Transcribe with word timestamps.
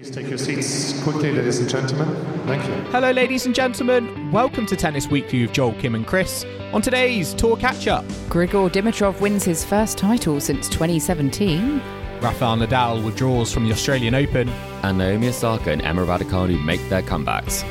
Please 0.00 0.10
take 0.10 0.28
your 0.30 0.38
seats 0.38 0.98
quickly, 1.02 1.30
ladies 1.30 1.58
and 1.58 1.68
gentlemen. 1.68 2.08
Thank 2.46 2.66
you. 2.66 2.72
Hello, 2.90 3.10
ladies 3.10 3.44
and 3.44 3.54
gentlemen. 3.54 4.32
Welcome 4.32 4.64
to 4.64 4.74
Tennis 4.74 5.08
Weekly 5.08 5.42
with 5.42 5.52
Joel, 5.52 5.74
Kim, 5.74 5.94
and 5.94 6.06
Chris. 6.06 6.46
On 6.72 6.80
today's 6.80 7.34
Tour 7.34 7.54
Catch 7.58 7.86
Up, 7.86 8.06
Grigor 8.30 8.70
Dimitrov 8.70 9.20
wins 9.20 9.44
his 9.44 9.62
first 9.62 9.98
title 9.98 10.40
since 10.40 10.70
2017. 10.70 11.82
Rafael 12.22 12.56
Nadal 12.56 13.04
withdraws 13.04 13.52
from 13.52 13.66
the 13.66 13.72
Australian 13.72 14.14
Open, 14.14 14.48
and 14.48 14.96
Naomi 14.96 15.28
Osaka 15.28 15.70
and 15.70 15.82
Emma 15.82 16.06
Raducanu 16.06 16.64
make 16.64 16.80
their 16.88 17.02
comebacks. 17.02 17.62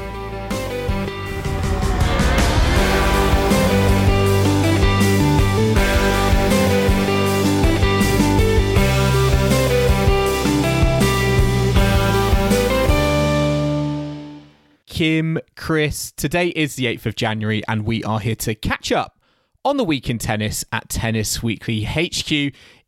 Kim, 15.00 15.39
Chris. 15.55 16.11
Today 16.11 16.50
is 16.50 16.75
the 16.75 16.83
8th 16.83 17.05
of 17.05 17.16
January, 17.16 17.64
and 17.69 17.86
we 17.86 18.03
are 18.03 18.19
here 18.19 18.36
to 18.36 18.53
catch 18.53 18.92
up 18.92 19.17
on 19.64 19.78
the 19.78 19.83
week 19.86 20.09
in 20.09 20.17
tennis 20.17 20.66
at 20.73 20.89
Tennis 20.89 21.42
Weekly 21.42 21.86
HQ. 21.86 22.30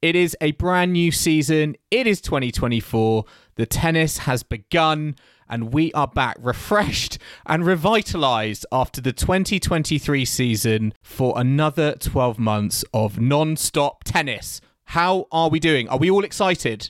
It 0.01 0.15
is 0.17 0.35
a 0.41 0.51
brand 0.51 0.91
new 0.91 1.13
season. 1.13 1.77
It 1.89 2.07
is 2.07 2.19
2024. 2.19 3.23
The 3.55 3.65
tennis 3.65 4.17
has 4.17 4.43
begun, 4.43 5.15
and 5.47 5.71
we 5.73 5.93
are 5.93 6.05
back 6.05 6.35
refreshed 6.41 7.17
and 7.45 7.65
revitalized 7.65 8.65
after 8.73 8.99
the 8.99 9.13
2023 9.13 10.25
season 10.25 10.93
for 11.01 11.39
another 11.39 11.95
12 11.95 12.37
months 12.37 12.83
of 12.93 13.21
non 13.21 13.55
stop 13.55 14.03
tennis. 14.03 14.59
How 14.83 15.27
are 15.31 15.47
we 15.47 15.61
doing? 15.61 15.87
Are 15.87 15.97
we 15.97 16.11
all 16.11 16.25
excited? 16.25 16.89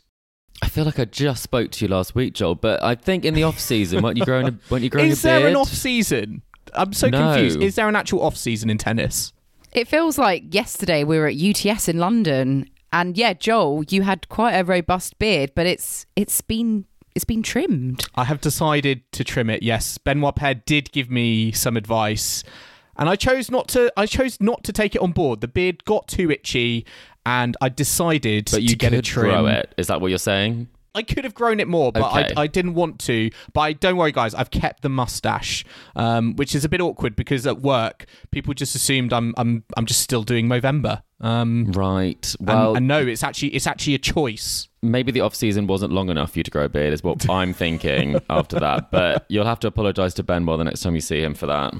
I 0.61 0.67
feel 0.67 0.85
like 0.85 0.99
I 0.99 1.05
just 1.05 1.41
spoke 1.43 1.71
to 1.71 1.85
you 1.85 1.89
last 1.91 2.13
week, 2.15 2.33
Joel, 2.33 2.55
but 2.55 2.81
I 2.83 2.95
think 2.95 3.25
in 3.25 3.33
the 3.33 3.43
off 3.43 3.59
season, 3.59 4.03
weren't 4.03 4.17
you 4.17 4.25
growing 4.25 4.47
a, 4.47 4.59
weren't 4.69 4.83
you 4.83 4.89
growing 4.89 5.09
Is 5.09 5.23
a 5.23 5.27
beard? 5.27 5.41
there 5.41 5.49
an 5.49 5.55
off 5.55 5.69
season? 5.69 6.41
I'm 6.73 6.93
so 6.93 7.07
No. 7.09 7.19
confused. 7.19 7.61
Is 7.61 7.75
there 7.75 7.89
an 7.89 7.95
actual 7.95 8.21
off 8.21 8.37
season 8.37 8.69
in 8.69 8.77
tennis? 8.77 9.33
It 9.73 9.87
feels 9.87 10.17
like 10.17 10.53
yesterday 10.53 11.03
we 11.03 11.17
were 11.17 11.27
at 11.27 11.35
UTS 11.35 11.87
in 11.89 11.97
London, 11.97 12.69
and 12.93 13.17
yeah, 13.17 13.33
Joel, 13.33 13.83
you 13.89 14.03
had 14.03 14.27
quite 14.29 14.53
a 14.53 14.63
robust 14.63 15.17
beard, 15.17 15.51
but 15.55 15.65
it's 15.65 16.05
it's 16.15 16.41
been 16.41 16.85
it's 17.15 17.25
been 17.25 17.41
trimmed. 17.43 18.05
I 18.15 18.25
have 18.25 18.39
decided 18.41 19.09
to 19.13 19.23
trim 19.23 19.49
it. 19.49 19.63
Yes, 19.63 19.97
Benoit 19.97 20.35
Paire 20.35 20.55
did 20.55 20.91
give 20.91 21.09
me 21.09 21.51
some 21.53 21.75
advice, 21.77 22.43
and 22.97 23.09
I 23.09 23.15
chose 23.15 23.49
not 23.49 23.67
to. 23.69 23.91
I 23.97 24.05
chose 24.05 24.37
not 24.41 24.63
to 24.65 24.73
take 24.73 24.93
it 24.93 25.01
on 25.01 25.11
board. 25.13 25.39
The 25.41 25.47
beard 25.47 25.85
got 25.85 26.07
too 26.09 26.29
itchy, 26.31 26.85
and 27.25 27.55
I 27.61 27.69
decided 27.69 28.49
But 28.51 28.61
you 28.63 28.69
to 28.69 28.75
get 28.75 28.93
a 28.93 29.01
trim. 29.01 29.25
grow 29.29 29.45
it. 29.47 29.73
Is 29.77 29.87
that 29.87 30.01
what 30.01 30.07
you're 30.09 30.17
saying? 30.17 30.67
I 30.93 31.03
could 31.03 31.23
have 31.23 31.33
grown 31.33 31.61
it 31.61 31.69
more, 31.69 31.93
but 31.93 32.03
Okay. 32.03 32.33
I, 32.35 32.41
I 32.41 32.47
didn't 32.47 32.73
want 32.73 32.99
to. 33.01 33.29
But 33.53 33.61
I, 33.61 33.71
don't 33.73 33.95
worry, 33.95 34.11
guys. 34.11 34.35
I've 34.35 34.51
kept 34.51 34.81
the 34.81 34.89
mustache, 34.89 35.63
um, 35.95 36.35
which 36.35 36.53
is 36.53 36.65
a 36.65 36.69
bit 36.69 36.81
awkward 36.81 37.15
because 37.15 37.47
at 37.47 37.61
work 37.61 38.05
people 38.31 38.53
just 38.53 38.75
assumed 38.75 39.13
I'm 39.13 39.33
I'm 39.37 39.63
I'm 39.77 39.85
just 39.85 40.01
still 40.01 40.23
doing 40.23 40.47
Movember. 40.49 41.01
Um, 41.21 41.71
Right. 41.71 42.35
and- 42.39 42.47
Well, 42.47 42.75
and, 42.75 42.87
no, 42.89 42.99
it's 42.99 43.23
actually 43.23 43.49
it's 43.55 43.67
actually 43.67 43.93
a 43.95 43.99
choice. 43.99 44.67
maybe 44.81 45.13
the 45.13 45.21
off 45.21 45.33
season 45.33 45.65
wasn't 45.65 45.93
long 45.93 46.09
enough 46.09 46.33
for 46.33 46.39
you 46.39 46.43
to 46.43 46.51
grow 46.51 46.65
a 46.65 46.69
beard, 46.69 46.91
is 46.91 47.03
what 47.05 47.29
I'm 47.29 47.53
thinking 47.53 48.19
after 48.29 48.59
that. 48.59 48.91
But 48.91 49.25
you'll 49.29 49.45
have 49.45 49.59
to 49.61 49.67
apologise 49.67 50.13
to 50.15 50.23
Benoit 50.23 50.57
the 50.57 50.65
next 50.65 50.81
time 50.81 50.95
you 50.95 51.01
see 51.01 51.21
him 51.23 51.35
for 51.35 51.45
that. 51.45 51.73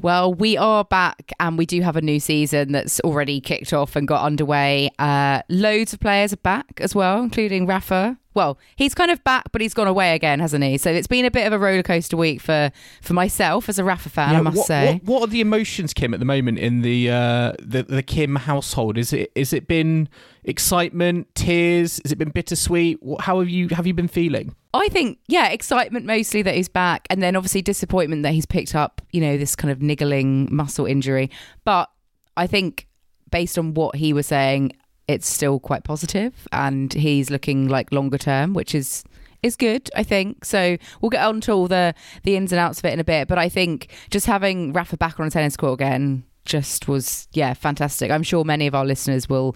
Well, 0.00 0.32
we 0.32 0.56
are 0.56 0.84
back, 0.84 1.32
and 1.40 1.58
we 1.58 1.66
do 1.66 1.80
have 1.82 1.96
a 1.96 2.00
new 2.00 2.20
season 2.20 2.70
that's 2.70 3.00
already 3.00 3.40
kicked 3.40 3.72
off 3.72 3.96
and 3.96 4.06
got 4.06 4.22
underway. 4.22 4.90
Uh, 4.96 5.42
loads 5.48 5.92
of 5.92 5.98
players 5.98 6.32
are 6.32 6.36
back 6.36 6.80
as 6.80 6.94
well, 6.94 7.20
including 7.20 7.66
Rafa. 7.66 8.16
Well, 8.38 8.56
he's 8.76 8.94
kind 8.94 9.10
of 9.10 9.24
back, 9.24 9.50
but 9.50 9.60
he's 9.60 9.74
gone 9.74 9.88
away 9.88 10.14
again, 10.14 10.38
hasn't 10.38 10.62
he? 10.62 10.78
So 10.78 10.92
it's 10.92 11.08
been 11.08 11.24
a 11.24 11.30
bit 11.30 11.44
of 11.44 11.52
a 11.52 11.58
roller 11.58 11.82
coaster 11.82 12.16
week 12.16 12.40
for 12.40 12.70
for 13.02 13.12
myself 13.12 13.68
as 13.68 13.80
a 13.80 13.84
Rafa 13.84 14.10
fan, 14.10 14.36
I 14.36 14.40
must 14.40 14.58
what, 14.58 14.66
say. 14.68 15.00
What, 15.02 15.22
what 15.22 15.28
are 15.28 15.32
the 15.32 15.40
emotions, 15.40 15.92
Kim, 15.92 16.14
at 16.14 16.20
the 16.20 16.24
moment 16.24 16.60
in 16.60 16.82
the 16.82 17.10
uh, 17.10 17.54
the 17.58 17.82
the 17.82 18.00
Kim 18.00 18.36
household? 18.36 18.96
Is 18.96 19.12
it 19.12 19.32
is 19.34 19.52
it 19.52 19.66
been 19.66 20.08
excitement, 20.44 21.34
tears? 21.34 22.00
Has 22.04 22.12
it 22.12 22.16
been 22.18 22.30
bittersweet? 22.30 23.00
How 23.18 23.40
have 23.40 23.48
you 23.48 23.70
have 23.70 23.88
you 23.88 23.94
been 23.94 24.06
feeling? 24.06 24.54
I 24.72 24.88
think, 24.88 25.18
yeah, 25.26 25.48
excitement 25.48 26.06
mostly 26.06 26.42
that 26.42 26.54
he's 26.54 26.68
back, 26.68 27.08
and 27.10 27.20
then 27.20 27.34
obviously 27.34 27.60
disappointment 27.60 28.22
that 28.22 28.34
he's 28.34 28.46
picked 28.46 28.76
up, 28.76 29.02
you 29.10 29.20
know, 29.20 29.36
this 29.36 29.56
kind 29.56 29.72
of 29.72 29.82
niggling 29.82 30.46
muscle 30.54 30.86
injury. 30.86 31.28
But 31.64 31.90
I 32.36 32.46
think 32.46 32.86
based 33.32 33.58
on 33.58 33.74
what 33.74 33.96
he 33.96 34.12
was 34.12 34.28
saying, 34.28 34.74
it's 35.08 35.26
still 35.26 35.58
quite 35.58 35.84
positive, 35.84 36.46
and 36.52 36.92
he's 36.92 37.30
looking 37.30 37.66
like 37.68 37.92
longer 37.92 38.18
term, 38.18 38.54
which 38.54 38.74
is 38.74 39.04
is 39.42 39.56
good, 39.56 39.88
I 39.96 40.02
think. 40.02 40.44
So 40.44 40.76
we'll 41.00 41.10
get 41.10 41.24
on 41.24 41.40
to 41.42 41.52
all 41.52 41.68
the 41.68 41.94
the 42.22 42.36
ins 42.36 42.52
and 42.52 42.60
outs 42.60 42.78
of 42.78 42.84
it 42.84 42.92
in 42.92 43.00
a 43.00 43.04
bit. 43.04 43.26
But 43.26 43.38
I 43.38 43.48
think 43.48 43.88
just 44.10 44.26
having 44.26 44.72
Rafa 44.72 44.96
back 44.96 45.18
on 45.18 45.26
a 45.26 45.30
tennis 45.30 45.56
court 45.56 45.80
again 45.80 46.24
just 46.44 46.88
was 46.88 47.28
yeah 47.32 47.52
fantastic 47.52 48.10
i'm 48.10 48.22
sure 48.22 48.42
many 48.42 48.66
of 48.66 48.74
our 48.74 48.86
listeners 48.86 49.28
will 49.28 49.54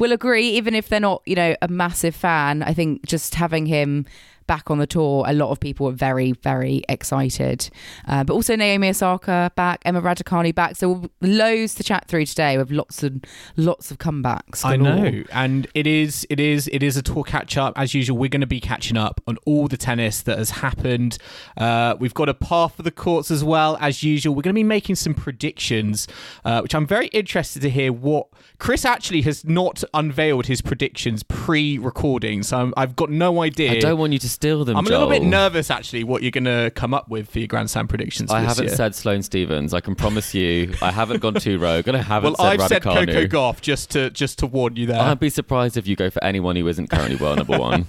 will 0.00 0.10
agree 0.10 0.48
even 0.48 0.74
if 0.74 0.88
they're 0.88 0.98
not 0.98 1.22
you 1.24 1.36
know 1.36 1.54
a 1.62 1.68
massive 1.68 2.16
fan 2.16 2.64
i 2.64 2.74
think 2.74 3.06
just 3.06 3.36
having 3.36 3.64
him 3.64 4.04
back 4.46 4.70
on 4.70 4.78
the 4.78 4.86
tour 4.86 5.24
a 5.26 5.32
lot 5.32 5.50
of 5.50 5.60
people 5.60 5.86
were 5.86 5.92
very 5.92 6.32
very 6.32 6.82
excited 6.88 7.68
uh, 8.08 8.24
but 8.24 8.32
also 8.34 8.56
naomi 8.56 8.88
osaka 8.88 9.50
back 9.56 9.80
emma 9.84 10.00
raducanu 10.00 10.54
back 10.54 10.76
so 10.76 11.10
loads 11.20 11.74
to 11.74 11.82
chat 11.82 12.06
through 12.08 12.26
today 12.26 12.58
with 12.58 12.70
lots 12.70 13.02
and 13.02 13.26
lots 13.56 13.90
of 13.90 13.98
comebacks 13.98 14.64
I 14.64 14.76
know, 14.76 15.24
and 15.32 15.66
it 15.74 15.86
is 15.86 16.26
it 16.30 16.40
is 16.40 16.68
it 16.72 16.82
is 16.82 16.96
a 16.96 17.02
tour 17.02 17.24
catch 17.24 17.56
up 17.56 17.74
as 17.76 17.94
usual. 17.94 18.16
We're 18.18 18.28
going 18.28 18.40
to 18.42 18.46
be 18.46 18.60
catching 18.60 18.96
up 18.96 19.20
on 19.26 19.38
all 19.44 19.68
the 19.68 19.76
tennis 19.76 20.22
that 20.22 20.38
has 20.38 20.50
happened. 20.50 21.18
Uh, 21.56 21.96
we've 21.98 22.14
got 22.14 22.28
a 22.28 22.34
path 22.34 22.76
for 22.76 22.82
the 22.82 22.90
courts 22.90 23.30
as 23.30 23.42
well 23.42 23.76
as 23.80 24.02
usual. 24.02 24.34
We're 24.34 24.42
going 24.42 24.54
to 24.54 24.58
be 24.58 24.64
making 24.64 24.96
some 24.96 25.14
predictions, 25.14 26.06
uh, 26.44 26.60
which 26.60 26.74
I'm 26.74 26.86
very 26.86 27.08
interested 27.08 27.62
to 27.62 27.70
hear. 27.70 27.92
What 27.92 28.28
Chris 28.58 28.84
actually 28.84 29.22
has 29.22 29.44
not 29.44 29.82
unveiled 29.94 30.46
his 30.46 30.62
predictions 30.62 31.22
pre-recording, 31.22 32.42
so 32.42 32.58
I'm, 32.58 32.74
I've 32.76 32.96
got 32.96 33.10
no 33.10 33.42
idea. 33.42 33.72
I 33.72 33.80
don't 33.80 33.98
want 33.98 34.12
you 34.12 34.18
to 34.20 34.28
steal 34.32 34.64
them. 34.64 34.76
I'm 34.76 34.86
a 34.86 34.88
little 34.88 35.08
bit 35.08 35.22
nervous 35.22 35.70
actually. 35.70 36.04
What 36.04 36.22
you're 36.22 36.30
going 36.30 36.44
to 36.44 36.70
come 36.74 36.92
up 36.94 37.08
with 37.08 37.30
for 37.30 37.38
your 37.38 37.48
Grand 37.48 37.70
Slam 37.70 37.86
predictions? 37.88 38.30
I 38.30 38.40
this 38.40 38.48
haven't 38.48 38.66
year. 38.66 38.76
said 38.76 38.94
Sloane 38.94 39.22
Stevens. 39.22 39.74
I 39.74 39.80
can 39.80 39.94
promise 39.94 40.34
you, 40.34 40.74
I 40.82 40.90
haven't 40.90 41.20
gone 41.20 41.34
too 41.34 41.58
rogue, 41.58 41.88
and 41.88 41.96
I 41.96 42.02
haven't 42.02 42.38
Well, 42.38 42.50
said 42.50 42.60
I've 42.60 42.68
said 42.68 42.82
Coco 42.82 43.26
Gauff 43.26 43.60
just 43.60 43.90
to 43.92 44.10
just 44.10 44.38
to 44.40 44.46
warn 44.46 44.76
you 44.76 44.86
there. 44.86 45.00
I'd 45.00 45.20
be 45.20 45.30
surprised 45.30 45.76
if 45.76 45.86
you 45.86 45.96
go 45.96 46.10
for 46.10 46.22
anyone 46.24 46.56
who 46.56 46.66
isn't 46.68 46.88
currently 46.90 47.16
world 47.16 47.38
number 47.38 47.58
one. 47.58 47.86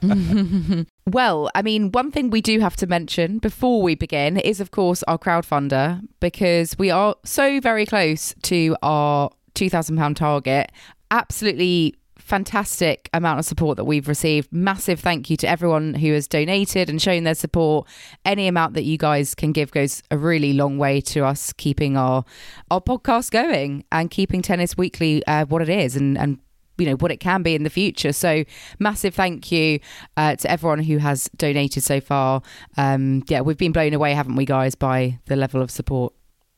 Well, 1.08 1.50
I 1.54 1.62
mean, 1.62 1.92
one 1.92 2.10
thing 2.10 2.30
we 2.30 2.40
do 2.40 2.58
have 2.58 2.74
to 2.76 2.86
mention 2.88 3.38
before 3.38 3.80
we 3.80 3.94
begin 3.94 4.38
is, 4.38 4.60
of 4.60 4.72
course, 4.72 5.04
our 5.04 5.16
crowdfunder 5.16 6.02
because 6.18 6.76
we 6.78 6.90
are 6.90 7.14
so 7.24 7.60
very 7.60 7.86
close 7.86 8.34
to 8.42 8.76
our 8.82 9.30
£2,000 9.54 10.16
target. 10.16 10.72
Absolutely 11.12 11.94
fantastic 12.26 13.08
amount 13.14 13.38
of 13.38 13.44
support 13.44 13.76
that 13.76 13.84
we've 13.84 14.08
received. 14.08 14.52
Massive 14.52 14.98
thank 14.98 15.30
you 15.30 15.36
to 15.38 15.48
everyone 15.48 15.94
who 15.94 16.12
has 16.12 16.26
donated 16.26 16.90
and 16.90 17.00
shown 17.00 17.22
their 17.22 17.36
support. 17.36 17.86
Any 18.24 18.48
amount 18.48 18.74
that 18.74 18.82
you 18.82 18.98
guys 18.98 19.34
can 19.34 19.52
give 19.52 19.70
goes 19.70 20.02
a 20.10 20.18
really 20.18 20.52
long 20.52 20.76
way 20.76 21.00
to 21.02 21.24
us 21.24 21.52
keeping 21.52 21.96
our 21.96 22.24
our 22.70 22.80
podcast 22.80 23.30
going 23.30 23.84
and 23.92 24.10
keeping 24.10 24.42
Tennis 24.42 24.76
Weekly 24.76 25.24
uh, 25.26 25.46
what 25.46 25.62
it 25.62 25.68
is 25.68 25.94
and 25.94 26.18
and 26.18 26.38
you 26.78 26.86
know 26.86 26.96
what 26.96 27.12
it 27.12 27.18
can 27.18 27.42
be 27.42 27.54
in 27.54 27.62
the 27.62 27.70
future. 27.70 28.12
So 28.12 28.44
massive 28.78 29.14
thank 29.14 29.50
you 29.52 29.78
uh, 30.16 30.36
to 30.36 30.50
everyone 30.50 30.80
who 30.80 30.98
has 30.98 31.30
donated 31.36 31.84
so 31.84 32.00
far. 32.00 32.42
Um, 32.76 33.22
yeah, 33.28 33.40
we've 33.40 33.56
been 33.56 33.72
blown 33.72 33.94
away, 33.94 34.12
haven't 34.14 34.36
we, 34.36 34.44
guys, 34.44 34.74
by 34.74 35.20
the 35.26 35.36
level 35.36 35.62
of 35.62 35.70
support. 35.70 36.12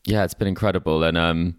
Yeah, 0.04 0.24
it's 0.24 0.34
been 0.34 0.48
incredible, 0.48 1.04
and 1.04 1.18
um, 1.18 1.56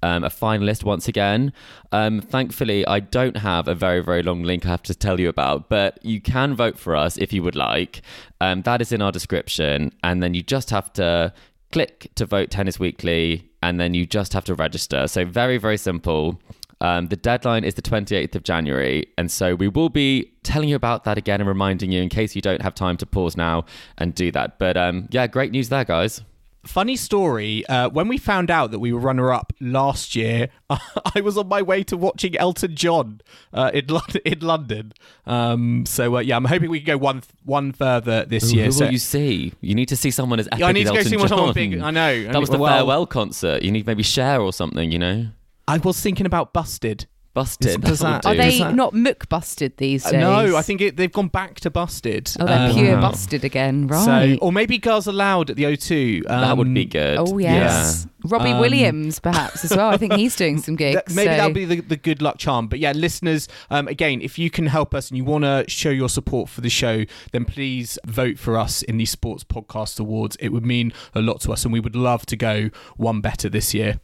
um, 0.02 0.24
a 0.24 0.28
finalist 0.28 0.84
once 0.84 1.08
again. 1.08 1.52
Um, 1.92 2.20
thankfully, 2.20 2.86
I 2.86 3.00
don't 3.00 3.36
have 3.36 3.68
a 3.68 3.74
very, 3.74 4.00
very 4.00 4.22
long 4.22 4.42
link 4.42 4.66
I 4.66 4.70
have 4.70 4.82
to 4.84 4.94
tell 4.94 5.18
you 5.20 5.28
about, 5.28 5.68
but 5.68 5.98
you 6.04 6.20
can 6.20 6.54
vote 6.54 6.78
for 6.78 6.94
us 6.94 7.16
if 7.18 7.32
you 7.32 7.42
would 7.42 7.56
like. 7.56 8.02
Um, 8.40 8.62
that 8.62 8.80
is 8.80 8.92
in 8.92 9.02
our 9.02 9.12
description. 9.12 9.92
And 10.02 10.22
then 10.22 10.34
you 10.34 10.42
just 10.42 10.70
have 10.70 10.92
to 10.94 11.32
click 11.72 12.10
to 12.14 12.26
vote 12.26 12.50
Tennis 12.50 12.78
Weekly, 12.78 13.50
and 13.62 13.80
then 13.80 13.94
you 13.94 14.06
just 14.06 14.32
have 14.32 14.44
to 14.44 14.54
register. 14.54 15.06
So, 15.08 15.24
very, 15.24 15.58
very 15.58 15.76
simple. 15.76 16.38
Um, 16.80 17.08
the 17.08 17.16
deadline 17.16 17.64
is 17.64 17.74
the 17.74 17.82
28th 17.82 18.36
of 18.36 18.44
January. 18.44 19.06
And 19.16 19.30
so 19.30 19.54
we 19.54 19.68
will 19.68 19.88
be 19.88 20.32
telling 20.44 20.68
you 20.68 20.76
about 20.76 21.04
that 21.04 21.18
again 21.18 21.40
and 21.40 21.48
reminding 21.48 21.90
you 21.90 22.00
in 22.00 22.08
case 22.08 22.36
you 22.36 22.42
don't 22.42 22.62
have 22.62 22.74
time 22.74 22.96
to 22.98 23.06
pause 23.06 23.36
now 23.36 23.64
and 23.98 24.14
do 24.14 24.30
that. 24.32 24.58
But 24.58 24.76
um, 24.76 25.08
yeah, 25.10 25.26
great 25.26 25.50
news 25.50 25.68
there, 25.70 25.84
guys. 25.84 26.22
Funny 26.68 26.96
story. 26.96 27.64
Uh, 27.66 27.88
when 27.88 28.08
we 28.08 28.18
found 28.18 28.50
out 28.50 28.72
that 28.72 28.78
we 28.78 28.92
were 28.92 29.00
runner 29.00 29.32
up 29.32 29.54
last 29.58 30.14
year, 30.14 30.50
I 31.14 31.22
was 31.22 31.38
on 31.38 31.48
my 31.48 31.62
way 31.62 31.82
to 31.84 31.96
watching 31.96 32.36
Elton 32.36 32.76
John 32.76 33.22
uh, 33.54 33.70
in 33.72 33.86
London. 33.86 34.20
In 34.26 34.40
London. 34.40 34.92
Um, 35.26 35.86
so 35.86 36.18
uh, 36.18 36.20
yeah, 36.20 36.36
I'm 36.36 36.44
hoping 36.44 36.68
we 36.70 36.80
can 36.80 36.86
go 36.86 36.98
one 36.98 37.22
one 37.44 37.72
further 37.72 38.26
this 38.26 38.52
Ooh, 38.52 38.56
year. 38.56 38.66
Who 38.66 38.72
so 38.72 38.84
will 38.84 38.92
you 38.92 38.98
see? 38.98 39.54
You 39.62 39.74
need 39.74 39.88
to 39.88 39.96
see 39.96 40.10
someone 40.10 40.38
as 40.40 40.46
epic 40.48 40.58
Yeah, 40.60 40.66
I 40.66 40.72
need 40.72 40.84
to 40.84 40.90
go 40.90 40.96
Elton 40.96 41.10
see 41.10 41.16
John. 41.16 41.28
someone 41.28 41.54
big. 41.54 41.80
I 41.80 41.90
know. 41.90 42.24
That 42.24 42.38
was 42.38 42.50
the 42.50 42.58
Well- 42.58 42.76
farewell 42.76 43.06
concert. 43.06 43.62
You 43.62 43.70
need 43.72 43.86
maybe 43.86 44.02
Cher 44.02 44.40
or 44.42 44.52
something. 44.52 44.92
You 44.92 44.98
know, 44.98 45.28
I 45.66 45.78
was 45.78 45.98
thinking 45.98 46.26
about 46.26 46.52
Busted. 46.52 47.06
Busted. 47.38 47.80
Does 47.82 47.98
That 48.08 48.22
that- 48.22 48.26
Are 48.26 48.34
they 48.34 48.58
that- 48.58 48.74
not 48.74 48.92
McBusted 48.94 49.76
these 49.76 50.04
Uh, 50.06 50.10
days? 50.12 50.20
no, 50.20 50.56
I 50.56 50.62
think 50.62 50.80
it, 50.80 50.96
they've 50.96 51.12
gone 51.12 51.28
back 51.28 51.60
to 51.60 51.70
Busted. 51.70 52.30
Oh, 52.40 52.46
they're 52.46 52.68
Um, 52.70 52.74
pure 52.74 52.94
wow. 52.96 53.00
busted 53.10 53.44
again, 53.44 53.88
So, 53.88 53.94
right? 54.10 54.38
or 54.42 54.52
maybe 54.52 54.78
Girls 54.78 55.06
Aloud 55.06 55.50
at 55.50 55.56
the 55.56 55.64
O2. 55.64 56.24
that 56.26 56.56
would 56.56 56.72
be 56.74 56.82
Um, 56.82 56.88
good. 56.88 57.18
oh 57.18 57.38
yes, 57.38 58.06
Robbie 58.24 58.50
Um, 58.50 58.60
Williams 58.60 59.20
perhaps 59.20 59.64
as 59.64 59.76
well. 59.76 59.88
I 59.90 59.96
think 59.96 60.14
he's 60.14 60.34
doing 60.34 60.58
some 60.58 60.74
gigs. 60.82 60.94
That- 60.96 61.10
maybe 61.14 61.28
so- 61.30 61.36
that'll 61.36 61.52
be 61.54 61.64
the, 61.64 61.80
the 61.80 61.96
good 61.96 62.20
luck 62.22 62.38
charm. 62.38 62.66
But 62.66 62.78
yeah, 62.80 62.92
listeners, 62.92 63.46
um, 63.70 63.86
again, 63.88 64.20
if 64.20 64.38
you 64.38 64.50
can 64.50 64.66
help 64.66 64.94
us 64.94 65.08
and 65.10 65.16
you 65.16 65.24
want 65.24 65.44
to 65.44 65.64
show 65.68 65.90
your 65.90 66.08
support 66.08 66.48
for 66.48 66.60
the 66.60 66.70
show, 66.70 67.04
then 67.32 67.44
please 67.44 67.98
vote 68.06 68.38
for 68.38 68.58
us 68.58 68.82
in 68.82 68.96
the 68.98 69.04
Sports 69.06 69.44
Podcast 69.44 70.00
Awards. 70.00 70.36
It 70.40 70.48
would 70.50 70.66
mean 70.66 70.92
a 71.14 71.20
lot 71.20 71.40
to 71.42 71.52
us, 71.52 71.64
and 71.64 71.72
we 71.72 71.80
would 71.80 71.94
love 71.96 72.26
to 72.26 72.36
go 72.36 72.70
one 72.96 73.20
better 73.20 73.48
this 73.48 73.72
year. 73.74 74.00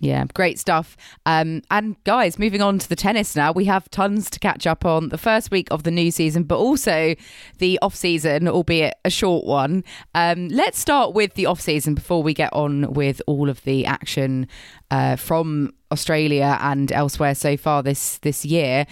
Yeah, 0.00 0.26
great 0.34 0.58
stuff. 0.58 0.94
Um, 1.24 1.62
and 1.70 1.96
guys, 2.04 2.38
moving 2.38 2.60
on 2.60 2.78
to 2.78 2.88
the 2.88 2.96
tennis 2.96 3.34
now, 3.34 3.52
we 3.52 3.64
have 3.64 3.90
tons 3.90 4.28
to 4.30 4.38
catch 4.38 4.66
up 4.66 4.84
on 4.84 5.08
the 5.08 5.16
first 5.16 5.50
week 5.50 5.68
of 5.70 5.84
the 5.84 5.90
new 5.90 6.10
season, 6.10 6.42
but 6.42 6.58
also 6.58 7.14
the 7.58 7.78
off 7.80 7.94
season, 7.94 8.46
albeit 8.46 8.94
a 9.06 9.10
short 9.10 9.46
one. 9.46 9.84
Um, 10.14 10.48
let's 10.48 10.78
start 10.78 11.14
with 11.14 11.32
the 11.32 11.46
off 11.46 11.62
season 11.62 11.94
before 11.94 12.22
we 12.22 12.34
get 12.34 12.52
on 12.52 12.92
with 12.92 13.22
all 13.26 13.48
of 13.48 13.62
the 13.62 13.86
action 13.86 14.48
uh, 14.90 15.16
from 15.16 15.72
Australia 15.90 16.58
and 16.60 16.92
elsewhere 16.92 17.34
so 17.34 17.56
far 17.56 17.82
this 17.82 18.18
this 18.18 18.44
year. 18.44 18.86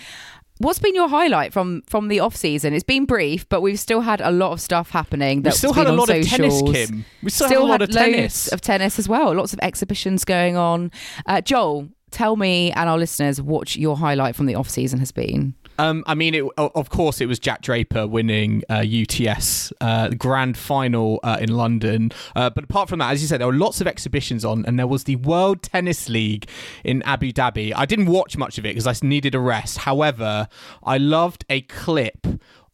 What's 0.64 0.78
been 0.78 0.94
your 0.94 1.08
highlight 1.08 1.52
from 1.52 1.82
from 1.87 2.08
the 2.08 2.20
off 2.20 2.34
season? 2.34 2.72
It's 2.72 2.82
been 2.82 3.05
brief, 3.05 3.46
but 3.50 3.61
we've 3.61 3.78
still 3.78 4.00
had 4.00 4.22
a 4.22 4.31
lot 4.31 4.52
of 4.52 4.62
stuff 4.62 4.90
happening. 4.90 5.43
We've 5.43 5.52
still 5.52 5.75
been 5.75 5.84
had 5.84 5.93
a 5.93 5.96
lot 5.96 6.08
of 6.08 6.26
tennis, 6.26 6.62
Kim. 6.62 7.05
We 7.22 7.28
still, 7.28 7.49
still 7.49 7.66
had 7.66 7.66
a 7.66 7.70
lot 7.70 7.81
had 7.82 7.90
of 7.90 7.94
tennis. 7.94 8.49
of 8.49 8.62
tennis 8.62 8.99
as 8.99 9.06
well. 9.06 9.34
Lots 9.34 9.52
of 9.52 9.61
exhibitions 9.62 10.25
going 10.25 10.56
on. 10.56 10.90
Uh, 11.26 11.43
Joel, 11.43 11.90
tell 12.11 12.37
me 12.37 12.72
and 12.72 12.88
our 12.88 12.96
listeners 12.96 13.43
what 13.43 13.76
your 13.76 13.99
highlight 13.99 14.34
from 14.34 14.46
the 14.46 14.55
off 14.55 14.70
season 14.70 15.00
has 15.00 15.12
been. 15.12 15.55
Um, 15.78 16.04
I 16.06 16.14
mean, 16.14 16.34
it, 16.34 16.44
of 16.56 16.90
course, 16.90 17.20
it 17.20 17.26
was 17.26 17.38
Jack 17.38 17.62
Draper 17.62 18.06
winning 18.06 18.62
uh, 18.70 18.84
UTS 18.84 19.72
uh, 19.80 20.10
grand 20.10 20.56
final 20.56 21.20
uh, 21.22 21.38
in 21.40 21.50
London. 21.50 22.10
Uh, 22.36 22.50
but 22.50 22.64
apart 22.64 22.88
from 22.88 23.00
that, 23.00 23.12
as 23.12 23.22
you 23.22 23.28
said, 23.28 23.40
there 23.40 23.46
were 23.46 23.54
lots 23.54 23.80
of 23.80 23.86
exhibitions 23.86 24.44
on, 24.44 24.64
and 24.66 24.78
there 24.78 24.86
was 24.86 25.04
the 25.04 25.16
World 25.16 25.62
Tennis 25.62 26.08
League 26.08 26.48
in 26.84 27.02
Abu 27.02 27.32
Dhabi. 27.32 27.72
I 27.74 27.86
didn't 27.86 28.06
watch 28.06 28.36
much 28.36 28.58
of 28.58 28.64
it 28.64 28.74
because 28.74 28.86
I 28.86 29.06
needed 29.06 29.34
a 29.34 29.40
rest. 29.40 29.78
However, 29.78 30.48
I 30.82 30.98
loved 30.98 31.44
a 31.50 31.62
clip 31.62 32.26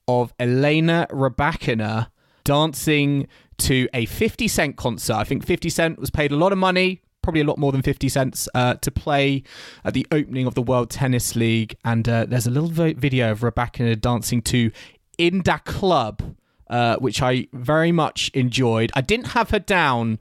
of 0.06 0.35
Elena 0.38 1.06
Rybakina 1.11 2.08
dancing 2.44 3.29
to 3.58 3.88
a 3.94 4.06
50 4.06 4.49
Cent 4.49 4.76
concert. 4.76 5.14
I 5.14 5.25
think 5.25 5.44
50 5.44 5.69
Cent 5.70 5.99
was 5.99 6.11
paid 6.11 6.32
a 6.32 6.37
lot 6.37 6.52
of 6.52 6.58
money 6.58 7.02
probably 7.23 7.41
a 7.41 7.45
lot 7.45 7.59
more 7.59 7.73
than 7.73 7.83
50 7.83 8.09
cents 8.09 8.49
uh, 8.55 8.75
to 8.75 8.91
play 8.91 9.43
at 9.85 9.95
the 9.95 10.07
opening 10.11 10.47
of 10.47 10.55
the 10.55 10.63
World 10.63 10.91
Tennis 10.91 11.37
League. 11.37 11.77
And 11.85 12.09
uh, 12.09 12.27
there's 12.27 12.47
a 12.47 12.51
little 12.51 12.69
video 12.69 13.33
of 13.33 13.41
Rybakina 13.41 14.01
dancing 14.01 14.43
to 14.43 14.71
In 15.19 15.43
Da 15.43 15.59
Club, 15.59 16.37
uh, 16.69 16.97
which 16.97 17.23
I 17.23 17.49
very 17.53 17.93
much 17.93 18.31
enjoyed. 18.35 18.91
I 18.95 19.01
didn't 19.01 19.29
have 19.29 19.51
her 19.51 19.59
down 19.59 20.19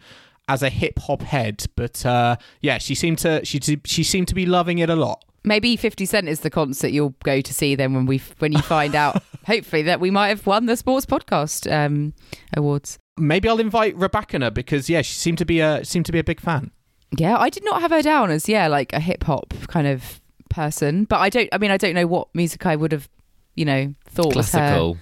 as 0.49 0.63
a 0.63 0.69
hip 0.69 0.99
hop 0.99 1.21
head, 1.21 1.65
but 1.75 2.05
uh, 2.05 2.35
yeah, 2.59 2.79
she 2.79 2.95
seemed 2.95 3.19
to 3.19 3.45
she 3.45 3.59
she 3.85 4.03
seemed 4.03 4.27
to 4.27 4.35
be 4.35 4.45
loving 4.45 4.79
it 4.79 4.89
a 4.89 4.95
lot. 4.95 5.23
Maybe 5.43 5.77
Fifty 5.77 6.05
Cent 6.05 6.27
is 6.27 6.41
the 6.41 6.49
concert 6.49 6.89
you'll 6.89 7.15
go 7.23 7.39
to 7.39 7.53
see 7.53 7.75
then 7.75 7.93
when 7.93 8.07
we 8.07 8.17
when 8.39 8.51
you 8.51 8.61
find 8.61 8.95
out, 8.95 9.21
hopefully 9.45 9.83
that 9.83 9.99
we 9.99 10.09
might 10.09 10.29
have 10.29 10.45
won 10.47 10.65
the 10.65 10.75
Sports 10.75 11.05
Podcast 11.05 11.71
um, 11.71 12.13
Awards. 12.57 12.97
Maybe 13.15 13.47
I'll 13.47 13.59
invite 13.59 13.95
Rybakina 13.95 14.53
because 14.53 14.89
yeah, 14.89 15.03
she 15.03 15.13
seemed 15.13 15.37
to 15.37 15.45
be 15.45 15.59
a 15.59 15.85
seemed 15.85 16.07
to 16.07 16.11
be 16.11 16.19
a 16.19 16.23
big 16.23 16.41
fan. 16.41 16.71
Yeah, 17.17 17.37
I 17.37 17.49
did 17.49 17.63
not 17.65 17.81
have 17.81 17.91
her 17.91 18.01
down 18.01 18.29
as 18.31 18.47
yeah 18.47 18.67
like 18.67 18.93
a 18.93 18.99
hip 18.99 19.23
hop 19.23 19.53
kind 19.67 19.87
of 19.87 20.21
person, 20.49 21.05
but 21.05 21.17
I 21.19 21.29
don't. 21.29 21.49
I 21.51 21.57
mean, 21.57 21.71
I 21.71 21.77
don't 21.77 21.95
know 21.95 22.07
what 22.07 22.27
music 22.33 22.65
I 22.65 22.75
would 22.75 22.91
have, 22.91 23.09
you 23.55 23.65
know, 23.65 23.93
thought 24.05 24.35
was 24.35 24.51
her 24.51 24.59
Classical. 24.59 24.97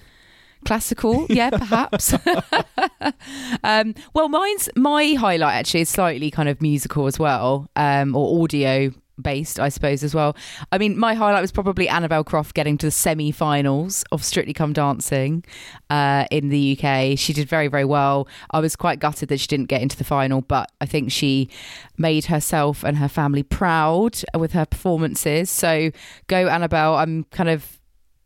classical 0.65 1.25
yeah 1.29 1.49
perhaps 1.51 2.13
um 3.63 3.93
well 4.13 4.27
mine's 4.27 4.67
my 4.75 5.13
highlight 5.13 5.53
actually 5.55 5.81
is 5.81 5.87
slightly 5.89 6.29
kind 6.31 6.49
of 6.49 6.61
musical 6.61 7.05
as 7.07 7.17
well 7.19 7.69
um 7.75 8.15
or 8.15 8.43
audio 8.43 8.91
based 9.21 9.59
i 9.59 9.69
suppose 9.69 10.03
as 10.03 10.13
well. 10.13 10.35
I 10.71 10.77
mean 10.77 10.97
my 10.97 11.13
highlight 11.13 11.41
was 11.41 11.51
probably 11.51 11.89
annabel 11.89 12.23
croft 12.23 12.53
getting 12.53 12.77
to 12.79 12.87
the 12.87 12.91
semi-finals 12.91 14.03
of 14.11 14.23
strictly 14.23 14.53
come 14.53 14.73
dancing 14.73 15.43
uh 15.89 16.25
in 16.31 16.49
the 16.49 16.77
uk 16.77 17.17
she 17.17 17.33
did 17.33 17.47
very 17.47 17.67
very 17.67 17.85
well. 17.85 18.27
I 18.51 18.59
was 18.59 18.75
quite 18.75 18.99
gutted 18.99 19.29
that 19.29 19.39
she 19.39 19.47
didn't 19.47 19.67
get 19.67 19.81
into 19.81 19.97
the 19.97 20.03
final 20.03 20.41
but 20.41 20.71
i 20.81 20.85
think 20.85 21.11
she 21.11 21.49
made 21.97 22.25
herself 22.25 22.83
and 22.83 22.97
her 22.97 23.09
family 23.09 23.43
proud 23.43 24.21
with 24.37 24.53
her 24.53 24.65
performances. 24.65 25.49
So 25.49 25.91
go 26.27 26.47
annabel. 26.47 26.95
I'm 26.95 27.23
kind 27.25 27.49
of 27.49 27.79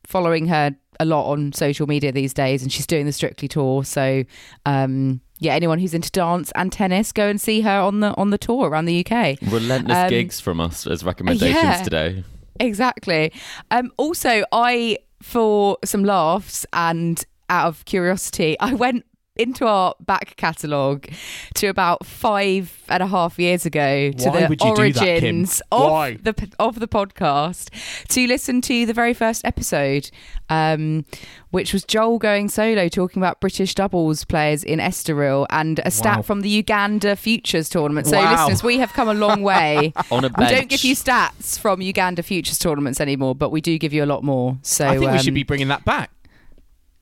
following 0.05 0.47
her 0.47 0.75
a 0.99 1.05
lot 1.05 1.31
on 1.31 1.53
social 1.53 1.87
media 1.87 2.11
these 2.11 2.33
days 2.33 2.61
and 2.61 2.71
she's 2.71 2.85
doing 2.85 3.05
the 3.05 3.11
strictly 3.13 3.47
tour. 3.47 3.83
So 3.83 4.23
um 4.65 5.21
yeah 5.41 5.53
anyone 5.53 5.77
who's 5.79 5.93
into 5.93 6.09
dance 6.11 6.51
and 6.55 6.71
tennis 6.71 7.11
go 7.11 7.27
and 7.27 7.41
see 7.41 7.59
her 7.61 7.79
on 7.81 7.99
the 7.99 8.15
on 8.17 8.29
the 8.29 8.37
tour 8.37 8.69
around 8.69 8.85
the 8.85 9.05
uk 9.05 9.37
Relentless 9.51 9.97
Um, 9.97 10.09
gigs 10.09 10.39
from 10.39 10.61
us 10.61 10.87
as 10.87 11.03
recommendations 11.03 11.55
yeah. 11.61 11.83
today. 11.83 12.23
exactly 12.59 13.33
um 13.71 13.91
also 13.97 14.43
i 14.53 14.97
for 15.21 15.77
some 15.83 16.03
laughs 16.05 16.65
and 16.73 17.25
out 17.49 17.67
of 17.67 17.83
curiosity 17.85 18.57
i 18.59 18.73
went 18.73 19.05
into 19.37 19.65
our 19.65 19.95
back 20.01 20.35
catalogue 20.35 21.07
to 21.55 21.67
about 21.67 22.05
five 22.05 22.83
and 22.89 23.01
a 23.01 23.07
half 23.07 23.39
years 23.39 23.65
ago 23.65 24.11
to 24.11 24.29
Why 24.29 24.41
the 24.47 24.55
do 24.55 24.55
that, 24.55 24.79
origins 24.79 25.61
of 25.71 26.23
the 26.23 26.49
of 26.59 26.79
the 26.79 26.87
podcast 26.87 27.69
to 28.09 28.27
listen 28.27 28.61
to 28.61 28.85
the 28.85 28.93
very 28.93 29.13
first 29.13 29.45
episode, 29.45 30.11
um, 30.49 31.05
which 31.51 31.71
was 31.71 31.85
Joel 31.85 32.17
going 32.19 32.49
solo 32.49 32.89
talking 32.89 33.21
about 33.21 33.39
British 33.39 33.73
doubles 33.73 34.25
players 34.25 34.63
in 34.65 34.79
Estoril 34.79 35.45
and 35.49 35.79
a 35.85 35.91
stat 35.91 36.17
Wow. 36.17 36.21
from 36.23 36.41
the 36.41 36.49
Uganda 36.49 37.15
Futures 37.15 37.69
tournament. 37.69 38.07
So, 38.07 38.17
Wow. 38.17 38.31
listeners, 38.33 38.63
we 38.63 38.79
have 38.79 38.91
come 38.91 39.07
a 39.07 39.13
long 39.13 39.43
way. 39.43 39.93
On 40.11 40.25
a 40.25 40.29
We 40.37 40.45
don't 40.47 40.67
give 40.69 40.83
you 40.83 40.93
stats 40.95 41.57
from 41.57 41.81
Uganda 41.81 42.21
Futures 42.21 42.59
tournaments 42.59 42.99
anymore, 42.99 43.33
but 43.33 43.49
we 43.49 43.61
do 43.61 43.77
give 43.77 43.93
you 43.93 44.03
a 44.03 44.05
lot 44.07 44.23
more. 44.23 44.57
So 44.61 44.87
I 44.87 44.97
think 44.97 45.11
we 45.11 45.17
should 45.19 45.29
um, 45.29 45.33
be 45.35 45.43
bringing 45.43 45.69
that 45.69 45.85
back. 45.85 46.11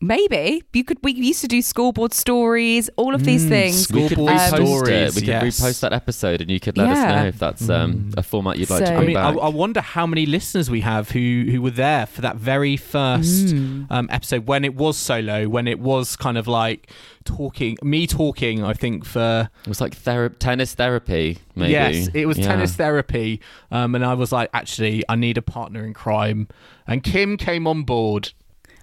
Maybe 0.01 0.63
you 0.72 0.86
could. 0.86 0.98
We 1.03 1.12
used 1.12 1.41
to 1.41 1.48
do 1.50 1.62
scoreboard 1.62 2.13
stories, 2.13 2.89
all 2.96 3.13
of 3.13 3.25
these 3.25 3.44
Mm, 3.46 3.50
things. 3.50 3.91
We 3.91 4.03
could 4.08 4.12
Scoreboard 4.13 4.34
repost 4.38 4.48
stories, 4.56 4.89
it. 4.89 5.15
We 5.15 5.22
could 5.22 5.27
yes. 5.27 5.60
repost 5.60 5.79
that 5.82 5.91
episode, 5.91 6.39
and 6.39 6.50
you 6.50 6.60
could 6.62 6.77
let 6.77 6.88
us 6.89 6.98
know 7.15 7.25
if 7.25 7.38
that's 7.38 7.70
um, 7.70 8.12
a 8.15 8.24
format 8.24 8.58
you'd 8.58 8.70
like 8.70 8.79
So- 8.79 8.86
to 8.86 8.94
I 8.94 8.96
bring 8.96 9.08
mean, 9.08 9.18
I, 9.18 9.34
back. 9.34 9.44
I 9.44 9.50
wonder 9.50 9.82
how 9.82 10.08
many 10.08 10.25
listeners 10.25 10.70
we 10.70 10.79
have 10.82 11.10
who 11.12 11.48
who 11.51 11.62
were 11.62 11.72
there 11.72 12.06
for 12.06 12.22
that 12.22 12.38
very 12.38 12.77
first 12.77 13.48
Mm. 13.48 13.88
um, 13.89 14.08
episode 14.10 14.48
when 14.48 14.63
it 14.63 14.74
was 14.75 14.96
solo, 14.96 15.50
when 15.50 15.68
it 15.68 15.79
was 15.82 16.15
kind 16.15 16.38
of 16.38 16.48
like 16.48 16.89
talking, 17.25 17.75
me 17.84 18.08
talking. 18.08 18.63
I 18.63 18.72
think 18.72 19.03
for 19.03 19.50
it 19.65 19.68
was 19.68 19.82
like 19.82 20.01
thera- 20.01 20.34
tennis 20.39 20.74
therapy, 20.75 21.39
maybe. 21.56 21.74
yes, 21.74 22.08
it 22.13 22.25
was 22.25 22.38
Yeah. 22.38 22.48
tennis 22.48 22.74
therapy, 22.74 23.41
um, 23.70 23.96
and 23.96 24.06
I 24.06 24.13
was 24.13 24.32
like, 24.32 24.50
actually, 24.53 25.03
I 25.10 25.15
need 25.18 25.38
a 25.38 25.41
partner 25.41 25.84
in 25.86 25.94
crime, 25.94 26.48
and 26.88 27.03
Kim 27.03 27.36
came 27.36 27.68
on 27.68 27.84
board. 27.84 28.32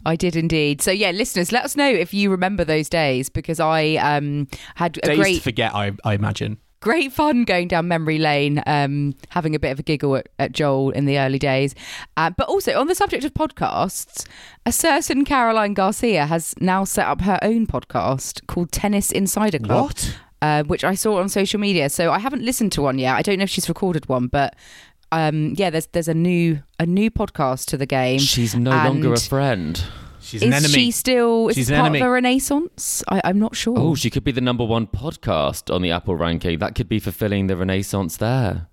I 0.06 0.16
did 0.16 0.36
indeed. 0.36 0.80
So 0.80 0.90
yeah, 0.90 1.10
listeners, 1.10 1.50
let 1.52 1.64
us 1.64 1.76
know 1.76 1.88
if 1.88 2.14
you 2.14 2.30
remember 2.30 2.64
those 2.64 2.88
days 2.88 3.28
because 3.28 3.60
I 3.60 3.96
um, 3.96 4.48
had 4.76 4.98
a 5.02 5.08
Days 5.08 5.18
great 5.18 5.36
to 5.36 5.42
forget, 5.42 5.75
I, 5.75 5.92
I 6.04 6.14
imagine. 6.14 6.58
great 6.80 7.12
fun 7.12 7.42
going 7.44 7.66
down 7.66 7.88
memory 7.88 8.18
lane, 8.18 8.62
um, 8.66 9.14
having 9.30 9.56
a 9.56 9.58
bit 9.58 9.72
of 9.72 9.80
a 9.80 9.82
giggle 9.82 10.14
at, 10.16 10.28
at 10.38 10.52
Joel 10.52 10.90
in 10.90 11.04
the 11.06 11.18
early 11.18 11.38
days. 11.40 11.75
Uh, 12.16 12.30
but 12.30 12.48
also 12.48 12.78
on 12.78 12.86
the 12.86 12.94
subject 12.94 13.25
of 13.25 13.34
podcasts, 13.34 14.25
a 14.64 14.70
certain 14.70 15.25
Caroline 15.25 15.75
Garcia 15.75 16.26
has 16.26 16.54
now 16.60 16.84
set 16.84 17.06
up 17.06 17.22
her 17.22 17.40
own 17.42 17.66
podcast 17.66 18.46
called 18.46 18.70
Tennis 18.70 19.10
Insider 19.10 19.58
Club. 19.58 19.86
What? 19.86 20.18
Uh, 20.42 20.62
which 20.64 20.84
I 20.84 20.94
saw 20.94 21.18
on 21.18 21.30
social 21.30 21.58
media. 21.58 21.88
So 21.88 22.12
I 22.12 22.18
haven't 22.18 22.42
listened 22.42 22.70
to 22.72 22.82
one 22.82 22.98
yet. 22.98 23.16
I 23.16 23.22
don't 23.22 23.38
know 23.38 23.44
if 23.44 23.50
she's 23.50 23.70
recorded 23.70 24.06
one, 24.06 24.26
but 24.28 24.54
um, 25.12 25.54
yeah, 25.56 25.70
there's 25.70 25.86
there's 25.88 26.08
a 26.08 26.14
new 26.14 26.60
a 26.78 26.86
new 26.86 27.10
podcast 27.10 27.66
to 27.66 27.76
the 27.76 27.86
game. 27.86 28.18
She's 28.18 28.54
no 28.54 28.70
longer 28.70 29.12
a 29.14 29.20
friend. 29.20 29.82
She's 30.20 30.42
Is 30.42 30.48
an 30.48 30.54
enemy. 30.54 30.68
she 30.75 30.90
still? 30.90 31.48
Is 31.48 31.54
She's 31.54 31.70
an 31.70 31.76
part 31.76 31.86
enemy. 31.86 32.00
of 32.00 32.06
a 32.08 32.10
renaissance? 32.10 33.04
I, 33.08 33.20
I'm 33.22 33.38
not 33.38 33.54
sure. 33.54 33.78
Oh, 33.78 33.94
she 33.94 34.10
could 34.10 34.25
be 34.25 34.32
the 34.32 34.40
number 34.40 34.64
one 34.64 34.88
podcast 34.88 35.72
on 35.72 35.82
the 35.82 35.92
Apple 35.92 36.16
ranking. 36.16 36.58
That 36.58 36.75
could 36.75 36.88
be 36.88 36.98
fulfilling 36.98 37.46
the 37.46 37.56
renaissance 37.56 38.16
there, 38.16 38.66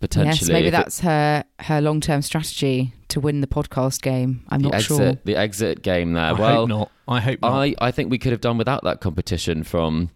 potentially. 0.00 0.48
yes, 0.48 0.48
maybe 0.48 0.68
If 0.68 0.74
it- 0.74 0.76
that's 0.76 1.00
her 1.00 1.44
her 1.60 1.80
long 1.82 2.00
term 2.00 2.22
strategy 2.22 2.94
to 3.08 3.20
win 3.20 3.42
the 3.42 3.46
podcast 3.46 4.00
game. 4.00 4.44
I'm 4.48 4.62
not 4.62 4.74
exit, 4.74 4.96
sure. 4.96 5.18
the 5.24 5.36
exit 5.36 5.82
game 5.82 6.14
there. 6.14 6.24
I 6.24 6.32
well, 6.32 6.56
hope 6.60 6.68
not. 6.70 6.90
I 7.06 7.20
hope 7.20 7.40
not. 7.42 7.52
I, 7.52 7.74
I 7.82 7.90
think 7.90 8.10
we 8.10 8.16
could 8.16 8.32
have 8.32 8.40
done 8.40 8.56
without 8.56 8.82
that 8.84 9.00
competition 9.00 9.62
from 9.62 10.08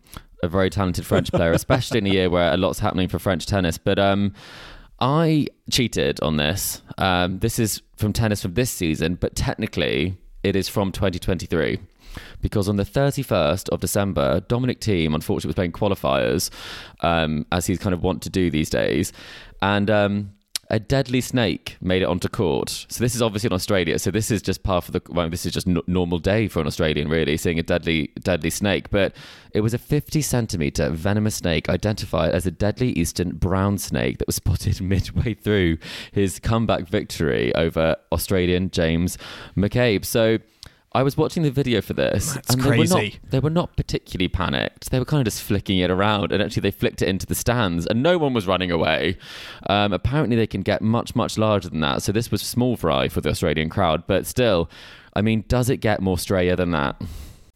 a 0.42 0.48
very 0.48 0.70
talented 0.70 1.04
French 1.04 1.30
player, 1.30 1.52
especially 1.62 1.98
in 1.98 2.06
a 2.06 2.10
year 2.10 2.30
where 2.30 2.54
a 2.54 2.56
lot's 2.56 2.78
happening 2.78 3.08
for 3.08 3.18
French 3.18 3.44
tennis. 3.44 3.76
But 3.76 3.98
um, 3.98 4.32
I 5.00 5.46
cheated 5.70 6.20
on 6.22 6.36
this. 6.36 6.82
Um, 6.96 7.38
this 7.38 7.58
is 7.58 7.82
from 7.96 8.12
tennis 8.12 8.42
from 8.42 8.54
this 8.54 8.70
season, 8.70 9.14
but 9.14 9.36
technically 9.36 10.16
it 10.42 10.56
is 10.56 10.68
from 10.68 10.92
2023. 10.92 11.78
Because 12.40 12.68
on 12.68 12.76
the 12.76 12.84
31st 12.84 13.68
of 13.68 13.80
December, 13.80 14.40
Dominic 14.40 14.80
Thiem 14.80 15.14
unfortunately, 15.14 15.48
was 15.48 15.54
playing 15.54 15.72
qualifiers, 15.72 16.50
um, 17.00 17.46
as 17.52 17.66
he's 17.66 17.78
kind 17.78 17.94
of 17.94 18.02
want 18.02 18.22
to 18.22 18.30
do 18.30 18.50
these 18.50 18.70
days. 18.70 19.12
And 19.62 19.90
um, 19.90 20.32
a 20.70 20.78
deadly 20.78 21.20
snake 21.20 21.76
made 21.80 22.02
it 22.02 22.04
onto 22.06 22.28
court. 22.28 22.86
So 22.88 23.02
this 23.02 23.14
is 23.14 23.22
obviously 23.22 23.48
in 23.48 23.52
Australia. 23.54 23.98
So 23.98 24.10
this 24.10 24.30
is 24.30 24.42
just 24.42 24.62
part 24.62 24.86
of 24.86 24.92
the. 24.92 25.02
Well, 25.08 25.28
this 25.30 25.46
is 25.46 25.52
just 25.52 25.66
n- 25.66 25.80
normal 25.86 26.18
day 26.18 26.48
for 26.48 26.60
an 26.60 26.66
Australian, 26.66 27.08
really, 27.08 27.36
seeing 27.36 27.58
a 27.58 27.62
deadly, 27.62 28.12
deadly 28.20 28.50
snake. 28.50 28.90
But 28.90 29.14
it 29.52 29.62
was 29.62 29.72
a 29.72 29.78
50 29.78 30.20
centimeter 30.20 30.90
venomous 30.90 31.36
snake 31.36 31.68
identified 31.68 32.32
as 32.32 32.46
a 32.46 32.50
deadly 32.50 32.90
eastern 32.92 33.30
brown 33.30 33.78
snake 33.78 34.18
that 34.18 34.26
was 34.26 34.36
spotted 34.48 34.80
midway 34.80 35.34
through 35.34 35.78
his 36.12 36.38
comeback 36.38 36.86
victory 36.86 37.54
over 37.54 37.96
Australian 38.12 38.70
James 38.70 39.18
McCabe. 39.56 40.04
So. 40.04 40.38
I 40.92 41.02
was 41.02 41.16
watching 41.16 41.42
the 41.42 41.50
video 41.50 41.82
for 41.82 41.92
this, 41.92 42.32
That's 42.32 42.54
and 42.54 42.62
they 42.62 42.70
were, 42.70 42.84
not, 42.84 42.96
crazy. 42.96 43.18
they 43.28 43.40
were 43.40 43.50
not 43.50 43.76
particularly 43.76 44.28
panicked. 44.28 44.90
They 44.90 44.98
were 44.98 45.04
kind 45.04 45.20
of 45.20 45.26
just 45.26 45.42
flicking 45.42 45.78
it 45.78 45.90
around, 45.90 46.32
and 46.32 46.42
actually 46.42 46.62
they 46.62 46.70
flicked 46.70 47.02
it 47.02 47.08
into 47.08 47.26
the 47.26 47.34
stands, 47.34 47.86
and 47.86 48.02
no 48.02 48.16
one 48.16 48.32
was 48.32 48.46
running 48.46 48.70
away. 48.70 49.18
Um, 49.68 49.92
apparently, 49.92 50.34
they 50.34 50.46
can 50.46 50.62
get 50.62 50.80
much, 50.80 51.14
much 51.14 51.36
larger 51.36 51.68
than 51.68 51.80
that. 51.80 52.02
So 52.02 52.10
this 52.12 52.30
was 52.30 52.40
small 52.40 52.76
fry 52.76 53.08
for 53.08 53.20
the 53.20 53.28
Australian 53.28 53.68
crowd, 53.68 54.04
but 54.06 54.26
still, 54.26 54.70
I 55.14 55.20
mean, 55.20 55.44
does 55.46 55.68
it 55.68 55.78
get 55.78 56.00
more 56.00 56.18
strayer 56.18 56.56
than 56.56 56.70
that? 56.70 57.00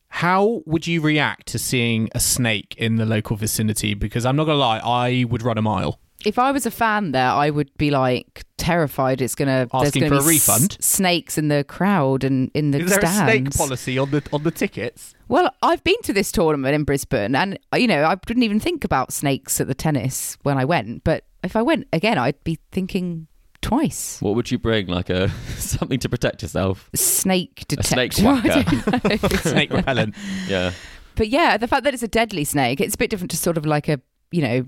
How 0.08 0.60
would 0.66 0.86
you 0.86 1.00
react 1.00 1.46
to 1.48 1.58
seeing 1.58 2.10
a 2.14 2.20
snake 2.20 2.74
in 2.76 2.96
the 2.96 3.06
local 3.06 3.36
vicinity? 3.36 3.94
Because 3.94 4.26
I'm 4.26 4.36
not 4.36 4.44
gonna 4.44 4.58
lie, 4.58 4.78
I 4.78 5.24
would 5.24 5.40
run 5.42 5.56
a 5.56 5.62
mile. 5.62 5.98
If 6.26 6.38
I 6.38 6.52
was 6.52 6.66
a 6.66 6.70
fan 6.70 7.12
there, 7.12 7.28
I 7.30 7.50
would 7.50 7.70
be 7.78 7.90
like 7.90 8.44
terrified. 8.58 9.20
It's 9.20 9.34
gonna 9.34 9.68
there's 9.72 9.86
Asking 9.88 10.02
gonna 10.02 10.20
for 10.20 10.22
be 10.22 10.24
a 10.24 10.34
refund? 10.34 10.76
s- 10.80 10.86
snakes 10.86 11.36
in 11.38 11.48
the 11.48 11.64
crowd 11.64 12.24
and 12.24 12.50
in 12.54 12.70
the 12.70 12.78
Is 12.80 12.90
there 12.90 13.00
stands. 13.00 13.18
a 13.18 13.24
snake 13.24 13.54
policy 13.56 13.98
on 13.98 14.10
the 14.10 14.22
on 14.32 14.42
the 14.42 14.50
tickets? 14.50 15.14
Well, 15.28 15.50
I've 15.62 15.82
been 15.84 16.00
to 16.04 16.12
this 16.12 16.30
tournament 16.30 16.74
in 16.74 16.84
Brisbane, 16.84 17.34
and 17.34 17.58
you 17.76 17.86
know 17.86 18.04
I 18.04 18.14
didn't 18.14 18.42
even 18.42 18.60
think 18.60 18.84
about 18.84 19.12
snakes 19.12 19.60
at 19.60 19.66
the 19.66 19.74
tennis 19.74 20.36
when 20.42 20.58
I 20.58 20.64
went. 20.64 21.04
But 21.04 21.24
if 21.42 21.56
I 21.56 21.62
went 21.62 21.88
again, 21.92 22.18
I'd 22.18 22.42
be 22.44 22.58
thinking 22.70 23.26
twice. 23.62 24.18
What 24.20 24.34
would 24.34 24.50
you 24.50 24.58
bring? 24.58 24.86
Like 24.88 25.08
a 25.10 25.28
something 25.58 25.98
to 26.00 26.08
protect 26.08 26.42
yourself? 26.42 26.88
Snake 26.94 27.64
A 27.78 27.82
snake 27.82 28.12
detector. 28.14 28.28
I 28.28 28.32
whacker. 28.62 29.08
don't 29.08 29.22
know. 29.32 29.38
Snake 29.38 29.72
repellent. 29.72 30.14
Yeah. 30.46 30.72
But 31.14 31.28
yeah, 31.28 31.56
the 31.56 31.68
fact 31.68 31.84
that 31.84 31.92
it's 31.94 32.02
a 32.02 32.08
deadly 32.08 32.44
snake, 32.44 32.80
it's 32.80 32.94
a 32.94 32.98
bit 32.98 33.10
different 33.10 33.30
to 33.32 33.36
sort 33.36 33.56
of 33.58 33.66
like 33.66 33.88
a, 33.88 34.00
you 34.30 34.40
know, 34.42 34.64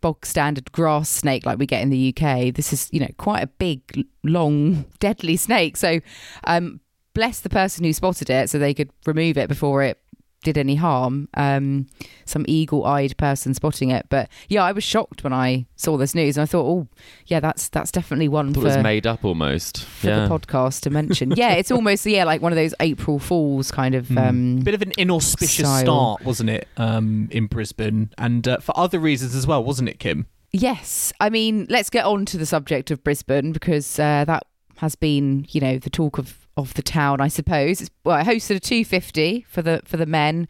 bog 0.00 0.24
standard 0.24 0.72
grass 0.72 1.08
snake 1.08 1.44
like 1.44 1.58
we 1.58 1.66
get 1.66 1.82
in 1.82 1.90
the 1.90 2.14
UK. 2.14 2.54
This 2.54 2.72
is, 2.72 2.88
you 2.92 3.00
know, 3.00 3.10
quite 3.18 3.42
a 3.42 3.46
big, 3.46 4.06
long, 4.24 4.84
deadly 4.98 5.36
snake. 5.36 5.76
So, 5.76 6.00
um, 6.44 6.80
bless 7.14 7.40
the 7.40 7.48
person 7.48 7.84
who 7.84 7.92
spotted 7.92 8.30
it 8.30 8.48
so 8.50 8.58
they 8.58 8.74
could 8.74 8.90
remove 9.06 9.36
it 9.36 9.48
before 9.48 9.82
it 9.82 10.00
did 10.42 10.56
any 10.56 10.76
harm. 10.76 11.28
Um, 11.34 11.86
some 12.24 12.44
eagle-eyed 12.48 13.16
person 13.16 13.54
spotting 13.54 13.90
it, 13.90 14.06
but 14.08 14.28
yeah, 14.48 14.64
I 14.64 14.72
was 14.72 14.84
shocked 14.84 15.24
when 15.24 15.32
I 15.32 15.66
saw 15.76 15.96
this 15.96 16.14
news, 16.14 16.36
and 16.36 16.42
I 16.42 16.46
thought, 16.46 16.66
oh, 16.66 16.88
yeah, 17.26 17.40
that's 17.40 17.68
that's 17.68 17.90
definitely 17.90 18.28
one 18.28 18.50
I 18.50 18.52
for 18.52 18.60
it 18.60 18.64
was 18.64 18.78
made 18.78 19.06
up 19.06 19.24
almost. 19.24 19.84
for 19.84 20.08
yeah. 20.08 20.26
the 20.26 20.38
podcast 20.38 20.80
to 20.82 20.90
mention. 20.90 21.32
yeah, 21.36 21.52
it's 21.52 21.70
almost 21.70 22.06
yeah 22.06 22.24
like 22.24 22.42
one 22.42 22.52
of 22.52 22.56
those 22.56 22.74
April 22.80 23.18
Fools 23.18 23.70
kind 23.70 23.94
of. 23.94 24.16
Um, 24.16 24.60
Bit 24.60 24.74
of 24.74 24.82
an 24.82 24.92
inauspicious 24.96 25.66
Style. 25.66 25.84
start, 25.84 26.24
wasn't 26.24 26.50
it, 26.50 26.68
um, 26.76 27.28
in 27.30 27.46
Brisbane, 27.46 28.10
and 28.18 28.46
uh, 28.46 28.58
for 28.58 28.76
other 28.78 28.98
reasons 28.98 29.34
as 29.34 29.46
well, 29.46 29.62
wasn't 29.62 29.88
it, 29.88 29.98
Kim? 29.98 30.26
Yes, 30.52 31.12
I 31.20 31.30
mean, 31.30 31.66
let's 31.70 31.90
get 31.90 32.04
on 32.04 32.24
to 32.26 32.36
the 32.36 32.46
subject 32.46 32.90
of 32.90 33.04
Brisbane 33.04 33.52
because 33.52 33.98
uh, 33.98 34.24
that 34.24 34.44
has 34.78 34.96
been, 34.96 35.46
you 35.50 35.60
know, 35.60 35.78
the 35.78 35.90
talk 35.90 36.18
of, 36.18 36.39
of 36.56 36.74
the 36.74 36.82
town, 36.82 37.20
I 37.20 37.28
suppose. 37.28 37.80
It's, 37.80 37.90
well, 38.04 38.18
it 38.18 38.26
hosted 38.26 38.56
a 38.56 38.60
250 38.60 39.46
for 39.48 39.62
the 39.62 39.82
for 39.84 39.96
the 39.96 40.06
men, 40.06 40.48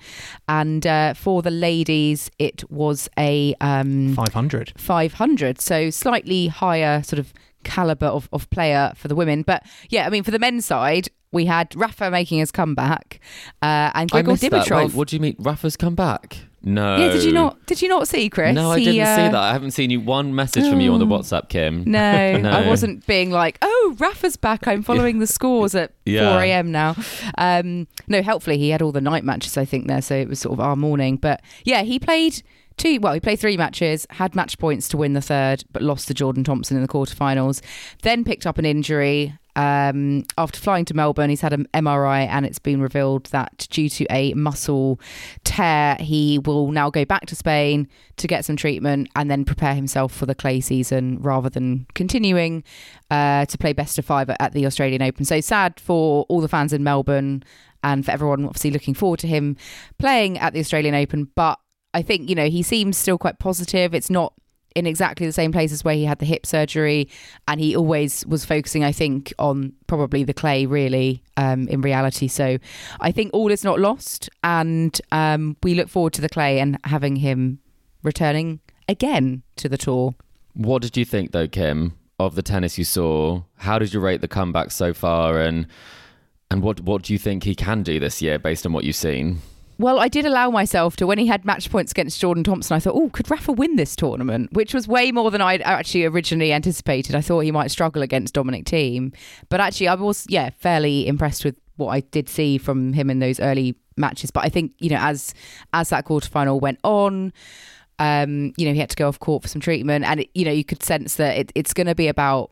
and 0.48 0.86
uh, 0.86 1.14
for 1.14 1.42
the 1.42 1.50
ladies, 1.50 2.30
it 2.38 2.68
was 2.70 3.08
a 3.18 3.54
um, 3.60 4.14
Five 4.14 4.32
hundred. 4.32 4.72
500, 4.76 5.60
so 5.60 5.90
slightly 5.90 6.48
higher 6.48 7.02
sort 7.02 7.18
of 7.18 7.32
caliber 7.64 8.06
of, 8.06 8.28
of 8.32 8.48
player 8.50 8.92
for 8.96 9.08
the 9.08 9.14
women. 9.14 9.42
But 9.42 9.64
yeah, 9.88 10.06
I 10.06 10.10
mean, 10.10 10.22
for 10.22 10.30
the 10.30 10.38
men's 10.38 10.66
side, 10.66 11.08
we 11.32 11.46
had 11.46 11.74
Rafa 11.76 12.10
making 12.10 12.38
his 12.38 12.50
comeback 12.50 13.20
uh, 13.62 13.90
and 13.94 14.10
that. 14.50 14.66
Dimitrov. 14.66 14.86
Wait, 14.86 14.94
what 14.94 15.08
do 15.08 15.16
you 15.16 15.20
mean? 15.20 15.36
Rafa's 15.38 15.76
come 15.76 15.94
back? 15.94 16.38
No. 16.62 16.96
yeah, 16.98 17.08
did 17.12 17.24
you 17.24 17.32
not? 17.32 17.64
Did 17.66 17.80
you 17.80 17.88
not 17.88 18.06
see 18.06 18.28
Chris? 18.28 18.54
No, 18.54 18.70
I 18.72 18.78
He, 18.78 18.84
didn't 18.84 18.96
see 19.06 19.22
uh, 19.22 19.30
that. 19.30 19.34
I 19.34 19.52
haven't 19.52 19.70
seen 19.70 19.88
you 19.90 20.00
one 20.00 20.34
message 20.34 20.68
from 20.68 20.80
you 20.80 20.92
on 20.92 21.00
the 21.00 21.06
Oh. 21.06 21.08
WhatsApp, 21.08 21.48
Kim. 21.48 21.84
No, 21.86 22.36
No. 22.40 22.50
I 22.50 22.66
wasn't 22.68 23.06
being 23.06 23.30
like, 23.30 23.56
oh, 23.62 23.96
Rafa's 23.98 24.36
back. 24.36 24.68
I'm 24.68 24.82
following 24.82 25.20
the 25.20 25.26
scores 25.38 25.74
at 25.74 25.92
Yeah. 26.04 26.32
4 26.34 26.42
a.m. 26.42 26.70
now. 26.70 26.96
Um, 27.38 27.86
no, 28.08 28.20
helpfully 28.22 28.58
he 28.58 28.68
had 28.70 28.82
all 28.82 28.92
the 28.92 29.00
night 29.00 29.24
matches, 29.24 29.56
I 29.56 29.64
think, 29.64 29.86
there. 29.88 30.02
So 30.02 30.14
it 30.16 30.28
was 30.28 30.38
sort 30.38 30.52
of 30.52 30.60
our 30.60 30.76
morning. 30.76 31.16
But 31.16 31.40
yeah, 31.64 31.82
he 31.82 31.98
played 31.98 32.42
two, 32.76 32.98
well, 33.00 33.14
he 33.14 33.20
played 33.20 33.38
three 33.40 33.56
matches, 33.56 34.06
had 34.10 34.34
match 34.34 34.58
points 34.58 34.86
to 34.88 34.96
win 34.98 35.14
the 35.14 35.20
third, 35.22 35.64
but 35.72 35.82
lost 35.82 36.08
to 36.08 36.14
Jordan 36.14 36.44
Thompson 36.44 36.76
in 36.76 36.82
the 36.82 36.88
quarterfinals. 36.88 37.62
Then 38.02 38.22
picked 38.24 38.46
up 38.46 38.58
an 38.58 38.64
injury. 38.66 39.34
Um, 39.56 40.24
after 40.38 40.58
flying 40.60 40.84
to 40.86 40.94
Melbourne, 40.94 41.30
he's 41.30 41.40
had 41.40 41.52
an 41.52 41.66
MRI 41.74 42.26
and 42.26 42.46
it's 42.46 42.58
been 42.58 42.80
revealed 42.80 43.26
that 43.26 43.66
due 43.70 43.88
to 43.88 44.06
a 44.10 44.32
muscle 44.34 45.00
tear, 45.44 45.96
he 46.00 46.38
will 46.38 46.70
now 46.70 46.90
go 46.90 47.04
back 47.04 47.26
to 47.26 47.36
Spain 47.36 47.88
to 48.16 48.26
get 48.26 48.44
some 48.44 48.56
treatment 48.56 49.08
and 49.16 49.30
then 49.30 49.44
prepare 49.44 49.74
himself 49.74 50.12
for 50.12 50.26
the 50.26 50.34
clay 50.34 50.60
season 50.60 51.18
rather 51.20 51.48
than 51.48 51.86
continuing 51.94 52.62
uh, 53.10 53.44
to 53.46 53.58
play 53.58 53.72
best 53.72 53.98
of 53.98 54.04
five 54.04 54.30
at, 54.30 54.40
at 54.40 54.52
the 54.52 54.66
Australian 54.66 55.02
Open. 55.02 55.24
So 55.24 55.40
sad 55.40 55.80
for 55.80 56.24
all 56.28 56.40
the 56.40 56.48
fans 56.48 56.72
in 56.72 56.84
Melbourne 56.84 57.42
and 57.82 58.04
for 58.04 58.10
everyone 58.10 58.44
obviously 58.44 58.70
looking 58.70 58.94
forward 58.94 59.20
to 59.20 59.26
him 59.26 59.56
playing 59.98 60.38
at 60.38 60.52
the 60.52 60.60
Australian 60.60 60.94
Open. 60.94 61.28
But 61.34 61.58
I 61.92 62.02
think, 62.02 62.28
you 62.28 62.34
know, 62.34 62.48
he 62.48 62.62
seems 62.62 62.96
still 62.96 63.18
quite 63.18 63.38
positive. 63.38 63.94
It's 63.94 64.10
not 64.10 64.34
in 64.76 64.86
exactly 64.86 65.26
the 65.26 65.32
same 65.32 65.52
places 65.52 65.84
where 65.84 65.94
he 65.94 66.04
had 66.04 66.18
the 66.18 66.26
hip 66.26 66.46
surgery 66.46 67.08
and 67.48 67.60
he 67.60 67.74
always 67.76 68.24
was 68.26 68.44
focusing 68.44 68.84
i 68.84 68.92
think 68.92 69.32
on 69.38 69.72
probably 69.86 70.24
the 70.24 70.34
clay 70.34 70.66
really 70.66 71.22
um, 71.36 71.66
in 71.68 71.80
reality 71.80 72.28
so 72.28 72.58
i 73.00 73.10
think 73.10 73.30
all 73.32 73.50
is 73.50 73.64
not 73.64 73.80
lost 73.80 74.28
and 74.44 75.00
um, 75.12 75.56
we 75.62 75.74
look 75.74 75.88
forward 75.88 76.12
to 76.12 76.20
the 76.20 76.28
clay 76.28 76.60
and 76.60 76.78
having 76.84 77.16
him 77.16 77.58
returning 78.02 78.60
again 78.88 79.42
to 79.56 79.68
the 79.68 79.78
tour 79.78 80.14
What 80.54 80.82
did 80.82 80.96
you 80.96 81.04
think, 81.04 81.30
though, 81.30 81.46
Kim, 81.48 81.96
of 82.18 82.34
the 82.34 82.42
tennis 82.42 82.76
you 82.76 82.84
saw? 82.84 83.42
How 83.58 83.78
did 83.78 83.94
you 83.94 84.00
rate 84.00 84.20
the 84.20 84.28
comeback 84.28 84.70
so 84.72 84.92
far? 84.92 85.40
And 85.40 85.66
And 86.50 86.62
what 86.62 86.80
what 86.80 87.02
do 87.02 87.12
you 87.12 87.18
think 87.18 87.44
he 87.44 87.54
can 87.54 87.82
do 87.82 88.00
this 88.00 88.20
year 88.20 88.38
based 88.38 88.66
on 88.66 88.72
what 88.72 88.84
you've 88.84 88.96
seen? 88.96 89.38
Well, 89.80 89.98
I 89.98 90.08
did 90.08 90.26
allow 90.26 90.50
myself 90.50 90.94
to 90.96 91.06
when 91.06 91.16
he 91.16 91.26
had 91.26 91.46
match 91.46 91.70
points 91.70 91.92
against 91.92 92.20
Jordan 92.20 92.44
Thompson. 92.44 92.76
I 92.76 92.80
thought, 92.80 92.94
oh, 92.94 93.08
could 93.08 93.30
Rafa 93.30 93.50
win 93.50 93.76
this 93.76 93.96
tournament? 93.96 94.52
Which 94.52 94.74
was 94.74 94.86
way 94.86 95.10
more 95.10 95.30
than 95.30 95.40
I'd 95.40 95.62
actually 95.62 96.04
originally 96.04 96.52
anticipated. 96.52 97.14
I 97.14 97.22
thought 97.22 97.40
he 97.40 97.50
might 97.50 97.70
struggle 97.70 98.02
against 98.02 98.34
Dominic 98.34 98.66
Thiem, 98.66 99.14
but 99.48 99.58
actually, 99.58 99.88
I 99.88 99.94
was 99.94 100.26
yeah 100.28 100.50
fairly 100.50 101.06
impressed 101.06 101.46
with 101.46 101.56
what 101.76 101.88
I 101.88 102.00
did 102.00 102.28
see 102.28 102.58
from 102.58 102.92
him 102.92 103.08
in 103.08 103.20
those 103.20 103.40
early 103.40 103.74
matches. 103.96 104.30
But 104.30 104.44
I 104.44 104.50
think 104.50 104.72
you 104.80 104.90
know 104.90 104.98
as 105.00 105.32
as 105.72 105.88
that 105.88 106.04
quarterfinal 106.04 106.60
went 106.60 106.78
on. 106.84 107.32
Um, 107.98 108.52
you 108.58 108.66
know, 108.66 108.74
he 108.74 108.80
had 108.80 108.90
to 108.90 108.96
go 108.96 109.08
off 109.08 109.18
court 109.18 109.42
for 109.42 109.48
some 109.48 109.62
treatment, 109.62 110.04
and 110.04 110.20
it, 110.20 110.30
you 110.34 110.44
know, 110.44 110.52
you 110.52 110.64
could 110.64 110.82
sense 110.82 111.16
that 111.16 111.36
it, 111.36 111.52
it's 111.54 111.74
going 111.74 111.86
to 111.86 111.94
be 111.94 112.08
about, 112.08 112.50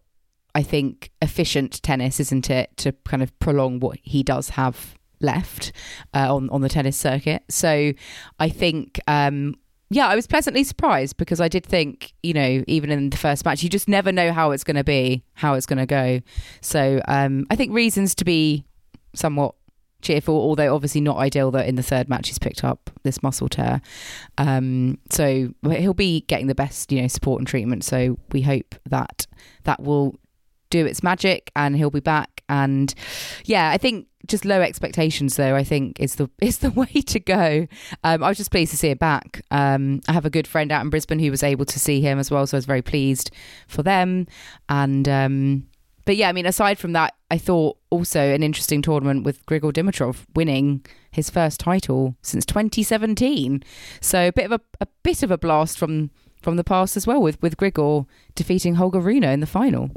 I 0.55 0.63
think, 0.63 1.11
efficient 1.23 1.83
tennis, 1.83 2.21
isn't 2.21 2.51
it, 2.51 2.77
to 2.79 2.93
kind 3.07 3.23
of 3.23 3.39
prolong 3.39 3.81
what 3.81 3.99
he 4.03 4.23
does 4.23 4.51
have 4.51 4.98
left 5.21 5.73
uh, 6.15 6.35
on 6.35 6.51
on 6.51 6.61
the 6.61 6.69
tennis 6.69 6.97
circuit. 6.97 7.43
So 7.49 7.93
I 8.39 8.49
think. 8.49 9.01
Um, 9.07 9.55
yeah, 9.91 10.07
I 10.07 10.15
was 10.17 10.27
pleasantly 10.27 10.65
surprised 10.65 11.17
because 11.17 11.41
I 11.41 11.49
did 11.49 11.65
think, 11.65 12.13
you 12.23 12.35
know, 12.35 12.63
even 12.67 12.91
in 12.91 13.09
the 13.09 13.17
first 13.17 13.43
match, 13.47 13.63
you 13.63 13.71
just 13.71 13.89
never 13.89 14.13
know 14.13 14.35
how 14.35 14.51
it's 14.51 14.63
going 14.63 14.77
to 14.77 14.85
be, 14.85 15.25
how 15.33 15.55
it's 15.55 15.65
going 15.65 15.79
to 15.79 15.87
go. 15.87 16.21
So 16.61 17.01
um, 17.09 17.47
I 17.49 17.57
think 17.57 17.73
reasons 17.73 18.15
to 18.17 18.25
be 18.27 18.67
somewhat 19.15 19.55
cheerful, 20.03 20.35
although 20.35 20.75
obviously 20.75 21.01
not 21.01 21.17
ideal 21.17 21.51
that 21.53 21.67
in 21.67 21.75
the 21.77 21.83
third 21.83 22.09
match 22.09 22.29
he's 22.29 22.39
picked 22.39 22.65
up 22.65 22.91
this 23.03 23.23
muscle 23.23 23.49
tear. 23.49 23.81
Um, 24.37 24.99
so 25.11 25.53
he'll 25.71 25.95
be 25.95 26.21
getting 26.23 26.47
the 26.47 26.55
best, 26.55 26.93
you 26.93 27.01
know, 27.01 27.09
support 27.09 27.41
and 27.41 27.49
treatment. 27.49 27.85
So 27.85 28.19
we 28.31 28.43
hope 28.43 28.75
that 28.87 29.27
that 29.65 29.83
will 29.83 30.19
do 30.71 30.87
its 30.87 31.03
magic 31.03 31.51
and 31.57 31.77
he'll 31.77 31.91
be 31.91 32.01
back. 32.01 32.38
And 32.49 32.95
yeah, 33.45 33.71
I 33.71 33.79
think 33.79 34.07
just 34.27 34.45
low 34.45 34.61
expectations 34.61 35.37
though 35.37 35.57
i 35.57 35.65
think 35.65 35.99
is 35.99 36.17
the 36.17 36.29
is 36.41 36.59
the 36.59 36.71
way 36.71 36.87
to 36.87 37.19
go. 37.19 37.67
Um, 38.05 38.23
i 38.23 38.29
was 38.29 38.37
just 38.37 38.51
pleased 38.51 38.71
to 38.73 38.77
see 38.77 38.89
it 38.89 38.99
back. 38.99 39.43
Um, 39.51 40.01
i 40.09 40.13
have 40.13 40.27
a 40.27 40.31
good 40.31 40.47
friend 40.47 40.71
out 40.71 40.85
in 40.85 40.91
brisbane 40.91 41.19
who 41.19 41.31
was 41.31 41.43
able 41.43 41.65
to 41.65 41.79
see 41.79 42.01
him 42.01 42.19
as 42.19 42.31
well 42.31 42.47
so 42.47 42.57
i 42.57 42.59
was 42.59 42.67
very 42.67 42.83
pleased 42.83 43.31
for 43.67 43.83
them. 43.83 44.27
And 44.69 45.09
um, 45.09 45.67
but 46.05 46.17
yeah 46.17 46.29
i 46.29 46.33
mean 46.33 46.47
aside 46.47 46.79
from 46.79 46.93
that 46.93 47.15
i 47.31 47.37
thought 47.37 47.77
also 47.91 48.21
an 48.21 48.43
interesting 48.43 48.81
tournament 48.81 49.25
with 49.25 49.45
grigor 49.47 49.73
dimitrov 49.73 50.25
winning 50.35 50.85
his 51.11 51.29
first 51.29 51.61
title 51.61 52.17
since 52.23 52.47
2017 52.47 53.63
so 54.01 54.29
a 54.29 54.33
bit 54.33 54.47
of 54.47 54.53
a, 54.53 54.61
a 54.81 54.87
bit 55.03 55.23
of 55.23 55.31
a 55.31 55.39
blast 55.39 55.79
from 55.79 56.11
from 56.41 56.57
the 56.57 56.65
past 56.65 56.97
as 56.97 57.07
well 57.07 57.21
with 57.21 57.41
with 57.43 57.59
grigor 57.59 58.07
defeating 58.35 58.77
holger 58.77 59.01
rune 59.01 59.23
in 59.23 59.41
the 59.41 59.47
final 59.47 59.91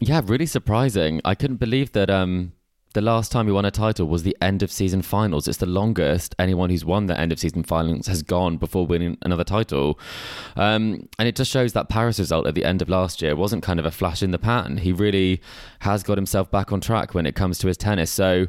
yeah 0.00 0.20
really 0.24 0.46
surprising 0.46 1.20
i 1.24 1.34
couldn't 1.34 1.56
believe 1.56 1.92
that 1.92 2.10
um 2.10 2.52
the 2.94 3.00
last 3.02 3.30
time 3.30 3.46
he 3.46 3.52
won 3.52 3.64
a 3.64 3.70
title 3.70 4.06
was 4.06 4.22
the 4.22 4.36
end 4.40 4.62
of 4.62 4.72
season 4.72 5.02
finals. 5.02 5.46
It's 5.46 5.58
the 5.58 5.66
longest 5.66 6.34
anyone 6.38 6.70
who's 6.70 6.84
won 6.84 7.06
the 7.06 7.18
end 7.18 7.32
of 7.32 7.38
season 7.38 7.62
finals 7.62 8.06
has 8.06 8.22
gone 8.22 8.56
before 8.56 8.86
winning 8.86 9.18
another 9.22 9.44
title. 9.44 10.00
Um, 10.56 11.08
and 11.18 11.28
it 11.28 11.36
just 11.36 11.50
shows 11.50 11.74
that 11.74 11.88
Paris 11.88 12.18
result 12.18 12.46
at 12.46 12.54
the 12.54 12.64
end 12.64 12.80
of 12.80 12.88
last 12.88 13.20
year 13.20 13.36
wasn't 13.36 13.62
kind 13.62 13.78
of 13.78 13.86
a 13.86 13.90
flash 13.90 14.22
in 14.22 14.30
the 14.30 14.38
pan. 14.38 14.78
He 14.78 14.92
really 14.92 15.42
has 15.80 16.02
got 16.02 16.16
himself 16.16 16.50
back 16.50 16.72
on 16.72 16.80
track 16.80 17.14
when 17.14 17.26
it 17.26 17.34
comes 17.34 17.58
to 17.58 17.66
his 17.66 17.76
tennis. 17.76 18.10
So 18.10 18.46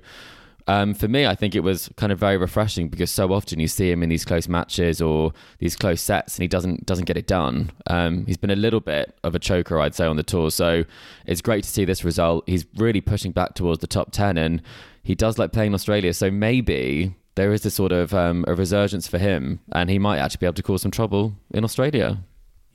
um, 0.70 0.94
for 0.94 1.08
me, 1.08 1.26
I 1.26 1.34
think 1.34 1.56
it 1.56 1.62
was 1.62 1.90
kind 1.98 2.12
of 2.12 2.20
very 2.20 2.38
refreshing 2.38 2.90
because 2.90 3.10
so 3.10 3.34
often 3.34 3.60
you 3.60 3.68
see 3.68 3.90
him 3.90 4.04
in 4.04 4.10
these 4.10 4.24
close 4.24 4.48
matches 4.48 5.02
or 5.02 5.34
these 5.58 5.76
close 5.76 6.00
sets, 6.00 6.36
and 6.36 6.44
he 6.44 6.48
doesn't 6.48 6.86
doesn't 6.86 7.06
get 7.06 7.18
it 7.18 7.26
done. 7.26 7.72
Um, 7.88 8.28
he's 8.28 8.38
been 8.38 8.52
a 8.52 8.56
little 8.56 8.80
bit 8.80 9.18
of 9.24 9.34
a 9.34 9.40
choker, 9.40 9.80
I'd 9.80 9.96
say, 9.96 10.06
on 10.06 10.16
the 10.16 10.22
tour. 10.22 10.52
So 10.52 10.84
it's 11.26 11.42
great 11.42 11.64
to 11.64 11.70
see 11.70 11.86
this 11.86 12.04
result. 12.04 12.44
He's 12.46 12.66
really 12.76 13.02
pushing 13.02 13.32
back 13.32 13.56
towards 13.56 13.82
the 13.82 13.88
top 13.88 14.12
ten, 14.12 14.38
and 14.38 14.62
he 15.02 15.16
does 15.16 15.40
like 15.40 15.52
playing 15.52 15.74
Australia. 15.74 16.14
So 16.14 16.30
maybe 16.30 17.16
there 17.34 17.52
is 17.52 17.66
a 17.66 17.72
sort 17.72 17.92
of 17.92 18.14
um, 18.14 18.46
a 18.48 18.54
resurgence 18.54 19.08
for 19.08 19.18
him, 19.18 19.62
and 19.72 19.90
he 19.90 19.98
might 19.98 20.20
actually 20.20 20.42
be 20.42 20.46
able 20.46 20.54
to 20.54 20.64
cause 20.64 20.84
some 20.84 20.92
trouble 20.92 21.34
in 21.50 21.64
Australia. 21.64 22.20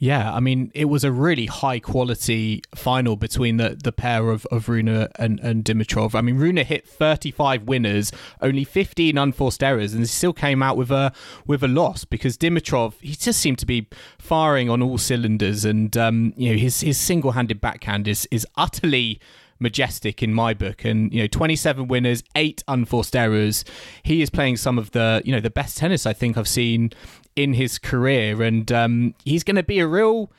Yeah, 0.05 0.35
I 0.35 0.41
mean, 0.41 0.71
it 0.75 0.85
was 0.85 1.03
a 1.03 1.11
really 1.11 1.47
high 1.47 1.81
quality 1.81 2.61
final 2.75 3.17
between 3.17 3.57
the, 3.57 3.71
the 3.83 3.91
pair 3.91 4.29
of, 4.29 4.45
of 4.53 4.69
Rune 4.69 4.87
and, 4.87 5.41
and 5.41 5.65
Dimitrov. 5.65 6.15
I 6.15 6.21
mean, 6.21 6.37
Rune 6.37 6.59
hit 6.59 6.87
35 6.87 7.63
winners, 7.63 8.13
only 8.43 8.65
15 8.65 9.17
unforced 9.17 9.63
errors, 9.63 9.95
and 9.95 10.03
he 10.03 10.07
still 10.07 10.35
came 10.35 10.63
out 10.63 10.77
with 10.77 10.91
a 10.91 11.11
with 11.47 11.65
a 11.65 11.69
loss 11.69 12.05
because 12.05 12.37
Dimitrov 12.37 13.01
he 13.01 13.15
just 13.15 13.41
seemed 13.41 13.59
to 13.61 13.67
be 13.67 13.89
firing 14.19 14.69
on 14.69 14.83
all 14.83 14.99
cylinders, 14.99 15.65
and 15.65 15.97
um, 15.97 16.35
you 16.37 16.51
know 16.51 16.59
his 16.59 16.83
his 16.83 16.99
single 16.99 17.33
handed 17.33 17.63
backhand 17.63 18.07
is 18.07 18.29
is 18.31 18.47
utterly 18.57 19.19
majestic 19.61 20.23
in 20.23 20.35
my 20.35 20.53
book 20.53 20.85
and 20.85 21.15
you 21.15 21.23
know 21.23 21.29
27 21.29 21.87
winners 21.87 22.25
8 22.35 22.65
unforced 22.67 23.15
errors 23.15 23.65
he 24.03 24.21
is 24.21 24.29
playing 24.29 24.57
some 24.57 24.79
of 24.79 24.91
the 24.91 25.23
you 25.25 25.33
know 25.33 25.41
the 25.41 25.49
best 25.49 25.79
tennis 25.79 26.07
i 26.07 26.13
think 26.13 26.37
i've 26.37 26.49
seen 26.49 26.91
in 27.37 27.55
his 27.55 27.79
career, 27.79 28.43
and 28.43 28.71
um, 28.71 29.15
he's 29.25 29.45
going 29.45 29.57
to 29.57 29.63
be 29.63 29.79
a 29.79 29.87
real 29.87 30.31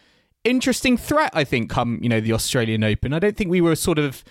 interesting 0.44 0.98
threat. 0.98 1.32
I 1.34 1.44
think 1.44 1.70
come 1.70 2.00
you 2.02 2.10
know 2.10 2.22
the 2.22 2.34
Australian 2.34 2.84
Open. 2.84 3.14
I 3.14 3.20
don't 3.20 3.36
think 3.36 3.50
we 3.50 3.62
were 3.62 3.76
sort 3.76 4.00
of 4.00 4.24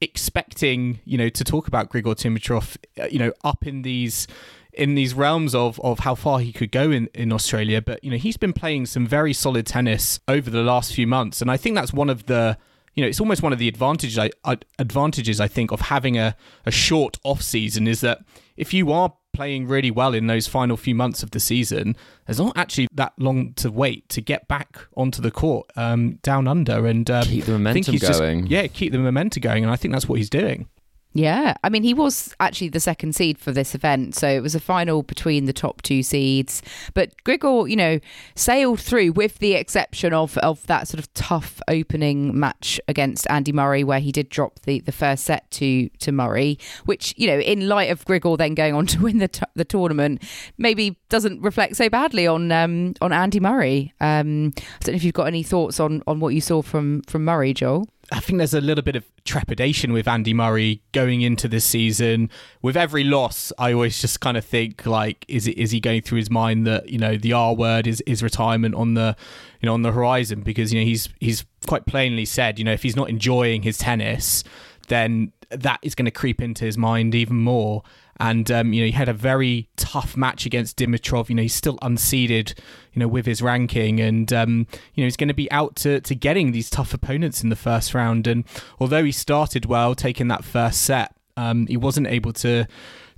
expecting 0.00 1.00
you 1.04 1.18
know 1.18 1.28
to 1.28 1.44
talk 1.44 1.68
about 1.68 1.90
Grigor 1.90 2.14
Dimitrov, 2.14 2.76
uh, 3.00 3.06
you 3.06 3.18
know, 3.18 3.32
up 3.44 3.66
in 3.66 3.82
these 3.82 4.26
in 4.72 4.94
these 4.94 5.14
realms 5.14 5.54
of 5.54 5.80
of 5.80 6.00
how 6.00 6.14
far 6.14 6.40
he 6.40 6.52
could 6.52 6.70
go 6.70 6.90
in 6.90 7.08
in 7.14 7.32
Australia. 7.32 7.80
But 7.80 8.02
you 8.04 8.10
know, 8.10 8.16
he's 8.16 8.36
been 8.36 8.52
playing 8.52 8.86
some 8.86 9.06
very 9.06 9.32
solid 9.32 9.66
tennis 9.66 10.20
over 10.28 10.50
the 10.50 10.62
last 10.62 10.94
few 10.94 11.06
months, 11.06 11.40
and 11.40 11.50
I 11.50 11.56
think 11.56 11.74
that's 11.76 11.92
one 11.92 12.10
of 12.10 12.26
the 12.26 12.58
you 12.94 13.04
know, 13.04 13.08
it's 13.08 13.20
almost 13.20 13.42
one 13.42 13.52
of 13.52 13.58
the 13.58 13.68
advantages 13.68 14.18
I, 14.18 14.30
advantages 14.78 15.40
I 15.40 15.48
think 15.48 15.70
of 15.70 15.80
having 15.80 16.18
a, 16.18 16.36
a 16.66 16.70
short 16.70 17.18
off 17.22 17.40
season 17.40 17.86
is 17.86 18.00
that 18.00 18.24
if 18.56 18.74
you 18.74 18.90
are 18.92 19.14
playing 19.40 19.66
really 19.66 19.90
well 19.90 20.12
in 20.12 20.26
those 20.26 20.46
final 20.46 20.76
few 20.76 20.94
months 20.94 21.22
of 21.22 21.30
the 21.30 21.40
season, 21.40 21.96
there's 22.26 22.38
not 22.38 22.54
actually 22.58 22.86
that 22.92 23.14
long 23.16 23.54
to 23.54 23.70
wait 23.70 24.06
to 24.06 24.20
get 24.20 24.46
back 24.48 24.86
onto 24.98 25.22
the 25.22 25.30
court 25.30 25.66
um, 25.76 26.18
down 26.22 26.46
under 26.46 26.84
and 26.86 27.10
um, 27.10 27.22
keep 27.24 27.46
the 27.46 27.52
momentum 27.52 27.96
going. 27.96 28.40
Just, 28.42 28.50
yeah, 28.50 28.66
keep 28.66 28.92
the 28.92 28.98
momentum 28.98 29.40
going, 29.40 29.64
and 29.64 29.72
I 29.72 29.76
think 29.76 29.94
that's 29.94 30.06
what 30.06 30.18
he's 30.18 30.28
doing. 30.28 30.68
Yeah, 31.12 31.54
I 31.64 31.70
mean, 31.70 31.82
he 31.82 31.92
was 31.92 32.36
actually 32.38 32.68
the 32.68 32.78
second 32.78 33.16
seed 33.16 33.36
for 33.36 33.50
this 33.50 33.74
event, 33.74 34.14
so 34.14 34.28
it 34.28 34.42
was 34.42 34.54
a 34.54 34.60
final 34.60 35.02
between 35.02 35.46
the 35.46 35.52
top 35.52 35.82
two 35.82 36.04
seeds. 36.04 36.62
But 36.94 37.12
Grigor, 37.24 37.68
you 37.68 37.74
know, 37.74 37.98
sailed 38.36 38.78
through 38.78 39.12
with 39.12 39.38
the 39.38 39.54
exception 39.54 40.12
of 40.12 40.38
of 40.38 40.64
that 40.68 40.86
sort 40.86 41.00
of 41.00 41.12
tough 41.14 41.60
opening 41.66 42.38
match 42.38 42.80
against 42.86 43.28
Andy 43.28 43.50
Murray, 43.50 43.82
where 43.82 43.98
he 43.98 44.12
did 44.12 44.28
drop 44.28 44.60
the, 44.60 44.78
the 44.80 44.92
first 44.92 45.24
set 45.24 45.50
to 45.52 45.88
to 45.88 46.12
Murray, 46.12 46.60
which 46.84 47.12
you 47.16 47.26
know, 47.26 47.40
in 47.40 47.66
light 47.66 47.90
of 47.90 48.04
Grigor 48.04 48.38
then 48.38 48.54
going 48.54 48.74
on 48.74 48.86
to 48.86 49.00
win 49.00 49.18
the 49.18 49.28
t- 49.28 49.42
the 49.56 49.64
tournament, 49.64 50.22
maybe 50.58 50.96
doesn't 51.08 51.42
reflect 51.42 51.74
so 51.74 51.88
badly 51.88 52.28
on 52.28 52.52
um, 52.52 52.94
on 53.00 53.12
Andy 53.12 53.40
Murray. 53.40 53.92
Um, 54.00 54.52
I 54.56 54.84
don't 54.84 54.92
know 54.92 54.96
if 54.96 55.02
you've 55.02 55.14
got 55.14 55.26
any 55.26 55.42
thoughts 55.42 55.80
on 55.80 56.04
on 56.06 56.20
what 56.20 56.34
you 56.34 56.40
saw 56.40 56.62
from 56.62 57.02
from 57.02 57.24
Murray, 57.24 57.52
Joel. 57.52 57.88
I 58.12 58.18
think 58.20 58.38
there's 58.38 58.54
a 58.54 58.60
little 58.60 58.82
bit 58.82 58.96
of 58.96 59.04
trepidation 59.24 59.92
with 59.92 60.08
Andy 60.08 60.34
Murray 60.34 60.82
going 60.92 61.20
into 61.20 61.46
this 61.46 61.64
season. 61.64 62.28
With 62.60 62.76
every 62.76 63.04
loss, 63.04 63.52
I 63.56 63.72
always 63.72 64.00
just 64.00 64.20
kind 64.20 64.36
of 64.36 64.44
think 64.44 64.84
like, 64.84 65.24
is 65.28 65.46
it 65.46 65.56
is 65.56 65.70
he 65.70 65.78
going 65.80 66.02
through 66.02 66.18
his 66.18 66.30
mind 66.30 66.66
that 66.66 66.88
you 66.88 66.98
know 66.98 67.16
the 67.16 67.32
R 67.32 67.54
word 67.54 67.86
is 67.86 68.00
is 68.02 68.22
retirement 68.22 68.74
on 68.74 68.94
the 68.94 69.16
you 69.60 69.66
know 69.66 69.74
on 69.74 69.82
the 69.82 69.92
horizon 69.92 70.40
because 70.40 70.72
you 70.72 70.80
know 70.80 70.86
he's 70.86 71.08
he's 71.20 71.44
quite 71.66 71.86
plainly 71.86 72.24
said 72.24 72.58
you 72.58 72.64
know 72.64 72.72
if 72.72 72.82
he's 72.82 72.96
not 72.96 73.08
enjoying 73.08 73.62
his 73.62 73.78
tennis, 73.78 74.42
then 74.88 75.32
that 75.50 75.78
is 75.82 75.94
going 75.94 76.06
to 76.06 76.10
creep 76.10 76.42
into 76.42 76.64
his 76.64 76.76
mind 76.76 77.14
even 77.14 77.36
more. 77.36 77.82
And 78.20 78.50
um, 78.50 78.74
you 78.74 78.82
know, 78.82 78.86
he 78.86 78.92
had 78.92 79.08
a 79.08 79.14
very 79.14 79.68
tough 79.76 80.14
match 80.14 80.44
against 80.44 80.76
Dimitrov. 80.76 81.30
You 81.30 81.34
know, 81.36 81.42
he's 81.42 81.54
still 81.54 81.78
unseeded, 81.78 82.56
you 82.92 83.00
know, 83.00 83.08
with 83.08 83.24
his 83.24 83.40
ranking, 83.40 83.98
and 83.98 84.30
um, 84.32 84.66
you 84.94 85.02
know, 85.02 85.06
he's 85.06 85.16
going 85.16 85.28
to 85.28 85.34
be 85.34 85.50
out 85.50 85.74
to 85.76 86.00
to 86.02 86.14
getting 86.14 86.52
these 86.52 86.68
tough 86.68 86.92
opponents 86.92 87.42
in 87.42 87.48
the 87.48 87.56
first 87.56 87.94
round. 87.94 88.26
And 88.26 88.44
although 88.78 89.02
he 89.02 89.12
started 89.12 89.64
well, 89.64 89.94
taking 89.94 90.28
that 90.28 90.44
first 90.44 90.82
set, 90.82 91.16
um, 91.38 91.66
he 91.66 91.78
wasn't 91.78 92.08
able 92.08 92.34
to 92.34 92.66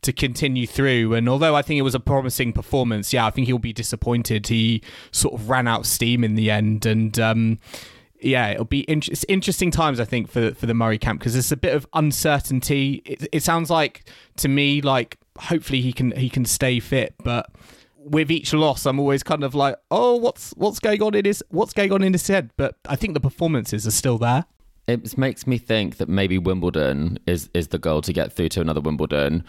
to 0.03 0.13
continue 0.13 0.67
through. 0.67 1.15
And 1.15 1.29
although 1.29 1.57
I 1.57 1.63
think 1.63 1.79
it 1.79 1.83
was 1.83 1.95
a 1.95 2.01
promising 2.01 2.53
performance, 2.53 3.13
yeah, 3.13 3.27
I 3.27 3.31
think 3.31 3.47
he'll 3.49 3.59
be 3.59 3.73
disappointed. 3.73 4.49
He 4.49 4.83
sort 5.11 5.35
of 5.35 5.49
ran 5.49 5.67
out 5.67 5.81
of 5.81 5.87
steam 5.87 6.23
in 6.23 6.37
the 6.37 6.51
end, 6.51 6.87
and 6.87 7.19
um, 7.19 7.59
yeah, 8.25 8.51
it'll 8.51 8.65
be 8.65 8.81
in- 8.81 9.03
interesting 9.29 9.71
times 9.71 10.01
I 10.01 10.05
think 10.05 10.31
for 10.31 10.53
for 10.55 10.67
the 10.67 10.75
Murray 10.75 10.99
camp 10.99 11.21
because 11.21 11.35
there's 11.35 11.53
a 11.53 11.57
bit 11.57 11.75
of 11.75 11.87
uncertainty. 11.93 13.03
It, 13.05 13.29
it 13.33 13.43
sounds 13.43 13.71
like 13.71 14.05
to 14.37 14.49
me 14.49 14.81
like 14.81 15.19
hopefully 15.39 15.81
he 15.81 15.93
can 15.93 16.13
he 16.13 16.29
can 16.29 16.45
stay 16.45 16.81
fit, 16.81 17.15
but 17.23 17.51
with 18.05 18.31
each 18.31 18.53
loss, 18.53 18.85
I'm 18.87 18.99
always 18.99 19.23
kind 19.23 19.45
of 19.45 19.55
like, 19.55 19.77
oh, 19.91 20.17
what's 20.17 20.53
what's 20.57 20.81
going 20.81 21.03
on 21.03 21.15
in 21.15 21.25
his 21.25 21.43
what's 21.49 21.73
going 21.73 21.93
on 21.93 22.03
in 22.03 22.13
his 22.13 22.27
head? 22.27 22.51
But 22.57 22.77
I 22.89 22.97
think 22.97 23.15
the 23.15 23.21
performances 23.21 23.87
are 23.87 23.93
still 23.93 24.19
there. 24.19 24.45
It 24.89 25.17
makes 25.17 25.47
me 25.47 25.59
think 25.59 25.99
that 25.99 26.09
maybe 26.09 26.39
Wimbledon 26.39 27.19
is 27.27 27.49
is 27.55 27.69
the 27.69 27.79
goal 27.79 28.03
to 28.03 28.13
get 28.13 28.33
through 28.33 28.49
to 28.51 28.61
another 28.61 28.81
Wimbledon. 28.81 29.45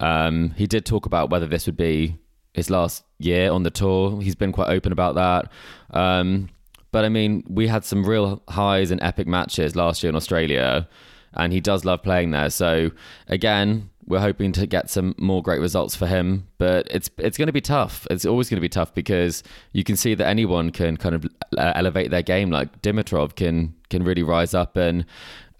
Um, 0.00 0.50
he 0.50 0.66
did 0.66 0.84
talk 0.86 1.06
about 1.06 1.30
whether 1.30 1.46
this 1.46 1.66
would 1.66 1.76
be 1.76 2.18
his 2.54 2.70
last 2.70 3.04
year 3.18 3.50
on 3.50 3.64
the 3.64 3.70
tour. 3.70 4.20
He's 4.22 4.34
been 4.34 4.52
quite 4.52 4.68
open 4.68 4.92
about 4.92 5.14
that. 5.16 5.50
Um, 5.90 6.48
but 6.96 7.04
I 7.04 7.10
mean, 7.10 7.44
we 7.46 7.66
had 7.66 7.84
some 7.84 8.06
real 8.06 8.42
highs 8.48 8.90
and 8.90 9.02
epic 9.02 9.26
matches 9.26 9.76
last 9.76 10.02
year 10.02 10.08
in 10.08 10.16
Australia. 10.16 10.88
and 11.34 11.52
he 11.52 11.60
does 11.60 11.84
love 11.84 12.02
playing 12.02 12.30
there. 12.30 12.48
So 12.48 12.90
again, 13.28 13.90
we're 14.06 14.20
hoping 14.20 14.50
to 14.52 14.66
get 14.66 14.88
some 14.88 15.14
more 15.18 15.42
great 15.42 15.60
results 15.60 15.94
for 15.94 16.06
him, 16.06 16.46
but 16.56 16.86
it's 16.90 17.10
it's 17.18 17.36
going 17.36 17.48
to 17.48 17.52
be 17.52 17.60
tough. 17.60 18.06
It's 18.10 18.24
always 18.24 18.48
going 18.48 18.56
to 18.56 18.62
be 18.62 18.70
tough 18.70 18.94
because 18.94 19.42
you 19.72 19.84
can 19.84 19.94
see 19.94 20.14
that 20.14 20.26
anyone 20.26 20.70
can 20.70 20.96
kind 20.96 21.14
of 21.14 21.26
uh, 21.58 21.72
elevate 21.74 22.10
their 22.10 22.22
game. 22.22 22.50
Like 22.50 22.80
Dimitrov 22.80 23.34
can 23.34 23.74
can 23.90 24.02
really 24.02 24.22
rise 24.22 24.54
up, 24.54 24.78
and 24.78 25.04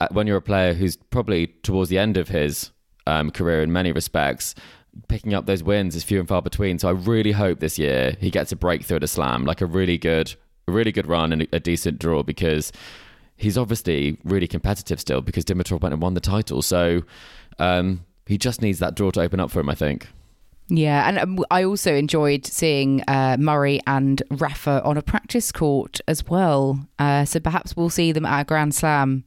uh, 0.00 0.08
when 0.12 0.26
you're 0.26 0.38
a 0.38 0.48
player 0.52 0.72
who's 0.72 0.96
probably 0.96 1.48
towards 1.62 1.90
the 1.90 1.98
end 1.98 2.16
of 2.16 2.28
his 2.28 2.70
um, 3.06 3.30
career 3.30 3.60
in 3.62 3.70
many 3.72 3.92
respects, 3.92 4.54
picking 5.08 5.34
up 5.34 5.44
those 5.44 5.62
wins 5.62 5.94
is 5.94 6.04
few 6.04 6.18
and 6.18 6.28
far 6.28 6.40
between. 6.40 6.78
So 6.78 6.88
I 6.88 6.92
really 6.92 7.32
hope 7.32 7.60
this 7.60 7.78
year 7.78 8.16
he 8.20 8.30
gets 8.30 8.52
a 8.52 8.56
breakthrough 8.56 8.96
at 8.96 9.04
a 9.04 9.08
slam, 9.08 9.44
like 9.44 9.60
a 9.60 9.66
really 9.66 9.98
good, 9.98 10.34
a 10.68 10.72
really 10.72 10.92
good 10.92 11.06
run 11.06 11.32
and 11.32 11.46
a 11.52 11.60
decent 11.60 11.98
draw 11.98 12.22
because 12.22 12.72
he's 13.36 13.56
obviously 13.56 14.18
really 14.24 14.48
competitive 14.48 15.00
still 15.00 15.20
because 15.20 15.44
Dimitrov 15.44 15.80
went 15.80 15.92
and 15.92 16.02
won 16.02 16.14
the 16.14 16.20
title. 16.20 16.62
So 16.62 17.02
um, 17.58 18.04
he 18.26 18.36
just 18.36 18.62
needs 18.62 18.80
that 18.80 18.94
draw 18.94 19.10
to 19.12 19.20
open 19.20 19.38
up 19.38 19.50
for 19.50 19.60
him, 19.60 19.70
I 19.70 19.74
think. 19.74 20.08
Yeah, 20.68 21.08
and 21.08 21.18
um, 21.18 21.44
I 21.52 21.62
also 21.62 21.94
enjoyed 21.94 22.44
seeing 22.44 23.02
uh, 23.06 23.36
Murray 23.38 23.80
and 23.86 24.20
Rafa 24.30 24.82
on 24.82 24.96
a 24.96 25.02
practice 25.02 25.52
court 25.52 26.00
as 26.08 26.26
well. 26.26 26.88
Uh, 26.98 27.24
so 27.24 27.38
perhaps 27.38 27.76
we'll 27.76 27.90
see 27.90 28.10
them 28.10 28.26
at 28.26 28.40
a 28.40 28.44
Grand 28.44 28.74
Slam 28.74 29.22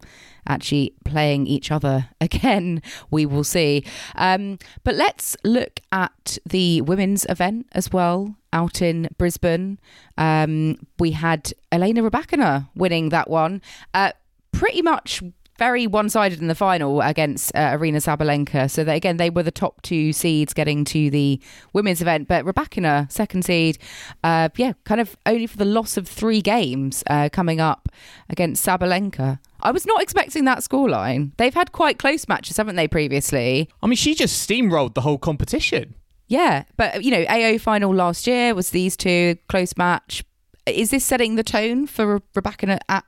actually 0.50 0.94
playing 1.06 1.48
each 1.48 1.72
other 1.72 2.10
again. 2.22 2.82
We 3.10 3.26
will 3.26 3.44
see. 3.46 3.86
Um, 4.16 4.60
but 4.84 4.96
let's 4.96 5.38
look 5.46 5.80
at 5.92 6.38
the 6.46 6.82
women's 6.82 7.26
event 7.30 7.68
as 7.72 7.92
well 7.92 8.36
out 8.52 8.82
in 8.82 9.08
Brisbane. 9.18 9.80
Um, 10.18 10.78
we 10.98 11.12
had 11.12 11.54
Elena 11.72 12.02
Rybakina 12.02 12.68
winning 12.76 13.10
that 13.10 13.30
one. 13.30 13.62
Uh, 13.94 14.12
pretty 14.52 14.82
much 14.82 15.22
very 15.60 15.86
one-sided 15.86 16.40
in 16.42 16.48
the 16.48 16.56
final 16.56 17.02
against 17.02 17.54
uh, 17.54 17.78
Aryna 17.78 17.98
Sabalenka. 17.98 18.72
So 18.72 18.84
that 18.86 18.96
again, 18.96 19.18
they 19.18 19.30
were 19.30 19.44
the 19.44 19.52
top 19.52 19.82
two 19.82 20.14
seeds 20.14 20.54
getting 20.54 20.86
to 20.86 21.12
the 21.12 21.40
women's 21.74 22.02
event, 22.02 22.28
but 22.30 22.46
Rybakina, 22.46 23.12
second 23.12 23.44
seed, 23.44 23.78
uh, 24.24 24.50
yeah, 24.56 24.74
kind 24.86 25.02
of 25.02 25.18
only 25.26 25.46
for 25.46 25.58
the 25.58 25.66
loss 25.66 25.98
of 25.98 26.08
three 26.08 26.42
games 26.42 27.04
uh, 27.08 27.30
coming 27.32 27.60
up 27.60 27.90
against 28.30 28.66
Sabalenka. 28.66 29.40
I 29.62 29.72
was 29.72 29.86
not 29.86 30.02
expecting 30.02 30.46
that 30.46 30.60
scoreline. 30.60 31.32
They've 31.38 31.54
had 31.54 31.74
quite 31.74 32.00
close 32.00 32.28
matches, 32.30 32.56
haven't 32.56 32.78
they, 32.78 32.88
previously? 32.88 33.70
I 33.84 33.88
mean, 33.88 33.98
she 33.98 34.16
just 34.16 34.50
steamrolled 34.50 34.94
the 34.94 35.02
whole 35.02 35.18
competition. 35.18 35.96
Yeah, 36.28 36.64
but 36.78 37.04
you 37.04 37.12
know, 37.12 37.26
AO 37.28 37.58
final 37.58 37.94
last 37.94 38.26
year 38.28 38.56
was 38.56 38.70
these 38.70 38.96
two 38.96 39.36
close 39.50 39.76
match. 39.76 40.24
Is 40.66 40.92
this 40.92 41.04
setting 41.04 41.36
the 41.36 41.44
tone 41.44 41.86
for 41.86 42.22
Rybakina 42.34 42.80
at 42.88 43.04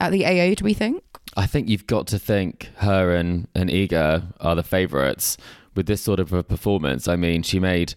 at 0.00 0.10
the 0.10 0.26
AO? 0.26 0.54
Do 0.54 0.64
we 0.64 0.74
think? 0.74 1.04
I 1.36 1.46
think 1.46 1.68
you've 1.68 1.86
got 1.86 2.06
to 2.08 2.18
think 2.18 2.70
her 2.76 3.14
and, 3.14 3.48
and 3.54 3.70
Iga 3.70 4.34
are 4.40 4.54
the 4.54 4.62
favourites 4.62 5.36
with 5.74 5.86
this 5.86 6.02
sort 6.02 6.20
of 6.20 6.32
a 6.32 6.42
performance. 6.42 7.08
I 7.08 7.16
mean, 7.16 7.42
she 7.42 7.58
made 7.58 7.94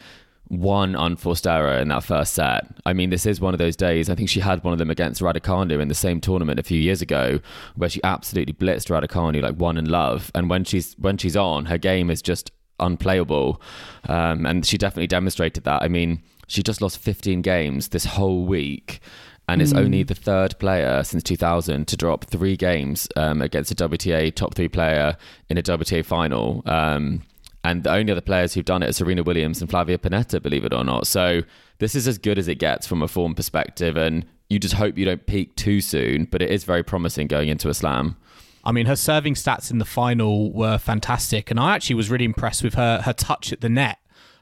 one 0.47 0.95
unforced 0.95 1.47
error 1.47 1.77
in 1.77 1.87
that 1.89 2.03
first 2.03 2.33
set. 2.33 2.65
I 2.85 2.93
mean, 2.93 3.09
this 3.09 3.25
is 3.25 3.41
one 3.41 3.53
of 3.53 3.57
those 3.57 3.75
days. 3.75 4.09
I 4.09 4.15
think 4.15 4.29
she 4.29 4.39
had 4.39 4.63
one 4.63 4.73
of 4.73 4.79
them 4.79 4.91
against 4.91 5.21
Raducanu 5.21 5.81
in 5.81 5.87
the 5.87 5.95
same 5.95 6.21
tournament 6.21 6.59
a 6.59 6.63
few 6.63 6.79
years 6.79 7.01
ago, 7.01 7.39
where 7.75 7.89
she 7.89 7.99
absolutely 8.03 8.53
blitzed 8.53 8.89
Raducanu 8.89 9.41
like 9.41 9.55
one 9.55 9.77
in 9.77 9.85
love. 9.85 10.31
And 10.35 10.49
when 10.49 10.63
she's 10.63 10.93
when 10.99 11.17
she's 11.17 11.35
on, 11.35 11.65
her 11.65 11.77
game 11.77 12.09
is 12.09 12.21
just 12.21 12.51
unplayable. 12.79 13.61
Um, 14.07 14.45
and 14.45 14.65
she 14.65 14.77
definitely 14.77 15.07
demonstrated 15.07 15.63
that. 15.63 15.81
I 15.81 15.87
mean, 15.87 16.21
she 16.47 16.61
just 16.61 16.81
lost 16.81 16.99
15 16.99 17.41
games 17.41 17.89
this 17.89 18.05
whole 18.05 18.45
week 18.45 18.99
and 19.47 19.61
is 19.61 19.73
mm. 19.73 19.79
only 19.79 20.03
the 20.03 20.15
third 20.15 20.57
player 20.59 21.03
since 21.03 21.23
2000 21.23 21.87
to 21.87 21.97
drop 21.97 22.25
three 22.25 22.57
games 22.57 23.07
um, 23.15 23.41
against 23.41 23.71
a 23.71 23.75
WTA 23.75 24.33
top 24.33 24.55
three 24.55 24.67
player 24.67 25.17
in 25.49 25.57
a 25.57 25.61
WTA 25.61 26.03
final. 26.03 26.63
Um, 26.65 27.21
and 27.63 27.83
the 27.83 27.91
only 27.91 28.11
other 28.11 28.21
players 28.21 28.53
who've 28.53 28.65
done 28.65 28.83
it 28.83 28.89
are 28.89 28.93
Serena 28.93 29.23
Williams 29.23 29.61
and 29.61 29.69
Flavia 29.69 29.97
Pennetta, 29.97 30.41
believe 30.41 30.65
it 30.65 30.73
or 30.73 30.83
not. 30.83 31.07
So 31.07 31.41
this 31.79 31.95
is 31.95 32.07
as 32.07 32.17
good 32.17 32.37
as 32.37 32.47
it 32.47 32.55
gets 32.55 32.85
from 32.85 33.01
a 33.01 33.07
form 33.07 33.33
perspective, 33.33 33.97
and 33.97 34.25
you 34.49 34.59
just 34.59 34.75
hope 34.75 34.97
you 34.97 35.05
don't 35.05 35.25
peak 35.25 35.55
too 35.55 35.81
soon. 35.81 36.25
But 36.25 36.41
it 36.41 36.51
is 36.51 36.63
very 36.63 36.83
promising 36.83 37.27
going 37.27 37.49
into 37.49 37.69
a 37.69 37.73
slam. 37.73 38.17
I 38.63 38.71
mean, 38.71 38.85
her 38.85 38.95
serving 38.95 39.33
stats 39.33 39.71
in 39.71 39.79
the 39.79 39.85
final 39.85 40.51
were 40.51 40.77
fantastic, 40.77 41.49
and 41.49 41.59
I 41.59 41.75
actually 41.75 41.95
was 41.95 42.09
really 42.09 42.25
impressed 42.25 42.63
with 42.63 42.75
her 42.75 43.01
her 43.01 43.13
touch 43.13 43.51
at 43.51 43.61
the 43.61 43.69
net 43.69 43.97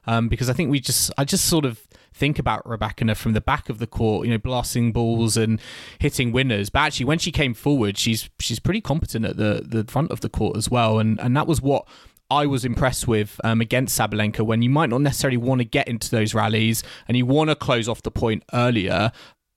um, 0.06 0.28
because 0.28 0.50
I 0.50 0.54
think 0.54 0.70
we 0.70 0.80
just 0.80 1.12
I 1.18 1.24
just 1.24 1.46
sort 1.46 1.66
of 1.66 1.82
think 2.24 2.40
about 2.40 2.64
Rybakina 2.64 3.18
from 3.18 3.34
the 3.34 3.42
back 3.42 3.68
of 3.68 3.80
the 3.80 3.86
court, 3.86 4.26
you 4.26 4.32
know, 4.32 4.38
blasting 4.38 4.94
balls 4.94 5.36
and 5.36 5.60
hitting 6.00 6.32
winners. 6.32 6.70
But 6.70 6.80
actually, 6.80 7.08
when 7.08 7.20
she 7.20 7.34
came 7.34 7.54
forward, 7.54 7.98
she's 7.98 8.30
she's 8.40 8.60
pretty 8.60 8.80
competent 8.80 9.26
at 9.26 9.36
the 9.36 9.62
the 9.66 9.84
front 9.92 10.10
of 10.10 10.22
the 10.22 10.30
court 10.30 10.56
as 10.56 10.72
well, 10.72 11.00
and 11.00 11.20
and 11.20 11.36
that 11.36 11.48
was 11.48 11.62
what. 11.62 11.86
I 12.30 12.48
was 12.48 12.66
impressed 12.66 13.08
with 13.08 13.40
um, 13.44 13.62
against 13.62 14.00
Sabalenka 14.00 14.44
when 14.44 14.64
you 14.64 14.70
might 14.70 14.90
not 14.90 15.02
necessarily 15.02 15.38
want 15.38 15.60
to 15.60 15.66
get 15.66 15.88
into 15.88 16.10
those 16.10 16.34
rallies 16.34 16.82
and 17.08 17.16
you 17.16 17.28
want 17.28 17.52
to 17.52 17.56
close 17.56 17.88
off 17.88 18.02
the 18.02 18.10
point 18.10 18.44
earlier 18.54 19.12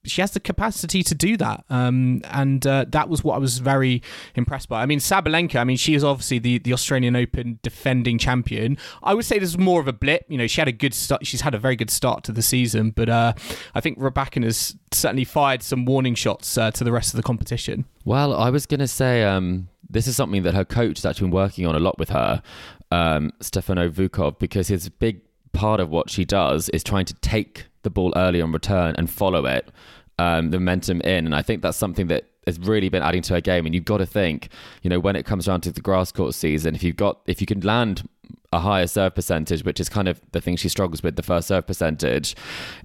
she 0.07 0.21
has 0.21 0.31
the 0.31 0.39
capacity 0.39 1.03
to 1.03 1.15
do 1.15 1.37
that. 1.37 1.63
Um, 1.69 2.21
and 2.25 2.65
uh, 2.65 2.85
that 2.89 3.09
was 3.09 3.23
what 3.23 3.35
I 3.35 3.37
was 3.37 3.59
very 3.59 4.01
impressed 4.35 4.69
by. 4.69 4.81
I 4.81 4.85
mean, 4.85 4.99
Sabalenka, 4.99 5.57
I 5.57 5.63
mean, 5.63 5.77
she 5.77 5.93
is 5.93 6.03
obviously 6.03 6.39
the, 6.39 6.59
the 6.59 6.73
Australian 6.73 7.15
Open 7.15 7.59
defending 7.61 8.17
champion. 8.17 8.77
I 9.03 9.13
would 9.13 9.25
say 9.25 9.39
this 9.39 9.49
is 9.49 9.57
more 9.57 9.79
of 9.79 9.87
a 9.87 9.93
blip. 9.93 10.25
You 10.27 10.37
know, 10.37 10.47
she 10.47 10.61
had 10.61 10.67
a 10.67 10.73
good 10.73 10.93
start. 10.93 11.25
She's 11.25 11.41
had 11.41 11.53
a 11.53 11.59
very 11.59 11.75
good 11.75 11.89
start 11.89 12.23
to 12.25 12.31
the 12.31 12.41
season, 12.41 12.91
but 12.91 13.09
uh, 13.09 13.33
I 13.75 13.81
think 13.81 13.99
Rybakina 13.99 14.45
has 14.45 14.75
certainly 14.91 15.25
fired 15.25 15.63
some 15.63 15.85
warning 15.85 16.15
shots 16.15 16.57
uh, 16.57 16.71
to 16.71 16.83
the 16.83 16.91
rest 16.91 17.13
of 17.13 17.17
the 17.17 17.23
competition. 17.23 17.85
Well, 18.05 18.33
I 18.33 18.49
was 18.49 18.65
going 18.65 18.79
to 18.79 18.87
say 18.87 19.23
um, 19.23 19.67
this 19.89 20.07
is 20.07 20.15
something 20.15 20.43
that 20.43 20.53
her 20.53 20.65
coach 20.65 20.99
has 20.99 21.05
actually 21.05 21.27
been 21.27 21.35
working 21.35 21.65
on 21.65 21.75
a 21.75 21.79
lot 21.79 21.97
with 21.99 22.09
her, 22.09 22.41
um, 22.91 23.31
Stefano 23.41 23.89
Vukov, 23.89 24.39
because 24.39 24.67
his 24.67 24.87
big 24.89 25.21
part 25.53 25.79
of 25.79 25.89
what 25.89 26.09
she 26.09 26.23
does 26.23 26.69
is 26.69 26.83
trying 26.83 27.05
to 27.05 27.13
take 27.15 27.65
the 27.83 27.89
ball 27.89 28.13
early 28.15 28.41
on 28.41 28.51
return 28.51 28.95
and 28.97 29.09
follow 29.09 29.45
it 29.45 29.69
um, 30.19 30.51
the 30.51 30.59
momentum 30.59 31.01
in. 31.01 31.25
And 31.25 31.35
I 31.35 31.41
think 31.41 31.61
that's 31.61 31.77
something 31.77 32.07
that 32.07 32.25
has 32.45 32.59
really 32.59 32.89
been 32.89 33.03
adding 33.03 33.21
to 33.23 33.33
her 33.33 33.41
game. 33.41 33.65
And 33.65 33.75
you've 33.75 33.85
got 33.85 33.97
to 33.97 34.05
think, 34.05 34.49
you 34.81 34.89
know, 34.89 34.99
when 34.99 35.15
it 35.15 35.25
comes 35.25 35.45
down 35.45 35.61
to 35.61 35.71
the 35.71 35.81
grass 35.81 36.11
court 36.11 36.33
season, 36.33 36.75
if 36.75 36.83
you've 36.83 36.95
got, 36.95 37.19
if 37.27 37.41
you 37.41 37.47
can 37.47 37.61
land 37.61 38.07
a 38.53 38.59
higher 38.59 38.87
serve 38.87 39.13
percentage, 39.13 39.63
which 39.63 39.79
is 39.79 39.89
kind 39.89 40.07
of 40.07 40.21
the 40.31 40.39
thing 40.39 40.55
she 40.55 40.69
struggles 40.69 41.03
with, 41.03 41.17
the 41.17 41.23
first 41.23 41.49
serve 41.49 41.67
percentage, 41.67 42.35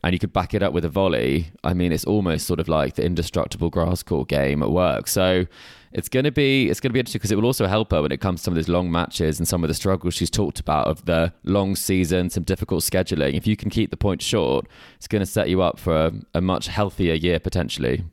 and 0.03 0.13
you 0.13 0.19
could 0.19 0.33
back 0.33 0.55
it 0.55 0.63
up 0.63 0.73
with 0.73 0.85
a 0.85 0.89
volley, 0.89 1.53
I 1.63 1.75
mean, 1.75 1.93
it's 1.93 2.05
almost 2.05 2.47
sort 2.47 2.59
of 2.59 2.69
like 2.69 2.97
the 2.97 3.05
indestructible 3.05 3.71
grass 3.71 4.03
court 4.03 4.29
game 4.29 4.63
at 4.63 4.71
work. 4.71 5.07
So 5.07 5.47
it's 5.93 6.09
going 6.09 6.25
to 6.25 6.31
be 6.31 6.69
it's 6.71 6.81
going 6.81 6.91
to 6.91 6.93
be 6.93 7.01
interesting 7.01 7.19
because 7.19 7.33
it 7.33 7.37
will 7.37 7.45
also 7.45 7.67
help 7.67 7.91
her 7.93 8.03
when 8.03 8.13
it 8.13 8.21
comes 8.21 8.41
to 8.41 8.45
some 8.45 8.53
of 8.53 8.57
these 8.57 8.69
long 8.69 8.91
matches 8.91 9.39
and 9.39 9.47
some 9.47 9.63
of 9.63 9.69
the 9.69 9.75
struggles 9.75 10.15
she's 10.15 10.31
talked 10.31 10.61
about 10.61 10.87
of 10.87 11.05
the 11.05 11.33
long 11.45 11.77
season, 11.77 12.31
some 12.31 12.45
difficult 12.45 12.83
scheduling. 12.83 13.35
If 13.35 13.47
you 13.47 13.57
can 13.57 13.71
keep 13.71 13.91
the 13.91 13.97
points 13.97 14.25
short, 14.25 14.67
it's 14.97 15.09
going 15.09 15.21
to 15.21 15.27
set 15.27 15.49
you 15.49 15.63
up 15.63 15.79
for 15.79 15.97
a, 15.97 16.13
a 16.35 16.41
much 16.41 16.67
healthier 16.69 17.15
year 17.15 17.39
potentially. 17.39 18.05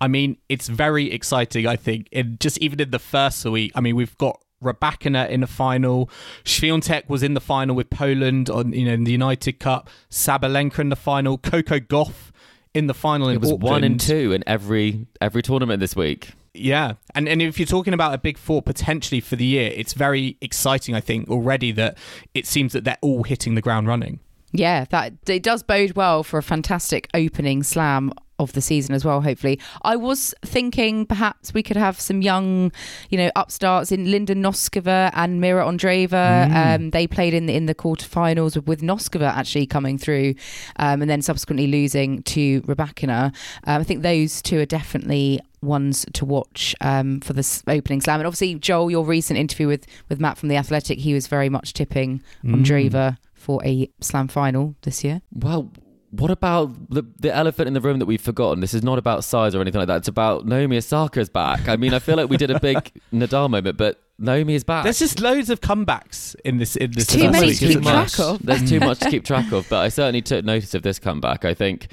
I 0.00 0.08
mean, 0.08 0.36
it's 0.48 0.68
very 0.68 1.12
exciting. 1.12 1.66
I 1.66 1.76
think, 1.76 2.08
in 2.10 2.36
just 2.40 2.58
even 2.58 2.80
in 2.80 2.90
the 2.90 2.98
first 2.98 3.44
week. 3.44 3.72
I 3.74 3.80
mean, 3.80 3.96
we've 3.96 4.18
got 4.18 4.42
Rybakina 4.62 5.28
in 5.28 5.40
the 5.40 5.46
final. 5.46 6.10
Swiatek 6.44 7.08
was 7.08 7.22
in 7.22 7.34
the 7.34 7.40
final 7.40 7.74
with 7.74 7.90
Poland 7.90 8.50
on 8.50 8.72
you 8.72 8.84
know 8.84 8.92
in 8.92 9.04
the 9.04 9.12
United 9.12 9.60
Cup. 9.60 9.88
Sabalenka 10.10 10.80
in 10.80 10.88
the 10.88 10.96
final. 10.96 11.38
Coco 11.38 11.78
Gauff 11.78 12.32
in 12.74 12.86
the 12.86 12.94
final. 12.94 13.28
It 13.28 13.40
was 13.40 13.52
Auckland. 13.52 13.62
one 13.62 13.84
and 13.84 14.00
two 14.00 14.32
in 14.32 14.42
every 14.46 15.06
every 15.20 15.42
tournament 15.42 15.80
this 15.80 15.96
week. 15.96 16.32
Yeah, 16.54 16.94
and 17.14 17.28
and 17.28 17.40
if 17.40 17.58
you're 17.58 17.66
talking 17.66 17.94
about 17.94 18.12
a 18.14 18.18
big 18.18 18.36
four 18.36 18.60
potentially 18.60 19.20
for 19.20 19.36
the 19.36 19.44
year, 19.44 19.72
it's 19.74 19.94
very 19.94 20.36
exciting. 20.40 20.94
I 20.94 21.00
think 21.00 21.30
already 21.30 21.72
that 21.72 21.96
it 22.34 22.46
seems 22.46 22.72
that 22.74 22.84
they're 22.84 22.98
all 23.00 23.22
hitting 23.22 23.54
the 23.54 23.62
ground 23.62 23.86
running. 23.86 24.20
Yeah, 24.52 24.84
that 24.90 25.14
it 25.26 25.42
does 25.42 25.62
bode 25.62 25.92
well 25.92 26.22
for 26.22 26.38
a 26.38 26.42
fantastic 26.42 27.08
opening 27.14 27.62
slam 27.62 28.12
of 28.38 28.52
the 28.52 28.60
season 28.60 28.94
as 28.94 29.04
well, 29.04 29.22
hopefully. 29.22 29.58
I 29.82 29.96
was 29.96 30.34
thinking 30.44 31.06
perhaps 31.06 31.54
we 31.54 31.62
could 31.62 31.76
have 31.76 31.98
some 31.98 32.20
young, 32.20 32.72
you 33.08 33.16
know, 33.16 33.30
upstarts 33.36 33.92
in 33.92 34.10
Linda 34.10 34.34
Noskova 34.34 35.10
and 35.14 35.40
Mira 35.40 35.64
Andreeva. 35.64 36.48
Mm. 36.48 36.74
Um, 36.74 36.90
they 36.90 37.06
played 37.06 37.32
in 37.32 37.46
the, 37.46 37.54
in 37.54 37.66
the 37.66 37.74
quarterfinals 37.74 38.56
with, 38.56 38.66
with 38.66 38.80
Noskova 38.82 39.32
actually 39.32 39.66
coming 39.66 39.96
through 39.96 40.34
um, 40.76 41.00
and 41.00 41.10
then 41.10 41.22
subsequently 41.22 41.66
losing 41.66 42.22
to 42.24 42.60
Rybakina. 42.62 43.26
Um, 43.64 43.80
I 43.80 43.84
think 43.84 44.02
those 44.02 44.42
two 44.42 44.58
are 44.58 44.66
definitely 44.66 45.40
ones 45.62 46.04
to 46.12 46.24
watch 46.24 46.74
um, 46.80 47.20
for 47.20 47.32
this 47.32 47.62
opening 47.66 48.00
slam. 48.00 48.20
And 48.20 48.26
obviously, 48.26 48.54
Joel, 48.56 48.90
your 48.90 49.04
recent 49.04 49.38
interview 49.38 49.68
with, 49.68 49.86
with 50.08 50.20
Matt 50.20 50.38
from 50.38 50.48
The 50.48 50.56
Athletic, 50.56 50.98
he 50.98 51.14
was 51.14 51.26
very 51.26 51.48
much 51.48 51.72
tipping 51.72 52.22
mm. 52.44 52.54
Andreeva 52.54 53.16
for 53.34 53.64
a 53.64 53.90
slam 54.00 54.28
final 54.28 54.74
this 54.82 55.02
year. 55.02 55.22
Well, 55.32 55.70
what 56.12 56.30
about 56.30 56.90
the 56.90 57.04
the 57.18 57.34
elephant 57.34 57.68
in 57.68 57.72
the 57.72 57.80
room 57.80 57.98
that 57.98 58.04
we've 58.04 58.20
forgotten? 58.20 58.60
This 58.60 58.74
is 58.74 58.82
not 58.82 58.98
about 58.98 59.24
size 59.24 59.54
or 59.54 59.62
anything 59.62 59.78
like 59.78 59.88
that. 59.88 59.96
It's 59.96 60.08
about 60.08 60.46
Naomi 60.46 60.76
Osaka's 60.76 61.30
back. 61.30 61.68
I 61.68 61.76
mean, 61.76 61.94
I 61.94 62.00
feel 62.00 62.16
like 62.16 62.28
we 62.28 62.36
did 62.36 62.50
a 62.50 62.60
big 62.60 62.92
Nadal 63.14 63.48
moment, 63.48 63.78
but 63.78 63.98
Naomi 64.18 64.54
is 64.54 64.62
back. 64.62 64.84
There's 64.84 64.98
just 64.98 65.20
loads 65.20 65.48
of 65.48 65.62
comebacks 65.62 66.36
in 66.44 66.58
this. 66.58 66.76
In 66.76 66.90
this 66.90 67.06
too 67.06 67.30
many 67.30 67.54
to 67.54 67.66
keep 67.66 67.82
track 67.82 68.18
of. 68.20 68.44
There's 68.44 68.68
too 68.68 68.78
much 68.78 68.98
to 69.00 69.10
keep 69.10 69.24
track 69.24 69.50
of, 69.52 69.66
but 69.70 69.78
I 69.78 69.88
certainly 69.88 70.20
took 70.20 70.44
notice 70.44 70.74
of 70.74 70.82
this 70.82 70.98
comeback. 70.98 71.46
I 71.46 71.54
think 71.54 71.88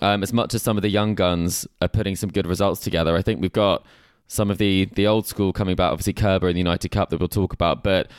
um, 0.00 0.22
as 0.22 0.32
much 0.32 0.54
as 0.54 0.62
some 0.62 0.76
of 0.76 0.82
the 0.82 0.88
young 0.88 1.14
guns 1.14 1.66
are 1.80 1.88
putting 1.88 2.16
some 2.16 2.30
good 2.30 2.46
results 2.46 2.80
together, 2.80 3.16
I 3.16 3.22
think 3.22 3.40
we've 3.40 3.52
got 3.52 3.84
some 4.26 4.50
of 4.50 4.58
the 4.58 4.86
the 4.94 5.06
old 5.06 5.26
school 5.26 5.52
coming 5.52 5.76
back, 5.76 5.92
obviously 5.92 6.12
Kerber 6.12 6.48
in 6.48 6.54
the 6.54 6.60
United 6.60 6.90
Cup 6.90 7.10
that 7.10 7.20
we'll 7.20 7.28
talk 7.28 7.52
about, 7.52 7.82
but 7.84 8.10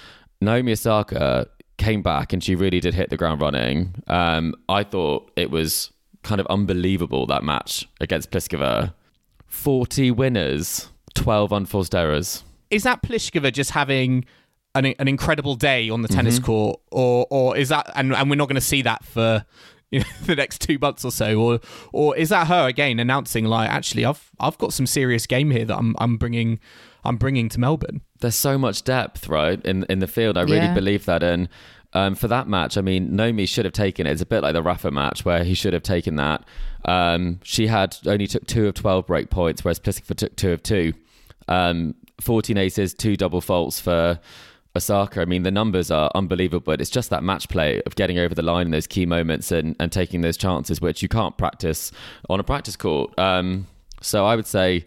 Naomi 0.42 0.72
Osaka 0.74 1.48
came 1.78 2.02
back 2.02 2.32
and 2.32 2.44
she 2.44 2.56
really 2.56 2.80
did 2.80 2.94
hit 2.94 3.10
the 3.10 3.18
ground 3.18 3.42
running. 3.42 3.96
Um, 4.08 4.56
I 4.70 4.84
thought 4.84 5.32
it 5.36 5.52
was 5.52 5.92
kind 6.24 6.40
of 6.40 6.48
unbelievable 6.48 7.26
that 7.28 7.44
match 7.44 7.88
against 8.00 8.32
Pliskova. 8.32 8.94
40 9.48 10.12
winners, 10.12 10.90
12 11.14 11.52
unforced 11.52 11.96
errors. 11.96 12.44
Is 12.70 12.84
that 12.84 13.02
Pliskova 13.04 13.52
just 13.54 13.72
having 13.72 14.26
an, 14.74 14.86
an 14.86 15.08
incredible 15.08 15.56
day 15.56 15.90
on 15.90 16.02
the 16.02 16.08
tennis 16.08 16.36
Mm-hmm. 16.36 16.46
court, 16.46 16.80
or 16.92 17.28
or 17.30 17.56
is 17.58 17.70
that 17.70 17.90
and, 17.96 18.14
and 18.14 18.30
we're 18.30 18.36
not 18.36 18.48
going 18.50 18.56
to 18.56 18.62
see 18.62 18.82
that 18.82 19.04
for 19.06 19.46
you 19.92 20.00
know, 20.02 20.06
the 20.26 20.36
next 20.36 20.62
two 20.62 20.78
months 20.80 21.06
or 21.06 21.12
so, 21.12 21.40
or 21.40 21.60
or 21.94 22.16
is 22.18 22.30
that 22.30 22.48
her 22.48 22.68
again 22.68 23.00
announcing 23.00 23.46
like 23.46 23.70
actually 23.70 24.06
I've 24.06 24.32
I've 24.40 24.58
got 24.58 24.74
some 24.74 24.86
serious 24.88 25.26
game 25.28 25.52
here 25.52 25.66
that 25.66 25.78
I'm 25.78 25.96
I'm 26.00 26.18
bringing 26.18 26.60
I'm 27.04 27.18
bringing 27.18 27.50
to 27.50 27.60
Melbourne. 27.60 28.02
There's 28.20 28.36
so 28.36 28.58
much 28.58 28.84
depth, 28.84 29.28
right, 29.30 29.64
in 29.66 29.84
in 29.90 30.00
the 30.00 30.08
field. 30.08 30.38
I 30.38 30.42
really 30.42 30.58
Yeah. 30.68 30.74
believe 30.74 31.06
that. 31.06 31.22
And 31.24 31.50
um, 31.94 32.16
for 32.16 32.28
that 32.28 32.48
match, 32.50 32.78
I 32.78 32.82
mean, 32.82 33.12
Nomi 33.12 33.48
should 33.48 33.64
have 33.64 33.74
taken 33.74 34.06
it. 34.06 34.12
It's 34.12 34.22
a 34.22 34.26
bit 34.26 34.42
like 34.42 34.54
the 34.54 34.62
Rafa 34.64 34.92
match 34.92 35.24
where 35.24 35.44
he 35.46 35.54
should 35.54 35.72
have 35.74 35.84
taken 35.84 36.18
that. 36.18 36.44
Um, 36.84 37.40
she 37.44 37.68
had 37.68 37.96
only 38.06 38.28
took 38.28 38.46
two 38.48 38.68
of 38.68 38.74
12 38.74 39.08
break 39.08 39.30
points, 39.30 39.64
whereas 39.64 39.80
Pliskova 39.80 40.16
took 40.16 40.36
two 40.36 40.52
of 40.52 40.62
two. 40.62 40.94
Um, 41.48 41.96
14 42.20 42.58
aces, 42.58 42.94
two 42.94 43.16
double 43.16 43.40
faults 43.40 43.80
for 43.80 44.20
Osaka. 44.76 45.22
I 45.22 45.26
mean, 45.26 45.44
the 45.44 45.52
numbers 45.52 45.90
are 45.92 46.12
unbelievable, 46.16 46.64
but 46.66 46.82
it's 46.82 46.90
just 46.90 47.10
that 47.10 47.24
match 47.24 47.48
play 47.50 47.82
of 47.86 47.96
getting 47.96 48.20
over 48.20 48.36
the 48.36 48.42
line 48.42 48.68
in 48.68 48.72
those 48.72 48.88
key 48.88 49.06
moments 49.06 49.52
and, 49.52 49.76
and 49.80 49.92
taking 49.92 50.22
those 50.22 50.38
chances, 50.38 50.82
which 50.82 51.02
you 51.02 51.08
can't 51.08 51.38
practice 51.38 51.92
on 52.30 52.40
a 52.40 52.44
practice 52.44 52.76
court. 52.76 53.18
Um, 53.18 53.68
so 54.02 54.26
I 54.26 54.36
would 54.36 54.48
say, 54.48 54.86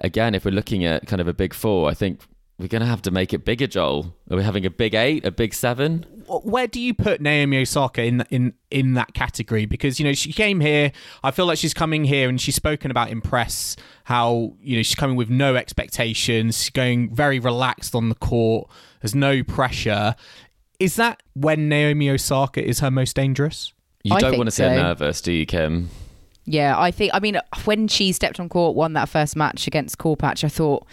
again, 0.00 0.34
if 0.34 0.44
we're 0.44 0.50
looking 0.50 0.84
at 0.84 1.06
kind 1.06 1.20
of 1.20 1.28
a 1.28 1.34
big 1.34 1.54
four, 1.54 1.88
I 1.88 1.94
think 1.94 2.20
we're 2.58 2.68
going 2.68 2.80
to 2.80 2.86
have 2.86 3.02
to 3.02 3.10
make 3.10 3.32
it 3.32 3.44
bigger, 3.44 3.66
Joel. 3.66 4.14
Are 4.30 4.36
we 4.36 4.42
having 4.42 4.66
a 4.66 4.70
big 4.70 4.94
eight, 4.94 5.24
a 5.24 5.30
big 5.30 5.54
seven? 5.54 6.04
where 6.28 6.66
do 6.66 6.80
you 6.80 6.92
put 6.92 7.20
Naomi 7.20 7.60
Osaka 7.60 8.02
in 8.02 8.24
in 8.30 8.52
in 8.70 8.94
that 8.94 9.14
category? 9.14 9.66
Because 9.66 9.98
you 9.98 10.04
know 10.04 10.12
she 10.12 10.32
came 10.32 10.60
here. 10.60 10.92
I 11.22 11.30
feel 11.30 11.46
like 11.46 11.58
she's 11.58 11.74
coming 11.74 12.04
here 12.04 12.28
and 12.28 12.40
she's 12.40 12.54
spoken 12.54 12.90
about 12.90 13.10
impress 13.10 13.76
how 14.04 14.54
you 14.60 14.76
know 14.76 14.82
she's 14.82 14.94
coming 14.94 15.16
with 15.16 15.30
no 15.30 15.56
expectations, 15.56 16.58
she's 16.58 16.70
going 16.70 17.14
very 17.14 17.38
relaxed 17.38 17.94
on 17.94 18.08
the 18.08 18.14
court. 18.14 18.68
There's 19.00 19.14
no 19.14 19.42
pressure. 19.42 20.14
Is 20.78 20.96
that 20.96 21.22
when 21.34 21.68
Naomi 21.68 22.10
Osaka 22.10 22.64
is 22.64 22.80
her 22.80 22.90
most 22.90 23.16
dangerous? 23.16 23.72
You 24.04 24.14
I 24.14 24.20
don't 24.20 24.36
want 24.36 24.46
to 24.46 24.52
see 24.52 24.62
her 24.62 24.76
so. 24.76 24.82
nervous, 24.82 25.20
do 25.20 25.32
you, 25.32 25.44
Kim? 25.44 25.90
Yeah, 26.44 26.78
I 26.78 26.90
think. 26.90 27.12
I 27.14 27.20
mean, 27.20 27.40
when 27.64 27.88
she 27.88 28.12
stepped 28.12 28.38
on 28.38 28.48
court, 28.48 28.76
won 28.76 28.92
that 28.92 29.08
first 29.08 29.34
match 29.34 29.66
against 29.66 29.98
Korpatsch, 29.98 30.44
I 30.44 30.48
thought, 30.48 30.86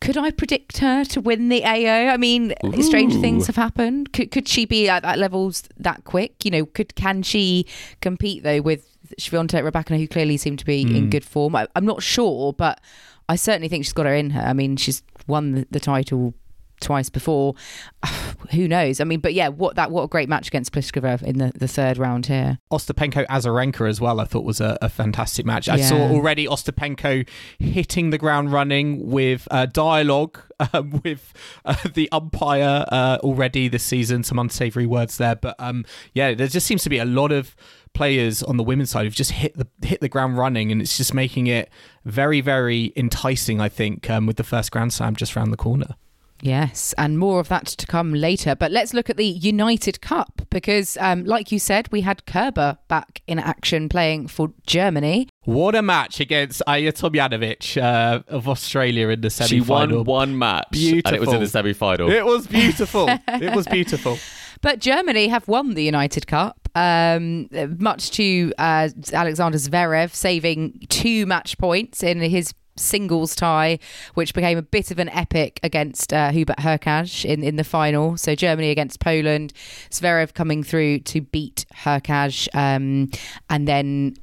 could 0.00 0.16
I 0.16 0.30
predict 0.30 0.78
her 0.78 1.04
to 1.04 1.20
win 1.20 1.48
the 1.48 1.64
AO? 1.64 2.08
I 2.08 2.16
mean, 2.16 2.54
strange 2.80 3.14
things 3.20 3.46
have 3.46 3.56
happened. 3.56 4.12
Could 4.12 4.30
could 4.30 4.48
she 4.48 4.64
be 4.64 4.88
at 4.88 5.02
that 5.02 5.18
levels 5.18 5.64
that 5.76 6.04
quick? 6.04 6.44
You 6.44 6.50
know, 6.50 6.66
could 6.66 6.94
can 6.94 7.22
she 7.22 7.66
compete 8.00 8.42
though 8.42 8.60
with 8.62 8.96
Swiatek 9.20 9.68
Rybakina, 9.68 9.98
who 9.98 10.08
clearly 10.08 10.36
seem 10.36 10.56
to 10.56 10.64
be 10.64 10.82
in 10.82 10.88
mm. 10.88 11.10
good 11.10 11.24
form? 11.24 11.54
I, 11.54 11.68
I'm 11.76 11.84
not 11.84 12.02
sure, 12.02 12.52
but 12.52 12.80
I 13.28 13.36
certainly 13.36 13.68
think 13.68 13.84
she's 13.84 13.92
got 13.92 14.06
her 14.06 14.14
in 14.14 14.30
her. 14.30 14.40
I 14.40 14.54
mean, 14.54 14.76
she's 14.76 15.02
won 15.26 15.52
the, 15.52 15.66
the 15.70 15.80
title 15.80 16.34
twice 16.80 17.08
before. 17.08 17.54
Who 18.52 18.66
knows? 18.66 19.00
I 19.00 19.04
mean, 19.04 19.20
but 19.20 19.34
yeah, 19.34 19.48
what 19.48 19.76
that 19.76 19.90
what 19.90 20.02
a 20.02 20.08
great 20.08 20.28
match 20.28 20.48
against 20.48 20.72
Pliskova 20.72 21.22
in 21.22 21.38
the, 21.38 21.52
the 21.54 21.68
third 21.68 21.98
round 21.98 22.26
here. 22.26 22.58
Ostapenko 22.72 23.26
Azarenka 23.26 23.88
as 23.88 24.00
well, 24.00 24.20
I 24.20 24.24
thought 24.24 24.44
was 24.44 24.60
a, 24.60 24.78
a 24.82 24.88
fantastic 24.88 25.44
match. 25.46 25.68
I 25.68 25.76
Yeah. 25.76 25.86
saw 25.88 25.96
already 26.10 26.46
Ostapenko 26.46 27.28
hitting 27.58 28.10
the 28.10 28.18
ground 28.18 28.52
running 28.52 29.10
with 29.10 29.46
uh, 29.50 29.66
dialogue 29.66 30.40
um, 30.72 31.00
with 31.04 31.32
uh, 31.64 31.76
the 31.94 32.08
umpire 32.12 32.84
uh, 32.90 33.18
already 33.22 33.68
this 33.68 33.84
season. 33.84 34.24
Some 34.24 34.38
unsavory 34.38 34.86
words 34.86 35.18
there, 35.18 35.36
but 35.36 35.54
um, 35.58 35.84
yeah, 36.14 36.34
there 36.34 36.46
just 36.48 36.66
seems 36.66 36.82
to 36.84 36.90
be 36.90 36.98
a 36.98 37.04
lot 37.04 37.32
of 37.32 37.54
players 37.92 38.40
on 38.42 38.56
the 38.56 38.62
women's 38.62 38.90
side 38.90 39.04
who've 39.04 39.14
just 39.14 39.32
hit 39.32 39.56
the 39.56 39.66
hit 39.86 40.00
the 40.00 40.08
ground 40.08 40.38
running, 40.38 40.70
and 40.72 40.80
it's 40.80 40.96
just 40.96 41.12
making 41.14 41.46
it 41.46 41.68
very, 42.04 42.40
very 42.40 42.92
enticing. 42.96 43.60
I 43.60 43.68
think 43.68 44.08
um, 44.08 44.26
with 44.26 44.36
the 44.36 44.44
first 44.44 44.70
Grand 44.70 44.92
Slam 44.92 45.14
just 45.16 45.36
round 45.36 45.52
the 45.52 45.56
corner. 45.56 45.94
Yes, 46.42 46.94
and 46.96 47.18
more 47.18 47.40
of 47.40 47.48
that 47.48 47.66
to 47.66 47.86
come 47.86 48.14
later. 48.14 48.54
But 48.54 48.70
let's 48.72 48.94
look 48.94 49.10
at 49.10 49.16
the 49.16 49.26
United 49.26 50.00
Cup 50.00 50.42
because, 50.50 50.96
um, 50.98 51.24
like 51.24 51.52
you 51.52 51.58
said, 51.58 51.88
we 51.92 52.00
had 52.00 52.24
Kerber 52.26 52.78
back 52.88 53.22
in 53.26 53.38
action 53.38 53.88
playing 53.88 54.28
for 54.28 54.52
Germany. 54.66 55.28
What 55.44 55.74
a 55.74 55.82
match 55.82 56.20
against 56.20 56.62
Ajla 56.66 56.92
Tomljanovic 56.92 57.80
uh, 57.80 58.22
of 58.28 58.48
Australia 58.48 59.08
in 59.08 59.20
the 59.20 59.30
semi-final. 59.30 59.98
won 59.98 60.04
one 60.04 60.38
match, 60.38 60.66
and 60.76 61.06
it 61.14 61.20
was 61.20 61.28
in 61.28 61.34
the 61.34 61.38
Beautiful. 61.40 61.46
semi-final. 61.46 62.10
It 62.10 62.24
was 62.24 62.46
beautiful. 62.46 63.06
it 63.28 63.54
was 63.54 63.66
beautiful. 63.70 64.18
But 64.62 64.78
Germany 64.80 65.28
have 65.28 65.48
won 65.48 65.72
the 65.74 65.82
United 65.82 66.26
Cup, 66.26 66.68
um, 66.74 67.48
much 67.78 68.10
to 68.12 68.52
uh, 68.58 68.90
Alexander 69.12 69.56
Zverev 69.56 70.14
saving 70.14 70.80
two 70.90 71.24
match 71.24 71.56
points 71.56 72.02
in 72.02 72.20
his 72.20 72.52
singles 72.76 73.34
tie, 73.34 73.78
which 74.14 74.34
became 74.34 74.58
a 74.58 74.62
bit 74.62 74.90
of 74.90 74.98
an 74.98 75.08
epic 75.10 75.60
against 75.62 76.12
uh, 76.12 76.30
Hubert 76.30 76.58
Hurkacz 76.58 77.24
in, 77.24 77.42
in 77.42 77.56
the 77.56 77.64
final. 77.64 78.16
So 78.16 78.34
Germany 78.34 78.70
against 78.70 79.00
Poland, 79.00 79.52
Zverev 79.90 80.34
coming 80.34 80.62
through 80.62 81.00
to 81.00 81.20
beat 81.20 81.66
Hurkacz, 81.74 82.48
um, 82.54 83.10
and 83.48 83.68
then 83.68 84.16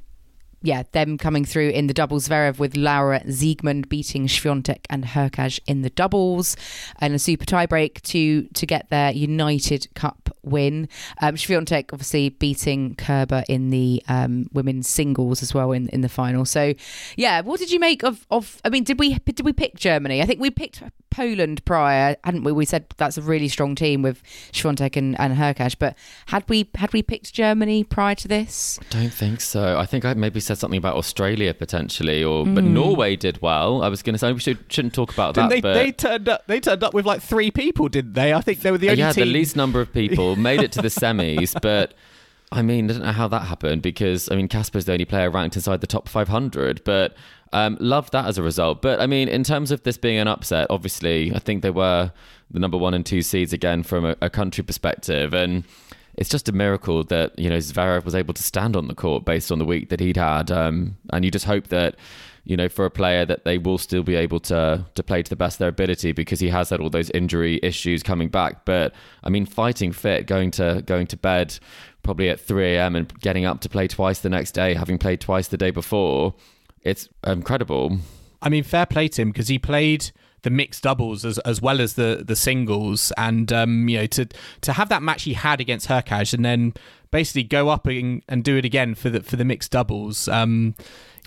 yeah, 0.62 0.82
them 0.92 1.18
coming 1.18 1.44
through 1.44 1.70
in 1.70 1.86
the 1.86 1.94
doubles. 1.94 2.28
Zverev 2.28 2.58
with 2.58 2.76
Laura 2.76 3.20
Siegemund 3.20 3.88
beating 3.88 4.26
Swiatek 4.26 4.84
and 4.90 5.04
Hurkacz 5.04 5.60
in 5.66 5.82
the 5.82 5.90
doubles, 5.90 6.56
and 7.00 7.14
a 7.14 7.18
super 7.18 7.44
tiebreak 7.44 8.00
to 8.02 8.42
to 8.48 8.66
get 8.66 8.90
their 8.90 9.12
United 9.12 9.92
Cup 9.94 10.30
win. 10.42 10.88
Um, 11.20 11.36
Swiatek 11.36 11.92
obviously 11.92 12.30
beating 12.30 12.94
Kerber 12.96 13.44
in 13.48 13.70
the 13.70 14.02
um, 14.08 14.48
women's 14.52 14.88
singles 14.88 15.42
as 15.42 15.54
well 15.54 15.72
in, 15.72 15.88
in 15.88 16.00
the 16.00 16.08
final. 16.08 16.44
So, 16.44 16.74
yeah, 17.16 17.40
what 17.42 17.60
did 17.60 17.70
you 17.70 17.78
make 17.78 18.02
of 18.02 18.26
of? 18.30 18.60
I 18.64 18.70
mean, 18.70 18.84
did 18.84 18.98
we 18.98 19.14
did 19.18 19.40
we 19.40 19.52
pick 19.52 19.76
Germany? 19.76 20.22
I 20.22 20.26
think 20.26 20.40
we 20.40 20.50
picked 20.50 20.82
Poland 21.10 21.64
prior, 21.64 22.16
hadn't 22.24 22.44
we? 22.44 22.52
We 22.52 22.64
said 22.64 22.86
that's 22.96 23.16
a 23.16 23.22
really 23.22 23.48
strong 23.48 23.74
team 23.74 24.02
with 24.02 24.22
Swiatek 24.52 24.96
and, 24.96 25.18
and 25.18 25.36
Hurkacz, 25.36 25.76
but 25.78 25.96
had 26.26 26.44
we 26.48 26.70
had 26.74 26.92
we 26.92 27.02
picked 27.02 27.32
Germany 27.32 27.84
prior 27.84 28.14
to 28.16 28.28
this? 28.28 28.78
I 28.90 29.00
Don't 29.00 29.12
think 29.12 29.40
so. 29.40 29.78
I 29.78 29.86
think 29.86 30.04
I 30.04 30.14
maybe 30.14 30.40
said 30.48 30.58
something 30.58 30.78
about 30.78 30.96
Australia 30.96 31.54
potentially, 31.54 32.24
or 32.24 32.44
but 32.44 32.64
Norway 32.64 33.14
did 33.16 33.40
well. 33.40 33.82
I 33.82 33.88
was 33.88 34.02
going 34.02 34.14
to 34.14 34.18
say 34.18 34.32
we 34.32 34.40
should, 34.40 34.58
shouldn't 34.68 34.94
talk 34.94 35.12
about 35.12 35.34
Didn't 35.34 35.50
that, 35.50 35.54
they, 35.56 35.60
but 35.60 35.74
they 35.74 35.92
turned 35.92 36.28
up. 36.28 36.46
They 36.46 36.58
turned 36.60 36.82
up 36.82 36.94
with 36.94 37.06
like 37.06 37.22
three 37.22 37.50
people, 37.50 37.88
didn't 37.88 38.14
they? 38.14 38.32
I 38.34 38.40
think 38.40 38.60
they 38.60 38.70
were 38.70 38.78
the 38.78 38.90
only 38.90 39.00
yeah, 39.00 39.12
team. 39.12 39.26
the 39.26 39.32
least 39.32 39.54
number 39.54 39.80
of 39.80 39.92
people 39.92 40.36
made 40.50 40.60
it 40.60 40.72
to 40.72 40.82
the 40.82 40.88
semis, 40.88 41.58
but 41.60 41.94
I 42.50 42.62
mean, 42.62 42.90
I 42.90 42.94
don't 42.94 43.02
know 43.02 43.12
how 43.12 43.28
that 43.28 43.42
happened 43.42 43.82
because 43.82 44.30
I 44.30 44.36
mean, 44.36 44.48
Casper's 44.48 44.86
the 44.86 44.92
only 44.92 45.04
player 45.04 45.30
ranked 45.30 45.56
inside 45.56 45.80
the 45.80 45.86
top 45.86 46.08
500, 46.08 46.82
but 46.84 47.14
um, 47.52 47.76
loved 47.80 48.12
that 48.12 48.26
as 48.26 48.38
a 48.38 48.42
result. 48.42 48.82
But 48.82 49.00
I 49.00 49.06
mean, 49.06 49.28
in 49.28 49.44
terms 49.44 49.70
of 49.70 49.82
this 49.82 49.98
being 49.98 50.18
an 50.18 50.28
upset, 50.28 50.66
obviously, 50.70 51.34
I 51.34 51.38
think 51.38 51.62
they 51.62 51.70
were 51.70 52.12
the 52.50 52.58
number 52.58 52.78
one 52.78 52.94
and 52.94 53.04
two 53.04 53.22
seeds 53.22 53.52
again 53.52 53.82
from 53.82 54.04
a, 54.04 54.16
a 54.22 54.30
country 54.30 54.64
perspective, 54.64 55.34
and 55.34 55.64
it's 56.18 56.28
just 56.28 56.48
a 56.48 56.52
miracle 56.52 57.04
that 57.04 57.38
you 57.38 57.48
know 57.48 57.58
Zverev 57.58 58.04
was 58.04 58.14
able 58.14 58.34
to 58.34 58.42
stand 58.42 58.74
on 58.74 58.88
the 58.88 58.94
court 58.94 59.24
based 59.24 59.52
on 59.52 59.60
the 59.60 59.64
week 59.64 59.88
that 59.88 60.00
he'd 60.00 60.16
had, 60.16 60.50
um, 60.50 60.96
and 61.10 61.24
you 61.24 61.30
just 61.30 61.44
hope 61.44 61.68
that 61.68 61.94
you 62.42 62.56
know 62.56 62.68
for 62.68 62.84
a 62.84 62.90
player 62.90 63.24
that 63.24 63.44
they 63.44 63.56
will 63.56 63.78
still 63.78 64.02
be 64.02 64.16
able 64.16 64.40
to 64.40 64.84
to 64.96 65.02
play 65.04 65.22
to 65.22 65.30
the 65.30 65.36
best 65.36 65.54
of 65.54 65.58
their 65.60 65.68
ability 65.68 66.10
because 66.10 66.40
he 66.40 66.48
has 66.48 66.70
had 66.70 66.80
all 66.80 66.90
those 66.90 67.08
injury 67.10 67.60
issues 67.62 68.02
coming 68.02 68.28
back. 68.28 68.64
But 68.64 68.92
I 69.22 69.30
mean, 69.30 69.46
fighting 69.46 69.92
fit, 69.92 70.26
going 70.26 70.50
to 70.52 70.82
going 70.84 71.06
to 71.06 71.16
bed 71.16 71.56
probably 72.02 72.28
at 72.30 72.40
3 72.40 72.74
a.m. 72.74 72.96
and 72.96 73.12
getting 73.20 73.44
up 73.44 73.60
to 73.60 73.68
play 73.68 73.86
twice 73.86 74.18
the 74.18 74.28
next 74.28 74.52
day, 74.52 74.74
having 74.74 74.98
played 74.98 75.20
twice 75.20 75.46
the 75.46 75.56
day 75.56 75.70
before, 75.70 76.34
it's 76.82 77.08
incredible. 77.24 77.98
I 78.42 78.48
mean, 78.48 78.64
fair 78.64 78.86
play 78.86 79.06
to 79.08 79.22
him 79.22 79.30
because 79.30 79.48
he 79.48 79.58
played 79.58 80.10
the 80.48 80.54
mixed 80.54 80.82
doubles 80.82 81.24
as 81.24 81.38
as 81.40 81.60
well 81.60 81.80
as 81.80 81.94
the 81.94 82.22
the 82.26 82.36
singles, 82.36 83.12
and 83.16 83.52
um, 83.52 83.88
you 83.88 83.98
know 83.98 84.06
to 84.06 84.26
to 84.62 84.72
have 84.72 84.88
that 84.88 85.02
match 85.02 85.24
he 85.24 85.34
had 85.34 85.60
against 85.60 85.88
Hurkacz 85.88 86.32
and 86.32 86.44
then 86.44 86.72
basically 87.10 87.42
go 87.42 87.68
up 87.68 87.86
and, 87.86 88.22
and 88.28 88.42
do 88.44 88.56
it 88.56 88.64
again 88.64 88.94
for 88.94 89.10
the 89.10 89.22
for 89.22 89.36
the 89.36 89.44
mixed 89.44 89.70
doubles. 89.72 90.28
Um, 90.28 90.74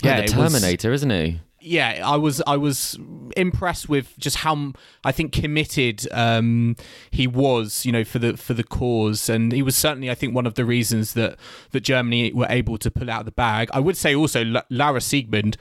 yeah, 0.03 0.17
the 0.17 0.23
it 0.25 0.35
was- 0.35 0.51
Terminator, 0.53 0.91
isn't 0.91 1.09
he? 1.09 1.39
yeah, 1.63 2.01
I 2.03 2.17
was 2.17 2.41
I 2.47 2.57
was 2.57 2.97
impressed 3.37 3.87
with 3.87 4.17
just 4.17 4.37
how 4.37 4.73
I 5.03 5.11
think 5.11 5.31
committed 5.31 6.11
um, 6.11 6.75
he 7.11 7.27
was, 7.27 7.85
you 7.85 7.91
know, 7.91 8.03
for 8.03 8.17
the 8.17 8.35
for 8.35 8.55
the 8.55 8.63
cause, 8.63 9.29
and 9.29 9.51
he 9.51 9.61
was 9.61 9.75
certainly 9.75 10.09
I 10.09 10.15
think 10.15 10.33
one 10.33 10.47
of 10.47 10.55
the 10.55 10.65
reasons 10.65 11.13
that 11.13 11.37
that 11.69 11.81
Germany 11.81 12.33
were 12.33 12.47
able 12.49 12.79
to 12.79 12.89
pull 12.89 13.11
out 13.11 13.25
the 13.25 13.31
bag. 13.31 13.69
I 13.73 13.79
would 13.79 13.95
say 13.95 14.15
also 14.15 14.43
La- 14.43 14.63
Lara 14.71 14.99
Siegemund. 14.99 15.55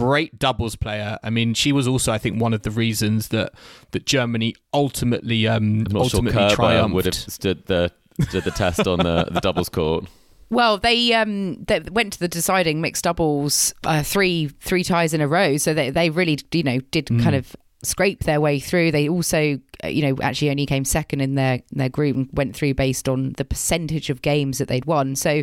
Great 0.00 0.38
doubles 0.38 0.76
player. 0.76 1.18
I 1.22 1.30
mean, 1.30 1.54
she 1.54 1.72
was 1.72 1.86
also, 1.86 2.12
I 2.12 2.18
think, 2.18 2.40
one 2.40 2.54
of 2.54 2.62
the 2.62 2.70
reasons 2.70 3.28
that 3.28 3.52
that 3.90 4.06
Germany 4.06 4.54
ultimately, 4.72 5.46
um, 5.46 5.56
I'm 5.56 5.78
not 5.78 5.90
sure 5.90 6.00
ultimately 6.18 6.32
Kerber 6.32 6.54
triumphed. 6.54 6.94
would 6.94 7.04
have 7.04 7.14
stood 7.14 7.66
the 7.66 7.92
stood 8.20 8.44
the 8.44 8.50
test 8.50 8.86
on 8.86 8.98
the, 8.98 9.28
the 9.30 9.40
doubles 9.40 9.68
court. 9.68 10.06
Well, 10.50 10.78
they 10.78 11.14
um 11.14 11.62
they 11.64 11.80
went 11.80 12.14
to 12.14 12.18
the 12.18 12.28
deciding 12.28 12.80
mixed 12.80 13.04
doubles 13.04 13.72
uh, 13.84 14.02
three 14.02 14.48
three 14.60 14.82
ties 14.82 15.14
in 15.14 15.20
a 15.20 15.28
row, 15.28 15.56
so 15.58 15.74
they 15.74 15.90
they 15.90 16.10
really 16.10 16.38
you 16.52 16.62
know 16.62 16.80
did 16.90 17.08
kind 17.20 17.36
of 17.36 17.54
scrape 17.82 18.24
their 18.24 18.40
way 18.40 18.58
through. 18.58 18.90
They 18.90 19.08
also 19.08 19.58
uh, 19.82 19.88
you 19.88 20.02
know 20.02 20.16
actually 20.22 20.50
only 20.50 20.66
came 20.66 20.84
second 20.84 21.20
in 21.20 21.34
their 21.34 21.60
their 21.72 21.88
group 21.88 22.16
and 22.16 22.28
went 22.32 22.54
through 22.54 22.74
based 22.74 23.08
on 23.08 23.32
the 23.36 23.44
percentage 23.44 24.10
of 24.10 24.22
games 24.22 24.58
that 24.58 24.68
they'd 24.68 24.84
won. 24.84 25.16
So 25.16 25.42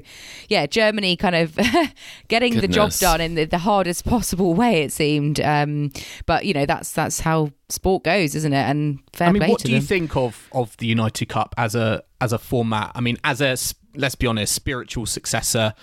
yeah, 0.50 0.65
Germany 0.65 1.15
kind 1.15 1.36
of 1.36 1.58
getting 2.28 2.60
the 2.60 2.67
job 2.67 2.91
done 2.93 3.21
in 3.21 3.36
the, 3.36 3.45
the 3.45 3.60
hardest 3.60 4.06
possible 4.06 4.54
way 4.54 4.84
it 4.84 4.91
seemed. 4.91 5.39
Um, 5.39 5.91
but 6.26 6.45
you 6.45 6.54
know 6.54 6.65
that's 6.65 6.91
that's 6.91 7.19
how 7.21 7.52
sport 7.69 8.04
goes, 8.04 8.36
isn't 8.36 8.54
it? 8.54 8.69
And 8.69 9.00
fair 9.13 9.30
I 9.30 9.32
mean, 9.32 9.41
play 9.41 9.50
what 9.50 9.60
to 9.62 9.67
do 9.67 9.73
you 9.73 9.82
think 9.82 10.15
of 10.15 10.47
of 10.52 10.76
the 10.78 10.88
United 10.88 11.28
Cup 11.28 11.56
as 11.58 11.76
a 11.76 12.04
as 12.21 12.34
a 12.34 12.38
format? 12.38 12.91
I 12.95 13.02
mean, 13.02 13.17
as 13.23 13.41
a 13.41 13.58
let's 13.95 14.15
be 14.15 14.28
honest, 14.28 14.54
spiritual 14.54 15.06
successor 15.06 15.73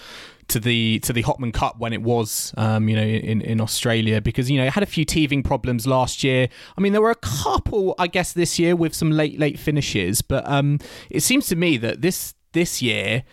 to 0.49 0.61
the 0.61 0.99
to 1.01 1.13
the 1.13 1.23
Hopman 1.23 1.53
Cup 1.53 1.79
when 1.79 1.93
it 1.93 2.03
was, 2.03 2.53
um, 2.57 2.89
you 2.89 2.97
know, 2.97 3.03
in 3.03 3.41
in 3.41 3.61
Australia, 3.61 4.21
because 4.21 4.51
you 4.51 4.59
know 4.59 4.67
it 4.67 4.73
had 4.73 4.83
a 4.83 4.87
few 4.87 5.05
teething 5.05 5.43
problems 5.43 5.87
last 5.87 6.25
year. 6.25 6.49
I 6.77 6.81
mean, 6.81 6.93
there 6.93 7.03
were 7.03 7.11
a 7.11 7.17
couple, 7.17 7.95
I 7.99 8.07
guess, 8.07 8.33
this 8.33 8.59
year 8.59 8.77
with 8.77 8.95
some 8.95 9.11
late 9.11 9.39
late 9.39 9.59
finishes, 9.59 10.23
but 10.23 10.49
um, 10.49 10.79
it 11.11 11.21
seems 11.21 11.47
to 11.49 11.57
me 11.57 11.77
that 11.79 12.03
this 12.03 12.35
this 12.53 12.83
year 12.83 13.25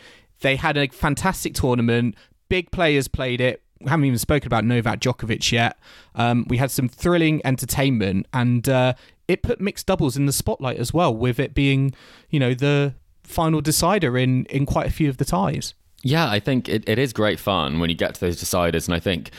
they 0.42 0.56
had 0.56 0.78
a 0.78 0.88
fantastic 0.88 1.54
tournament. 1.54 2.16
Big 2.50 2.72
players 2.72 3.08
played 3.08 3.42
it. 3.42 3.62
We 3.80 3.90
haven't 3.90 4.06
even 4.06 4.20
spoken 4.20 4.48
about 4.48 4.64
Novak 4.66 5.00
Djokovic 5.00 5.52
yet. 5.52 5.78
Um, 6.14 6.46
we 6.48 6.58
had 6.58 6.70
some 6.70 6.88
thrilling 6.88 7.42
entertainment, 7.46 8.28
and 8.34 8.68
uh, 8.70 8.94
it 9.28 9.42
put 9.42 9.60
mixed 9.60 9.88
doubles 9.88 10.18
in 10.18 10.26
the 10.26 10.34
spotlight 10.34 10.78
as 10.78 10.94
well, 10.94 11.16
with 11.16 11.40
it 11.40 11.54
being, 11.54 11.94
you 12.30 12.40
know, 12.40 12.54
the 12.54 12.94
final 13.24 13.62
decider 13.62 14.18
in 14.18 14.46
in 14.46 14.66
quite 14.66 14.88
a 14.88 14.92
few 14.92 15.10
of 15.10 15.18
the 15.18 15.26
ties. 15.26 15.74
Yeah, 16.04 16.30
I 16.30 16.40
think 16.40 16.68
it, 16.68 16.88
it 16.88 16.98
is 16.98 17.14
great 17.14 17.40
fun 17.40 17.80
when 17.80 17.90
you 17.90 17.96
get 17.96 18.16
to 18.16 18.22
those 18.22 18.42
deciders. 18.42 18.88
And 18.88 18.96
I 18.96 19.00
think 19.00 19.32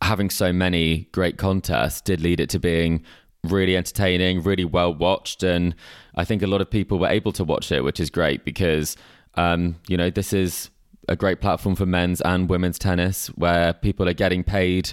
having 0.00 0.30
so 0.30 0.52
many 0.52 1.08
great 1.12 1.38
contests 1.38 2.00
did 2.00 2.20
lead 2.20 2.40
it 2.40 2.48
to 2.50 2.58
being 2.58 3.02
really 3.44 3.76
entertaining, 3.76 4.42
really 4.42 4.64
well 4.64 4.94
watched. 4.94 5.42
And 5.42 5.74
I 6.14 6.24
think 6.24 6.42
a 6.42 6.46
lot 6.46 6.60
of 6.60 6.70
people 6.70 6.98
were 6.98 7.08
able 7.08 7.32
to 7.32 7.44
watch 7.44 7.72
it, 7.72 7.82
which 7.82 8.00
is 8.00 8.10
great 8.10 8.44
because, 8.44 8.96
um, 9.34 9.76
you 9.88 9.96
know, 9.96 10.10
this 10.10 10.32
is 10.32 10.70
a 11.08 11.16
great 11.16 11.40
platform 11.40 11.74
for 11.74 11.86
men's 11.86 12.20
and 12.20 12.48
women's 12.48 12.78
tennis 12.78 13.28
where 13.28 13.72
people 13.72 14.08
are 14.08 14.14
getting 14.14 14.44
paid 14.44 14.92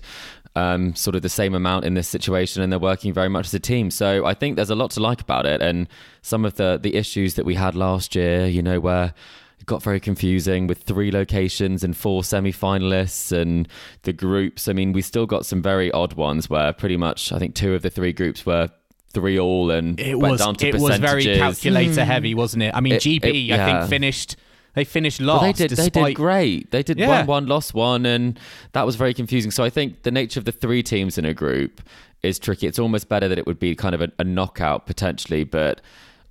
um, 0.56 0.96
sort 0.96 1.16
of 1.16 1.22
the 1.22 1.30
same 1.30 1.54
amount 1.54 1.84
in 1.84 1.96
this 1.96 2.08
situation 2.08 2.64
and 2.64 2.72
they're 2.72 2.80
working 2.80 3.14
very 3.14 3.28
much 3.28 3.48
as 3.48 3.54
a 3.54 3.60
team. 3.60 3.92
So 3.92 4.26
I 4.26 4.34
think 4.34 4.56
there's 4.56 4.70
a 4.70 4.76
lot 4.76 4.92
to 4.92 5.02
like 5.02 5.20
about 5.20 5.46
it. 5.46 5.62
And 5.62 5.88
some 6.22 6.46
of 6.46 6.56
the, 6.56 6.80
the 6.82 6.96
issues 6.96 7.34
that 7.34 7.46
we 7.46 7.56
had 7.56 7.76
last 7.76 8.16
year, 8.16 8.48
you 8.48 8.62
know, 8.62 8.80
where 8.80 9.14
it 9.60 9.66
got 9.66 9.82
very 9.84 10.00
confusing 10.00 10.68
with 10.68 10.84
three 10.84 11.12
locations 11.12 11.84
and 11.84 11.96
four 11.96 12.24
semi-finalists 12.24 13.32
and 13.32 13.68
the 14.04 14.14
groups. 14.14 14.68
I 14.68 14.74
mean, 14.74 14.94
we 14.94 15.02
still 15.02 15.26
got 15.26 15.46
some 15.46 15.62
very 15.62 15.92
odd 15.92 16.14
ones 16.14 16.50
where 16.50 16.74
pretty 16.74 16.98
much 16.98 17.32
I 17.32 17.40
think 17.40 17.56
two 17.56 17.74
of 17.74 17.82
the 17.82 17.90
three 17.90 18.14
groups 18.14 18.46
were 18.46 18.70
three 19.14 19.40
all 19.40 19.72
and 19.72 20.00
It 20.00 20.20
went 20.20 20.34
was 20.34 20.42
down 20.42 20.56
to 20.56 20.68
it 20.68 20.76
was 20.76 20.98
very 20.98 21.24
calculator 21.24 22.04
hmm. 22.04 22.08
heavy, 22.08 22.36
wasn't 22.36 22.64
it? 22.64 22.76
I 22.76 22.82
mean, 22.82 22.94
It- 22.94 23.02
GB 23.02 23.50
it- 23.50 23.60
I 23.60 23.66
think 23.66 23.90
finished 23.90 24.36
they 24.76 24.84
finished 24.84 25.22
Well, 25.22 25.38
last. 25.38 25.58
they 25.58 25.68
did. 25.68 25.78
They 25.78 25.90
did 25.90 26.16
great. 26.16 26.72
They 26.72 26.84
did 26.84 27.00
Yeah. 27.00 27.08
one 27.08 27.26
one, 27.28 27.46
lost 27.48 27.74
one, 27.74 28.06
and 28.06 28.38
that 28.74 28.86
was 28.86 28.98
very 28.98 29.14
confusing. 29.14 29.50
So 29.52 29.64
I 29.64 29.70
think 29.70 30.04
the 30.04 30.12
nature 30.12 30.38
of 30.38 30.46
the 30.46 30.52
three 30.52 30.84
teams 30.84 31.18
in 31.18 31.24
a 31.24 31.34
group 31.34 31.82
is 32.22 32.38
tricky. 32.38 32.68
It's 32.68 32.78
almost 32.78 33.08
better 33.08 33.28
that 33.30 33.40
it 33.40 33.48
would 33.48 33.60
be 33.60 33.74
kind 33.74 33.96
of 33.96 34.02
a, 34.02 34.12
a 34.20 34.26
knockout 34.26 34.86
potentially, 34.86 35.46
but 35.46 35.80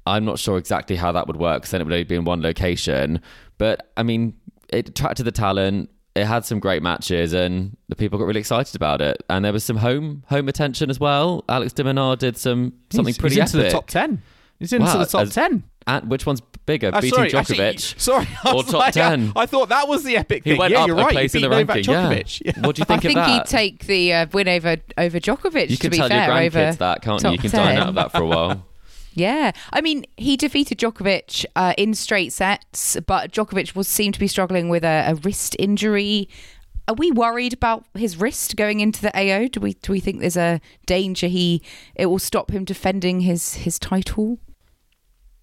I'm 0.07 0.25
not 0.25 0.39
sure 0.39 0.59
exactly 0.59 0.97
how 0.97 1.13
that 1.13 1.27
would 1.27 1.37
work 1.37 1.63
because 1.63 1.71
then 1.71 1.81
it 1.81 1.85
would 1.85 1.93
only 1.93 2.05
be 2.05 2.15
in 2.15 2.25
one 2.25 2.43
location. 2.43 3.21
But 3.59 3.91
I 3.97 4.03
mean, 4.03 4.35
it 4.69 4.89
attracted 4.89 5.25
the 5.25 5.33
talent. 5.33 5.91
It 6.15 6.27
had 6.27 6.45
some 6.45 6.61
great 6.61 6.83
matches, 6.83 7.33
and 7.33 7.77
the 7.89 7.97
people 7.97 8.19
got 8.19 8.27
really 8.27 8.39
excited 8.41 8.77
about 8.77 9.01
it. 9.01 9.23
And 9.29 9.45
there 9.45 9.53
was 9.53 9.65
some 9.65 9.79
home 9.79 10.23
home 10.29 10.49
attention 10.49 10.91
as 10.91 11.01
well. 11.01 11.45
Alex 11.49 11.73
de 11.73 11.83
Minaur 11.83 12.17
did 12.17 12.37
some 12.37 12.73
something 12.91 13.07
he's, 13.09 13.19
pretty 13.19 13.35
he's 13.41 13.53
into 13.53 13.59
epic. 13.59 13.73
the 13.73 13.77
top 13.77 13.87
ten. 13.89 14.23
He's 14.61 14.73
into 14.73 14.87
Wow, 14.87 14.99
the 14.99 15.07
top 15.07 15.23
as- 15.23 15.35
ten. 15.35 15.65
And 15.87 16.09
which 16.11 16.25
one's 16.25 16.41
bigger, 16.65 16.89
Uh, 16.95 17.01
beating 17.03 17.15
sorry, 17.15 17.31
Djokovic? 17.31 17.61
actually, 17.61 17.95
sorry, 17.99 18.27
or 18.47 18.63
top 18.63 18.73
like, 18.73 18.97
uh, 18.97 19.11
10? 19.11 19.33
I 19.37 19.45
thought 19.45 19.69
that 19.69 19.87
was 19.87 20.03
the 20.03 20.17
epic 20.17 20.43
He 20.45 20.51
thing. 20.53 20.59
went 20.59 20.73
yeah, 20.73 20.81
up 20.81 20.87
you're 20.87 20.97
a 20.97 21.03
right. 21.03 21.13
place 21.13 21.33
he 21.35 21.41
in 21.41 21.43
the 21.43 21.49
Novak 21.51 21.69
ranking, 21.77 21.93
yeah. 21.93 22.09
Djokovic. 22.11 22.43
Yeah. 22.43 22.67
What 22.67 22.77
do 22.77 22.81
you 22.81 22.85
think 22.87 22.89
about 22.89 22.89
that? 22.89 22.95
I 22.95 23.01
think 23.01 23.03
think 23.03 23.19
of 23.19 23.27
he'd 23.27 23.47
take 23.47 23.87
the 23.87 24.13
uh, 24.15 24.27
win 24.33 24.49
over 24.49 24.77
over 24.97 25.21
Djokovic. 25.21 25.69
You 25.69 25.77
to 25.77 25.83
can 25.83 25.91
be 25.91 25.97
tell 25.99 26.09
fair, 26.09 26.25
your 26.43 26.51
grandkids 26.51 26.79
that, 26.79 27.03
can't 27.03 27.23
you? 27.23 27.31
You 27.33 27.37
top 27.37 27.43
can 27.43 27.51
dine 27.51 27.77
out 27.77 27.89
of 27.91 27.95
that 27.97 28.13
for 28.13 28.23
a 28.23 28.27
while. 28.27 28.67
Yeah, 29.15 29.53
I 29.73 29.81
mean, 29.81 30.05
he 30.17 30.37
defeated 30.37 30.79
Djokovic 30.79 31.45
uh, 31.55 31.73
in 31.79 31.95
straight 31.95 32.33
sets, 32.33 32.99
but 33.07 33.31
Djokovic 33.31 33.77
was 33.77 33.87
seemed 33.87 34.15
to 34.15 34.21
be 34.21 34.27
struggling 34.27 34.69
with 34.69 34.85
a, 34.85 35.05
a 35.09 35.15
wrist 35.15 35.55
injury. 35.59 36.29
Are 36.89 36.95
we 36.95 37.13
worried 37.13 37.53
about 37.53 37.87
his 37.95 38.17
wrist 38.17 38.57
going 38.57 38.81
into 38.81 39.01
the 39.01 39.17
AO? 39.17 39.47
Do 39.47 39.61
we 39.61 39.75
do 39.75 39.93
we 39.93 40.01
think 40.01 40.21
there's 40.21 40.37
a 40.37 40.61
danger 40.85 41.29
he 41.29 41.63
it 41.95 42.07
will 42.07 42.19
stop 42.19 42.51
him 42.51 42.65
defending 42.65 43.21
his 43.21 43.55
his 43.55 43.79
title? 43.79 44.39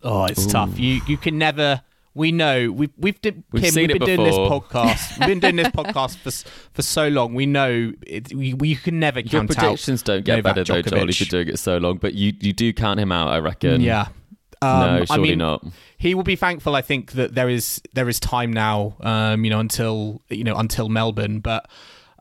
Oh, 0.03 0.25
it's 0.25 0.45
tough. 0.45 0.77
You 0.77 1.01
you 1.07 1.17
can 1.17 1.38
never. 1.38 1.81
We 2.13 2.32
know 2.34 2.71
we've 2.71 2.91
we've 2.97 3.21
did, 3.21 3.43
We've 3.52 3.63
Kim, 3.63 3.76
we've 3.76 3.88
been 3.88 4.17
doing 4.17 4.24
this 4.24 4.36
podcast. 4.36 5.17
we've 5.19 5.28
been 5.30 5.39
doing 5.39 5.56
this 5.56 5.67
podcast 5.82 6.17
for 6.17 6.32
for 6.74 6.82
so 6.82 7.08
long. 7.08 7.34
We 7.34 7.45
know 7.45 7.93
it, 8.06 8.34
we, 8.34 8.54
we 8.54 8.76
can 8.76 9.00
never 9.00 9.21
Your 9.21 9.30
count 9.41 9.52
predictions 9.56 10.02
out 10.02 10.06
don't 10.06 10.26
get 10.26 10.36
Novak 10.38 10.56
better 10.56 10.74
though, 10.74 10.82
Joel, 10.82 11.06
Djokovic. 11.08 11.19
you're 11.21 11.43
doing 11.43 11.47
it 11.54 11.58
so 11.60 11.78
long. 11.78 11.97
But 11.97 12.13
you, 12.13 12.34
you 12.41 12.52
do 12.52 12.74
count 12.74 13.00
him 13.00 13.12
out, 13.13 13.30
I 13.30 13.39
reckon. 13.39 13.80
Yeah. 13.80 14.10
no, 14.62 14.67
Um, 14.67 15.06
surely 15.06 15.30
I 15.30 15.32
mean, 15.32 15.38
not. 15.39 15.65
He 15.97 16.13
will 16.13 16.24
be 16.24 16.36
thankful, 16.36 16.76
I 16.76 16.82
think, 16.82 17.13
that 17.13 17.34
there 17.34 17.47
is 17.47 17.82
there 17.93 18.10
is 18.10 18.19
time 18.19 18.52
now, 18.52 18.97
um, 19.02 19.45
you 19.45 19.50
know, 19.50 19.60
until 19.60 20.21
you 20.30 20.43
know 20.43 20.56
until 20.58 20.89
Melbourne. 20.89 21.39
But 21.39 21.69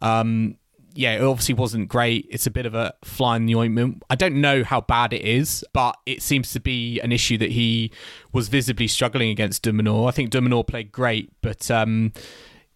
um, 0.03 0.57
yeah, 1.01 1.15
it 1.15 1.23
obviously 1.23 1.55
wasn't 1.55 1.89
great. 1.89 2.27
It's 2.29 2.47
a 2.47 2.51
bit 2.51 2.67
of 2.67 2.75
a 2.75 2.93
fly 3.03 3.37
in 3.37 3.47
the 3.47 3.55
ointment. 3.55 4.03
I 4.11 4.17
don't 4.17 4.39
know 4.39 4.63
how 4.63 4.83
bad 4.83 5.15
it 5.15 5.23
is, 5.23 5.65
but 5.73 5.97
it 6.05 6.21
seems 6.21 6.53
to 6.53 6.61
be 6.61 7.01
an 7.01 7.11
issue 7.11 7.39
that 7.39 7.53
he 7.53 7.91
was 8.35 8.49
visibly 8.49 8.87
struggling 8.87 9.31
against 9.31 9.63
de 9.63 9.73
Minaur. 9.73 10.09
I 10.09 10.11
think 10.11 10.29
de 10.29 10.43
Minaur 10.43 10.63
played 10.63 10.93
great, 10.93 11.33
but 11.41 11.71
um, 11.71 12.13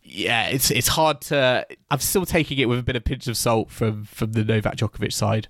yeah, 0.03 0.47
it's 0.47 0.71
it's 0.71 0.89
hard 0.89 1.21
to. 1.23 1.67
I'm 1.91 1.99
still 1.99 2.25
taking 2.25 2.57
it 2.59 2.67
with 2.67 2.79
a 2.79 2.83
bit 2.83 2.97
of 2.97 3.05
pinch 3.05 3.27
of 3.27 3.37
salt 3.37 3.71
from 3.71 4.05
from 4.05 4.33
the 4.33 4.43
Novak 4.43 4.77
Djokovic 4.77 5.13
side. 5.13 5.49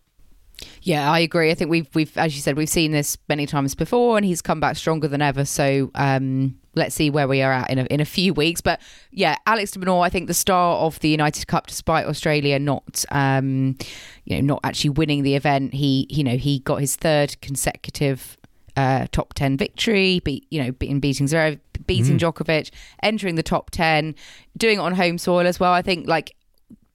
Yeah, 0.83 1.09
I 1.09 1.21
agree. 1.21 1.53
I 1.53 1.55
think 1.55 1.71
we've 1.71 1.89
we've 1.95 2.19
as 2.19 2.35
you 2.35 2.43
said 2.43 2.57
we've 2.57 2.69
seen 2.69 2.91
this 2.91 3.17
many 3.29 3.47
times 3.47 3.77
before, 3.77 4.17
and 4.17 4.27
he's 4.27 4.43
come 4.43 4.59
back 4.59 4.75
stronger 4.75 5.07
than 5.07 5.23
ever. 5.23 5.45
So 5.45 5.93
um, 5.95 6.59
let's 6.75 6.95
see 6.95 7.11
where 7.11 7.29
we 7.29 7.43
are 7.43 7.53
at 7.53 7.71
in 7.71 7.79
a 7.79 7.85
in 7.85 8.01
a 8.01 8.05
few 8.05 8.35
weeks. 8.35 8.61
But 8.61 8.81
yeah, 9.11 9.37
Alex 9.47 9.73
de 9.73 9.79
Minaur, 9.79 10.05
I 10.05 10.09
think 10.09 10.27
the 10.27 10.35
star 10.35 10.77
of 10.77 10.99
the 11.01 11.09
United 11.09 11.47
Cup, 11.47 11.67
despite 11.67 12.07
Australia 12.07 12.59
not 12.59 13.05
um, 13.11 13.77
you 14.25 14.37
know 14.37 14.55
not 14.55 14.61
actually 14.65 14.91
winning 14.91 15.23
the 15.23 15.35
event, 15.35 15.75
he 15.75 16.07
you 16.11 16.25
know 16.25 16.37
he 16.37 16.61
got 16.61 16.81
his 16.81 16.97
third 16.97 17.41
consecutive. 17.41 18.37
Uh, 18.77 19.07
top 19.13 19.33
10 19.35 19.57
victory 19.57 20.19
beat 20.25 20.45
you 20.51 20.61
know 20.61 20.73
beating 20.73 20.99
beating 20.99 21.29
Zverev 21.29 21.61
beating 21.87 22.19
Djokovic 22.19 22.73
entering 23.05 23.37
the 23.37 23.43
top 23.45 23.71
10 23.71 24.17
doing 24.57 24.79
it 24.79 24.81
on 24.81 24.97
home 24.97 25.17
soil 25.17 25.47
as 25.47 25.61
well 25.61 25.73
I 25.73 25.81
think 25.81 26.09
like 26.09 26.35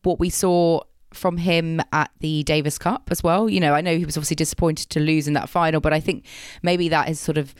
what 0.03 0.19
we 0.19 0.29
saw 0.29 0.81
from 1.13 1.37
him 1.37 1.81
at 1.91 2.11
the 2.19 2.43
Davis 2.43 2.77
Cup 2.77 3.09
as 3.11 3.23
well. 3.23 3.49
You 3.49 3.59
know, 3.59 3.73
I 3.73 3.81
know 3.81 3.97
he 3.97 4.05
was 4.05 4.17
obviously 4.17 4.35
disappointed 4.35 4.89
to 4.91 4.99
lose 4.99 5.27
in 5.27 5.33
that 5.33 5.49
final, 5.49 5.81
but 5.81 5.93
I 5.93 5.99
think 5.99 6.25
maybe 6.61 6.89
that 6.89 7.09
is 7.09 7.19
sort 7.19 7.37
of 7.37 7.55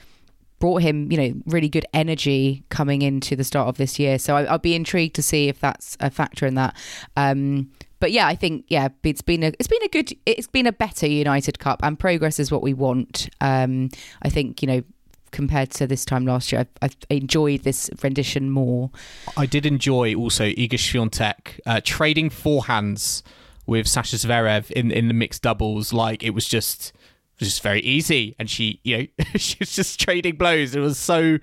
brought 0.60 0.82
him, 0.82 1.12
you 1.12 1.18
know, 1.18 1.42
really 1.46 1.70
good 1.70 1.86
energy 1.94 2.64
coming 2.70 3.02
into 3.02 3.36
the 3.36 3.44
start 3.44 3.68
of 3.68 3.78
this 3.78 3.98
year. 3.98 4.20
So 4.20 4.36
I, 4.36 4.44
I'll 4.44 4.60
be 4.60 4.76
intrigued 4.76 5.16
to 5.16 5.24
see 5.24 5.48
if 5.48 5.60
that's 5.60 5.98
a 6.00 6.10
factor 6.10 6.46
in 6.46 6.56
that. 6.56 6.76
Um, 7.18 7.72
but 8.00 8.12
yeah, 8.12 8.28
I 8.28 8.36
think 8.36 8.66
yeah, 8.68 8.90
it's 9.04 9.22
been 9.22 9.44
a 9.44 9.48
it's 9.60 9.68
been 9.68 9.84
a 9.84 9.88
good 9.90 10.14
it's 10.26 10.48
been 10.48 10.68
a 10.68 10.72
better 10.72 11.08
United 11.08 11.60
Cup, 11.60 11.80
and 11.84 12.00
progress 12.00 12.40
is 12.40 12.52
what 12.52 12.62
we 12.62 12.74
want. 12.74 13.30
Um, 13.42 13.90
I 14.22 14.30
think 14.30 14.62
you 14.62 14.68
know. 14.68 14.84
Compared 15.32 15.70
to 15.70 15.86
this 15.86 16.06
time 16.06 16.26
last 16.26 16.52
year, 16.52 16.66
I've, 16.82 16.98
enjoyed 17.12 17.62
this 17.62 17.88
rendition 18.02 18.50
more. 18.50 18.90
I 19.38 19.46
did 19.46 19.64
enjoy 19.64 20.16
also 20.16 20.46
Iga 20.46 20.72
Swiatek 20.72 21.60
uh, 21.68 21.82
trading 21.84 22.32
forehands 22.32 23.22
with 23.68 23.88
Sasha 23.88 24.16
Zverev 24.16 24.72
in 24.72 24.90
in 24.90 25.08
the 25.08 25.14
mixed 25.14 25.44
doubles. 25.44 25.94
Like 25.94 26.24
it 26.24 26.32
was 26.32 26.48
just 26.48 26.94
it 27.40 27.46
was 27.46 27.50
just 27.52 27.64
very 27.64 27.80
easy, 27.80 28.36
and 28.38 28.50
she 28.50 28.82
you 28.84 28.98
know 28.98 29.06
she 29.38 29.56
was 29.60 29.74
just 29.74 29.98
trading 30.00 30.36
blows. 30.36 30.76
It 30.76 30.82
was 30.82 30.98
so 30.98 31.38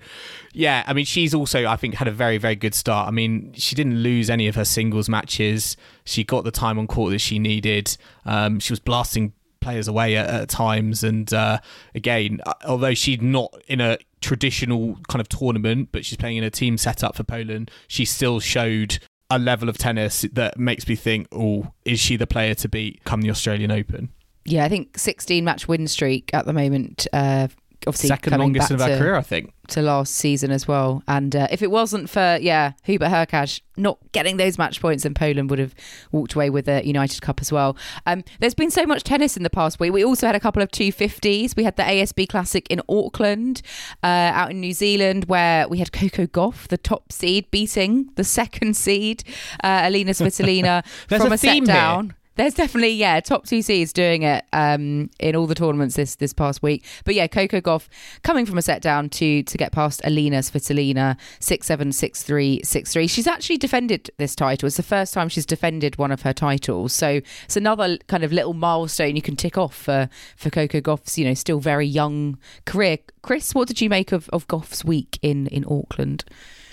yeah. 0.53 0.83
I 0.85 0.93
mean, 0.93 1.05
she's 1.05 1.33
also 1.33 1.65
I 1.65 1.75
think 1.75 1.95
had 1.95 2.07
a 2.07 2.11
very 2.11 2.37
very 2.37 2.55
good 2.55 2.75
start. 2.75 3.07
I 3.07 3.11
mean, 3.11 3.51
she 3.55 3.75
didn't 3.75 3.97
lose 4.03 4.29
any 4.29 4.47
of 4.47 4.53
her 4.53 4.65
singles 4.65 5.09
matches. 5.09 5.75
She 6.05 6.23
got 6.23 6.43
the 6.43 6.51
time 6.51 6.77
on 6.77 6.85
court 6.85 7.11
that 7.13 7.19
she 7.19 7.39
needed. 7.39 7.97
Um, 8.25 8.59
she 8.59 8.71
was 8.71 8.79
blasting 8.79 9.33
players 9.59 9.87
away 9.87 10.15
at, 10.15 10.29
at 10.29 10.49
times. 10.49 11.03
And 11.03 11.33
uh, 11.33 11.59
again, 11.95 12.41
uh, 12.45 12.53
although 12.67 12.93
she's 12.93 13.21
not 13.21 13.53
in 13.67 13.81
a 13.81 13.97
traditional 14.21 14.99
kind 15.07 15.19
of 15.19 15.27
tournament, 15.29 15.89
but 15.91 16.05
she's 16.05 16.17
playing 16.17 16.37
in 16.37 16.43
a 16.43 16.51
team 16.51 16.77
setup 16.77 17.15
for 17.15 17.23
Poland, 17.23 17.71
she 17.87 18.05
still 18.05 18.39
showed 18.39 18.99
a 19.29 19.39
level 19.39 19.67
of 19.67 19.77
tennis 19.77 20.25
that 20.31 20.57
makes 20.57 20.87
me 20.87 20.95
think, 20.95 21.27
oh, 21.31 21.73
is 21.85 21.99
she 21.99 22.15
the 22.15 22.27
player 22.27 22.53
to 22.55 22.69
beat 22.69 23.03
come 23.03 23.21
the 23.21 23.29
Australian 23.29 23.71
Open? 23.71 24.09
Yeah, 24.47 24.65
I 24.65 24.69
think 24.69 24.97
16 24.97 25.43
match 25.43 25.67
win 25.67 25.87
streak 25.87 26.29
at 26.33 26.45
the 26.45 26.53
moment 26.53 27.05
uh, 27.13 27.47
obviously 27.87 28.09
Second 28.09 28.37
longest 28.37 28.71
of 28.71 28.79
her 28.81 28.89
to, 28.89 28.97
career, 28.97 29.15
I 29.15 29.21
think. 29.21 29.53
to 29.69 29.81
last 29.81 30.13
season 30.15 30.51
as 30.51 30.67
well. 30.67 31.03
And 31.07 31.35
uh, 31.35 31.47
if 31.51 31.61
it 31.61 31.71
wasn't 31.71 32.09
for 32.09 32.37
yeah 32.41 32.73
Hubert 32.83 33.09
Hurkacz 33.09 33.61
not 33.77 33.97
getting 34.11 34.37
those 34.37 34.57
match 34.57 34.81
points, 34.81 35.03
then 35.03 35.13
Poland 35.13 35.49
would 35.49 35.59
have 35.59 35.73
walked 36.11 36.33
away 36.33 36.49
with 36.49 36.65
the 36.65 36.85
United 36.85 37.21
Cup 37.21 37.39
as 37.41 37.51
well. 37.51 37.77
Um, 38.05 38.23
there's 38.39 38.53
been 38.53 38.71
so 38.71 38.85
much 38.85 39.03
tennis 39.03 39.37
in 39.37 39.43
the 39.43 39.49
past 39.49 39.79
week. 39.79 39.93
We 39.93 40.03
also 40.03 40.25
had 40.25 40.35
a 40.35 40.39
couple 40.39 40.61
of 40.61 40.69
250s. 40.69 41.55
We 41.55 41.63
had 41.63 41.75
the 41.75 41.83
ASB 41.83 42.27
Classic 42.27 42.67
in 42.69 42.81
Auckland, 42.89 43.61
uh, 44.03 44.31
out 44.33 44.51
in 44.51 44.59
New 44.59 44.73
Zealand, 44.73 45.25
where 45.25 45.67
we 45.67 45.77
had 45.77 45.91
Coco 45.91 46.25
Gauff, 46.25 46.67
the 46.67 46.77
top 46.77 47.11
seed, 47.11 47.49
beating 47.51 48.09
the 48.15 48.23
second 48.23 48.75
seed, 48.75 49.23
uh, 49.63 49.81
Elina 49.83 50.11
Svitolina 50.13 50.85
from 51.07 51.31
a 51.31 51.35
a, 51.35 51.37
set 51.37 51.51
theme 51.51 51.65
here. 51.65 52.15
There's 52.37 52.53
definitely 52.53 52.91
yeah 52.91 53.19
top 53.19 53.45
two 53.47 53.63
seeds 53.63 53.91
doing 53.91 54.21
it 54.21 54.45
um, 54.53 55.09
in 55.19 55.35
all 55.35 55.47
the 55.47 55.55
tournaments 55.55 55.95
this 55.95 56.15
this 56.15 56.33
past 56.33 56.61
week. 56.61 56.85
But 57.03 57.15
yeah, 57.15 57.25
Coco 57.25 57.59
Gauff 57.59 57.87
coming 58.21 58.45
from 58.45 58.57
a 58.57 58.61
set 58.61 58.81
down 58.81 59.09
to 59.09 59.41
to 59.41 59.57
get 59.57 59.71
past 59.71 60.01
Elina 60.03 60.37
Svitolina 60.37 61.17
six 61.39 61.65
seven 61.65 61.91
six 61.91 62.21
three 62.21 62.61
six 62.63 62.93
three. 62.93 63.07
She's 63.07 63.25
actually 63.25 63.57
defended 63.57 64.11
this 64.17 64.35
title. 64.35 64.67
It's 64.67 64.77
the 64.77 64.83
first 64.83 65.15
time 65.15 65.29
she's 65.29 65.47
defended 65.47 65.97
one 65.97 66.11
of 66.11 66.21
her 66.21 66.33
titles. 66.33 66.93
So 66.93 67.21
it's 67.45 67.57
another 67.57 67.97
kind 68.07 68.23
of 68.23 68.31
little 68.31 68.53
milestone 68.53 69.15
you 69.15 69.21
can 69.21 69.35
tick 69.35 69.57
off 69.57 69.75
for 69.75 70.07
for 70.35 70.51
Coco 70.51 70.79
Gauff's 70.79 71.17
you 71.17 71.25
know 71.25 71.33
still 71.33 71.59
very 71.59 71.87
young 71.87 72.37
career. 72.65 72.99
Chris, 73.23 73.55
what 73.55 73.67
did 73.67 73.81
you 73.81 73.89
make 73.89 74.11
of 74.11 74.29
of 74.29 74.47
Gauff's 74.47 74.85
week 74.85 75.17
in 75.23 75.47
in 75.47 75.65
Auckland? 75.65 76.23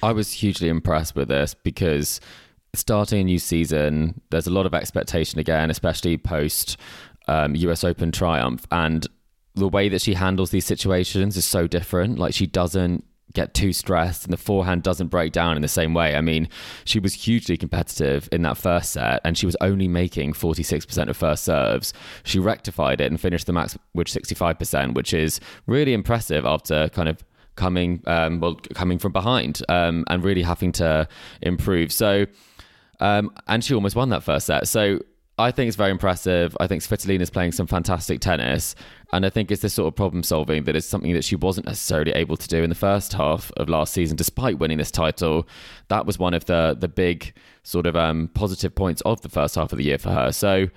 I 0.02 0.12
was 0.12 0.32
hugely 0.32 0.68
impressed 0.68 1.16
with 1.16 1.28
this 1.28 1.54
because 1.54 2.20
starting 2.76 3.20
a 3.20 3.24
new 3.24 3.38
season, 3.38 4.20
there's 4.30 4.46
a 4.46 4.50
lot 4.50 4.66
of 4.66 4.74
expectation 4.74 5.38
again, 5.38 5.70
especially 5.70 6.16
post 6.16 6.76
um, 7.28 7.54
US 7.54 7.84
Open 7.84 8.12
triumph. 8.12 8.66
And 8.70 9.06
the 9.54 9.68
way 9.68 9.88
that 9.88 10.02
she 10.02 10.14
handles 10.14 10.50
these 10.50 10.64
situations 10.64 11.36
is 11.36 11.44
so 11.44 11.66
different. 11.66 12.18
Like 12.18 12.34
she 12.34 12.46
doesn't 12.46 13.04
get 13.34 13.52
too 13.52 13.72
stressed 13.72 14.24
and 14.24 14.32
the 14.32 14.38
forehand 14.38 14.82
doesn't 14.82 15.08
break 15.08 15.32
down 15.32 15.56
in 15.56 15.62
the 15.62 15.68
same 15.68 15.92
way. 15.92 16.14
I 16.14 16.20
mean, 16.20 16.48
she 16.84 17.00
was 17.00 17.14
hugely 17.14 17.56
competitive 17.56 18.28
in 18.32 18.42
that 18.42 18.56
first 18.56 18.92
set 18.92 19.20
and 19.24 19.36
she 19.36 19.46
was 19.46 19.56
only 19.60 19.88
making 19.88 20.34
46% 20.34 21.08
of 21.08 21.16
first 21.16 21.44
serves. 21.44 21.92
She 22.22 22.38
rectified 22.38 23.00
it 23.00 23.10
and 23.10 23.20
finished 23.20 23.46
the 23.46 23.52
match 23.52 23.76
with 23.92 24.06
65%, 24.06 24.94
which 24.94 25.12
is 25.12 25.40
really 25.66 25.92
impressive 25.92 26.46
after 26.46 26.88
kind 26.90 27.08
of 27.08 27.24
coming 27.56 28.02
um, 28.06 28.40
well 28.40 28.56
coming 28.74 28.98
from 28.98 29.12
behind 29.12 29.62
um, 29.68 30.04
and 30.08 30.24
really 30.24 30.42
having 30.42 30.72
to 30.72 31.06
improve. 31.42 31.92
So 31.92 32.26
um, 33.04 33.30
and 33.48 33.62
she 33.62 33.74
almost 33.74 33.94
won 33.94 34.08
that 34.08 34.22
first 34.22 34.46
set. 34.46 34.66
So 34.66 34.98
I 35.36 35.50
think 35.50 35.68
it's 35.68 35.76
very 35.76 35.90
impressive. 35.90 36.56
I 36.58 36.66
think 36.66 36.82
Svitolina 36.82 37.20
is 37.20 37.28
playing 37.28 37.52
some 37.52 37.66
fantastic 37.66 38.20
tennis. 38.20 38.74
And 39.12 39.26
I 39.26 39.30
think 39.30 39.50
it's 39.50 39.60
this 39.60 39.74
sort 39.74 39.88
of 39.88 39.94
problem 39.94 40.22
solving 40.22 40.64
that 40.64 40.74
is 40.74 40.86
something 40.86 41.12
that 41.12 41.22
she 41.22 41.36
wasn't 41.36 41.66
necessarily 41.66 42.12
able 42.12 42.38
to 42.38 42.48
do 42.48 42.62
in 42.62 42.70
the 42.70 42.74
first 42.74 43.12
half 43.12 43.52
of 43.58 43.68
last 43.68 43.92
season, 43.92 44.16
despite 44.16 44.58
winning 44.58 44.78
this 44.78 44.90
title. 44.90 45.46
That 45.88 46.06
was 46.06 46.18
one 46.18 46.32
of 46.32 46.46
the 46.46 46.76
the 46.80 46.88
big 46.88 47.34
sort 47.62 47.86
of 47.86 47.94
um, 47.94 48.30
positive 48.32 48.74
points 48.74 49.02
of 49.02 49.20
the 49.20 49.28
first 49.28 49.54
half 49.54 49.70
of 49.70 49.78
the 49.78 49.84
year 49.84 49.98
for 49.98 50.10
her. 50.10 50.32
So 50.32 50.68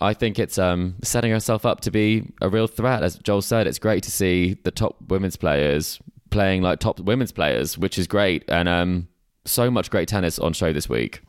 I 0.00 0.14
think 0.14 0.38
it's 0.38 0.58
um, 0.58 0.94
setting 1.02 1.30
herself 1.30 1.66
up 1.66 1.80
to 1.82 1.90
be 1.90 2.32
a 2.40 2.48
real 2.48 2.68
threat. 2.68 3.02
As 3.02 3.16
Joel 3.18 3.42
said, 3.42 3.66
it's 3.66 3.78
great 3.78 4.02
to 4.04 4.10
see 4.10 4.56
the 4.64 4.70
top 4.70 4.96
women's 5.08 5.36
players 5.36 6.00
playing 6.30 6.62
like 6.62 6.80
top 6.80 6.98
women's 7.00 7.32
players, 7.32 7.76
which 7.76 7.98
is 7.98 8.06
great. 8.06 8.44
And 8.48 8.66
um, 8.66 9.08
so 9.44 9.70
much 9.70 9.90
great 9.90 10.08
tennis 10.08 10.38
on 10.38 10.54
show 10.54 10.72
this 10.72 10.88
week. 10.88 11.20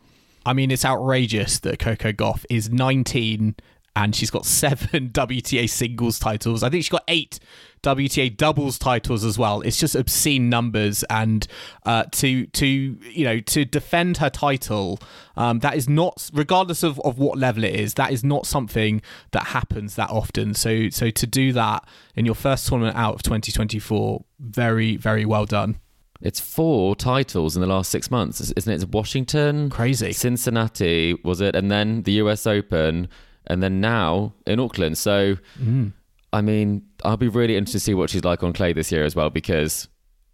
I 0.48 0.54
mean, 0.54 0.72
it's 0.72 0.86
outrageous 0.86 1.60
that 1.60 1.78
Coco 1.78 2.14
Gauff 2.14 2.46
is 2.50 2.70
19 2.70 3.56
and 3.98 4.16
she's 4.16 4.30
got 4.30 4.46
seven 4.46 5.10
WTA 5.14 5.70
singles 5.70 6.20
titles. 6.20 6.64
I 6.64 6.70
think 6.70 6.84
she's 6.84 6.90
got 6.92 7.04
eight 7.10 7.40
WTA 7.84 8.38
doubles 8.38 8.80
titles 8.80 9.26
as 9.26 9.38
well. 9.38 9.60
It's 9.62 9.78
just 9.78 9.94
obscene 9.94 10.50
numbers, 10.50 11.04
and 11.10 11.46
uh, 11.86 12.06
to 12.12 12.46
to 12.46 12.66
you 12.66 13.26
know 13.26 13.40
to 13.42 13.66
defend 13.66 14.18
her 14.18 14.30
title, 14.30 15.00
um, 15.36 15.60
that 15.60 15.76
is 15.76 15.90
not 15.90 16.30
regardless 16.34 16.82
of, 16.82 17.00
of 17.02 17.18
what 17.18 17.38
level 17.38 17.64
it 17.64 17.76
is. 17.76 17.96
That 17.96 18.12
is 18.12 18.24
not 18.24 18.46
something 18.46 19.02
that 19.32 19.48
happens 19.48 19.96
that 19.96 20.10
often. 20.10 20.54
So 20.54 20.90
so 20.90 21.10
to 21.10 21.28
do 21.28 21.52
that 21.54 21.88
in 22.16 22.26
your 22.26 22.36
first 22.36 22.68
tournament 22.68 22.96
out 22.96 23.16
of 23.16 23.24
2024, 23.24 24.24
very 24.40 24.96
very 24.96 25.26
well 25.26 25.46
done. 25.46 25.80
It's 26.22 26.40
four 26.40 26.96
titles 26.96 27.56
in 27.56 27.62
the 27.62 27.68
last 27.68 27.92
six 27.92 28.10
months, 28.10 28.42
isn't 28.42 28.72
it? 28.72 28.76
It's 28.76 28.86
Washington, 28.86 29.70
Crazy. 29.70 30.14
Cincinnati, 30.14 31.20
was 31.24 31.42
it? 31.42 31.56
And 31.56 31.70
then 31.70 32.04
the 32.04 32.14
US 32.14 32.48
Open, 32.48 33.08
and 33.48 33.62
then 33.62 33.80
now 33.80 34.34
in 34.46 34.60
Auckland. 34.60 34.98
So, 34.98 35.38
mm. 35.60 35.94
I 36.34 36.42
mean, 36.42 36.84
I'll 37.04 37.18
be 37.18 37.28
really 37.28 37.56
interested 37.56 37.80
to 37.80 37.84
see 37.84 37.94
what 37.94 38.10
she's 38.10 38.24
like 38.24 38.44
on 38.44 38.54
clay 38.54 38.74
this 38.74 38.92
year 38.92 39.04
as 39.04 39.16
well, 39.16 39.30
because 39.30 39.88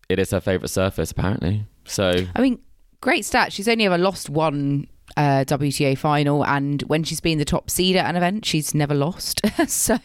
it 0.10 0.20
is 0.20 0.32
her 0.32 0.40
favourite 0.40 0.70
surface, 0.70 1.12
apparently. 1.12 1.66
So, 1.86 2.26
I 2.36 2.42
mean, 2.42 2.60
great 3.02 3.26
stat. 3.26 3.52
She's 3.52 3.68
only 3.68 3.86
ever 3.86 3.98
lost 3.98 4.30
one 4.30 4.88
uh, 5.18 5.43
WTA 5.45 5.97
final, 5.97 6.45
and 6.45 6.82
when 6.84 7.03
she's 7.03 7.20
been 7.22 7.38
the 7.38 7.45
top 7.45 7.70
seed 7.70 7.95
at 7.95 8.09
an 8.09 8.16
event, 8.16 8.45
she's 8.45 8.74
never 8.74 8.93
lost. 8.93 9.41
so 9.68 9.97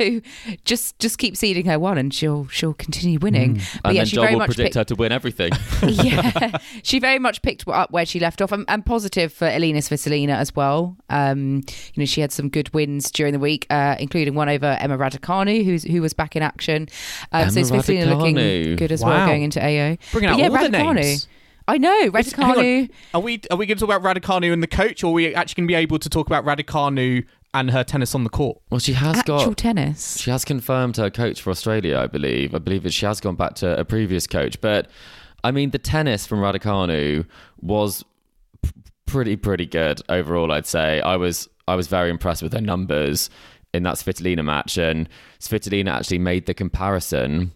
just 0.65 0.99
just 0.99 1.19
keep 1.19 1.37
seeding 1.37 1.67
her 1.67 1.79
one, 1.79 1.99
and 1.99 2.13
she'll 2.13 2.47
she'll 2.49 2.75
continue 2.75 3.19
winning. 3.19 3.55
But 3.55 3.59
Mm. 3.59 3.81
and 3.85 3.95
yeah, 3.95 4.01
then 4.01 4.07
she 4.07 4.15
Joel 4.17 4.25
very 4.25 4.35
will 4.35 4.39
much 4.41 4.49
predict 4.49 4.67
picked, 4.67 4.75
her 4.77 4.85
to 4.85 4.95
win 4.95 5.13
everything. 5.13 5.53
yeah, 5.83 6.59
she 6.83 6.99
very 6.99 7.19
much 7.19 7.43
picked 7.43 7.67
up 7.69 7.91
where 7.91 8.05
she 8.07 8.21
left 8.21 8.43
off, 8.43 8.53
and, 8.53 8.65
and 8.69 8.85
positive 8.85 9.33
for 9.33 9.47
Elina 9.49 9.79
Svitolina 9.79 10.35
as 10.37 10.55
well. 10.55 10.97
Um, 11.11 11.63
you 11.95 12.01
know, 12.03 12.05
she 12.05 12.21
had 12.21 12.33
some 12.33 12.49
good 12.49 12.73
wins 12.75 13.11
during 13.11 13.33
the 13.33 13.39
week, 13.39 13.67
uh, 13.71 13.97
including 13.99 14.35
one 14.35 14.49
over 14.49 14.77
Emma 14.81 14.97
Raducanu, 14.99 15.65
who's 15.65 15.85
who 15.85 16.03
was 16.03 16.13
back 16.13 16.37
in 16.37 16.43
action. 16.43 16.89
Um, 17.33 17.51
so 17.51 17.61
Svitolina 17.63 18.17
looking 18.17 18.77
good 18.77 18.93
as 18.93 19.03
well 19.05 19.27
going 19.27 19.43
into 19.43 19.61
AO. 19.61 19.97
Bringing 20.13 20.29
But 20.31 20.33
out 20.35 20.39
yeah, 20.39 20.49
all 20.49 20.53
the 20.53 20.77
Raducanu. 20.77 20.95
names. 20.95 21.29
I 21.69 21.77
know 21.79 22.11
Hang 22.13 22.91
Are 23.15 23.21
we 23.21 23.41
are 23.51 23.57
we 23.57 23.67
going 23.67 23.77
to 23.79 23.87
talk 23.87 23.95
about 23.95 24.03
Raducanu 24.03 24.53
and 24.53 24.63
the 24.63 24.67
coach, 24.67 25.05
or 25.05 25.09
are 25.09 25.13
we 25.13 25.35
actually 25.35 25.61
going 25.61 25.69
to 25.69 25.73
be 25.73 25.75
able 25.77 25.99
to 25.99 26.09
talk 26.09 26.27
about 26.27 26.45
Raducanu 26.45 27.25
and 27.55 27.71
her 27.71 27.85
tennis 27.85 28.15
on 28.15 28.25
the 28.25 28.31
court? 28.31 28.59
well, 28.71 28.81
she 28.81 28.95
has 28.95 29.19
Actual 29.19 29.47
got. 29.49 29.57
tennis. 29.59 30.19
She 30.19 30.31
has 30.31 30.45
confirmed 30.45 30.97
her 30.97 31.11
coach 31.11 31.43
for 31.43 31.51
Australia, 31.51 31.99
I 31.99 32.07
believe. 32.07 32.55
I 32.55 32.59
believe 32.59 32.83
that 32.85 32.93
she 32.95 33.05
has 33.07 33.21
gone 33.21 33.37
back 33.37 33.55
to 33.57 33.79
a 33.79 33.85
previous 33.85 34.27
coach. 34.27 34.61
But 34.61 34.89
I 35.45 35.51
mean, 35.51 35.71
the 35.71 35.79
tennis 35.79 36.27
from 36.27 36.41
Raducanu 36.41 37.27
was 37.61 38.03
p- 38.63 38.71
pretty 39.07 39.37
pretty 39.37 39.67
good 39.67 40.01
overall. 40.09 40.51
I'd 40.51 40.67
say 40.67 41.01
I 41.03 41.17
was 41.17 41.49
I 41.69 41.75
was 41.75 41.87
very 41.87 42.09
impressed 42.09 42.43
with 42.43 42.55
her 42.55 42.63
numbers 42.63 43.29
in 43.75 43.83
that 43.83 43.97
Svitolina 43.97 44.43
match, 44.43 44.79
and 44.79 45.07
Svitolina 45.39 45.91
actually 45.91 46.19
made 46.19 46.47
the 46.47 46.55
comparison 46.55 47.53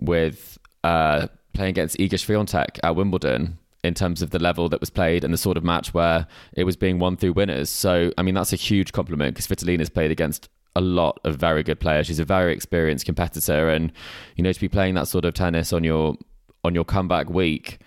with 0.00 0.58
uh, 0.84 1.28
playing 1.54 1.70
against 1.70 1.96
Iga 1.98 2.14
Swiatek 2.14 2.78
at 2.82 2.94
Wimbledon 2.96 3.58
in 3.82 3.94
terms 3.94 4.22
of 4.22 4.30
the 4.30 4.38
level 4.38 4.68
that 4.68 4.80
was 4.80 4.90
played 4.90 5.24
and 5.24 5.32
the 5.32 5.38
sort 5.38 5.56
of 5.56 5.64
match 5.64 5.92
where 5.92 6.26
it 6.54 6.64
was 6.64 6.76
being 6.76 6.98
won 6.98 7.16
through 7.16 7.32
winners. 7.32 7.68
So, 7.68 8.12
I 8.16 8.22
mean, 8.22 8.34
that's 8.34 8.52
a 8.52 8.56
huge 8.56 8.92
compliment 8.92 9.34
because 9.34 9.46
Svitolina's 9.46 9.90
played 9.90 10.10
against 10.10 10.48
a 10.76 10.80
lot 10.80 11.20
of 11.24 11.36
very 11.36 11.62
good 11.62 11.80
players. 11.80 12.06
She's 12.06 12.18
a 12.18 12.24
very 12.24 12.52
experienced 12.52 13.06
competitor, 13.06 13.68
and 13.68 13.92
you 14.36 14.42
know 14.42 14.52
to 14.52 14.60
be 14.60 14.68
playing 14.68 14.94
that 14.94 15.08
sort 15.08 15.24
of 15.24 15.34
tennis 15.34 15.72
on 15.72 15.84
your 15.84 16.16
on 16.64 16.74
your 16.74 16.84
comeback 16.84 17.28
week, 17.30 17.78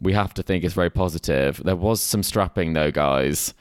we 0.00 0.12
have 0.12 0.34
to 0.34 0.42
think 0.42 0.62
it's 0.62 0.74
very 0.74 0.90
positive. 0.90 1.60
There 1.64 1.76
was 1.76 2.00
some 2.00 2.22
strapping 2.22 2.74
though, 2.74 2.90
guys. 2.90 3.54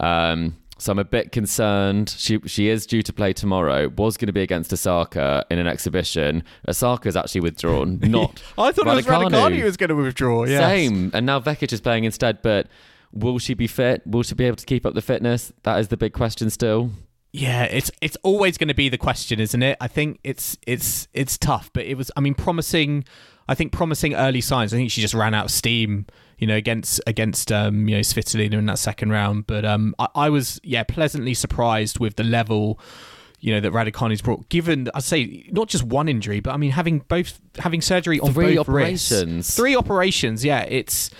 Um, 0.00 0.56
so 0.78 0.92
I'm 0.92 0.98
a 0.98 1.04
bit 1.04 1.32
concerned. 1.32 2.14
She 2.16 2.40
she 2.46 2.68
is 2.68 2.86
due 2.86 3.02
to 3.02 3.12
play 3.12 3.32
tomorrow. 3.32 3.88
Was 3.88 4.16
going 4.16 4.28
to 4.28 4.32
be 4.32 4.42
against 4.42 4.72
Osaka 4.72 5.44
in 5.50 5.58
an 5.58 5.66
exhibition. 5.66 6.44
Osaka's 6.68 7.16
actually 7.16 7.40
withdrawn. 7.42 7.98
Not 8.02 8.40
I 8.56 8.72
thought 8.72 8.86
it 8.86 8.94
was 8.94 9.06
Raducanu 9.06 9.58
who 9.58 9.64
was 9.64 9.76
going 9.76 9.90
to 9.90 9.96
withdraw. 9.96 10.44
Yes. 10.44 10.62
Same. 10.62 11.10
And 11.12 11.26
now 11.26 11.40
Vekic 11.40 11.72
is 11.72 11.80
playing 11.80 12.04
instead. 12.04 12.42
But 12.42 12.68
will 13.12 13.38
she 13.38 13.54
be 13.54 13.66
fit? 13.66 14.06
Will 14.06 14.22
she 14.22 14.34
be 14.34 14.44
able 14.44 14.56
to 14.56 14.66
keep 14.66 14.86
up 14.86 14.94
the 14.94 15.02
fitness? 15.02 15.52
That 15.64 15.80
is 15.80 15.88
the 15.88 15.96
big 15.96 16.12
question 16.12 16.48
still. 16.48 16.92
Yeah, 17.32 17.64
it's 17.64 17.90
it's 18.00 18.16
always 18.22 18.56
going 18.56 18.68
to 18.68 18.74
be 18.74 18.88
the 18.88 18.98
question, 18.98 19.40
isn't 19.40 19.62
it? 19.62 19.76
I 19.80 19.88
think 19.88 20.20
it's 20.24 20.56
it's 20.66 21.08
it's 21.12 21.36
tough, 21.36 21.70
but 21.72 21.84
it 21.84 21.96
was. 21.96 22.10
I 22.16 22.20
mean, 22.20 22.34
promising. 22.34 23.04
I 23.48 23.54
think 23.54 23.72
promising 23.72 24.14
early 24.14 24.40
signs. 24.40 24.74
I 24.74 24.76
think 24.76 24.90
she 24.90 25.00
just 25.00 25.14
ran 25.14 25.32
out 25.34 25.46
of 25.46 25.50
steam, 25.50 26.06
you 26.38 26.46
know, 26.46 26.56
against 26.56 27.00
against 27.06 27.50
um, 27.50 27.88
you 27.88 27.94
know 27.96 28.00
Svitolina 28.02 28.54
in 28.54 28.66
that 28.66 28.78
second 28.78 29.10
round. 29.10 29.46
But 29.46 29.64
um, 29.64 29.94
I, 29.98 30.08
I 30.14 30.30
was 30.30 30.60
yeah 30.62 30.82
pleasantly 30.84 31.34
surprised 31.34 31.98
with 31.98 32.16
the 32.16 32.24
level. 32.24 32.78
You 33.40 33.54
know 33.54 33.60
that 33.60 33.72
Raducanu's 33.72 34.20
brought. 34.20 34.48
Given 34.48 34.90
I 34.94 35.00
say 35.00 35.48
not 35.50 35.68
just 35.68 35.84
one 35.84 36.08
injury, 36.08 36.40
but 36.40 36.52
I 36.52 36.56
mean 36.56 36.72
having 36.72 36.98
both 37.00 37.40
having 37.58 37.80
surgery 37.80 38.18
on 38.20 38.34
Three 38.34 38.56
both 38.56 38.68
wrists. 38.68 39.12
operations. 39.12 39.54
three 39.56 39.76
operations. 39.76 40.44
Yeah, 40.44 40.62
it's 40.62 41.10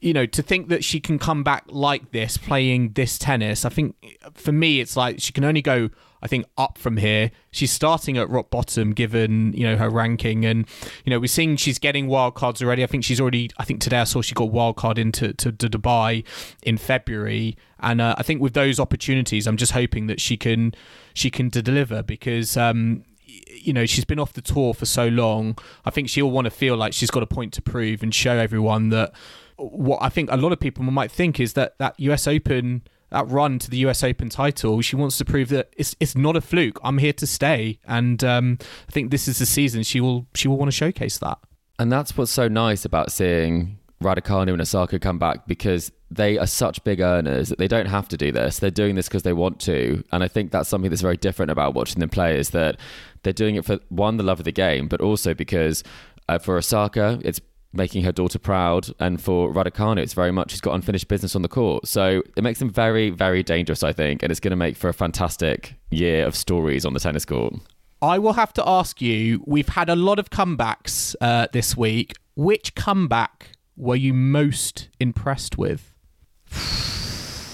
you 0.00 0.12
know 0.12 0.26
to 0.26 0.42
think 0.42 0.68
that 0.68 0.82
she 0.84 0.98
can 0.98 1.18
come 1.18 1.44
back 1.44 1.64
like 1.68 2.10
this 2.10 2.36
playing 2.36 2.92
this 2.94 3.18
tennis. 3.18 3.64
I 3.64 3.68
think 3.68 3.94
for 4.34 4.50
me 4.52 4.80
it's 4.80 4.96
like 4.96 5.20
she 5.20 5.32
can 5.32 5.44
only 5.44 5.62
go. 5.62 5.90
I 6.22 6.26
think 6.26 6.46
up 6.58 6.78
from 6.78 6.96
here. 6.96 7.30
She's 7.50 7.70
starting 7.70 8.18
at 8.18 8.28
rock 8.28 8.50
bottom 8.50 8.92
given 8.92 9.52
you 9.52 9.64
know 9.64 9.76
her 9.76 9.88
ranking, 9.88 10.44
and 10.44 10.66
you 11.04 11.10
know 11.10 11.18
we're 11.18 11.26
seeing 11.26 11.56
she's 11.56 11.78
getting 11.78 12.06
wild 12.06 12.34
cards 12.34 12.62
already. 12.62 12.82
I 12.82 12.86
think 12.86 13.04
she's 13.04 13.20
already. 13.20 13.50
I 13.58 13.64
think 13.64 13.80
today 13.80 13.98
I 13.98 14.04
saw 14.04 14.20
she 14.22 14.34
got 14.34 14.50
wild 14.50 14.76
card 14.76 14.98
into 14.98 15.32
to, 15.32 15.52
to 15.52 15.68
Dubai 15.68 16.24
in 16.62 16.78
February, 16.78 17.56
and 17.80 18.00
uh, 18.00 18.14
I 18.18 18.22
think 18.22 18.40
with 18.40 18.54
those 18.54 18.78
opportunities, 18.78 19.46
I'm 19.46 19.56
just 19.56 19.72
hoping 19.72 20.06
that 20.08 20.20
she 20.20 20.36
can 20.36 20.74
she 21.14 21.30
can 21.30 21.48
deliver 21.48 22.02
because. 22.02 22.56
Um, 22.56 23.04
you 23.52 23.72
know, 23.72 23.86
she's 23.86 24.04
been 24.04 24.18
off 24.18 24.32
the 24.32 24.40
tour 24.40 24.74
for 24.74 24.86
so 24.86 25.06
long. 25.06 25.56
I 25.84 25.90
think 25.90 26.08
she'll 26.08 26.30
want 26.30 26.46
to 26.46 26.50
feel 26.50 26.76
like 26.76 26.92
she's 26.92 27.10
got 27.10 27.22
a 27.22 27.26
point 27.26 27.52
to 27.54 27.62
prove 27.62 28.02
and 28.02 28.14
show 28.14 28.32
everyone 28.32 28.88
that 28.88 29.12
what 29.56 30.02
I 30.02 30.08
think 30.08 30.30
a 30.32 30.36
lot 30.36 30.52
of 30.52 30.60
people 30.60 30.82
might 30.84 31.12
think 31.12 31.38
is 31.38 31.52
that 31.54 31.76
that 31.78 31.98
US 32.00 32.26
Open 32.26 32.82
that 33.10 33.28
run 33.28 33.58
to 33.58 33.70
the 33.70 33.78
US 33.78 34.02
Open 34.02 34.28
title, 34.28 34.80
she 34.80 34.96
wants 34.96 35.18
to 35.18 35.24
prove 35.24 35.48
that 35.50 35.72
it's 35.76 35.94
it's 36.00 36.16
not 36.16 36.36
a 36.36 36.40
fluke. 36.40 36.78
I'm 36.82 36.98
here 36.98 37.12
to 37.14 37.26
stay, 37.26 37.78
and 37.86 38.22
um, 38.24 38.58
I 38.88 38.92
think 38.92 39.10
this 39.10 39.28
is 39.28 39.38
the 39.38 39.46
season 39.46 39.82
she 39.82 40.00
will 40.00 40.26
she 40.34 40.48
will 40.48 40.56
want 40.56 40.68
to 40.68 40.76
showcase 40.76 41.18
that. 41.18 41.38
And 41.78 41.90
that's 41.90 42.16
what's 42.16 42.30
so 42.30 42.46
nice 42.46 42.84
about 42.84 43.10
seeing 43.10 43.78
Raducanu 44.02 44.52
and 44.52 44.60
Osaka 44.60 44.98
come 44.98 45.18
back 45.18 45.46
because 45.46 45.92
they 46.10 46.38
are 46.38 46.46
such 46.46 46.82
big 46.84 47.00
earners 47.00 47.50
that 47.50 47.58
they 47.58 47.68
don't 47.68 47.86
have 47.86 48.08
to 48.08 48.16
do 48.16 48.32
this. 48.32 48.58
They're 48.58 48.70
doing 48.70 48.96
this 48.96 49.08
because 49.08 49.22
they 49.22 49.32
want 49.32 49.60
to, 49.60 50.02
and 50.12 50.24
I 50.24 50.28
think 50.28 50.50
that's 50.50 50.68
something 50.68 50.90
that's 50.90 51.02
very 51.02 51.16
different 51.16 51.50
about 51.50 51.74
watching 51.74 52.00
them 52.00 52.08
play 52.08 52.38
is 52.38 52.50
that 52.50 52.76
they're 53.22 53.32
doing 53.32 53.56
it 53.56 53.64
for 53.64 53.78
one 53.88 54.16
the 54.16 54.22
love 54.22 54.40
of 54.40 54.44
the 54.44 54.52
game, 54.52 54.88
but 54.88 55.00
also 55.00 55.34
because 55.34 55.84
uh, 56.28 56.38
for 56.38 56.56
Osaka 56.56 57.20
it's 57.22 57.40
making 57.72 58.02
her 58.04 58.12
daughter 58.12 58.38
proud, 58.38 58.88
and 58.98 59.22
for 59.22 59.52
Raducanu, 59.52 59.98
it's 59.98 60.12
very 60.14 60.32
much 60.32 60.50
she's 60.50 60.60
got 60.60 60.74
unfinished 60.74 61.06
business 61.08 61.36
on 61.36 61.42
the 61.42 61.48
court. 61.48 61.86
So 61.86 62.22
it 62.36 62.42
makes 62.42 62.58
them 62.58 62.70
very, 62.70 63.10
very 63.10 63.42
dangerous, 63.42 63.82
I 63.82 63.92
think, 63.92 64.22
and 64.22 64.30
it's 64.30 64.40
going 64.40 64.50
to 64.50 64.56
make 64.56 64.76
for 64.76 64.88
a 64.88 64.94
fantastic 64.94 65.74
year 65.90 66.26
of 66.26 66.34
stories 66.34 66.84
on 66.84 66.94
the 66.94 67.00
tennis 67.00 67.24
court. 67.24 67.54
I 68.02 68.18
will 68.18 68.32
have 68.32 68.52
to 68.54 68.66
ask 68.68 69.00
you. 69.02 69.42
We've 69.46 69.68
had 69.68 69.88
a 69.90 69.94
lot 69.96 70.18
of 70.18 70.30
comebacks 70.30 71.14
uh, 71.20 71.48
this 71.52 71.76
week. 71.76 72.14
Which 72.34 72.74
comeback 72.74 73.52
were 73.76 73.96
you 73.96 74.14
most 74.14 74.88
impressed 74.98 75.58
with? 75.58 75.92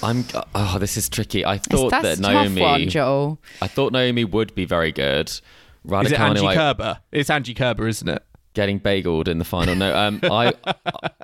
I'm. 0.03 0.25
Oh, 0.55 0.77
this 0.79 0.97
is 0.97 1.09
tricky. 1.09 1.45
I 1.45 1.55
It's- 1.57 1.67
thought 1.69 1.91
that's 1.91 2.05
that 2.05 2.19
a 2.19 2.23
tough 2.23 2.33
Naomi. 2.51 2.63
one, 2.63 2.89
Joel. 2.89 3.41
I 3.61 3.67
thought 3.67 3.93
Naomi 3.93 4.25
would 4.25 4.55
be 4.55 4.65
very 4.65 4.93
good. 4.93 5.33
Raducanu, 5.87 6.05
Is 6.07 6.13
it 6.13 6.21
Angie 6.21 6.47
I- 6.47 6.55
Kerber? 6.55 6.99
It's 7.13 7.31
Angie 7.31 7.55
Kerber, 7.55 7.87
isn't 7.89 8.09
it? 8.09 8.23
Getting 8.57 8.81
bageled 8.81 9.29
in 9.29 9.39
the 9.39 9.45
final. 9.45 9.77
No, 9.77 9.97
um, 9.97 10.19
I 10.25 10.53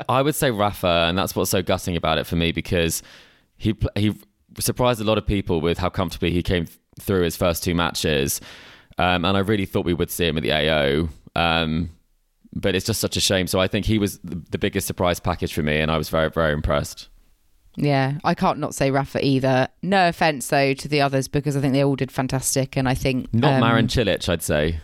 I 0.09 0.23
would 0.23 0.37
say 0.37 0.53
Rafa, 0.53 1.07
and 1.09 1.19
that's 1.19 1.35
what's 1.35 1.51
so 1.51 1.63
gutting 1.63 1.97
about 1.97 2.19
it 2.19 2.27
for 2.27 2.37
me 2.37 2.53
because 2.53 3.03
he 3.57 3.75
he 3.97 4.15
surprised 4.61 5.01
a 5.01 5.05
lot 5.05 5.19
of 5.19 5.27
people 5.27 5.61
with 5.61 5.79
how 5.79 5.89
comfortably 5.89 6.31
he 6.31 6.43
came 6.43 6.67
through 7.01 7.23
his 7.23 7.35
first 7.35 7.65
two 7.65 7.75
matches, 7.75 8.41
um, 8.99 9.25
and 9.25 9.37
I 9.37 9.41
really 9.41 9.65
thought 9.65 9.85
we 9.85 9.95
would 9.95 10.11
see 10.11 10.27
him 10.27 10.37
at 10.37 10.45
the 10.45 10.53
AO. 10.53 11.09
Um, 11.35 11.91
but 12.55 12.75
it's 12.75 12.85
just 12.85 13.01
such 13.01 13.17
a 13.17 13.21
shame. 13.21 13.47
So 13.47 13.59
I 13.59 13.67
think 13.67 13.87
he 13.87 13.99
was 13.99 14.19
the, 14.23 14.59
biggest 14.59 14.87
surprise 14.87 15.19
package 15.19 15.55
for 15.55 15.63
me, 15.63 15.81
and 15.81 15.91
I 15.91 15.97
was 15.97 16.11
very 16.11 16.31
very 16.31 16.53
impressed. 16.53 17.09
Yeah, 17.75 18.19
I 18.23 18.35
can't 18.35 18.59
not 18.59 18.75
say 18.75 18.91
Rafa 18.91 19.25
either. 19.25 19.69
No 19.81 20.09
offense 20.09 20.47
though 20.49 20.75
to 20.75 20.89
the 20.89 21.01
others 21.01 21.27
because 21.29 21.57
I 21.57 21.63
think 21.63 21.73
they 21.73 21.83
all 21.83 21.97
did 21.97 22.13
fantastic, 22.13 22.77
and 22.77 22.87
I 22.87 22.95
think 22.95 23.33
Not 23.33 23.55
um, 23.55 23.61
Marin 23.61 23.87
Cilic, 23.87 24.29
I'd 24.29 24.43
say. 24.43 24.81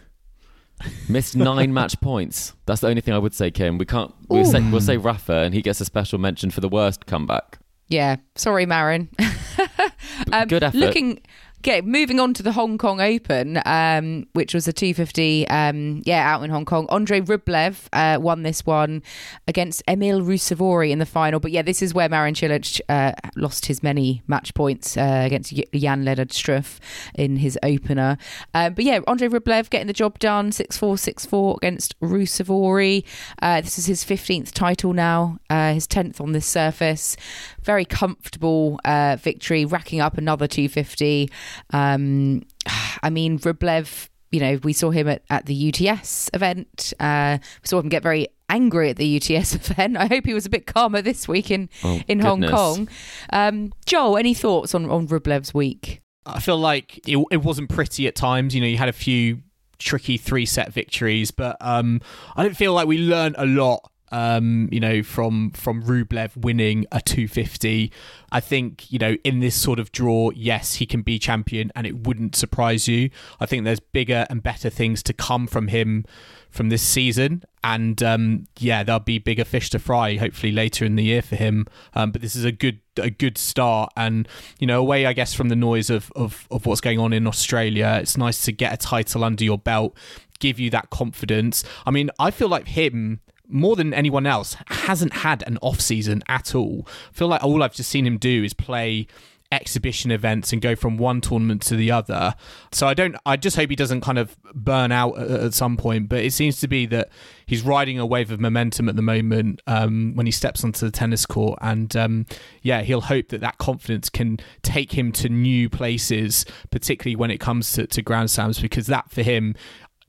Missed 1.09 1.37
nine 1.37 1.73
match 1.73 2.01
points. 2.01 2.55
That's 2.67 2.81
the 2.81 2.89
only 2.89 3.01
thing 3.01 3.15
I 3.15 3.19
would 3.19 3.35
say, 3.35 3.51
Kim. 3.51 3.79
We 3.79 3.85
can't. 3.85 4.15
We'll 4.29 4.45
say, 4.45 4.61
we'll 4.71 4.81
say 4.81 4.97
Rafa, 4.97 5.39
and 5.39 5.55
he 5.55 5.63
gets 5.63 5.81
a 5.81 5.85
special 5.85 6.19
mention 6.19 6.51
for 6.51 6.61
the 6.61 6.69
worst 6.69 7.07
comeback. 7.07 7.59
Yeah, 7.89 8.17
sorry, 8.35 8.67
Marin. 8.67 9.09
um, 10.33 10.47
Good 10.47 10.63
effort. 10.63 10.77
Looking, 10.77 11.21
okay, 11.59 11.81
moving 11.81 12.21
on 12.21 12.35
to 12.35 12.43
the 12.43 12.53
Hong 12.53 12.79
Kong 12.79 13.01
Open, 13.01 13.61
um, 13.67 14.27
which 14.33 14.55
was 14.55 14.69
a 14.69 14.73
250, 14.73 15.49
um, 15.49 16.03
yeah, 16.05 16.33
out 16.33 16.43
in 16.43 16.51
Hong 16.51 16.65
Kong. 16.65 16.87
Andre 16.89 17.21
Rublev 17.21 17.89
uh, 17.93 18.21
won 18.21 18.43
this 18.43 18.65
one 18.65 19.03
against 19.47 19.83
Emil 19.89 20.21
Ruusuvuori 20.21 20.91
in 20.91 20.99
the 20.99 21.07
final. 21.07 21.41
But 21.41 21.51
yeah, 21.51 21.63
this 21.63 21.83
is 21.83 21.93
where 21.93 22.09
Marin 22.09 22.35
Cilic 22.35 22.81
uh, 22.89 23.13
lost 23.37 23.67
his 23.67 23.83
many 23.83 24.23
match 24.27 24.55
points 24.55 24.97
uh, 24.97 25.23
against 25.25 25.53
Jan 25.75 26.05
Lennard 26.05 26.31
Struff 26.31 26.79
in 27.15 27.37
his 27.37 27.59
opener. 27.63 28.17
Um, 28.55 28.75
but 28.75 28.85
yeah, 28.85 29.01
Andre 29.07 29.29
Rublev 29.29 29.71
getting 29.71 29.89
the 29.89 29.93
job 29.93 30.19
done, 30.19 30.53
6 30.53 30.77
4 30.79 30.99
6 30.99 31.27
4 31.27 31.57
against 31.61 31.99
Ruusuvuori. 32.01 33.05
Uh, 33.43 33.61
this 33.61 33.79
is 33.79 33.87
his 33.87 34.05
15th 34.05 34.53
title 34.53 34.93
now, 34.93 35.39
uh, 35.51 35.73
his 35.75 35.87
10th 35.87 36.21
on 36.21 36.33
this 36.33 36.47
surface. 36.47 37.17
Very 37.63 37.85
comfortable 37.85 38.81
uh, 38.85 39.17
victory, 39.21 39.65
racking 39.65 40.01
up 40.01 40.19
another 40.19 40.47
250. 40.47 41.31
Um, 41.71 42.43
I 43.03 43.11
mean, 43.11 43.39
Rublev, 43.39 44.09
you 44.31 44.41
know, 44.41 44.59
we 44.63 44.73
saw 44.73 44.91
him 44.91 45.09
at, 45.09 45.23
at 45.31 45.47
the 45.47 45.69
UTS 45.73 46.31
event. 46.35 46.93
Uh, 47.01 47.39
we 47.63 47.67
saw 47.67 47.79
him 47.81 47.89
get 47.89 48.03
very 48.03 48.29
angry 48.49 48.91
at 48.91 48.97
the 48.97 49.17
UTS 49.17 49.55
event. 49.71 49.97
I 49.97 50.07
hope 50.07 50.25
he 50.27 50.35
was 50.35 50.47
a 50.47 50.51
bit 50.51 50.67
calmer 50.67 51.03
this 51.03 51.29
week 51.29 51.51
in, 51.51 51.69
Oh, 51.85 52.01
in 52.09 52.21
Hong 52.21 52.41
goodness. 52.41 52.59
Kong. 52.59 52.89
Um, 53.31 53.73
Joel, 53.87 54.17
any 54.17 54.35
thoughts 54.35 54.75
on, 54.75 54.89
on 54.91 55.07
Rublev's 55.07 55.53
week? 55.55 56.01
I 56.27 56.41
feel 56.41 56.59
like 56.59 56.99
it, 57.09 57.23
it 57.31 57.39
wasn't 57.39 57.71
pretty 57.71 58.07
at 58.07 58.15
times. 58.15 58.55
You 58.55 58.61
know, 58.61 58.67
you 58.67 58.77
had 58.77 58.89
a 58.89 58.93
few 58.93 59.43
tricky 59.79 60.17
three 60.19 60.45
set 60.45 60.73
victories, 60.73 61.31
but 61.31 61.57
um, 61.61 62.01
I 62.37 62.43
didn't 62.43 62.57
feel 62.57 62.75
like 62.75 62.87
we 62.87 62.99
learned 62.99 63.37
a 63.39 63.47
lot. 63.47 63.91
Um, 64.11 64.69
you 64.73 64.81
know, 64.81 65.03
from 65.03 65.51
from 65.51 65.83
Rublev 65.83 66.37
winning 66.37 66.87
a 66.91 67.01
250, 67.01 67.93
I 68.31 68.41
think 68.41 68.91
you 68.91 68.99
know 68.99 69.17
in 69.25 69.41
this 69.41 69.55
sort 69.55 69.79
of 69.79 69.93
draw, 69.93 70.31
yes, 70.35 70.75
he 70.75 70.87
can 70.87 71.03
be 71.03 71.19
champion, 71.19 71.71
and 71.75 71.87
it 71.87 72.07
wouldn't 72.07 72.37
surprise 72.37 72.89
you. 72.89 73.11
I 73.41 73.47
think 73.47 73.65
there's 73.65 73.81
bigger 73.81 74.27
and 74.31 74.43
better 74.43 74.71
things 74.71 75.03
to 75.05 75.13
come 75.13 75.47
from 75.47 75.69
him 75.69 76.05
from 76.51 76.71
this 76.71 76.83
season, 76.83 77.45
and 77.63 78.03
um, 78.03 78.47
yeah, 78.59 78.83
there'll 78.83 79.01
be 79.01 79.19
bigger 79.19 79.45
fish 79.45 79.71
to 79.71 79.79
fry 79.79 80.17
hopefully 80.17 80.53
later 80.53 80.85
in 80.85 80.97
the 80.97 81.05
year 81.05 81.23
for 81.23 81.37
him. 81.37 81.67
Um, 81.95 82.11
but 82.11 82.23
this 82.23 82.35
is 82.35 82.45
a 82.45 82.53
good 82.53 82.81
a 82.97 83.11
good 83.11 83.39
start, 83.39 83.93
and 83.97 84.27
you 84.59 84.67
know, 84.67 84.81
away 84.81 85.07
I 85.07 85.13
guess 85.13 85.35
from 85.35 85.49
the 85.49 85.57
noise 85.57 85.91
of 85.91 86.11
of 86.17 86.47
of 86.51 86.67
what's 86.67 86.81
going 86.81 86.99
on 86.99 87.13
in 87.13 87.27
Australia, 87.27 87.99
it's 88.01 88.17
nice 88.17 88.45
to 88.47 88.53
get 88.53 88.73
a 88.73 88.77
title 88.77 89.25
under 89.25 89.45
your 89.45 89.59
belt, 89.59 89.97
give 90.39 90.59
you 90.59 90.71
that 90.71 90.91
confidence. 90.91 91.65
I 91.87 91.91
mean, 91.91 92.11
I 92.19 92.31
feel 92.31 92.49
like 92.49 92.69
him 92.69 93.21
more 93.49 93.77
than 93.77 93.95
anyone 93.95 94.27
else 94.27 94.57
hasn't 94.67 95.13
had 95.13 95.43
an 95.47 95.59
off 95.63 95.81
season 95.81 96.23
at 96.29 96.55
all. 96.55 96.87
I 96.87 97.13
feel 97.13 97.29
like 97.29 97.43
all 97.43 97.63
I've 97.63 97.75
just 97.75 97.91
seen 97.91 98.07
him 98.07 98.19
do 98.19 98.45
is 98.45 98.53
play 98.53 99.07
exhibition 99.51 100.11
events 100.11 100.53
and 100.53 100.61
go 100.61 100.77
from 100.77 100.99
one 100.99 101.21
tournament 101.21 101.63
to 101.63 101.75
the 101.75 101.91
other. 101.91 102.35
So 102.71 102.87
I 102.87 102.95
don't 102.95 103.17
I 103.25 103.37
just 103.37 103.57
hope 103.57 103.71
he 103.71 103.77
doesn't 103.77 104.03
kind 104.03 104.19
of 104.19 104.37
burn 104.55 104.93
out 104.93 105.19
at, 105.19 105.31
at 105.31 105.55
some 105.55 105.77
point, 105.77 106.09
but 106.09 106.23
it 106.23 106.33
seems 106.33 106.61
to 106.61 106.69
be 106.69 106.85
that 106.87 107.09
he's 107.47 107.63
riding 107.63 107.99
a 107.99 108.05
wave 108.05 108.31
of 108.31 108.41
momentum 108.41 108.89
at 108.89 108.97
the 108.97 109.03
moment 109.03 109.63
um, 109.67 110.13
when 110.15 110.27
he 110.27 110.33
steps 110.33 110.63
onto 110.65 110.85
the 110.85 110.93
tennis 110.93 111.25
court 111.25 111.59
and 111.63 111.97
um, 111.97 112.27
yeah, 112.63 112.83
he'll 112.83 113.01
hope 113.01 113.29
that 113.29 113.41
that 113.41 113.57
confidence 113.59 114.11
can 114.11 114.39
take 114.63 114.93
him 114.93 115.13
to 115.13 115.29
new 115.29 115.71
places, 115.71 116.45
particularly 116.71 117.17
when 117.17 117.31
it 117.31 117.39
comes 117.39 117.73
to, 117.73 117.87
to 117.87 118.03
Grand 118.03 118.31
Slams 118.31 118.61
because 118.61 118.87
that 118.87 119.11
for 119.11 119.23
him 119.23 119.55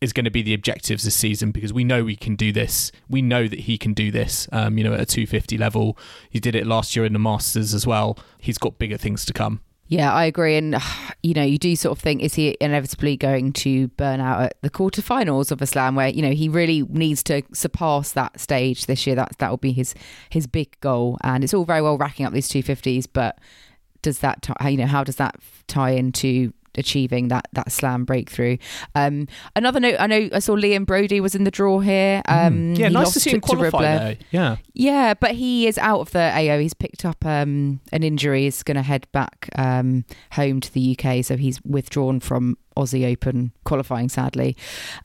is 0.01 0.13
going 0.13 0.25
to 0.25 0.31
be 0.31 0.41
the 0.41 0.53
objectives 0.53 1.03
this 1.03 1.15
season 1.15 1.51
because 1.51 1.73
we 1.73 1.83
know 1.83 2.03
we 2.03 2.15
can 2.15 2.35
do 2.35 2.51
this. 2.51 2.91
We 3.09 3.21
know 3.21 3.47
that 3.47 3.61
he 3.61 3.77
can 3.77 3.93
do 3.93 4.11
this. 4.11 4.47
Um, 4.51 4.77
you 4.77 4.83
know, 4.83 4.93
at 4.93 5.01
a 5.01 5.05
250 5.05 5.57
level, 5.57 5.97
he 6.29 6.39
did 6.39 6.55
it 6.55 6.65
last 6.65 6.95
year 6.95 7.05
in 7.05 7.13
the 7.13 7.19
Masters 7.19 7.73
as 7.73 7.85
well. 7.85 8.17
He's 8.39 8.57
got 8.57 8.79
bigger 8.79 8.97
things 8.97 9.25
to 9.25 9.33
come. 9.33 9.61
Yeah, 9.89 10.13
I 10.13 10.25
agree. 10.25 10.55
And, 10.55 10.77
you 11.23 11.33
know, 11.33 11.43
you 11.43 11.57
do 11.57 11.75
sort 11.75 11.97
of 11.97 12.01
think, 12.01 12.21
is 12.21 12.35
he 12.35 12.55
inevitably 12.61 13.17
going 13.17 13.51
to 13.53 13.89
burn 13.89 14.21
out 14.21 14.41
at 14.41 14.61
the 14.61 14.69
quarterfinals 14.69 15.51
of 15.51 15.61
a 15.61 15.65
slam 15.65 15.95
where, 15.95 16.09
you 16.09 16.21
know, 16.21 16.31
he 16.31 16.47
really 16.47 16.83
needs 16.83 17.21
to 17.23 17.41
surpass 17.53 18.13
that 18.13 18.39
stage 18.39 18.85
this 18.85 19.05
year? 19.05 19.15
That, 19.15 19.37
that 19.39 19.49
will 19.49 19.57
be 19.57 19.73
his, 19.73 19.93
his 20.29 20.47
big 20.47 20.79
goal. 20.79 21.17
And 21.21 21.43
it's 21.43 21.53
all 21.53 21.65
very 21.65 21.81
well 21.81 21.97
racking 21.97 22.25
up 22.25 22.31
these 22.31 22.49
250s, 22.49 23.07
but 23.11 23.39
does 24.01 24.19
that, 24.19 24.43
t- 24.43 24.53
you 24.69 24.77
know, 24.77 24.85
how 24.85 25.03
does 25.03 25.17
that 25.17 25.35
tie 25.67 25.91
into 25.91 26.53
achieving 26.79 27.27
that 27.27 27.47
that 27.53 27.71
slam 27.71 28.05
breakthrough. 28.05 28.57
Um, 28.95 29.27
another 29.55 29.79
note, 29.79 29.95
I 29.99 30.07
know 30.07 30.29
I 30.33 30.39
saw 30.39 30.55
Liam 30.55 30.85
Broady 30.85 31.21
was 31.21 31.35
in 31.35 31.43
the 31.43 31.51
draw 31.51 31.79
here. 31.79 32.21
Um, 32.27 32.73
yeah, 32.75 32.87
he 32.87 32.93
nice 32.93 33.13
to 33.13 33.19
see 33.19 33.31
him 33.31 33.41
qualify. 33.41 34.15
Yeah. 34.31 34.57
Yeah, 34.73 35.13
but 35.13 35.31
he 35.31 35.67
is 35.67 35.77
out 35.77 35.99
of 35.99 36.11
the 36.11 36.31
AO. 36.33 36.59
He's 36.59 36.73
picked 36.73 37.05
up 37.05 37.25
um, 37.25 37.81
an 37.91 38.03
injury. 38.03 38.43
He's 38.43 38.63
going 38.63 38.75
to 38.75 38.81
head 38.81 39.07
back 39.11 39.49
um, 39.57 40.05
home 40.31 40.61
to 40.61 40.73
the 40.73 40.97
UK, 40.97 41.23
so 41.23 41.35
he's 41.35 41.61
withdrawn 41.63 42.19
from 42.19 42.57
Aussie 42.79 43.11
Open 43.11 43.51
qualifying, 43.65 44.09
sadly. 44.09 44.55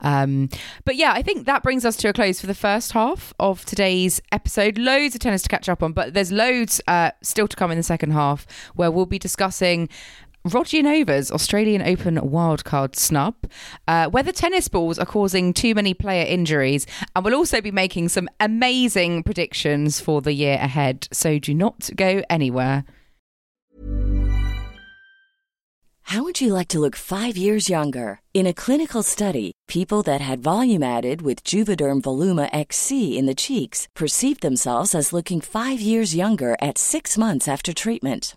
Um, 0.01 0.49
but 0.85 0.97
yeah, 0.97 1.12
I 1.12 1.22
think 1.22 1.47
that 1.47 1.62
brings 1.62 1.85
us 1.85 1.97
to 1.97 2.09
a 2.09 2.12
close 2.12 2.41
for 2.41 2.47
the 2.47 2.55
first 2.55 2.93
half 2.93 3.35
of 3.41 3.64
today's 3.64 4.22
episode. 4.33 4.79
Loads 4.79 5.14
of 5.14 5.20
tennis 5.20 5.43
to 5.43 5.49
catch 5.49 5.68
up 5.68 5.83
on, 5.83 5.93
but 5.93 6.14
there's 6.14 6.31
loads 6.31 6.81
uh, 6.87 7.11
still 7.22 7.49
to 7.49 7.57
come 7.57 7.70
in 7.70 7.77
the 7.77 7.83
second 7.83 8.12
half 8.12 8.47
where 8.75 8.91
we'll 8.91 9.07
be 9.07 9.18
discussing. 9.18 9.89
Rodionova's 10.47 11.31
Australian 11.31 11.81
Open 11.81 12.17
wildcard 12.17 12.97
snub, 12.97 13.35
uh, 13.89 14.11
whether 14.11 14.31
tennis 14.31 14.69
balls 14.69 14.99
are 14.99 15.07
causing 15.07 15.55
too 15.55 15.75
many 15.75 15.95
player 15.95 16.27
injuries, 16.27 16.87
and 17.17 17.25
we'll 17.25 17.35
also 17.35 17.63
be 17.63 17.71
making 17.71 18.11
some 18.11 18.29
amazing 18.39 19.23
predictions 19.23 20.01
for 20.01 20.21
the 20.21 20.35
year 20.35 20.59
ahead. 20.61 21.09
So 21.13 21.39
do 21.39 21.55
not 21.55 21.89
go 21.97 22.23
anywhere. 22.29 22.85
How 26.09 26.23
would 26.23 26.43
you 26.43 26.53
like 26.53 26.69
to 26.69 26.79
look 26.79 26.95
five 26.95 27.39
years 27.39 27.71
younger? 27.71 28.21
In 28.35 28.47
a 28.47 28.53
clinical 28.53 29.03
study, 29.03 29.53
people 29.67 30.03
that 30.03 30.21
had 30.21 30.43
volume 30.43 30.83
added 30.83 31.23
with 31.23 31.43
Juvederm 31.43 32.03
Voluma 32.03 32.51
XC 32.53 33.17
in 33.17 33.25
the 33.25 33.35
cheeks 33.35 33.89
perceived 33.97 34.43
themselves 34.43 34.95
as 34.95 35.15
looking 35.15 35.41
five 35.41 35.81
years 35.81 36.15
younger 36.15 36.55
at 36.61 36.77
six 36.77 37.17
months 37.17 37.49
after 37.49 37.73
treatment. 37.73 38.37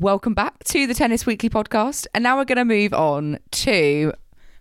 Welcome 0.00 0.34
back 0.34 0.62
to 0.64 0.86
the 0.86 0.94
Tennis 0.94 1.26
Weekly 1.26 1.50
podcast. 1.50 2.06
And 2.14 2.22
now 2.22 2.36
we're 2.36 2.44
going 2.44 2.56
to 2.58 2.64
move 2.64 2.94
on 2.94 3.38
to, 3.50 4.12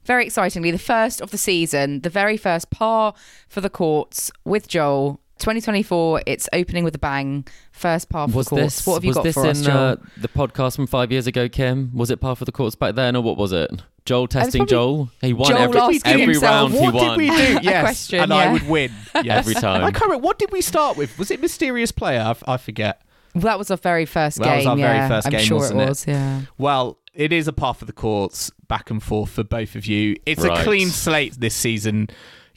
very 0.04 0.26
excitingly, 0.26 0.72
the 0.72 0.80
first 0.80 1.22
of 1.22 1.30
the 1.30 1.38
season, 1.38 2.02
the 2.02 2.10
very 2.10 2.38
first 2.38 2.72
par 2.72 3.14
for 3.48 3.62
the 3.62 3.70
courts 3.70 4.32
with 4.46 4.68
Joel. 4.68 5.20
2024, 5.38 6.24
it's 6.26 6.50
opening 6.54 6.84
with 6.84 6.96
a 6.96 6.98
bang. 6.98 7.46
First 7.72 8.10
par 8.10 8.28
for 8.28 8.38
Was 8.38 8.48
the 8.48 8.56
courts. 8.56 8.78
this 8.78 8.88
what 8.88 8.94
have 8.96 9.06
you 9.06 9.14
got 9.14 9.24
this 9.24 9.36
for 9.36 9.46
us, 9.46 9.60
in 9.60 9.66
Joel? 9.66 9.78
uh, 9.78 9.96
the 10.18 10.28
podcast 10.28 10.76
from 10.76 10.88
five 10.88 11.12
years 11.12 11.28
ago, 11.28 11.48
Kim? 11.48 11.92
Was 11.94 12.10
it 12.10 12.20
par 12.20 12.36
for 12.36 12.46
the 12.46 12.52
courts 12.52 12.76
back 12.76 12.96
then, 12.96 13.16
or 13.16 13.22
what 13.22 13.38
was 13.38 13.52
it? 13.52 13.70
Joel 14.06 14.26
testing 14.28 14.66
Joel. 14.66 15.12
He 15.22 15.34
won 15.34 15.50
Joel 15.50 15.78
every, 15.78 16.00
every 16.06 16.22
himself, 16.34 16.72
round. 16.72 16.74
He 16.74 16.80
What 16.80 16.94
won 16.96 17.10
did 17.10 17.18
we 17.18 17.28
do? 17.28 17.58
A 17.60 17.62
Yes, 17.62 17.82
question, 17.84 18.20
and 18.22 18.30
yeah. 18.32 18.36
I 18.38 18.52
would 18.54 18.68
win. 18.68 18.92
Yes. 19.24 19.38
every 19.48 19.54
time. 19.54 19.84
I 19.84 19.92
can't 19.92 20.06
remember. 20.06 20.26
What 20.26 20.40
did 20.40 20.52
we 20.52 20.62
start 20.62 20.98
with? 20.98 21.20
Was 21.20 21.30
it 21.30 21.40
Mysterious 21.40 21.92
Player? 21.92 22.34
I 22.48 22.58
forget. 22.58 23.04
Well, 23.38 23.52
that 23.52 23.58
was 23.60 23.72
our 23.72 23.78
very 23.78 24.06
first 24.06 24.38
That 24.38 24.46
game. 24.46 24.58
was 24.58 24.66
our 24.68 24.76
very 24.76 24.98
yeah. 24.98 25.08
first 25.08 25.28
I'm 25.28 25.32
game, 25.32 25.42
sure 25.46 25.58
wasn't 25.60 25.82
it 25.82 25.84
it? 25.84 25.90
was. 25.90 26.08
Yeah. 26.08 26.42
Well, 26.58 26.98
it 27.14 27.34
is 27.34 27.48
a 27.48 27.54
par 27.54 27.74
for 27.74 27.86
the 27.86 27.94
courts, 27.94 28.52
back 28.68 28.90
and 28.92 29.02
forth 29.02 29.32
for 29.32 29.44
both 29.44 29.76
of 29.76 29.86
you. 29.86 30.16
It's 30.26 30.44
a 30.44 30.64
clean 30.64 30.90
slate 30.90 31.40
this 31.40 31.56
season, 31.56 32.10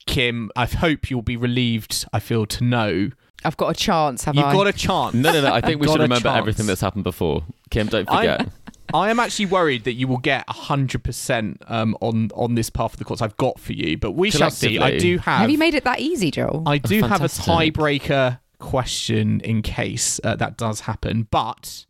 Kim. 0.07 0.51
I 0.57 0.67
hope 0.67 1.11
you'll 1.11 1.23
be 1.23 1.37
relieved. 1.37 2.05
I 2.13 2.21
feel 2.21 2.47
to 2.47 2.65
know 2.65 3.11
I've 3.45 3.57
got 3.57 3.69
a 3.69 3.75
chance, 3.75 4.25
have 4.25 4.35
you've 4.35 4.45
i've 4.45 4.55
got 4.55 4.67
a 4.67 4.73
chance. 4.73 5.15
No, 5.15 5.33
no, 5.33 5.41
no. 5.41 5.53
I 5.55 5.61
think 5.63 5.81
we 5.81 5.87
should 5.89 6.01
remember 6.01 6.29
chance. 6.29 6.39
everything 6.39 6.67
that's 6.67 6.83
happened 6.83 7.05
before. 7.05 7.43
Kim, 7.71 7.87
don't 7.87 8.09
I'm- 8.11 8.39
forget. 8.41 8.53
I 8.93 9.11
am 9.11 9.21
actually 9.21 9.47
worried 9.47 9.85
that 9.85 9.93
you 9.93 10.09
will 10.09 10.19
get 10.19 10.45
hundred 10.49 11.05
percent 11.05 11.63
um, 11.69 11.97
on 12.01 12.31
on 12.35 12.57
this 12.57 12.71
path 12.71 12.95
of 12.95 12.99
the 12.99 13.05
courts 13.05 13.23
I've 13.23 13.37
got 13.37 13.61
for 13.61 13.73
you, 13.73 13.97
but 13.97 14.13
we 14.13 14.33
shall 14.33 14.51
see. 14.51 14.81
I 14.81 14.99
do 14.99 15.17
have. 15.19 15.43
have 15.43 15.51
you 15.51 15.59
made 15.59 15.75
it 15.75 15.85
that 15.85 16.01
easy, 16.01 16.33
Joel? 16.33 16.65
I 16.67 16.79
do 16.79 17.03
have 17.05 17.21
a 17.23 17.29
tiebreaker 17.29 18.41
question 18.61 19.41
in 19.41 19.63
case 19.63 20.21
uh, 20.23 20.37
that 20.37 20.57
does 20.57 20.81
happen, 20.81 21.27
but 21.31 21.87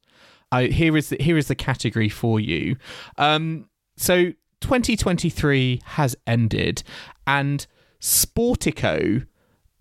here 0.52 0.96
is 0.96 1.10
the, 1.10 1.16
here 1.20 1.36
is 1.36 1.48
the 1.48 1.54
category 1.54 2.08
for 2.08 2.40
you. 2.40 2.76
Um, 3.18 3.68
so 3.96 4.32
2023 4.60 5.82
has 5.84 6.16
ended, 6.26 6.82
and 7.26 7.66
Sportico 8.00 9.26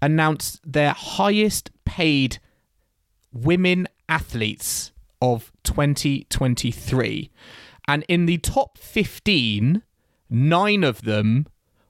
announced 0.01 0.59
their 0.65 0.91
highest 0.91 1.71
paid 1.85 2.39
women 3.31 3.87
athletes 4.07 4.91
of 5.21 5.51
2023, 5.63 7.31
and 7.87 8.05
in 8.07 8.25
the 8.25 8.37
top 8.37 8.77
15, 8.77 9.83
nine 10.29 10.83
of 10.83 11.03
them 11.03 11.47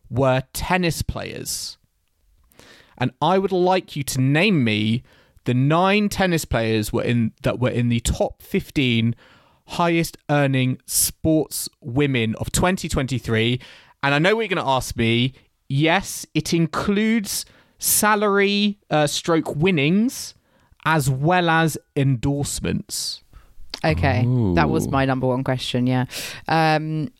were 0.10 0.44
tennis 0.54 1.02
players 1.02 1.79
and 3.00 3.12
I 3.22 3.38
would 3.38 3.52
like 3.52 3.96
you 3.96 4.04
to 4.04 4.22
name 4.22 4.64
me 4.64 5.04
the 5.46 5.54
nine 5.54 6.10
tennis 6.10 6.46
players 6.46 6.92
were 6.94 7.04
in 7.04 7.32
that 7.44 7.60
were 7.60 7.70
in 7.70 7.90
the 7.90 8.00
top 8.02 8.42
15 8.42 9.16
highest 9.68 10.18
earning 10.30 10.80
sports 10.86 11.70
women 11.82 12.36
of 12.36 12.52
2023 12.52 13.60
and 14.02 14.16
I 14.16 14.20
know 14.20 14.36
what 14.36 14.42
you're 14.42 14.56
going 14.56 14.66
to 14.66 14.70
ask 14.70 14.96
me 14.96 15.34
yes 15.68 16.26
it 16.34 16.54
includes 16.54 17.46
salary 17.78 18.80
uh, 18.90 19.08
stroke 19.08 19.56
winnings 19.56 20.34
as 20.86 21.10
well 21.10 21.50
as 21.50 21.78
endorsements 21.96 23.22
okay, 23.84 24.26
that 24.56 24.70
was 24.70 24.88
my 24.88 25.06
number 25.06 25.28
one 25.28 25.44
question. 25.44 25.88
Yeah. 25.88 26.06
Um, 26.48 27.12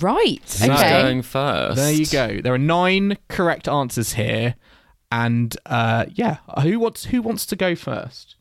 right. 0.00 0.40
Who's 0.42 0.62
okay. 0.62 1.02
going 1.02 1.22
first? 1.22 1.76
there 1.76 1.92
you 1.92 2.06
go 2.06 2.40
there 2.40 2.54
are 2.54 2.58
nine 2.58 3.16
correct 3.28 3.68
answers 3.68 4.14
here 4.14 4.54
and 5.24 5.56
uh, 5.66 6.04
yeah 6.14 6.38
who 6.62 6.78
wants 6.78 7.06
who 7.06 7.22
wants 7.22 7.46
to 7.46 7.56
go 7.56 7.74
first 7.74 8.36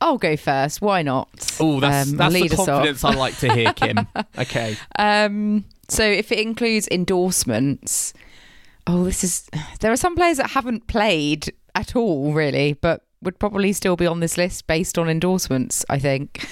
I'll 0.00 0.18
go 0.18 0.36
first. 0.36 0.80
Why 0.80 1.02
not? 1.02 1.28
Oh, 1.58 1.80
that's 1.80 2.10
Um, 2.10 2.16
that's 2.16 2.34
the 2.34 2.48
confidence 2.48 3.04
I 3.04 3.14
like 3.14 3.36
to 3.38 3.52
hear, 3.52 3.72
Kim. 3.72 4.06
okay. 4.38 4.76
Um, 4.98 5.64
so 5.88 6.04
if 6.04 6.30
it 6.30 6.38
includes 6.38 6.86
endorsements, 6.88 8.14
oh, 8.86 9.04
this 9.04 9.24
is. 9.24 9.48
There 9.80 9.90
are 9.90 9.96
some 9.96 10.14
players 10.14 10.36
that 10.36 10.50
haven't 10.50 10.86
played 10.86 11.52
at 11.74 11.96
all, 11.96 12.32
really, 12.32 12.74
but 12.74 13.02
would 13.22 13.38
probably 13.38 13.72
still 13.72 13.96
be 13.96 14.06
on 14.06 14.20
this 14.20 14.36
list 14.36 14.66
based 14.66 14.98
on 14.98 15.08
endorsements. 15.08 15.84
I 15.88 15.98
think, 15.98 16.46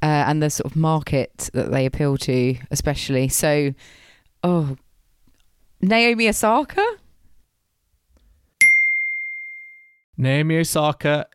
uh, 0.00 0.24
and 0.28 0.40
the 0.42 0.50
sort 0.50 0.70
of 0.70 0.76
market 0.76 1.50
that 1.54 1.72
they 1.72 1.84
appeal 1.84 2.16
to, 2.18 2.56
especially. 2.70 3.28
So, 3.28 3.74
oh, 4.44 4.76
Naomi 5.80 6.28
Osaka. 6.28 6.86
Naomi 10.18 10.58
Osaka 10.58 11.26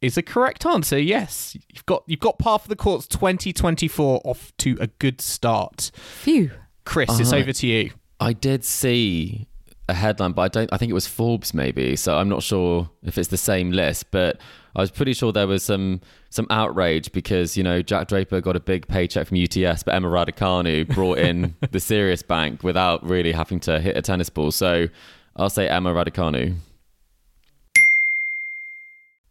is 0.00 0.16
a 0.16 0.22
correct 0.22 0.64
answer. 0.64 0.98
Yes, 0.98 1.56
you've 1.68 1.84
got 1.86 2.04
you've 2.06 2.20
got 2.20 2.38
par 2.38 2.58
for 2.58 2.68
the 2.68 2.76
courts 2.76 3.06
2024 3.08 4.22
off 4.24 4.56
to 4.58 4.76
a 4.80 4.86
good 4.86 5.20
start. 5.20 5.90
Phew. 5.94 6.52
Chris, 6.84 7.20
it's 7.20 7.32
over 7.32 7.52
to 7.52 7.66
you. 7.66 7.90
I 8.18 8.32
did 8.32 8.64
see 8.64 9.46
a 9.88 9.94
headline, 9.94 10.32
but 10.32 10.42
I 10.42 10.48
don't. 10.48 10.72
I 10.72 10.78
think 10.78 10.90
it 10.90 10.94
was 10.94 11.06
Forbes, 11.06 11.52
maybe. 11.52 11.96
So 11.96 12.16
I'm 12.16 12.28
not 12.28 12.42
sure 12.42 12.88
if 13.02 13.18
it's 13.18 13.28
the 13.28 13.36
same 13.36 13.72
list, 13.72 14.10
but 14.10 14.40
I 14.74 14.80
was 14.80 14.90
pretty 14.90 15.12
sure 15.12 15.32
there 15.32 15.46
was 15.46 15.62
some 15.62 16.00
some 16.30 16.46
outrage 16.48 17.12
because 17.12 17.56
you 17.56 17.62
know 17.62 17.82
Jack 17.82 18.08
Draper 18.08 18.40
got 18.40 18.56
a 18.56 18.60
big 18.60 18.88
paycheck 18.88 19.26
from 19.26 19.36
UTS, 19.36 19.82
but 19.82 19.94
Emma 19.94 20.08
Raducanu 20.08 20.88
brought 20.94 21.18
in 21.18 21.54
the 21.70 21.80
serious 21.80 22.22
Bank 22.22 22.62
without 22.62 23.04
really 23.04 23.32
having 23.32 23.60
to 23.60 23.80
hit 23.80 23.96
a 23.96 24.02
tennis 24.02 24.30
ball. 24.30 24.50
So 24.50 24.88
I'll 25.36 25.50
say 25.50 25.68
Emma 25.68 25.92
Raducanu. 25.92 26.56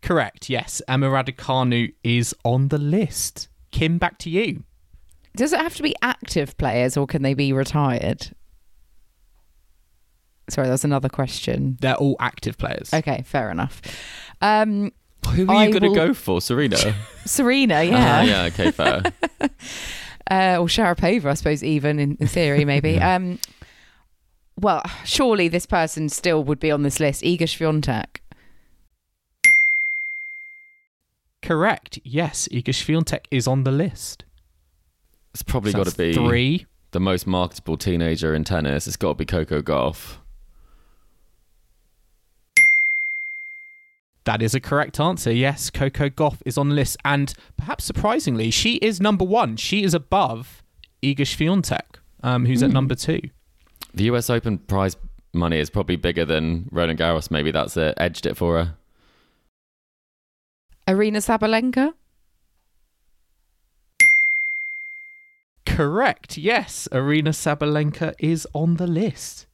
Correct. 0.02 0.50
Yes, 0.50 0.82
Emma 0.88 1.08
Raducanu 1.08 1.94
is 2.04 2.34
on 2.46 2.70
the 2.70 2.78
list. 2.78 3.48
Kim, 3.72 3.98
back 3.98 4.18
to 4.20 4.30
you. 4.30 4.64
Does 5.36 5.54
it 5.54 5.60
have 5.60 5.76
to 5.76 5.84
be 5.84 5.96
active 6.02 6.58
players 6.58 6.98
or 6.98 7.06
can 7.06 7.22
they 7.22 7.34
be 7.34 7.54
retired? 7.54 8.32
Sorry, 10.50 10.68
that's 10.68 10.84
another 10.84 11.10
question. 11.10 11.78
They're 11.80 11.96
all 11.96 12.16
active 12.20 12.58
players. 12.58 12.92
Okay, 12.94 13.22
fair 13.26 13.52
enough. 13.52 13.82
Um, 14.42 14.92
Who 15.34 15.48
are 15.48 15.56
I 15.56 15.66
you 15.66 15.72
going 15.72 15.84
to 15.84 15.90
will- 15.90 15.96
go 15.96 16.14
for, 16.14 16.42
Serena? 16.42 16.78
Serena, 17.26 17.84
yeah. 17.84 18.20
Ah, 18.20 18.22
yeah. 18.24 18.44
Okay, 18.46 18.72
fair. 18.72 19.04
uh, 20.32 20.58
or 20.60 20.66
Sharapova, 20.68 21.26
I 21.26 21.34
suppose, 21.36 21.64
even 21.64 22.00
in, 22.00 22.18
in 22.20 22.28
theory, 22.28 22.66
maybe. 22.66 23.00
um, 23.00 23.38
well, 24.60 24.82
surely 25.06 25.48
this 25.48 25.66
person 25.68 26.10
still 26.10 26.44
would 26.44 26.60
be 26.60 26.72
on 26.72 26.82
this 26.84 27.00
list. 27.00 27.22
Iga 27.24 27.42
Swiatek. 27.44 28.19
Correct. 31.42 32.00
Yes, 32.04 32.48
Iga 32.52 32.66
Swiatek 32.70 33.26
is 33.32 33.48
on 33.48 33.64
the 33.64 33.72
list. 33.72 34.26
It's 35.34 35.44
probably 35.44 35.72
So 35.72 35.80
got 35.84 35.88
to 35.88 35.98
be 35.98 36.14
three. 36.14 36.66
the 36.92 37.00
most 37.00 37.26
marketable 37.28 37.78
teenager 37.78 38.34
in 38.36 38.44
tennis. 38.44 38.88
It's 38.88 38.98
got 38.98 39.10
to 39.10 39.16
be 39.16 39.26
Coco 39.26 39.62
Gauff. 39.62 40.18
That 44.26 44.42
is 44.42 44.54
a 44.54 44.60
correct 44.60 45.00
answer. 45.00 45.32
Yes, 45.32 45.70
Coco 45.70 46.10
Gauff 46.10 46.38
is 46.46 46.58
on 46.58 46.70
the 46.70 46.76
list, 46.76 46.98
and 47.04 47.34
perhaps 47.58 47.86
surprisingly, 47.86 48.52
she 48.52 48.76
is 48.76 49.00
number 49.02 49.26
one. 49.26 49.56
She 49.56 49.84
is 49.84 49.94
above 49.94 50.62
Iga 51.02 51.20
Swiatek, 51.22 51.98
um, 52.22 52.46
who's 52.46 52.62
at 52.62 52.70
number 52.72 52.96
two. 52.96 53.22
The 53.94 54.04
US 54.06 54.30
Open 54.30 54.60
prize 54.60 54.98
money 55.34 55.58
is 55.58 55.70
probably 55.70 55.96
bigger 55.96 56.26
than 56.26 56.68
Roland 56.72 57.00
Garros. 57.00 57.32
Maybe 57.32 57.50
that's 57.52 57.76
it. 57.78 57.96
Edged 57.98 58.26
it 58.28 58.36
for 58.38 58.58
her. 58.64 58.76
Aryna 60.90 61.22
Sabalenka. 61.22 61.94
Correct. 65.66 66.36
Yes, 66.38 66.88
Aryna 66.92 67.30
Sabalenka 67.30 68.16
is 68.18 68.48
on 68.54 68.78
the 68.78 68.88
list. 68.88 69.46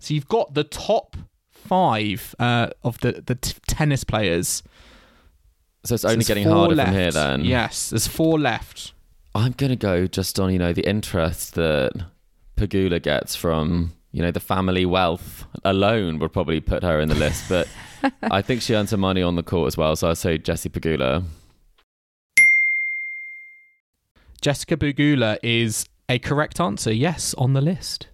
So 0.00 0.12
you've 0.12 0.28
got 0.28 0.54
the 0.54 0.64
top 0.64 1.16
five 1.50 2.34
uh, 2.38 2.70
of 2.82 2.98
the 3.00 3.22
the 3.24 3.36
t- 3.36 3.54
tennis 3.68 4.02
players. 4.02 4.62
So 5.84 5.94
it's 5.94 6.04
only 6.04 6.16
there's 6.16 6.26
getting 6.28 6.48
harder 6.48 6.74
left. 6.74 6.88
from 6.88 6.98
here 6.98 7.12
then. 7.12 7.44
Yes, 7.44 7.90
there's 7.90 8.08
four 8.08 8.38
left. 8.38 8.92
I'm 9.36 9.52
going 9.52 9.70
to 9.70 9.76
go 9.76 10.06
just 10.06 10.40
on, 10.40 10.52
you 10.52 10.58
know, 10.58 10.72
the 10.72 10.88
interest 10.88 11.54
that 11.54 11.92
Pegula 12.56 13.00
gets 13.00 13.36
from, 13.36 13.92
you 14.16 14.22
know, 14.22 14.30
the 14.30 14.40
family 14.40 14.86
wealth 14.86 15.44
alone 15.62 16.18
would 16.20 16.32
probably 16.32 16.58
put 16.58 16.82
her 16.82 17.00
in 17.00 17.10
the 17.10 17.14
list. 17.14 17.50
But 17.50 17.68
I 18.22 18.40
think 18.40 18.62
she 18.62 18.74
earns 18.74 18.90
her 18.92 18.96
money 18.96 19.20
on 19.20 19.36
the 19.36 19.42
court 19.42 19.66
as 19.66 19.76
well. 19.76 19.94
So 19.94 20.08
I'd 20.08 20.16
say 20.16 20.38
Jessie 20.38 20.70
Pegula. 20.70 21.22
Jessica 24.40 24.78
Pegula 24.78 25.36
is 25.42 25.84
a 26.08 26.18
correct 26.18 26.60
answer. 26.60 26.90
Yes, 26.92 27.34
on 27.34 27.52
the 27.52 27.60
list. 27.60 28.06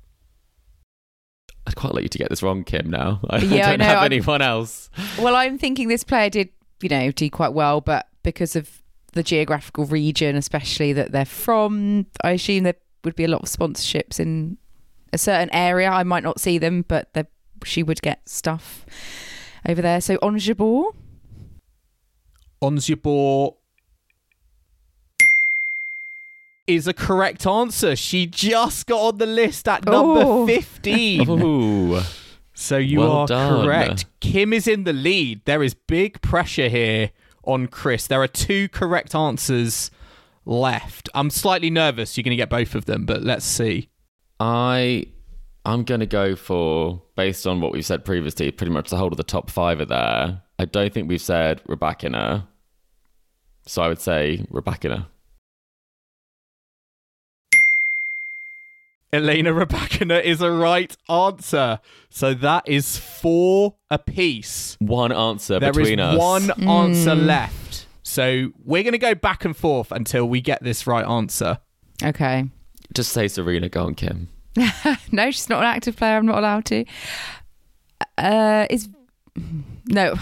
I'd 1.69 1.77
quite 1.77 1.95
like 1.95 2.03
you 2.03 2.09
to 2.09 2.19
get 2.19 2.31
this 2.31 2.43
wrong, 2.43 2.65
Kim, 2.65 2.91
now. 2.91 3.21
I 3.31 3.39
Yeah, 3.39 3.71
don't 3.71 3.79
know, 3.79 3.85
have 3.85 3.99
I'm- 3.99 4.07
anyone 4.07 4.43
else. 4.43 4.91
Well, 5.21 5.37
I'm 5.37 5.57
thinking 5.57 5.87
this 5.87 6.03
player 6.03 6.31
did, 6.31 6.49
you 6.83 6.89
know, 6.89 7.13
do 7.13 7.31
quite 7.31 7.53
well, 7.53 7.81
but 7.81 8.09
because 8.25 8.57
of 8.57 8.83
the 9.13 9.23
geographical 9.23 9.85
region, 9.87 10.35
especially 10.35 10.93
that 10.95 11.13
they're 11.13 11.25
from, 11.25 12.07
I 12.25 12.31
assume 12.33 12.65
there 12.65 12.75
would 13.05 13.15
be 13.15 13.25
a 13.25 13.29
lot 13.29 13.43
of 13.43 13.49
sponsorships 13.49 14.19
in 14.19 14.59
a 15.13 15.19
certain 15.19 15.51
area. 15.55 15.91
I 15.91 16.03
might 16.03 16.23
not 16.23 16.41
see 16.41 16.59
them, 16.59 16.85
but 16.89 17.13
there- 17.15 17.27
she 17.65 17.83
would 17.83 18.03
get 18.03 18.29
stuff 18.29 18.85
over 19.69 19.81
there. 19.83 20.01
So 20.01 20.19
Ons 20.23 20.47
Jabeur. 20.47 20.93
Is 26.69 26.87
a 26.87 26.93
correct 26.95 27.45
answer. 27.47 27.97
She 27.97 28.25
just 28.27 28.87
got 28.87 29.01
on 29.01 29.19
the 29.19 29.27
list 29.27 29.67
at 29.69 29.85
number 29.85 30.23
Oh. 30.25 30.47
15. 30.47 31.29
Ooh. 31.43 32.01
So 32.55 32.77
you 32.77 33.01
Well 33.01 33.11
are 33.13 33.27
done. 33.27 33.65
correct. 33.65 34.05
Kim 34.21 34.53
is 34.53 34.69
in 34.69 34.85
the 34.85 34.93
lead. 34.93 35.41
There 35.45 35.63
is 35.65 35.75
big 35.75 36.23
pressure 36.23 36.69
here 36.69 37.11
on 37.45 37.67
Chris. 37.67 38.07
There 38.07 38.23
are 38.23 38.29
two 38.29 38.69
correct 38.69 39.15
answers 39.15 39.91
left. 40.47 41.09
I'm 41.15 41.31
slightly 41.31 41.69
nervous 41.71 42.17
you're 42.17 42.23
going 42.23 42.31
to 42.31 42.37
get 42.37 42.49
both 42.49 42.77
of 42.77 42.85
them, 42.85 43.07
but 43.07 43.23
let's 43.23 43.45
see. 43.45 43.89
I 44.43 45.07
I'm 45.65 45.85
gonna 45.85 46.05
go 46.05 46.35
for 46.35 47.01
based 47.17 47.47
on 47.47 47.61
what 47.61 47.73
we've 47.73 47.87
said 47.87 48.05
previously, 48.05 48.51
pretty 48.51 48.73
much 48.73 48.91
the 48.91 48.97
whole 48.97 49.09
of 49.09 49.17
the 49.17 49.23
top 49.23 49.49
five 49.49 49.79
are 49.79 49.85
there. 49.85 50.43
I 50.59 50.65
don't 50.65 50.93
think 50.93 51.09
we've 51.09 51.23
said 51.23 51.63
Rebecca. 51.67 52.49
So 53.67 53.83
I 53.83 53.89
would 53.89 54.01
say 54.01 54.45
Rebecca. 54.51 55.07
Elena 59.13 59.53
Rybakina 59.53 60.23
is 60.25 60.41
a 60.41 60.51
right 60.51 60.97
answer. 61.09 61.79
So 62.11 62.35
that 62.35 62.67
is 62.67 62.97
four 62.97 63.75
apiece. 63.91 64.77
One 64.81 65.13
answer 65.13 65.61
There 65.61 65.71
is 65.71 65.77
between 65.77 66.01
us. 66.01 66.19
one 66.19 66.49
hmm. 66.49 66.67
answer 66.67 67.15
left. 67.15 67.87
So 68.03 68.53
we're 68.65 68.83
going 68.83 68.93
to 68.93 68.99
go 68.99 69.15
back 69.15 69.45
and 69.45 69.55
forth 69.55 69.93
until 69.93 70.27
we 70.27 70.41
get 70.41 70.63
this 70.63 70.87
right 70.87 71.07
answer. 71.07 71.59
Okay. 72.03 72.47
Just 72.95 73.13
say 73.13 73.29
Serena, 73.29 73.69
go 73.69 73.85
on, 73.85 73.95
Kim. 73.95 74.29
No, 75.13 75.31
she's 75.31 75.49
not 75.49 75.61
an 75.61 75.67
active 75.67 75.97
player. 75.97 76.17
I'm 76.17 76.27
not 76.27 76.39
allowed 76.39 76.65
to. 76.67 76.85
Uh, 78.19 78.67
is 78.71 78.89
no. 79.87 80.15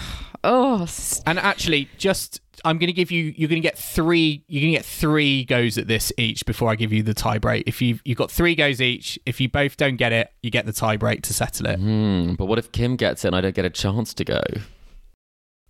Oh, 0.43 0.87
And 1.25 1.37
actually, 1.39 1.87
just 1.97 2.41
I'm 2.65 2.77
going 2.77 2.87
to 2.87 2.93
give 2.93 3.11
you. 3.11 3.33
You're 3.35 3.49
going 3.49 3.61
to 3.61 3.67
get 3.67 3.77
three. 3.77 4.43
You're 4.47 4.61
going 4.61 4.73
to 4.73 4.77
get 4.79 4.85
three 4.85 5.45
goes 5.45 5.77
at 5.77 5.87
this 5.87 6.11
each 6.17 6.45
before 6.45 6.69
I 6.69 6.75
give 6.75 6.91
you 6.91 7.03
the 7.03 7.13
tie 7.13 7.37
break. 7.37 7.63
If 7.67 7.81
you 7.81 7.99
you've 8.05 8.17
got 8.17 8.31
three 8.31 8.55
goes 8.55 8.81
each. 8.81 9.19
If 9.25 9.39
you 9.39 9.49
both 9.49 9.77
don't 9.77 9.97
get 9.97 10.11
it, 10.11 10.31
you 10.41 10.49
get 10.49 10.65
the 10.65 10.73
tie 10.73 10.97
break 10.97 11.21
to 11.23 11.33
settle 11.33 11.67
it. 11.67 11.77
Hmm, 11.79 12.33
but 12.33 12.45
what 12.45 12.57
if 12.59 12.71
Kim 12.71 12.95
gets 12.95 13.23
it 13.23 13.29
and 13.29 13.35
I 13.35 13.41
don't 13.41 13.55
get 13.55 13.65
a 13.65 13.69
chance 13.69 14.13
to 14.15 14.23
go? 14.25 14.41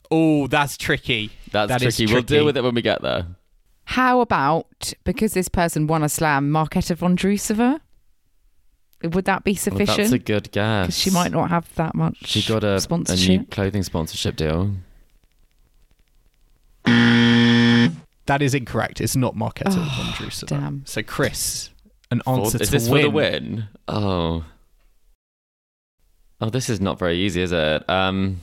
Oh, 0.09 0.47
that's 0.47 0.78
tricky. 0.78 1.32
That's 1.51 1.70
That 1.70 1.82
is 1.82 1.95
tricky. 1.95 2.12
We'll 2.14 2.24
deal 2.24 2.45
with 2.45 2.57
it 2.57 2.64
when 2.64 2.76
we 2.76 2.82
get 2.82 3.01
there. 3.01 3.26
how 3.86 4.22
about 4.22 4.93
because 5.03 5.34
this 5.34 5.47
person 5.49 5.88
won 5.88 6.03
a 6.03 6.09
slam, 6.09 6.49
Marketa 6.51 6.95
Vondrousova? 6.95 7.80
Would 9.04 9.26
that 9.26 9.43
be 9.43 9.52
Well, 9.52 9.58
sufficient? 9.58 9.97
that's 9.97 10.12
a 10.12 10.20
good 10.20 10.52
guess. 10.52 10.95
she 10.95 11.10
might 11.10 11.32
not 11.32 11.49
have 11.49 11.74
that 11.76 11.95
much. 11.95 12.18
She 12.26 12.41
got 12.47 12.64
a, 12.64 12.76
a 13.10 13.16
new 13.16 13.45
clothing 13.45 13.84
sponsorship 13.84 14.36
deal. 14.36 14.72
That 18.28 18.41
is 18.41 18.54
incorrect. 18.54 19.02
It's 19.02 19.16
not 19.16 19.36
Marketa 19.36 19.76
Oh, 19.76 20.14
Vondrousova. 20.16 20.47
damn. 20.47 20.86
So 20.86 21.02
Chris, 21.04 21.70
an 22.12 22.22
For- 22.24 22.39
answer 22.39 22.62
is 22.62 22.70
to 22.70 22.72
this 22.72 22.88
win. 22.89 23.02
for 23.02 23.08
the 23.08 23.10
win? 23.10 23.68
Oh. 23.88 24.45
Oh, 26.39 26.49
this 26.49 26.70
is 26.70 26.80
not 26.80 26.97
very 26.97 27.18
easy, 27.18 27.41
is 27.41 27.52
it? 27.52 27.84
Um 27.89 28.41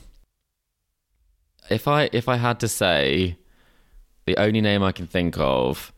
if 1.69 1.87
I 1.87 2.09
if 2.13 2.27
I 2.27 2.35
had 2.37 2.59
to 2.61 2.67
say 2.67 3.37
the 4.25 4.37
only 4.37 4.61
name 4.61 4.83
I 4.83 4.91
can 4.91 5.07
think 5.07 5.37
of 5.37 5.91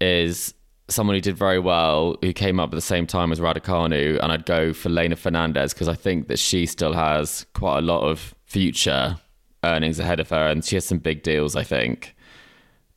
is 0.00 0.54
someone 0.92 1.14
who 1.16 1.20
did 1.20 1.36
very 1.36 1.58
well 1.58 2.16
who 2.22 2.32
came 2.32 2.58
up 2.60 2.68
at 2.70 2.74
the 2.76 2.80
same 2.80 3.06
time 3.06 3.30
as 3.32 3.40
Raducanu 3.40 4.18
and 4.22 4.32
I'd 4.32 4.44
go 4.46 4.72
for 4.72 4.88
Leylah 4.88 5.16
Fernandez 5.18 5.72
because 5.72 5.88
I 5.88 5.94
think 5.94 6.28
that 6.28 6.38
she 6.38 6.66
still 6.66 6.92
has 6.94 7.46
quite 7.54 7.78
a 7.78 7.82
lot 7.82 8.02
of 8.02 8.34
future 8.46 9.16
earnings 9.64 9.98
ahead 9.98 10.20
of 10.20 10.28
her 10.30 10.48
and 10.48 10.64
she 10.64 10.76
has 10.76 10.84
some 10.84 10.98
big 10.98 11.22
deals 11.22 11.54
I 11.56 11.62
think 11.64 12.14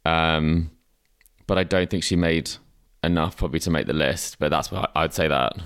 um 0.06 0.72
but 1.48 1.58
I 1.58 1.64
don't 1.64 1.89
think 1.89 2.04
she 2.04 2.16
made 2.16 2.52
enough 3.04 3.36
probably 3.38 3.60
to 3.60 3.70
make 3.70 3.86
the 3.86 3.94
list. 3.94 4.39
But 4.39 4.50
that's 4.50 4.72
what 4.72 4.89
I- 4.96 5.04
I'd 5.04 5.14
say 5.14 5.28
that. 5.28 5.58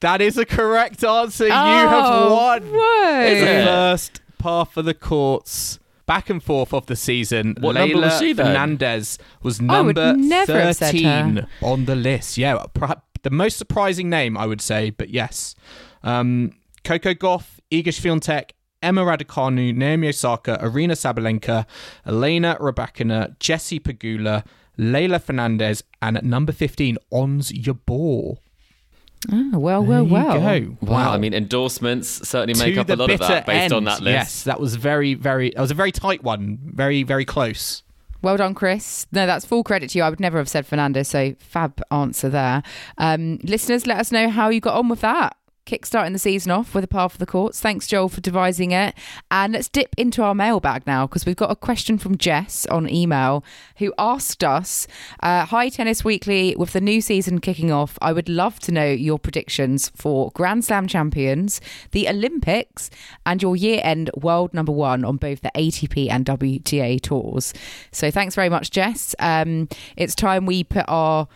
That 0.00 0.20
is 0.20 0.36
a 0.36 0.44
correct 0.44 1.02
answer. 1.04 1.46
you 1.46 1.52
Oh, 1.52 1.88
have 1.88 2.30
won. 2.30 2.62
whoa. 2.72 3.20
Is 3.20 3.40
The 3.40 3.46
first 3.64 4.20
par 4.38 4.66
for 4.66 4.82
the 4.82 4.92
courts. 4.94 5.78
Back 6.06 6.28
and 6.28 6.42
forth 6.42 6.74
of 6.74 6.86
the 6.86 6.96
season. 6.96 7.56
What 7.60 7.76
Leylah 7.76 7.90
number 7.92 8.06
was 8.06 8.18
she 8.18 8.32
then? 8.32 8.46
Fernandez 8.46 9.18
was 9.42 9.60
number 9.60 10.14
never 10.14 10.60
have 10.60 10.76
said 10.76 10.92
13 10.92 11.46
on 11.62 11.86
the 11.86 11.94
list. 11.94 12.36
Yeah, 12.36 12.62
perhaps 12.74 13.02
the 13.22 13.30
most 13.30 13.56
surprising 13.56 14.08
name, 14.10 14.36
I 14.36 14.46
would 14.46 14.60
say, 14.60 14.90
but 14.90 15.08
yes. 15.08 15.54
Um, 16.02 16.52
Coco 16.84 17.14
Gauff, 17.14 17.58
Iga 17.72 17.86
Swiatek, 17.86 18.50
Emma 18.82 19.02
Raducanu, 19.02 19.74
Naomi 19.74 20.08
Osaka, 20.08 20.58
Aryna 20.62 20.92
Sabalenka, 20.92 21.64
Elena 22.06 22.56
Rybakina, 22.60 23.38
Jessie 23.40 23.80
Pegula, 23.80 24.44
Leylah 24.78 25.22
Fernandez, 25.22 25.82
and 26.02 26.18
at 26.18 26.24
number 26.24 26.52
15, 26.52 26.98
Ons 27.10 27.50
Jabeur. 27.52 28.36
Oh, 29.32 29.58
well, 29.58 29.82
There 29.82 29.90
well, 29.90 30.06
you 30.06 30.12
well. 30.12 30.60
go. 30.60 30.76
Wow. 30.82 31.12
I 31.12 31.18
mean, 31.18 31.32
endorsements 31.34 32.08
certainly 32.28 32.58
make 32.58 32.74
to 32.74 32.80
up 32.82 32.88
a 32.90 32.96
lot 32.96 33.10
of 33.10 33.20
that 33.20 33.46
based 33.46 33.72
on 33.72 33.84
that 33.84 34.00
list. 34.00 34.12
Yes, 34.14 34.42
that 34.44 34.60
was 34.60 34.76
very, 34.76 35.14
very. 35.14 35.50
That 35.50 35.60
was 35.60 35.70
a 35.70 35.74
very 35.74 35.92
tight 35.92 36.22
one. 36.22 36.58
Very, 36.62 37.02
very 37.02 37.24
close. 37.24 37.82
Well 38.22 38.36
done, 38.38 38.54
Chris. 38.54 39.06
No, 39.12 39.26
that's 39.26 39.44
full 39.44 39.62
credit 39.62 39.90
to 39.90 39.98
you. 39.98 40.04
I 40.04 40.08
would 40.10 40.20
never 40.20 40.38
have 40.38 40.48
said 40.48 40.66
Fernando, 40.66 41.02
so 41.02 41.34
fab 41.38 41.82
answer 41.90 42.30
there. 42.30 42.62
Um, 42.96 43.38
listeners, 43.42 43.86
let 43.86 43.98
us 43.98 44.10
know 44.10 44.30
how 44.30 44.48
you 44.48 44.60
got 44.60 44.76
on 44.78 44.88
with 44.88 45.00
that. 45.02 45.36
Kickstarting 45.66 46.12
the 46.12 46.18
season 46.18 46.52
off 46.52 46.74
with 46.74 46.84
a 46.84 46.86
par 46.86 47.08
for 47.08 47.16
the 47.16 47.24
courts. 47.24 47.58
Thanks, 47.58 47.86
Joel, 47.86 48.10
for 48.10 48.20
devising 48.20 48.72
it. 48.72 48.94
And 49.30 49.54
let's 49.54 49.68
dip 49.68 49.94
into 49.96 50.22
our 50.22 50.34
mailbag 50.34 50.86
now 50.86 51.06
because 51.06 51.24
we've 51.24 51.36
got 51.36 51.50
a 51.50 51.56
question 51.56 51.96
from 51.96 52.18
Jess 52.18 52.66
on 52.66 52.88
email 52.88 53.42
who 53.76 53.94
asked 53.96 54.44
us 54.44 54.86
uh, 55.22 55.46
Hi, 55.46 55.70
Tennis 55.70 56.04
Weekly. 56.04 56.54
With 56.54 56.74
the 56.74 56.82
new 56.82 57.00
season 57.00 57.40
kicking 57.40 57.72
off, 57.72 57.98
I 58.02 58.12
would 58.12 58.28
love 58.28 58.60
to 58.60 58.72
know 58.72 58.84
your 58.86 59.18
predictions 59.18 59.90
for 59.96 60.30
Grand 60.32 60.66
Slam 60.66 60.86
champions, 60.86 61.62
the 61.92 62.08
Olympics, 62.10 62.90
and 63.24 63.40
your 63.40 63.56
year 63.56 63.80
end 63.82 64.10
world 64.14 64.52
number 64.52 64.72
one 64.72 65.02
on 65.02 65.16
both 65.16 65.40
the 65.40 65.50
ATP 65.54 66.10
and 66.10 66.26
WTA 66.26 67.00
tours. 67.00 67.54
So 67.90 68.10
thanks 68.10 68.34
very 68.34 68.50
much, 68.50 68.70
Jess. 68.70 69.14
Um, 69.18 69.68
it's 69.96 70.14
time 70.14 70.44
we 70.44 70.62
put 70.62 70.84
our 70.88 71.26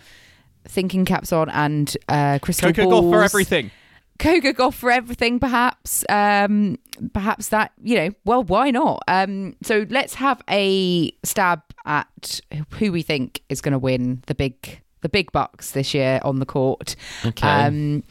thinking 0.69 1.05
caps 1.05 1.33
on 1.33 1.49
and 1.51 1.97
uh, 2.09 2.39
crystal 2.41 2.73
Coco 2.73 2.91
balls. 2.91 3.05
Gauff 3.05 3.11
for 3.11 3.23
everything. 3.23 3.71
Coco 4.19 4.53
Gauff 4.53 4.75
for 4.75 4.91
everything, 4.91 5.39
perhaps. 5.39 6.05
Um, 6.09 6.79
perhaps 7.13 7.49
that 7.49 7.73
you 7.83 7.97
know. 7.97 8.11
Well, 8.25 8.43
why 8.43 8.71
not? 8.71 9.03
Um, 9.09 9.57
so 9.63 9.87
let's 9.89 10.15
have 10.15 10.43
a 10.51 11.13
stab 11.23 11.63
at 11.87 12.41
who 12.75 12.93
we 12.93 13.03
think 13.03 13.43
is 13.49 13.61
going 13.61 13.73
to 13.73 13.79
win 13.79 14.23
the 14.27 14.35
big 14.35 14.81
the 15.01 15.09
big 15.09 15.31
bucks 15.33 15.71
this 15.73 15.95
year 15.95 16.21
on 16.25 16.41
the 16.41 16.47
court. 16.47 16.97
Okay. 17.25 17.47
Um, 17.47 18.03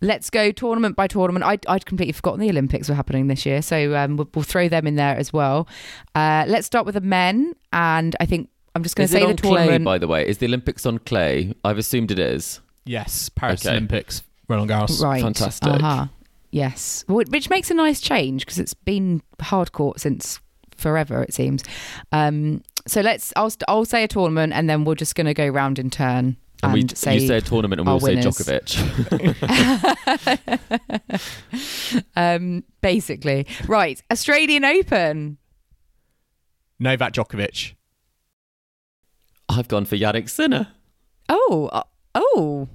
let's 0.00 0.30
go 0.30 0.52
tournament 0.52 0.94
by 0.94 1.08
tournament. 1.08 1.44
I'd, 1.44 1.66
I'd 1.66 1.84
completely 1.86 2.12
forgotten 2.12 2.40
the 2.40 2.50
Olympics 2.50 2.88
were 2.88 2.94
happening 2.94 3.26
this 3.26 3.44
year, 3.44 3.62
so 3.62 3.96
um, 3.96 4.16
we'll, 4.16 4.28
we'll 4.34 4.44
throw 4.44 4.68
them 4.68 4.86
in 4.86 4.94
there 4.94 5.16
as 5.16 5.32
well. 5.32 5.68
Uh, 6.14 6.44
let's 6.46 6.66
start 6.66 6.86
with 6.86 6.94
the 6.94 7.00
men, 7.00 7.54
and 7.72 8.14
I 8.20 8.26
think 8.26 8.48
I'm 8.76 8.84
just 8.84 8.94
going 8.94 9.08
to 9.08 9.12
say 9.12 9.22
it 9.22 9.24
on 9.24 9.34
the 9.36 9.42
clay, 9.42 9.78
by 9.78 9.98
the 9.98 10.06
way? 10.06 10.26
Is 10.26 10.38
the 10.38 10.46
Olympics 10.46 10.86
on 10.86 10.98
clay? 10.98 11.54
I've 11.64 11.78
assumed 11.78 12.12
it 12.12 12.20
is. 12.20 12.60
Yes, 12.84 13.28
Paris 13.28 13.66
Okay. 13.66 13.72
Olympics, 13.76 14.22
Roland 14.48 14.70
Garros. 14.70 15.02
Right. 15.02 15.22
Fantastic. 15.22 15.68
Uh-huh. 15.68 16.06
Yes. 16.50 17.04
Which 17.08 17.50
makes 17.50 17.70
a 17.70 17.74
nice 17.74 18.00
change 18.00 18.44
because 18.44 18.58
it's 18.58 18.74
been 18.74 19.22
hard 19.40 19.72
court 19.72 20.00
since 20.00 20.40
forever, 20.76 21.22
it 21.22 21.34
seems. 21.34 21.62
Um, 22.12 22.62
so 22.86 23.02
let's, 23.02 23.32
I'll, 23.36 23.52
I'll 23.68 23.84
say 23.84 24.02
a 24.04 24.08
tournament, 24.08 24.54
and 24.54 24.68
then 24.70 24.84
we're 24.84 24.94
just 24.94 25.14
going 25.14 25.26
to 25.26 25.34
go 25.34 25.46
round 25.46 25.78
in 25.78 25.90
turn. 25.90 26.36
And 26.62 26.72
And 26.72 26.72
we, 26.72 26.88
say 26.94 27.18
you 27.18 27.26
said 27.26 27.44
tournament, 27.46 27.80
and 27.80 27.86
we 27.86 27.92
our 27.92 27.98
will 27.98 28.06
say 28.06 28.14
winners. 28.16 28.38
Djokovic. 28.38 28.78
um, 32.16 32.64
basically, 32.80 33.46
right. 33.66 34.02
Australian 34.10 34.64
Open. 34.64 35.38
Novak 36.80 37.12
Djokovic. 37.12 37.74
I've 39.48 39.68
gone 39.68 39.84
for 39.84 39.96
Jannik 39.96 40.28
Sinner. 40.28 40.68
Oh. 41.28 41.68
uh, 41.72 41.82
oh. 42.14 42.68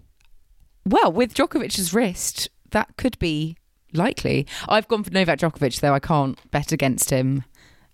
Well, 0.86 1.12
with 1.12 1.34
Djokovic's 1.34 1.94
wrist, 1.94 2.50
that 2.72 2.96
could 2.98 3.18
be 3.20 3.58
likely. 3.94 4.48
I've 4.68 4.88
gone 4.88 5.04
for 5.04 5.12
Novak 5.12 5.40
Djokovic, 5.40 5.80
though 5.80 5.94
I 5.94 6.00
can't 6.00 6.40
bet 6.52 6.72
against 6.72 7.10
him. 7.10 7.44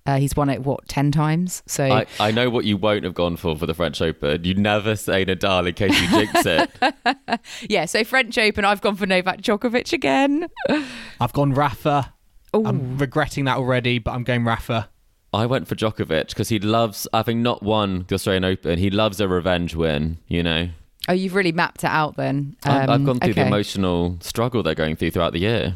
Uh, 0.06 0.18
he's 0.18 0.36
won 0.36 0.50
it 0.50 0.64
what 0.64 0.88
ten 0.88 1.12
times. 1.12 1.62
So 1.68 1.84
I, 1.86 2.06
I 2.20 2.32
know 2.32 2.50
what 2.50 2.66
you 2.66 2.78
won't 2.78 3.04
have 3.04 3.14
gone 3.14 3.36
for 3.36 3.56
for 3.56 3.68
the 3.68 3.76
French 3.76 4.02
Open. 4.02 4.44
You 4.44 4.56
never 4.56 4.96
say 4.96 5.24
Nadal 5.24 5.68
in 5.68 5.74
case 5.76 6.02
you 6.02 6.08
jinx 6.10 6.46
it. 6.46 7.40
yeah. 7.70 7.86
So 7.86 8.04
French 8.04 8.38
Open, 8.38 8.66
I've 8.66 8.82
gone 8.82 8.96
for 8.96 9.06
Novak 9.06 9.42
Djokovic 9.42 9.94
again. 9.94 10.48
I've 11.22 11.34
gone 11.34 11.54
Rafa. 11.54 12.14
Oh, 12.54 12.66
I'm 12.66 12.98
regretting 12.98 13.46
that 13.46 13.58
already, 13.58 14.00
but 14.00 14.12
I'm 14.12 14.24
going 14.24 14.46
Rafa. 14.46 14.90
I 15.32 15.46
went 15.46 15.68
for 15.68 15.76
Djokovic 15.76 16.30
because 16.30 16.50
he 16.50 16.58
loves, 16.58 17.08
having 17.14 17.44
not 17.44 17.62
won 17.62 18.06
the 18.08 18.16
Australian 18.16 18.46
Open, 18.46 18.80
he 18.80 18.90
loves 18.90 19.20
a 19.20 19.28
revenge 19.28 19.76
win, 19.76 20.18
you 20.28 20.42
know. 20.42 20.70
Oh, 21.10 21.14
you've 21.14 21.36
really 21.36 21.52
mapped 21.52 21.84
it 21.84 21.88
out 21.90 22.16
then. 22.16 22.56
I've, 22.64 22.84
I've 22.84 22.90
Um, 22.90 23.06
gone 23.06 23.20
through 23.20 23.34
the 23.34 23.46
emotional 23.48 24.18
struggle 24.22 24.64
they're 24.64 24.76
going 24.76 24.96
through 24.96 25.12
throughout 25.12 25.34
the 25.34 25.40
year. 25.40 25.76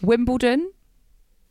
Wimbledon, 0.00 0.72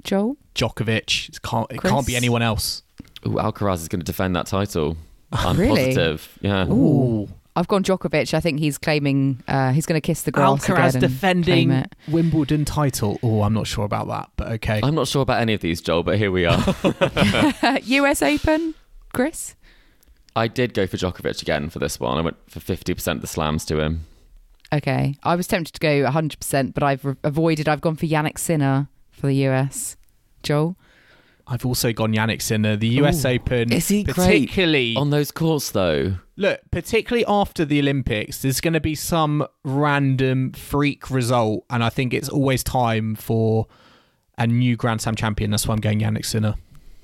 Joel. 0.04 0.38
Djokovic. 0.56 1.30
It 1.30 1.42
can't, 1.42 1.72
it 1.72 1.78
Chris? 1.78 1.92
can't 1.92 2.06
be 2.08 2.16
anyone 2.16 2.42
else. 2.42 2.84
Ooh, 3.26 3.32
Alcaraz 3.32 3.76
is 3.76 3.88
going 3.88 4.02
to 4.02 4.06
defend 4.06 4.36
that 4.36 4.48
title. 4.48 4.98
I'm 5.32 5.58
Really? 5.58 5.86
positive. 5.96 6.38
Yeah. 6.42 6.68
Ooh. 6.68 7.30
I've 7.56 7.68
gone 7.68 7.84
Djokovic. 7.84 8.34
I 8.34 8.40
think 8.40 8.60
he's 8.60 8.78
claiming 8.78 9.44
uh, 9.48 9.72
he's 9.74 9.86
going 9.86 10.00
to 10.00 10.06
kiss 10.06 10.24
the 10.24 10.32
grass 10.32 10.66
Alcaraz 10.66 10.90
again 10.90 10.96
and 10.96 11.02
defending 11.02 11.68
claim 11.70 11.72
it. 11.72 11.96
Wimbledon 12.08 12.64
title. 12.66 13.20
Oh, 13.22 13.44
I'm 13.44 13.54
not 13.54 13.68
sure 13.68 13.84
about 13.86 14.08
that, 14.08 14.30
but 14.38 14.48
okay. 14.54 14.80
I'm 14.82 14.96
not 14.96 15.08
sure 15.08 15.22
about 15.22 15.42
any 15.42 15.54
of 15.54 15.60
these, 15.62 15.82
Joel, 15.82 16.04
but 16.04 16.18
here 16.18 16.32
we 16.32 16.46
are. 16.46 16.58
US 17.84 18.22
Open, 18.22 18.74
Chris. 19.14 19.56
I 20.36 20.48
did 20.48 20.74
go 20.74 20.88
for 20.88 20.98
Djokovic 20.98 21.42
again 21.42 21.70
for 21.70 21.80
this 21.80 22.00
one. 22.00 22.18
I 22.18 22.22
went 22.22 22.38
for 22.50 22.60
50% 22.60 23.12
of 23.14 23.22
the 23.22 23.28
slams 23.28 23.66
to 23.66 23.80
him. 23.80 24.06
Okay, 24.74 25.16
I 25.24 25.36
was 25.36 25.48
tempted 25.48 25.74
to 25.74 25.80
go 25.80 26.10
100%, 26.10 26.74
but 26.74 26.82
I've 26.84 27.04
re- 27.04 27.16
avoided. 27.24 27.68
I've 27.68 27.82
gone 27.82 27.98
for 27.98 28.06
Jannik 28.06 28.38
Sinner 28.38 28.88
for 29.12 29.28
the 29.28 29.36
US. 29.48 29.98
Joel. 30.44 30.78
I've 31.48 31.66
also 31.66 31.92
gone 31.92 32.14
Jannik 32.14 32.42
Sinner. 32.42 32.78
The 32.78 32.88
US 33.02 33.26
Open, 33.26 33.74
Is 33.74 33.90
he 33.90 34.04
great 34.04 34.16
particularly 34.16 34.96
On 34.96 35.10
those 35.10 35.32
courts, 35.32 35.72
though. 35.72 36.14
look, 36.38 36.62
particularly 36.72 37.26
after 37.28 37.66
the 37.66 37.80
Olympics, 37.80 38.42
there's 38.42 38.62
going 38.62 38.74
to 38.74 38.80
be 38.80 38.96
some 38.96 39.46
random 39.66 40.54
freak 40.54 41.12
result, 41.12 41.66
and 41.70 41.84
I 41.84 41.90
think 41.90 42.14
it's 42.14 42.30
always 42.30 42.64
time 42.64 43.16
for 43.16 43.68
a 44.38 44.48
new 44.48 44.78
Grand 44.78 45.02
Slam 45.02 45.16
champion. 45.16 45.52
That's 45.52 45.68
why 45.68 45.74
I'm 45.74 45.82
going 45.82 46.00
Jannik 46.00 46.26
Sinner. 46.26 46.56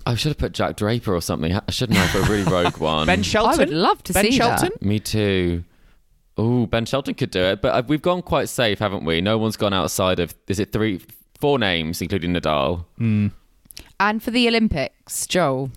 I 0.08 0.16
should 0.16 0.30
have 0.30 0.38
put 0.38 0.54
Jack 0.54 0.78
Draper 0.78 1.14
or 1.14 1.22
something. 1.22 1.54
I 1.54 1.72
shouldn't 1.72 1.98
have 1.98 2.10
for 2.10 2.20
a 2.20 2.30
really 2.30 2.50
rogue 2.50 2.78
one. 2.80 3.06
Ben 3.08 3.24
Shelton. 3.24 3.54
I 3.54 3.58
would 3.58 3.70
love 3.70 4.02
to 4.04 4.14
ben 4.14 4.26
see 4.26 4.32
Shelton. 4.32 4.70
that. 4.80 4.82
Me 4.82 5.00
too. 5.00 5.64
Oh, 6.38 6.66
Ben 6.68 6.86
Shelton 6.86 7.14
could 7.16 7.32
do 7.32 7.42
it, 7.42 7.62
but 7.62 7.70
uh, 7.74 7.82
we've 7.88 8.02
gone 8.02 8.22
quite 8.22 8.48
safe, 8.48 8.80
haven't 8.80 9.04
we? 9.04 9.22
No 9.22 9.38
one's 9.38 9.58
gone 9.58 9.74
outside 9.74 10.20
of. 10.20 10.34
Is 10.48 10.60
it 10.60 10.72
three, 10.72 11.02
four 11.40 11.58
names, 11.60 12.02
including 12.02 12.34
Nadal? 12.34 12.86
And 14.00 14.24
for 14.24 14.32
the 14.32 14.48
Olympics, 14.48 15.26
Joel. 15.28 15.72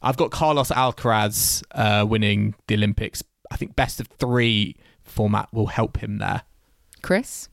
I've 0.00 0.16
got 0.16 0.30
Carlos 0.30 0.70
Alcaraz 0.70 1.62
uh, 1.72 2.06
winning 2.06 2.54
the 2.68 2.74
Olympics. 2.74 3.22
I 3.50 3.56
think 3.56 3.76
best 3.76 4.00
of 4.00 4.06
three 4.18 4.76
format 5.02 5.52
will 5.52 5.66
help 5.66 5.98
him 5.98 6.18
there. 6.18 6.42
Chris. 7.02 7.48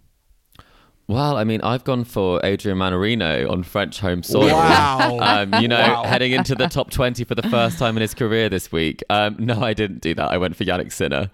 Well, 1.08 1.38
I 1.38 1.44
mean, 1.44 1.62
I've 1.62 1.84
gone 1.84 2.04
for 2.04 2.42
Adrian 2.44 2.80
Mannarino 2.80 3.48
on 3.50 3.62
French 3.62 4.00
home 4.00 4.24
soil. 4.24 4.48
Wow. 4.48 5.20
Um, 5.22 5.62
you 5.62 5.68
know, 5.68 5.78
Wow. 5.78 6.04
heading 6.04 6.32
into 6.32 6.56
the 6.56 6.68
top 6.68 6.90
20 6.90 7.24
for 7.26 7.36
the 7.36 7.44
first 7.44 7.78
time 7.78 7.96
in 7.96 8.02
his 8.02 8.14
career 8.16 8.50
this 8.50 8.72
week. 8.72 9.04
Um, 9.10 9.36
no, 9.40 9.62
I 9.62 9.74
didn't 9.74 10.02
do 10.02 10.16
that. 10.16 10.32
I 10.32 10.38
went 10.38 10.56
for 10.56 10.64
Jannik 10.64 10.92
Sinner 10.92 11.30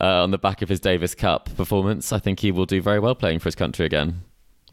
uh, 0.00 0.22
on 0.22 0.30
the 0.30 0.38
back 0.38 0.62
of 0.62 0.68
his 0.68 0.78
Davis 0.78 1.14
Cup 1.14 1.48
performance. 1.56 2.12
I 2.12 2.18
think 2.20 2.40
he 2.40 2.52
will 2.52 2.66
do 2.66 2.80
very 2.80 3.00
well 3.00 3.14
playing 3.16 3.40
for 3.40 3.46
his 3.46 3.54
country 3.56 3.84
again. 3.84 4.22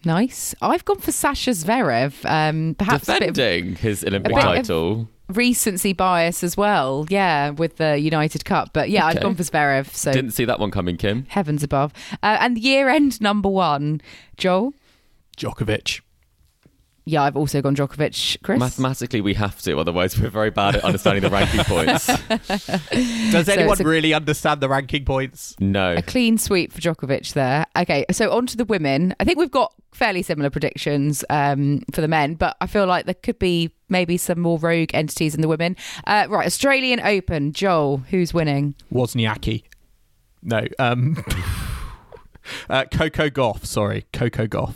Nice. 0.06 0.54
I've 0.62 0.86
gone 0.86 1.00
for 1.00 1.12
Sasha 1.12 1.52
Zverev. 1.52 2.24
Um, 2.30 2.76
perhaps 2.78 3.08
a 3.10 3.14
bit 3.20 3.30
of 3.30 3.34
Defending 3.36 3.76
his 3.76 4.04
Olympic 4.04 4.34
bit 4.36 4.38
of- 4.38 4.44
title. 4.44 5.10
Recency 5.30 5.94
bias 5.94 6.44
as 6.44 6.56
well. 6.58 7.06
Yeah, 7.10 7.52
with 7.52 7.78
the 7.78 7.98
United 8.00 8.46
Cup. 8.46 8.70
But 8.74 8.90
yeah, 8.90 9.06
I've 9.06 9.22
gone 9.22 9.36
for 9.36 9.44
Zverev. 9.44 9.88
So 9.94 10.12
Didn't 10.12 10.32
see 10.32 10.46
that 10.46 10.60
one 10.60 10.72
coming, 10.72 10.98
Kim. 10.98 11.26
heavens 11.30 11.64
above. 11.64 11.94
Uh, 12.22 12.38
and 12.40 12.58
year 12.58 12.90
end 12.90 13.22
number 13.22 13.50
one, 13.50 14.02
Joel. 14.38 14.74
Djokovic. 15.38 16.02
Yeah, 17.06 17.24
I've 17.24 17.36
also 17.36 17.62
gone 17.62 17.76
Djokovic. 17.76 18.42
Chris. 18.44 18.58
Mathematically, 18.60 19.20
we 19.20 19.34
have 19.34 19.62
to, 19.64 19.78
otherwise, 19.78 20.18
we're 20.18 20.30
very 20.30 20.52
bad 20.52 20.78
at 20.78 20.86
understanding 20.86 21.22
the 21.22 21.30
ranking 21.30 21.60
points. 21.66 22.08
Does 23.32 23.50
anyone 23.50 23.74
it's 23.74 23.82
a- 23.82 23.84
really 23.84 24.14
understand 24.14 24.62
the 24.62 24.70
ranking 24.70 25.04
points? 25.04 25.54
No. 25.60 25.96
a 25.96 26.02
clean 26.02 26.38
sweep 26.38 26.72
for 26.72 26.80
Djokovic 26.80 27.34
there. 27.34 27.66
Okay, 27.76 28.06
so 28.12 28.32
on 28.32 28.46
to 28.48 28.56
the 28.56 28.64
women. 28.64 29.14
I 29.20 29.26
think 29.26 29.38
we've 29.38 29.52
got 29.52 29.74
fairly 29.94 30.22
similar 30.22 30.50
predictions 30.50 31.26
um, 31.30 31.84
for 31.92 32.00
the 32.00 32.08
men, 32.08 32.36
but 32.36 32.56
I 32.62 32.68
feel 32.68 32.86
like 32.86 33.04
there 33.06 33.16
could 33.16 33.38
be 33.38 33.72
maybe 33.94 34.18
some 34.18 34.42
more 34.42 34.60
rogue 34.60 34.90
entities 34.94 35.34
in 35.34 35.40
the 35.40 35.48
women. 35.48 35.78
Uh, 36.06 36.26
right, 36.30 36.46
Australian 36.46 37.00
Open. 37.00 37.54
Joel, 37.54 38.00
who's 38.10 38.34
winning? 38.34 38.76
Wozniacki. 38.92 39.64
No. 40.42 40.66
Um, 40.78 41.24
uh, 42.70 42.84
Coco 42.92 43.30
Gauff. 43.30 43.66
Sorry, 43.66 44.06
Coco 44.12 44.48
Gauff. 44.48 44.74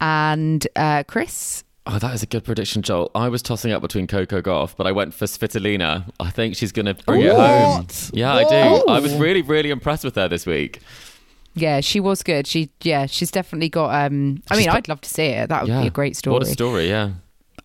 And 0.00 0.66
uh, 0.76 1.02
Chris. 1.06 1.64
Oh, 1.86 1.98
that 1.98 2.14
is 2.14 2.22
a 2.22 2.26
good 2.26 2.44
prediction, 2.44 2.82
Joel. 2.82 3.10
I 3.14 3.28
was 3.28 3.42
tossing 3.42 3.72
up 3.72 3.80
between 3.82 4.06
Coco 4.06 4.40
Gauff, 4.40 4.76
but 4.76 4.86
I 4.86 4.92
went 4.92 5.14
for 5.14 5.24
Svitolina. 5.24 6.10
I 6.20 6.30
think 6.30 6.54
she's 6.54 6.70
going 6.70 6.86
to 6.86 6.94
bring 6.94 7.22
it 7.22 7.32
home. 7.32 7.78
What? 7.78 8.10
Yeah, 8.12 8.34
I 8.34 8.44
do. 8.44 8.84
I 8.88 9.00
was 9.00 9.14
really, 9.14 9.42
really 9.42 9.70
impressed 9.70 10.04
with 10.04 10.14
her 10.16 10.28
this 10.28 10.46
week. 10.46 10.80
Yeah, 11.54 11.80
she 11.80 11.98
was 11.98 12.22
good. 12.22 12.46
She 12.46 12.70
yeah, 12.82 13.06
she's 13.06 13.30
definitely 13.30 13.68
got. 13.68 14.06
Um, 14.06 14.42
I 14.50 14.54
She's 14.54 14.60
mean, 14.60 14.66
got- 14.70 14.76
I'd 14.76 14.88
love 14.88 15.00
to 15.00 15.08
see 15.08 15.24
it. 15.24 15.48
That 15.48 15.62
would 15.62 15.70
yeah. 15.70 15.80
be 15.80 15.88
a 15.88 15.90
great 15.90 16.16
story. 16.16 16.34
What 16.34 16.42
a 16.42 16.46
story, 16.46 16.88
yeah. 16.88 17.12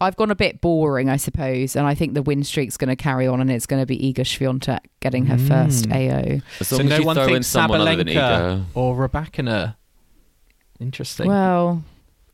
I've 0.03 0.15
gone 0.15 0.31
a 0.31 0.35
bit 0.35 0.61
boring, 0.61 1.09
I 1.09 1.17
suppose, 1.17 1.75
and 1.75 1.87
I 1.87 1.95
think 1.95 2.13
the 2.13 2.21
win 2.21 2.43
streak's 2.43 2.77
going 2.77 2.89
to 2.89 2.95
carry 2.95 3.27
on, 3.27 3.41
and 3.41 3.49
it's 3.51 3.65
going 3.65 3.81
to 3.81 3.85
be 3.85 3.97
Iga 3.97 4.19
Swiatek 4.19 4.79
getting 4.99 5.25
her 5.25 5.37
first 5.37 5.89
mm. 5.89 5.93
AO. 5.93 6.41
As 6.59 6.67
So 6.67 6.79
as 6.79 6.85
no 6.85 7.01
one 7.03 7.15
thinks 7.15 7.47
someone 7.47 7.81
other 7.81 7.97
than 8.03 8.07
Sabalenka 8.07 8.65
or 8.73 8.95
Rybakina. 8.95 9.75
Interesting. 10.79 11.27
Well, 11.27 11.83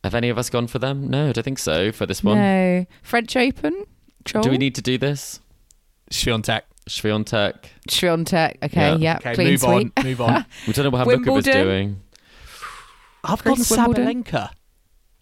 Have 0.04 0.16
any 0.16 0.30
of 0.30 0.38
us 0.38 0.50
gone 0.50 0.68
for 0.68 0.80
them? 0.80 1.10
No, 1.10 1.30
I 1.30 1.32
don't 1.32 1.44
think 1.44 1.60
so 1.60 1.92
for 1.92 2.06
this 2.06 2.24
one. 2.24 2.38
no 2.38 2.86
French 3.04 3.36
Open. 3.36 3.86
Joel? 4.26 4.44
Do 4.44 4.50
we 4.50 4.58
need 4.58 4.76
to 4.76 4.82
do 4.82 4.98
this? 4.98 5.40
Swiatek. 6.12 6.62
Swiatek. 6.90 7.66
Swiatek? 7.90 8.64
Okay, 8.64 8.92
Yeah. 8.92 8.98
yeah, 8.98 9.18
Okay, 9.18 9.36
clean 9.36 9.48
move 9.50 9.60
sweep. 9.60 9.94
on. 9.98 10.04
Move 10.06 10.22
on. 10.22 10.46
We 10.68 10.74
don't 10.74 10.86
know 10.86 10.90
what 10.92 11.08
Havlicka 11.08 11.34
was 11.34 11.46
doing. 11.46 12.02
I've 13.24 13.44
Chris 13.44 13.70
gone 13.70 13.94
Wimbledon. 13.94 14.24
Sabalenka. 14.24 14.50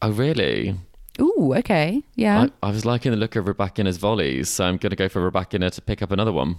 Oh, 0.01 0.11
really? 0.11 0.75
Ooh, 1.19 1.53
okay, 1.57 2.03
yeah. 2.15 2.47
I, 2.61 2.67
I 2.67 2.71
was 2.71 2.85
liking 2.85 3.11
the 3.11 3.17
look 3.17 3.35
of 3.35 3.45
Rybakina's 3.45 3.97
volleys, 3.97 4.49
so 4.49 4.65
I'm 4.65 4.77
going 4.77 4.91
to 4.91 4.95
go 4.95 5.09
for 5.09 5.29
Rybakina 5.31 5.71
to 5.71 5.81
pick 5.81 6.01
up 6.01 6.11
another 6.11 6.31
one. 6.31 6.57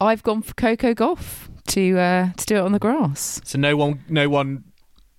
I've 0.00 0.22
gone 0.22 0.42
for 0.42 0.54
Coco 0.54 0.94
Gauff 0.94 1.48
to 1.68 1.98
uh, 1.98 2.32
to 2.36 2.46
do 2.46 2.56
it 2.56 2.60
on 2.60 2.72
the 2.72 2.78
grass. 2.80 3.40
So 3.44 3.58
no 3.58 3.76
one, 3.76 4.04
no 4.08 4.28
one 4.28 4.64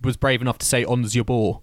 was 0.01 0.17
brave 0.17 0.41
enough 0.41 0.57
to 0.59 0.65
say 0.65 0.83
"Ons 0.83 1.13
Jabeur." 1.15 1.61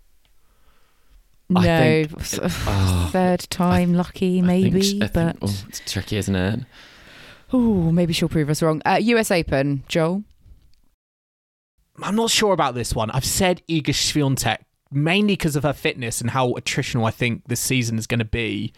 No, 1.51 1.61
think- 1.61 2.13
Oh, 2.41 3.09
third 3.13 3.41
time 3.51 3.93
lucky, 3.95 4.39
I 4.41 4.47
think 4.47 4.47
maybe, 4.73 4.83
sh- 4.83 4.95
I 5.03 5.09
think- 5.09 5.41
but 5.41 5.49
oh, 5.51 5.65
it's 5.69 5.81
tricky, 5.85 6.17
isn't 6.17 6.35
it? 6.35 6.61
oh, 7.53 7.91
maybe 7.91 8.13
she'll 8.13 8.29
prove 8.29 8.49
us 8.49 8.63
wrong. 8.63 8.81
Uh, 8.87 8.99
U.S. 9.03 9.31
Open, 9.33 9.83
Joel. 9.89 10.23
I'm 12.03 12.15
not 12.15 12.31
sure 12.31 12.53
about 12.55 12.75
this 12.75 12.95
one. 12.95 13.11
I've 13.11 13.25
said 13.25 13.61
Iga 13.69 13.89
Swiatek 13.89 14.59
mainly 14.91 15.35
because 15.35 15.57
of 15.57 15.63
her 15.63 15.73
fitness 15.73 16.21
and 16.21 16.31
how 16.31 16.51
attritional 16.55 17.07
I 17.07 17.11
think 17.11 17.45
this 17.47 17.61
season 17.61 17.99
is 17.99 18.07
going 18.07 18.19
to 18.19 18.25
be. 18.25 18.73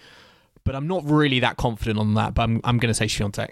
But 0.65 0.75
I'm 0.77 0.87
not 0.87 1.05
really 1.05 1.41
that 1.41 1.57
confident 1.57 1.99
on 1.99 2.15
that. 2.15 2.35
But 2.35 2.43
I'm, 2.43 2.61
I'm 2.65 2.79
going 2.79 2.91
to 2.91 2.95
say 2.95 3.07
Swiatek. 3.07 3.51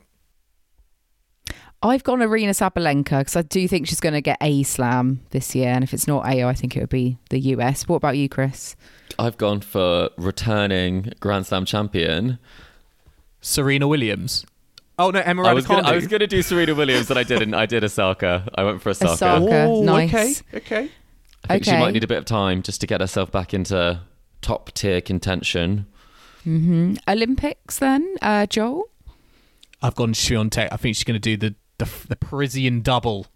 I've 1.82 2.04
gone 2.04 2.18
Aryna 2.18 2.50
Sabalenka 2.50 3.20
because 3.20 3.36
I 3.36 3.42
do 3.42 3.66
think 3.66 3.86
she's 3.86 4.00
going 4.00 4.12
to 4.12 4.20
get 4.20 4.36
a 4.42 4.62
slam 4.64 5.22
this 5.30 5.54
year, 5.54 5.70
and 5.70 5.82
if 5.82 5.94
it's 5.94 6.06
not 6.06 6.26
AO, 6.26 6.46
I 6.46 6.52
think 6.52 6.76
it 6.76 6.80
would 6.80 6.90
be 6.90 7.16
the 7.30 7.40
US. 7.40 7.88
What 7.88 7.96
about 7.96 8.18
you, 8.18 8.28
Chris? 8.28 8.76
I've 9.18 9.38
gone 9.38 9.60
for 9.60 10.10
returning 10.18 11.12
Grand 11.20 11.46
Slam 11.46 11.64
champion 11.64 12.38
Serena 13.40 13.88
Williams. 13.88 14.44
Oh 14.98 15.10
no, 15.10 15.20
Emma 15.20 15.42
I 15.44 15.54
was 15.54 15.64
Raducanu. 15.64 15.68
gonna, 15.68 15.88
I 15.88 15.94
was 15.94 16.06
gonna 16.06 16.26
do 16.26 16.42
Serena 16.42 16.74
Williams, 16.74 17.08
but 17.08 17.16
I 17.16 17.22
didn't. 17.22 17.54
I 17.54 17.64
did 17.64 17.82
Osaka. 17.82 18.46
I 18.54 18.62
went 18.64 18.82
for 18.82 18.90
Osaka. 18.90 19.12
Osaka. 19.12 19.62
Oh, 19.66 19.82
Nice. 19.82 20.42
okay, 20.52 20.58
okay. 20.58 20.90
I 21.44 21.54
think 21.54 21.64
she 21.64 21.72
might 21.72 21.92
need 21.92 22.04
a 22.04 22.08
bit 22.08 22.18
of 22.18 22.24
time 22.24 22.62
just 22.62 22.80
to 22.82 22.86
get 22.86 23.00
herself 23.00 23.32
back 23.32 23.54
into 23.54 24.00
top 24.40 24.72
tier 24.72 25.00
contention. 25.00 25.86
Olympics 27.08 27.78
then, 27.78 28.16
uh, 28.22 28.46
Joel? 28.46 28.90
I've 29.82 29.94
gone 29.94 30.12
Swiatek. 30.12 30.68
I 30.70 30.76
think 30.76 30.96
she's 30.96 31.04
going 31.04 31.20
to 31.20 31.36
do 31.36 31.36
the, 31.36 31.54
the 31.78 31.90
the 32.08 32.16
Parisian 32.16 32.82
double 32.82 33.26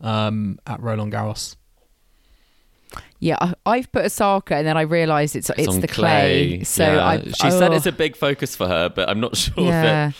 um, 0.00 0.58
at 0.66 0.80
Roland 0.80 1.12
Garros. 1.12 1.56
Yeah, 3.20 3.36
I, 3.40 3.54
I've 3.66 3.92
put 3.92 4.04
Osaka, 4.04 4.56
and 4.56 4.66
then 4.66 4.76
I 4.76 4.82
realised 4.82 5.36
it's 5.36 5.50
it's, 5.56 5.68
on 5.68 5.80
the 5.80 5.88
clay. 5.88 6.64
So 6.64 6.84
Yeah. 6.84 7.06
I, 7.06 7.22
she 7.22 7.50
said 7.50 7.72
oh, 7.72 7.76
it's 7.76 7.86
a 7.86 7.92
big 7.92 8.16
focus 8.16 8.56
for 8.56 8.66
her, 8.66 8.88
but 8.88 9.08
I'm 9.08 9.20
not 9.20 9.36
sure 9.36 9.64
yeah. 9.64 10.12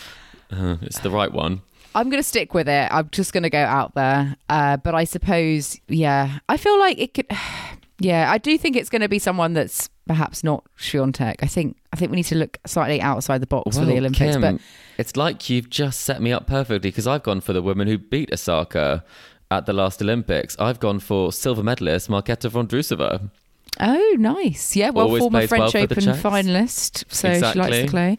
that 0.51 0.59
uh, 0.59 0.77
it's 0.83 1.01
the 1.01 1.11
right 1.11 1.33
one. 1.33 1.63
I'm 1.95 2.09
going 2.11 2.23
to 2.23 2.29
stick 2.29 2.55
with 2.55 2.69
it. 2.69 2.89
I'm 2.93 3.09
just 3.11 3.33
going 3.33 3.43
to 3.43 3.51
go 3.51 3.59
out 3.63 3.95
there. 3.95 4.37
Uh, 4.49 4.77
but 4.77 4.95
I 4.95 5.05
suppose, 5.05 5.79
yeah, 5.89 6.39
I 6.49 6.57
feel 6.57 6.79
like 6.79 6.99
it 6.99 7.15
could. 7.15 7.27
Yeah, 8.03 8.33
I 8.33 8.39
do 8.39 8.57
think 8.57 8.77
it's 8.77 8.89
going 8.89 9.03
to 9.03 9.11
be 9.11 9.19
someone 9.19 9.53
that's 9.53 9.91
perhaps 10.07 10.43
not 10.43 10.65
Swiatek. 10.79 11.37
I 11.41 11.47
think 11.47 11.77
I 11.93 11.97
think 11.97 12.11
we 12.11 12.17
need 12.17 12.23
to 12.25 12.35
look 12.35 12.57
slightly 12.65 12.99
outside 12.99 13.43
the 13.43 13.47
box 13.47 13.77
for 13.77 13.85
the 13.85 13.91
Well, 13.93 13.99
Olympics. 13.99 14.37
Kim, 14.37 14.41
but 14.41 14.59
it's 14.97 15.19
like 15.19 15.51
you've 15.51 15.69
just 15.69 16.01
set 16.01 16.23
me 16.23 16.33
up 16.33 16.47
perfectly 16.47 16.89
because 16.89 17.07
I've 17.07 17.23
gone 17.23 17.43
for 17.43 17.53
the 17.53 17.61
woman 17.61 17.89
who 17.89 17.99
beat 17.99 18.33
Osaka 18.33 19.05
at 19.51 19.67
the 19.67 19.75
last 19.75 20.01
Olympics. 20.01 20.57
I've 20.59 20.81
gone 20.81 20.99
for 20.99 21.31
silver 21.31 21.63
medalist 21.63 22.09
Marketa 22.09 22.49
Vondrousova. 22.51 23.29
oh, 23.79 24.17
nice. 24.19 24.75
Yeah, 24.75 24.91
well, 24.91 25.05
Always 25.05 25.21
former 25.21 25.41
well 25.41 25.49
French 25.49 25.73
for 25.73 25.79
Open 25.79 25.99
finalist, 25.99 27.05
so 27.13 27.35
she 27.35 27.59
likes 27.59 27.77
the 27.77 27.87
clay. 27.87 28.19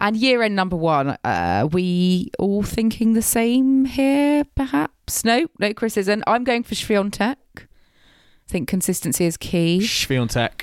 And 0.00 0.16
year 0.16 0.42
end 0.42 0.56
number 0.56 0.76
one, 0.76 1.16
uh, 1.24 1.68
we 1.72 2.30
all 2.38 2.62
thinking 2.62 3.14
the 3.14 3.22
same 3.22 3.84
here, 3.84 4.44
perhaps? 4.54 5.24
No, 5.24 5.46
no, 5.58 5.72
Chris 5.72 5.96
isn't. 5.96 6.22
I'm 6.26 6.44
going 6.44 6.62
for 6.62 6.74
Swiatek. 6.74 7.36
I 7.56 8.48
think 8.48 8.68
consistency 8.68 9.24
is 9.24 9.36
key. 9.36 9.80
Swiatek. 9.80 10.62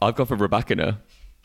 I've 0.00 0.14
gone 0.14 0.26
for 0.26 0.36
Rybakina. 0.36 0.98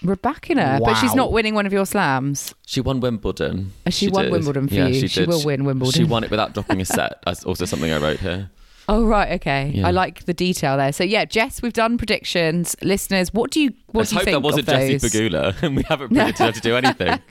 Rybakina, 0.04 0.80
but 0.84 0.96
she's 0.96 1.12
Wow. 1.12 1.16
not 1.16 1.32
winning 1.32 1.54
one 1.54 1.66
of 1.68 1.74
your 1.74 1.86
slams. 1.86 2.56
She 2.66 2.82
won 2.82 3.00
Wimbledon. 3.02 3.72
She 3.90 4.10
won 4.10 4.24
did. 4.26 4.32
Wimbledon 4.32 4.68
for 4.68 4.74
yeah, 4.74 4.88
you. 4.88 5.02
She, 5.02 5.08
She 5.08 5.26
will 5.26 5.44
win 5.46 5.64
Wimbledon. 5.64 5.94
She 5.94 6.04
won 6.04 6.24
it 6.24 6.32
without 6.32 6.54
dropping 6.54 6.82
a 6.82 6.86
set. 6.86 7.20
That's 7.26 7.44
also 7.44 7.66
something 7.66 7.92
I 7.92 7.98
wrote 7.98 8.20
here. 8.20 8.50
Oh 8.90 9.06
right, 9.06 9.34
okay. 9.34 9.72
Yeah. 9.74 9.88
I 9.88 9.92
like 9.92 10.26
the 10.26 10.34
detail 10.34 10.78
there. 10.78 10.92
So 10.92 11.04
yeah, 11.04 11.26
Jess, 11.26 11.62
we've 11.62 11.74
done 11.74 11.98
predictions. 11.98 12.76
Listeners, 12.82 13.34
what 13.34 13.52
do 13.52 13.62
you 13.62 13.70
what 13.88 14.02
Let's 14.02 14.10
do 14.10 14.16
you 14.16 14.20
hope 14.20 14.26
think 14.26 14.36
that 14.36 14.40
wasn't 14.42 14.66
those? 14.66 15.02
Pegula 15.02 15.62
and 15.64 15.76
we 15.78 15.84
haven't 15.84 16.10
predicted 16.10 16.46
her 16.46 16.52
to 16.52 16.62
do 16.62 16.76
anything. 16.76 17.08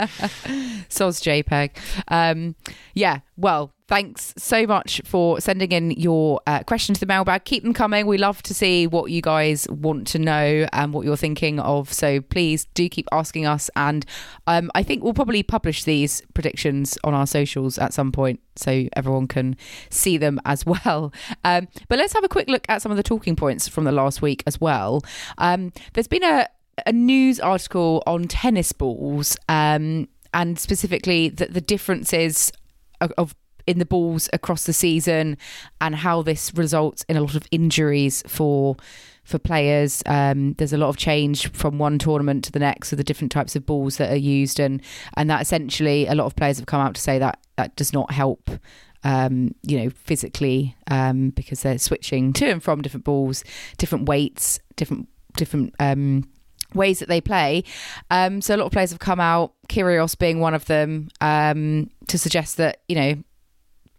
Soz 0.88 1.20
JPEG. 1.20 1.70
Um, 2.08 2.54
yeah, 2.94 3.20
well, 3.36 3.72
thanks 3.90 4.32
so 4.38 4.68
much 4.68 5.02
for 5.04 5.40
sending 5.40 5.72
in 5.72 5.90
your 5.90 6.40
uh, 6.46 6.62
questions 6.62 6.96
to 6.96 7.00
the 7.04 7.12
mailbag. 7.12 7.44
Keep 7.44 7.64
them 7.64 7.74
coming. 7.74 8.06
We 8.06 8.18
love 8.18 8.40
to 8.44 8.54
see 8.54 8.86
what 8.86 9.10
you 9.10 9.20
guys 9.20 9.68
want 9.68 10.06
to 10.08 10.18
know 10.20 10.68
and 10.72 10.92
what 10.94 11.04
you're 11.04 11.16
thinking 11.16 11.58
of. 11.58 11.92
So 11.92 12.20
please 12.20 12.66
do 12.66 12.88
keep 12.88 13.08
asking 13.10 13.46
us. 13.46 13.68
And 13.74 14.06
um, 14.46 14.70
I 14.76 14.84
think 14.84 15.02
we'll 15.02 15.12
probably 15.12 15.42
publish 15.42 15.82
these 15.82 16.22
predictions 16.34 16.98
on 17.02 17.14
our 17.14 17.26
socials 17.26 17.78
at 17.78 17.92
some 17.92 18.12
point 18.12 18.38
so 18.54 18.86
everyone 18.94 19.26
can 19.26 19.56
see 19.90 20.16
them 20.16 20.40
as 20.44 20.64
well. 20.64 21.12
Um, 21.42 21.66
but 21.88 21.98
let's 21.98 22.12
have 22.12 22.22
a 22.22 22.28
quick 22.28 22.48
look 22.48 22.64
at 22.68 22.82
some 22.82 22.92
of 22.92 22.96
the 22.96 23.02
talking 23.02 23.34
points 23.34 23.66
from 23.66 23.82
the 23.82 23.92
last 23.92 24.22
week 24.22 24.44
as 24.46 24.60
well. 24.60 25.02
Um, 25.36 25.72
there's 25.94 26.08
been 26.08 26.24
a 26.24 26.46
a 26.86 26.92
news 26.92 27.38
article 27.40 28.02
on 28.06 28.26
tennis 28.26 28.72
balls, 28.72 29.36
um, 29.50 30.08
and 30.32 30.58
specifically 30.58 31.28
the, 31.28 31.44
the 31.44 31.60
differences 31.60 32.52
of 33.18 33.34
in 33.70 33.78
the 33.78 33.86
balls 33.86 34.28
across 34.32 34.64
the 34.64 34.72
season, 34.72 35.38
and 35.80 35.94
how 35.94 36.22
this 36.22 36.52
results 36.54 37.04
in 37.08 37.16
a 37.16 37.20
lot 37.20 37.34
of 37.34 37.46
injuries 37.50 38.22
for 38.26 38.76
for 39.24 39.38
players. 39.38 40.02
Um, 40.06 40.54
there's 40.54 40.72
a 40.72 40.78
lot 40.78 40.88
of 40.88 40.96
change 40.96 41.50
from 41.52 41.78
one 41.78 41.98
tournament 41.98 42.44
to 42.44 42.52
the 42.52 42.58
next 42.58 42.90
with 42.90 42.98
the 42.98 43.04
different 43.04 43.32
types 43.32 43.54
of 43.54 43.64
balls 43.64 43.96
that 43.96 44.10
are 44.10 44.16
used, 44.16 44.60
and 44.60 44.82
and 45.16 45.30
that 45.30 45.40
essentially 45.40 46.06
a 46.06 46.14
lot 46.14 46.26
of 46.26 46.36
players 46.36 46.58
have 46.58 46.66
come 46.66 46.80
out 46.80 46.94
to 46.94 47.00
say 47.00 47.18
that 47.18 47.38
that 47.56 47.76
does 47.76 47.92
not 47.92 48.12
help. 48.12 48.50
Um, 49.02 49.54
you 49.62 49.78
know, 49.78 49.88
physically, 49.88 50.76
um, 50.90 51.30
because 51.30 51.62
they're 51.62 51.78
switching 51.78 52.32
to 52.34 52.50
and 52.50 52.62
from 52.62 52.82
different 52.82 53.04
balls, 53.04 53.44
different 53.78 54.08
weights, 54.08 54.60
different 54.76 55.08
different 55.36 55.74
um, 55.78 56.28
ways 56.74 56.98
that 56.98 57.08
they 57.08 57.20
play. 57.20 57.64
Um, 58.10 58.40
so 58.40 58.54
a 58.54 58.58
lot 58.58 58.66
of 58.66 58.72
players 58.72 58.90
have 58.90 58.98
come 58.98 59.20
out, 59.20 59.54
Kyrgios 59.68 60.18
being 60.18 60.40
one 60.40 60.54
of 60.54 60.66
them, 60.66 61.08
um, 61.20 61.90
to 62.08 62.18
suggest 62.18 62.56
that 62.58 62.82
you 62.88 62.96
know 62.96 63.22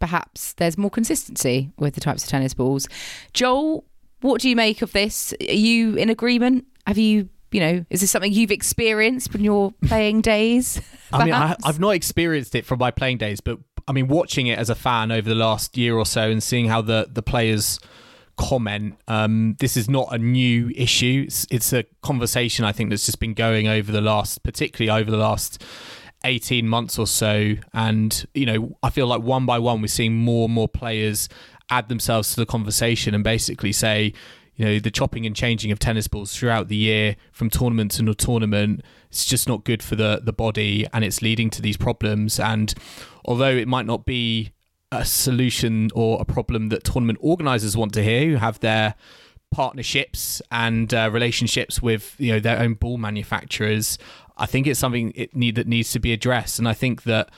perhaps 0.02 0.54
there's 0.54 0.76
more 0.76 0.90
consistency 0.90 1.70
with 1.78 1.94
the 1.94 2.00
types 2.00 2.24
of 2.24 2.28
tennis 2.28 2.54
balls. 2.54 2.88
Joel, 3.34 3.84
what 4.20 4.40
do 4.40 4.48
you 4.48 4.56
make 4.56 4.82
of 4.82 4.90
this? 4.90 5.32
Are 5.40 5.52
you 5.52 5.94
in 5.94 6.10
agreement? 6.10 6.66
Have 6.88 6.98
you, 6.98 7.28
you 7.52 7.60
know, 7.60 7.84
is 7.88 8.00
this 8.00 8.10
something 8.10 8.32
you've 8.32 8.50
experienced 8.50 9.32
in 9.32 9.44
your 9.44 9.72
playing 9.86 10.20
days? 10.20 10.80
I 11.12 11.24
mean, 11.24 11.34
I, 11.34 11.54
I've 11.62 11.78
not 11.78 11.90
experienced 11.90 12.56
it 12.56 12.66
from 12.66 12.80
my 12.80 12.90
playing 12.90 13.18
days, 13.18 13.40
but 13.40 13.60
I 13.86 13.92
mean, 13.92 14.08
watching 14.08 14.48
it 14.48 14.58
as 14.58 14.68
a 14.70 14.74
fan 14.74 15.12
over 15.12 15.28
the 15.28 15.36
last 15.36 15.76
year 15.76 15.96
or 15.96 16.04
so 16.04 16.28
and 16.28 16.42
seeing 16.42 16.66
how 16.66 16.82
the 16.82 17.06
the 17.08 17.22
players 17.22 17.78
comment, 18.36 18.96
um, 19.06 19.54
this 19.60 19.76
is 19.76 19.88
not 19.88 20.08
a 20.10 20.18
new 20.18 20.72
issue. 20.74 21.26
It's, 21.28 21.46
it's 21.48 21.72
a 21.72 21.84
conversation 22.02 22.64
I 22.64 22.72
think 22.72 22.90
that's 22.90 23.06
just 23.06 23.20
been 23.20 23.34
going 23.34 23.68
over 23.68 23.92
the 23.92 24.00
last, 24.00 24.42
particularly 24.42 25.00
over 25.00 25.12
the 25.12 25.16
last. 25.16 25.62
18 26.24 26.68
months 26.68 26.98
or 26.98 27.06
so 27.06 27.54
and 27.72 28.26
you 28.34 28.46
know 28.46 28.76
i 28.82 28.90
feel 28.90 29.06
like 29.06 29.22
one 29.22 29.46
by 29.46 29.58
one 29.58 29.80
we're 29.80 29.88
seeing 29.88 30.14
more 30.14 30.44
and 30.44 30.54
more 30.54 30.68
players 30.68 31.28
add 31.70 31.88
themselves 31.88 32.34
to 32.34 32.40
the 32.40 32.46
conversation 32.46 33.14
and 33.14 33.24
basically 33.24 33.72
say 33.72 34.12
you 34.56 34.64
know 34.64 34.78
the 34.78 34.90
chopping 34.90 35.26
and 35.26 35.34
changing 35.34 35.72
of 35.72 35.78
tennis 35.78 36.06
balls 36.08 36.36
throughout 36.36 36.68
the 36.68 36.76
year 36.76 37.16
from 37.32 37.48
tournament 37.48 37.90
to 37.90 38.02
no 38.02 38.12
tournament 38.12 38.82
it's 39.12 39.26
just 39.26 39.46
not 39.46 39.64
good 39.64 39.82
for 39.82 39.94
the 39.94 40.22
the 40.24 40.32
body 40.32 40.86
and 40.92 41.04
it's 41.04 41.20
leading 41.20 41.50
to 41.50 41.60
these 41.60 41.76
problems. 41.76 42.40
And 42.40 42.74
although 43.26 43.50
it 43.50 43.68
might 43.68 43.84
not 43.84 44.06
be 44.06 44.52
a 44.90 45.04
solution 45.04 45.90
or 45.94 46.18
a 46.20 46.24
problem 46.24 46.70
that 46.70 46.82
tournament 46.82 47.18
organizers 47.20 47.76
want 47.76 47.92
to 47.94 48.02
hear 48.02 48.30
who 48.30 48.36
have 48.36 48.58
their 48.60 48.94
partnerships 49.50 50.40
and 50.50 50.94
uh, 50.94 51.10
relationships 51.12 51.82
with 51.82 52.16
you 52.18 52.32
know 52.32 52.40
their 52.40 52.58
own 52.58 52.72
ball 52.72 52.96
manufacturers 52.96 53.98
i 54.42 54.46
think 54.46 54.66
it's 54.66 54.80
something 54.80 55.12
it 55.14 55.34
need 55.34 55.54
that 55.54 55.66
needs 55.66 55.90
to 55.92 55.98
be 55.98 56.12
addressed 56.12 56.58
and 56.58 56.68
i 56.68 56.74
think 56.74 57.04
that 57.04 57.30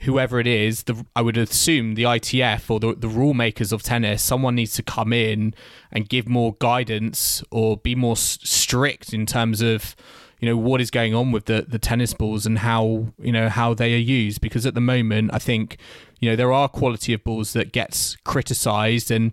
whoever 0.00 0.38
it 0.38 0.46
is, 0.46 0.84
the, 0.84 1.04
I 1.16 1.22
would 1.22 1.36
assume 1.36 1.94
the 1.94 2.04
ITF 2.04 2.70
or 2.70 2.78
the, 2.78 2.94
the 2.94 3.08
rule 3.08 3.34
makers 3.34 3.72
of 3.72 3.82
tennis, 3.82 4.22
someone 4.22 4.54
needs 4.54 4.74
to 4.74 4.82
come 4.82 5.12
in 5.12 5.54
and 5.90 6.08
give 6.08 6.28
more 6.28 6.56
guidance 6.60 7.42
or 7.50 7.76
be 7.76 7.94
more 7.94 8.16
strict 8.16 9.12
in 9.12 9.26
terms 9.26 9.60
of, 9.60 9.96
you 10.38 10.48
know, 10.48 10.56
what 10.56 10.80
is 10.80 10.90
going 10.92 11.14
on 11.14 11.32
with 11.32 11.46
the, 11.46 11.66
the 11.68 11.80
tennis 11.80 12.14
balls 12.14 12.46
and 12.46 12.60
how, 12.60 13.08
you 13.18 13.32
know, 13.32 13.48
how 13.48 13.74
they 13.74 13.92
are 13.94 13.98
used. 13.98 14.40
Because 14.40 14.64
at 14.66 14.74
the 14.74 14.80
moment, 14.80 15.32
I 15.34 15.40
think, 15.40 15.78
you 16.20 16.30
know, 16.30 16.36
there 16.36 16.52
are 16.52 16.68
quality 16.68 17.12
of 17.12 17.24
balls 17.24 17.52
that 17.54 17.72
gets 17.72 18.16
criticized. 18.24 19.10
And 19.10 19.32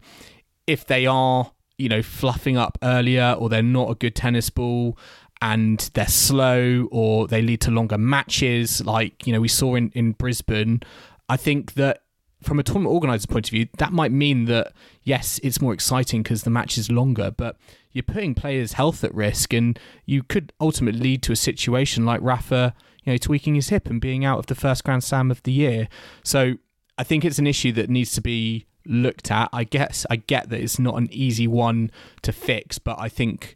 if 0.65 0.83
they 0.83 1.05
are, 1.05 1.51
you 1.77 1.89
know, 1.89 2.01
fluffing 2.01 2.57
up 2.57 2.79
earlier 2.81 3.35
or 3.37 3.49
they're 3.49 3.61
not 3.61 3.91
a 3.91 3.95
good 3.95 4.15
tennis 4.15 4.49
ball, 4.49 4.97
and 5.41 5.89
they're 5.93 6.07
slow 6.07 6.87
or 6.91 7.27
they 7.27 7.41
lead 7.41 7.61
to 7.61 7.71
longer 7.71 7.97
matches 7.97 8.83
like 8.85 9.27
you 9.27 9.33
know 9.33 9.41
we 9.41 9.47
saw 9.47 9.75
in, 9.75 9.91
in 9.95 10.13
brisbane. 10.13 10.81
I 11.27 11.37
think 11.37 11.73
that 11.73 12.03
from 12.41 12.59
a 12.59 12.63
tournament 12.63 12.93
organizer's 12.93 13.25
point 13.25 13.47
of 13.47 13.51
view 13.51 13.67
that 13.79 13.91
might 13.91 14.11
mean 14.11 14.45
that 14.45 14.71
yes 15.03 15.39
it's 15.43 15.59
more 15.59 15.73
exciting 15.73 16.21
because 16.21 16.43
the 16.43 16.49
match 16.49 16.77
is 16.77 16.91
longer 16.91 17.31
but 17.31 17.57
you're 17.91 18.03
putting 18.03 18.35
players 18.35 18.73
health 18.73 19.03
at 19.03 19.13
risk 19.15 19.51
and 19.51 19.79
you 20.05 20.21
could 20.21 20.53
ultimately 20.61 20.99
lead 20.99 21.23
to 21.23 21.31
a 21.31 21.35
situation 21.35 22.05
like 22.05 22.21
rafa 22.21 22.75
you 23.03 23.13
know 23.13 23.17
tweaking 23.17 23.55
his 23.55 23.69
hip 23.69 23.87
and 23.87 24.01
being 24.01 24.25
out 24.25 24.39
of 24.39 24.47
the 24.47 24.55
first 24.55 24.83
grand 24.83 25.03
slam 25.03 25.31
of 25.31 25.41
the 25.43 25.51
year. 25.51 25.87
So 26.23 26.55
i 26.97 27.03
think 27.03 27.25
it's 27.25 27.39
an 27.39 27.47
issue 27.47 27.71
that 27.73 27.89
needs 27.89 28.13
to 28.13 28.21
be 28.21 28.65
looked 28.85 29.31
at. 29.31 29.49
I 29.51 29.63
guess 29.63 30.05
i 30.09 30.15
get 30.15 30.49
that 30.49 30.59
it's 30.59 30.79
not 30.79 30.95
an 30.95 31.07
easy 31.11 31.47
one 31.47 31.91
to 32.21 32.31
fix 32.31 32.77
but 32.77 32.97
i 32.99 33.09
think 33.09 33.55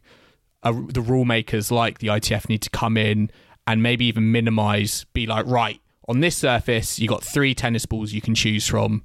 the 0.62 1.00
rule 1.00 1.24
makers 1.24 1.70
like 1.70 1.98
the 1.98 2.08
ITF 2.08 2.48
need 2.48 2.62
to 2.62 2.70
come 2.70 2.96
in 2.96 3.30
and 3.66 3.82
maybe 3.82 4.06
even 4.06 4.32
minimize, 4.32 5.04
be 5.12 5.26
like, 5.26 5.46
right, 5.46 5.80
on 6.08 6.20
this 6.20 6.36
surface, 6.36 6.98
you 6.98 7.08
got 7.08 7.22
three 7.22 7.54
tennis 7.54 7.86
balls 7.86 8.12
you 8.12 8.20
can 8.20 8.34
choose 8.34 8.66
from. 8.66 9.04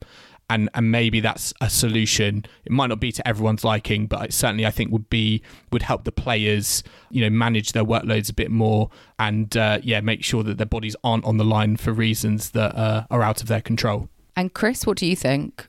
and 0.49 0.69
and 0.73 0.91
maybe 0.91 1.19
that's 1.19 1.53
a 1.61 1.69
solution. 1.69 2.45
It 2.65 2.71
might 2.71 2.87
not 2.87 2.99
be 2.99 3.11
to 3.11 3.27
everyone's 3.27 3.63
liking, 3.63 4.07
but 4.07 4.25
it 4.25 4.33
certainly 4.33 4.65
I 4.65 4.71
think 4.71 4.91
would 4.91 5.09
be 5.09 5.41
would 5.71 5.81
help 5.81 6.03
the 6.03 6.11
players, 6.11 6.83
you 7.09 7.21
know, 7.21 7.29
manage 7.29 7.71
their 7.71 7.83
workloads 7.83 8.29
a 8.29 8.33
bit 8.33 8.51
more, 8.51 8.89
and 9.17 9.55
uh, 9.57 9.79
yeah, 9.83 10.01
make 10.01 10.23
sure 10.23 10.43
that 10.43 10.57
their 10.57 10.65
bodies 10.67 10.95
aren't 11.03 11.25
on 11.25 11.37
the 11.37 11.43
line 11.43 11.77
for 11.77 11.91
reasons 11.91 12.51
that 12.51 12.75
uh, 12.75 13.05
are 13.09 13.23
out 13.23 13.41
of 13.41 13.47
their 13.47 13.61
control. 13.61 14.09
And 14.35 14.53
Chris, 14.53 14.85
what 14.85 14.97
do 14.97 15.05
you 15.05 15.15
think? 15.15 15.67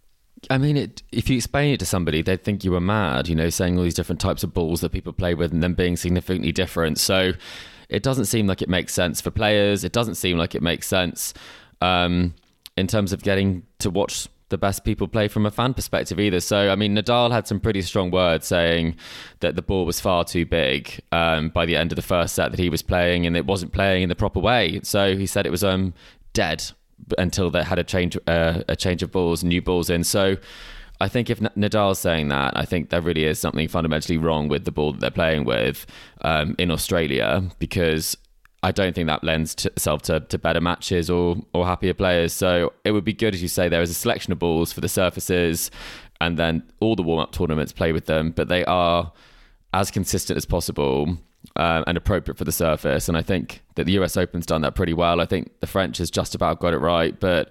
I 0.51 0.59
mean, 0.59 0.77
it, 0.77 1.03
if 1.13 1.29
you 1.29 1.37
explain 1.37 1.75
it 1.75 1.81
to 1.81 1.87
somebody, 1.87 2.23
they'd 2.23 2.43
think 2.43 2.65
you 2.65 2.73
were 2.73 2.81
mad, 2.81 3.29
you 3.29 3.35
know, 3.35 3.51
saying 3.51 3.77
all 3.77 3.85
these 3.85 3.95
different 3.95 4.21
types 4.21 4.43
of 4.43 4.55
balls 4.55 4.81
that 4.81 4.93
people 4.93 5.13
play 5.13 5.35
with 5.35 5.53
and 5.53 5.63
them 5.63 5.75
being 5.75 5.97
significantly 5.97 6.53
different. 6.53 6.99
So 6.99 7.33
it 7.89 8.03
doesn't 8.03 8.27
seem 8.27 8.47
like 8.47 8.63
it 8.63 8.69
makes 8.69 8.93
sense 8.93 9.21
for 9.21 9.31
players. 9.31 9.85
It 9.85 9.93
doesn't 9.93 10.17
seem 10.17 10.39
like 10.39 10.55
it 10.55 10.63
makes 10.63 10.87
sense 10.87 11.35
um, 11.81 12.35
in 12.77 12.87
terms 12.87 13.13
of 13.13 13.23
getting 13.23 13.65
to 13.79 13.91
watch 13.91 14.29
the 14.49 14.59
best 14.59 14.85
people 14.85 15.09
play 15.09 15.27
from 15.27 15.45
a 15.45 15.51
fan 15.51 15.75
perspective 15.75 16.21
either. 16.21 16.39
So, 16.39 16.71
I 16.71 16.77
mean, 16.77 16.95
Nadal 16.95 17.33
had 17.33 17.49
some 17.49 17.59
pretty 17.59 17.83
strong 17.83 18.13
words 18.13 18.47
saying 18.47 18.97
that 19.41 19.57
the 19.57 19.63
ball 19.63 19.85
was 19.85 20.01
far 20.01 20.25
too 20.25 20.47
big 20.47 21.01
um, 21.11 21.49
by 21.49 21.67
the 21.67 21.77
end 21.77 21.91
of 21.91 21.97
the 21.97 22.03
first 22.03 22.35
set 22.35 22.53
that 22.53 22.61
he 22.61 22.69
was 22.69 22.83
playing 22.83 23.27
and 23.27 23.37
it 23.37 23.47
wasn't 23.47 23.73
playing 23.73 24.05
in 24.05 24.09
the 24.09 24.15
proper 24.15 24.39
way. 24.39 24.81
So 24.85 25.17
he 25.17 25.27
said 25.27 25.47
it 25.47 25.51
was 25.51 25.65
um, 25.65 25.95
dead 26.33 26.65
until 27.19 27.51
they 27.51 27.63
had 27.63 27.79
a 27.79 27.85
change 27.85 28.17
uh, 28.27 28.63
a 28.69 28.77
change 28.77 29.03
of 29.03 29.11
balls, 29.13 29.45
new 29.45 29.63
balls 29.63 29.91
in. 29.91 30.05
So 30.05 30.37
I 31.01 31.09
think 31.09 31.29
if 31.29 31.41
Nadal's 31.41 31.99
saying 31.99 32.29
that, 32.29 32.57
I 32.57 32.65
think 32.65 32.89
there 32.89 33.03
really 33.03 33.25
is 33.25 33.39
something 33.39 33.69
fundamentally 33.69 34.17
wrong 34.17 34.49
with 34.49 34.65
the 34.65 34.73
ball 34.73 34.93
that 34.93 35.01
they're 35.01 35.11
playing 35.11 35.45
with 35.45 35.87
um, 36.23 36.55
in 36.59 36.71
Australia 36.71 37.43
because 37.59 38.17
I 38.63 38.73
don't 38.73 38.95
think 38.95 39.07
that 39.07 39.23
lends 39.23 39.55
to 39.57 39.69
itself 39.69 40.03
to, 40.03 40.21
to 40.21 40.39
better 40.39 40.61
matches 40.61 41.11
or 41.11 41.37
or 41.53 41.67
happier 41.67 41.95
players. 41.95 42.33
So 42.33 42.73
it 42.85 42.93
would 42.93 43.05
be 43.05 43.13
good, 43.13 43.35
as 43.35 43.43
you 43.43 43.49
say, 43.49 43.69
there 43.69 43.83
is 43.83 43.91
a 43.91 43.95
selection 43.95 44.33
of 44.33 44.39
balls 44.39 44.73
for 44.73 44.81
the 44.81 44.89
surfaces, 44.89 45.71
and 46.21 46.39
then 46.39 46.63
all 46.81 46.97
the 46.97 47.03
warm 47.03 47.21
up 47.21 47.33
tournaments 47.33 47.73
play 47.73 47.93
with 47.93 48.07
them, 48.07 48.31
but 48.31 48.49
they 48.49 48.65
are 48.65 49.13
as 49.75 49.91
consistent 49.91 50.37
as 50.37 50.47
possible 50.47 51.19
uh, 51.55 51.85
and 51.87 51.97
appropriate 51.97 52.37
for 52.37 52.45
the 52.45 52.53
surface. 52.53 53.09
And 53.09 53.17
I 53.17 53.23
think 53.23 53.63
that 53.77 53.85
the 53.85 53.93
US 53.93 54.17
Open's 54.17 54.47
done 54.47 54.63
that 54.63 54.75
pretty 54.75 54.93
well. 54.93 55.21
I 55.21 55.27
think 55.27 55.61
the 55.61 55.67
French 55.67 55.99
has 55.99 56.11
just 56.11 56.35
about 56.35 56.61
got 56.61 56.75
it 56.75 56.79
right. 56.79 57.19
But 57.19 57.51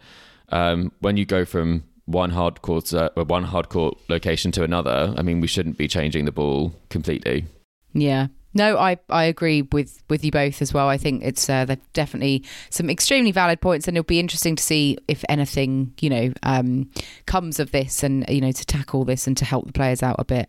um, 0.49 0.91
when 0.99 1.17
you 1.17 1.25
go 1.25 1.45
from 1.45 1.83
one 2.05 2.31
hard 2.31 2.61
court, 2.61 2.93
uh, 2.93 3.09
one 3.15 3.43
hard 3.43 3.69
court 3.69 3.97
location 4.09 4.51
to 4.53 4.63
another, 4.63 5.13
I 5.17 5.21
mean, 5.21 5.41
we 5.41 5.47
shouldn't 5.47 5.77
be 5.77 5.87
changing 5.87 6.25
the 6.25 6.31
ball 6.31 6.73
completely. 6.89 7.45
Yeah, 7.93 8.27
no, 8.55 8.77
I, 8.77 8.97
I 9.09 9.25
agree 9.25 9.63
with, 9.63 10.01
with 10.09 10.23
you 10.23 10.31
both 10.31 10.61
as 10.61 10.73
well. 10.73 10.87
I 10.87 10.97
think 10.97 11.23
it's 11.23 11.49
uh, 11.49 11.75
definitely 11.91 12.43
some 12.69 12.89
extremely 12.89 13.33
valid 13.33 13.59
points, 13.59 13.85
and 13.85 13.97
it'll 13.97 14.05
be 14.05 14.19
interesting 14.19 14.55
to 14.55 14.63
see 14.63 14.97
if 15.09 15.25
anything 15.27 15.93
you 15.99 16.09
know 16.09 16.33
um, 16.41 16.89
comes 17.25 17.59
of 17.59 17.71
this, 17.71 18.01
and 18.01 18.25
you 18.29 18.39
know 18.39 18.53
to 18.53 18.65
tackle 18.65 19.03
this 19.03 19.27
and 19.27 19.35
to 19.37 19.45
help 19.45 19.67
the 19.67 19.73
players 19.73 20.01
out 20.01 20.15
a 20.19 20.23
bit. 20.23 20.47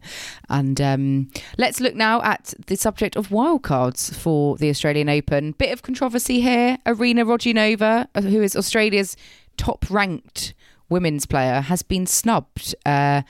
And 0.48 0.80
um, 0.80 1.30
let's 1.58 1.80
look 1.80 1.96
now 1.96 2.22
at 2.22 2.54
the 2.68 2.76
subject 2.76 3.16
of 3.16 3.28
wildcards 3.28 4.14
for 4.14 4.56
the 4.56 4.70
Australian 4.70 5.08
Open. 5.08 5.52
Bit 5.52 5.72
of 5.72 5.82
controversy 5.82 6.40
here. 6.40 6.78
Arina 6.86 7.24
Rodionova, 7.24 8.06
uh, 8.14 8.20
who 8.20 8.40
is 8.40 8.54
Australia's 8.54 9.16
top 9.56 9.84
ranked 9.90 10.54
women's 10.88 11.26
player, 11.26 11.60
has 11.60 11.82
been 11.82 12.06
snubbed. 12.06 12.72
Uh, 12.86 13.22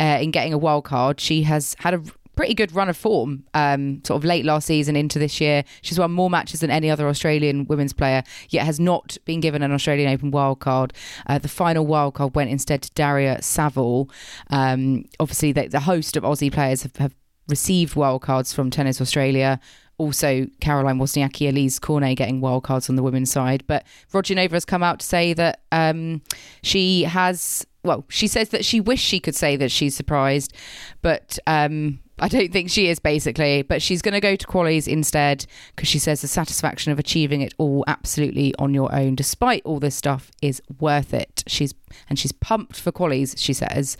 uh, 0.00 0.18
in 0.20 0.30
getting 0.30 0.52
a 0.52 0.58
wild 0.58 0.84
card. 0.84 1.20
She 1.20 1.42
has 1.42 1.74
had 1.80 1.94
a 1.94 2.02
pretty 2.38 2.54
good 2.54 2.72
run 2.72 2.88
of 2.88 2.96
form, 2.96 3.42
um, 3.52 4.00
sort 4.04 4.16
of 4.16 4.24
late 4.24 4.44
last 4.44 4.68
season 4.68 4.94
into 4.94 5.18
this 5.18 5.40
year. 5.40 5.64
She's 5.82 5.98
won 5.98 6.12
more 6.12 6.30
matches 6.30 6.60
than 6.60 6.70
any 6.70 6.88
other 6.88 7.08
Australian 7.08 7.66
women's 7.66 7.92
player, 7.92 8.22
yet 8.48 8.64
has 8.64 8.78
not 8.78 9.18
been 9.24 9.40
given 9.40 9.60
an 9.60 9.72
Australian 9.72 10.08
Open 10.08 10.30
wildcard. 10.30 10.92
Uh, 11.26 11.38
the 11.38 11.48
final 11.48 11.84
wildcard 11.84 12.34
went 12.34 12.48
instead 12.48 12.82
to 12.82 12.92
Daria 12.92 13.42
Saville. 13.42 14.08
Um, 14.50 15.06
obviously, 15.18 15.50
the, 15.50 15.66
the, 15.66 15.80
host 15.80 16.16
of 16.16 16.22
Aussie 16.22 16.52
players 16.52 16.84
have, 16.84 16.94
have 16.98 17.12
received 17.48 17.94
wildcards 17.94 18.54
from 18.54 18.70
Tennis 18.70 19.00
Australia 19.00 19.58
also 19.96 20.46
Caroline 20.60 21.00
Wozniacki, 21.00 21.52
Alizé 21.52 21.80
Cornet 21.80 22.16
getting 22.16 22.40
wildcards 22.40 22.88
on 22.88 22.94
the 22.94 23.02
women's 23.02 23.32
side. 23.32 23.64
But 23.66 23.84
Rodionova 24.12 24.52
has 24.52 24.64
come 24.64 24.84
out 24.84 25.00
to 25.00 25.06
say 25.06 25.32
that 25.32 25.62
um, 25.72 26.22
she 26.62 27.02
has, 27.02 27.66
well, 27.82 28.04
she 28.08 28.28
says 28.28 28.50
that 28.50 28.64
she 28.64 28.80
wished 28.80 29.04
she 29.04 29.18
could 29.18 29.34
say 29.34 29.56
that 29.56 29.72
she's 29.72 29.96
surprised, 29.96 30.54
but 31.02 31.40
um, 31.48 31.98
I 32.20 32.28
don't 32.28 32.52
think 32.52 32.70
she 32.70 32.88
is 32.88 32.98
basically, 32.98 33.62
but 33.62 33.80
she's 33.82 34.02
going 34.02 34.14
to 34.14 34.20
go 34.20 34.36
to 34.36 34.46
qualies 34.46 34.88
instead 34.88 35.46
because 35.74 35.88
she 35.88 35.98
says 35.98 36.20
the 36.20 36.28
satisfaction 36.28 36.92
of 36.92 36.98
achieving 36.98 37.40
it 37.40 37.54
all 37.58 37.84
absolutely 37.86 38.54
on 38.58 38.74
your 38.74 38.94
own, 38.94 39.14
despite 39.14 39.62
all 39.64 39.80
this 39.80 39.94
stuff, 39.94 40.30
is 40.42 40.60
worth 40.80 41.14
it. 41.14 41.44
She's 41.46 41.74
and 42.08 42.18
she's 42.18 42.32
pumped 42.32 42.78
for 42.78 42.92
qualies. 42.92 43.34
She 43.38 43.52
says. 43.52 43.96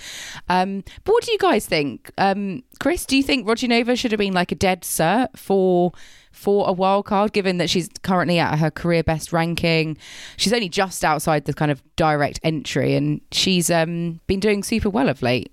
Um, 0.49 0.85
but 1.05 1.13
what 1.13 1.25
do 1.25 1.33
you 1.33 1.39
guys 1.39 1.67
think, 1.67 2.11
um, 2.19 2.63
Chris? 2.81 3.07
Do 3.07 3.17
you 3.17 3.23
think 3.23 3.47
Rodionova 3.47 3.99
should 3.99 4.13
have 4.13 4.19
been 4.19 4.35
like 4.35 4.53
a 4.53 4.57
dead 4.57 4.83
cert 4.83 5.37
for? 5.37 5.93
For 6.31 6.69
a 6.69 6.73
wild 6.73 7.07
card, 7.07 7.33
given 7.33 7.57
that 7.57 7.69
she's 7.69 7.89
currently 8.03 8.39
at 8.39 8.61
her 8.61 8.71
career 8.71 9.03
best 9.03 9.33
ranking, 9.33 9.99
she's 10.37 10.53
only 10.53 10.69
just 10.69 11.05
outside 11.05 11.47
the 11.47 11.55
kind 11.55 11.73
of 11.73 11.83
direct 11.97 12.39
entry, 12.45 12.95
and 12.95 13.21
she's 13.33 13.71
um, 13.71 14.21
been 14.29 14.39
doing 14.39 14.63
super 14.63 14.89
well 14.89 15.09
of 15.09 15.21
late. 15.21 15.51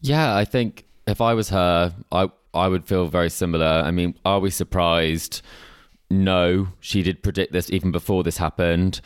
Yeah, 0.00 0.34
I 0.34 0.44
think 0.44 0.84
if 1.06 1.20
I 1.20 1.34
was 1.34 1.50
her, 1.50 1.94
I 2.12 2.30
I 2.52 2.68
would 2.68 2.84
feel 2.84 3.06
very 3.06 3.30
similar. 3.30 3.66
I 3.66 3.90
mean, 3.90 4.14
are 4.24 4.40
we 4.40 4.50
surprised? 4.50 5.42
No, 6.10 6.68
she 6.80 7.02
did 7.02 7.22
predict 7.22 7.52
this 7.52 7.70
even 7.70 7.92
before 7.92 8.24
this 8.24 8.38
happened. 8.38 9.00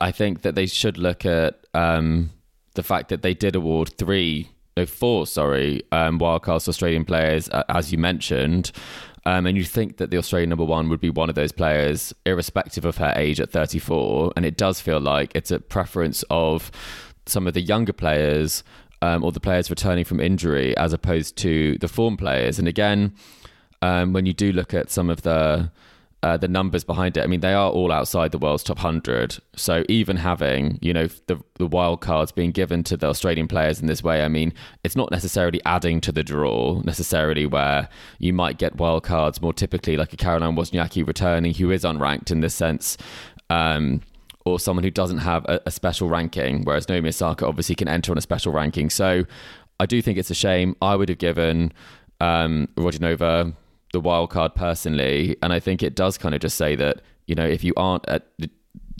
I 0.00 0.10
think 0.12 0.42
that 0.42 0.54
they 0.54 0.66
should 0.66 0.96
look 0.96 1.26
at 1.26 1.66
um, 1.74 2.30
the 2.74 2.82
fact 2.82 3.08
that 3.10 3.22
they 3.22 3.34
did 3.34 3.54
award 3.54 3.92
three, 3.98 4.48
no, 4.76 4.86
four, 4.86 5.26
sorry, 5.26 5.82
um, 5.92 6.18
wildcards 6.18 6.68
Australian 6.68 7.04
players, 7.04 7.48
uh, 7.50 7.64
as 7.68 7.92
you 7.92 7.98
mentioned. 7.98 8.72
Um, 9.26 9.46
and 9.46 9.58
you 9.58 9.64
think 9.64 9.98
that 9.98 10.10
the 10.10 10.16
Australian 10.16 10.48
number 10.48 10.64
one 10.64 10.88
would 10.88 11.00
be 11.00 11.10
one 11.10 11.28
of 11.28 11.34
those 11.34 11.52
players, 11.52 12.14
irrespective 12.24 12.86
of 12.86 12.96
her 12.96 13.12
age 13.16 13.38
at 13.38 13.50
34. 13.50 14.32
And 14.34 14.46
it 14.46 14.56
does 14.56 14.80
feel 14.80 15.00
like 15.00 15.32
it's 15.34 15.50
a 15.50 15.60
preference 15.60 16.24
of 16.30 16.70
some 17.26 17.46
of 17.46 17.52
the 17.52 17.60
younger 17.60 17.92
players 17.92 18.64
um, 19.02 19.24
or 19.24 19.32
the 19.32 19.40
players 19.40 19.70
returning 19.70 20.04
from 20.04 20.20
injury 20.20 20.76
as 20.76 20.92
opposed 20.92 21.36
to 21.38 21.78
the 21.78 21.88
form 21.88 22.16
players. 22.16 22.58
And 22.58 22.68
again, 22.68 23.14
um, 23.82 24.12
when 24.12 24.26
you 24.26 24.32
do 24.32 24.52
look 24.52 24.74
at 24.74 24.90
some 24.90 25.10
of 25.10 25.22
the 25.22 25.70
uh, 26.22 26.36
the 26.36 26.48
numbers 26.48 26.84
behind 26.84 27.16
it, 27.16 27.24
I 27.24 27.26
mean, 27.26 27.40
they 27.40 27.54
are 27.54 27.70
all 27.70 27.90
outside 27.90 28.30
the 28.30 28.38
world's 28.38 28.62
top 28.62 28.78
hundred. 28.78 29.38
So 29.56 29.84
even 29.88 30.18
having 30.18 30.78
you 30.82 30.92
know 30.92 31.08
the 31.28 31.42
the 31.54 31.66
wild 31.66 32.02
cards 32.02 32.30
being 32.30 32.50
given 32.50 32.84
to 32.84 32.96
the 32.98 33.06
Australian 33.06 33.48
players 33.48 33.80
in 33.80 33.86
this 33.86 34.02
way, 34.02 34.22
I 34.22 34.28
mean, 34.28 34.52
it's 34.84 34.96
not 34.96 35.10
necessarily 35.10 35.62
adding 35.64 36.00
to 36.02 36.12
the 36.12 36.22
draw 36.22 36.82
necessarily, 36.84 37.46
where 37.46 37.88
you 38.18 38.34
might 38.34 38.58
get 38.58 38.76
wild 38.76 39.02
cards 39.04 39.40
more 39.40 39.54
typically 39.54 39.96
like 39.96 40.12
a 40.12 40.16
Caroline 40.16 40.56
Wozniacki 40.56 41.06
returning, 41.06 41.54
who 41.54 41.70
is 41.70 41.84
unranked 41.84 42.30
in 42.30 42.40
this 42.40 42.54
sense. 42.54 42.98
Um, 43.48 44.02
or 44.44 44.58
someone 44.58 44.84
who 44.84 44.90
doesn't 44.90 45.18
have 45.18 45.44
a, 45.46 45.60
a 45.66 45.70
special 45.70 46.08
ranking, 46.08 46.64
whereas 46.64 46.88
Naomi 46.88 47.08
Osaka 47.08 47.46
obviously 47.46 47.74
can 47.74 47.88
enter 47.88 48.12
on 48.12 48.18
a 48.18 48.22
special 48.22 48.52
ranking. 48.52 48.90
So 48.90 49.24
I 49.78 49.86
do 49.86 50.00
think 50.02 50.18
it's 50.18 50.30
a 50.30 50.34
shame. 50.34 50.76
I 50.80 50.96
would 50.96 51.08
have 51.08 51.18
given 51.18 51.72
um, 52.20 52.68
Rodionova 52.76 53.54
the 53.92 54.00
wild 54.00 54.30
card 54.30 54.54
personally, 54.54 55.36
and 55.42 55.52
I 55.52 55.60
think 55.60 55.82
it 55.82 55.94
does 55.94 56.16
kind 56.16 56.34
of 56.34 56.40
just 56.40 56.56
say 56.56 56.76
that 56.76 57.02
you 57.26 57.34
know 57.34 57.46
if 57.46 57.64
you 57.64 57.72
aren't 57.76 58.08
at 58.08 58.26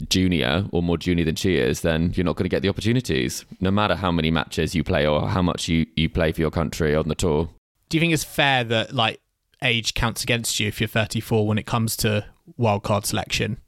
junior 0.09 0.65
or 0.71 0.81
more 0.81 0.97
junior 0.97 1.25
than 1.25 1.35
she 1.35 1.57
is, 1.57 1.81
then 1.81 2.13
you're 2.15 2.25
not 2.25 2.35
going 2.35 2.45
to 2.45 2.49
get 2.49 2.61
the 2.61 2.69
opportunities, 2.69 3.45
no 3.59 3.71
matter 3.71 3.95
how 3.95 4.11
many 4.11 4.31
matches 4.31 4.75
you 4.75 4.83
play 4.83 5.05
or 5.05 5.27
how 5.27 5.41
much 5.41 5.67
you, 5.67 5.85
you 5.95 6.09
play 6.09 6.31
for 6.31 6.41
your 6.41 6.51
country 6.51 6.95
on 6.95 7.07
the 7.07 7.15
tour. 7.15 7.49
Do 7.89 7.97
you 7.97 8.01
think 8.01 8.13
it's 8.13 8.23
fair 8.23 8.63
that 8.65 8.93
like 8.93 9.19
age 9.63 9.93
counts 9.93 10.23
against 10.23 10.59
you 10.59 10.67
if 10.67 10.79
you're 10.79 10.87
34 10.87 11.45
when 11.45 11.57
it 11.57 11.65
comes 11.65 11.95
to 11.97 12.25
wildcard 12.59 13.05
selection? 13.05 13.59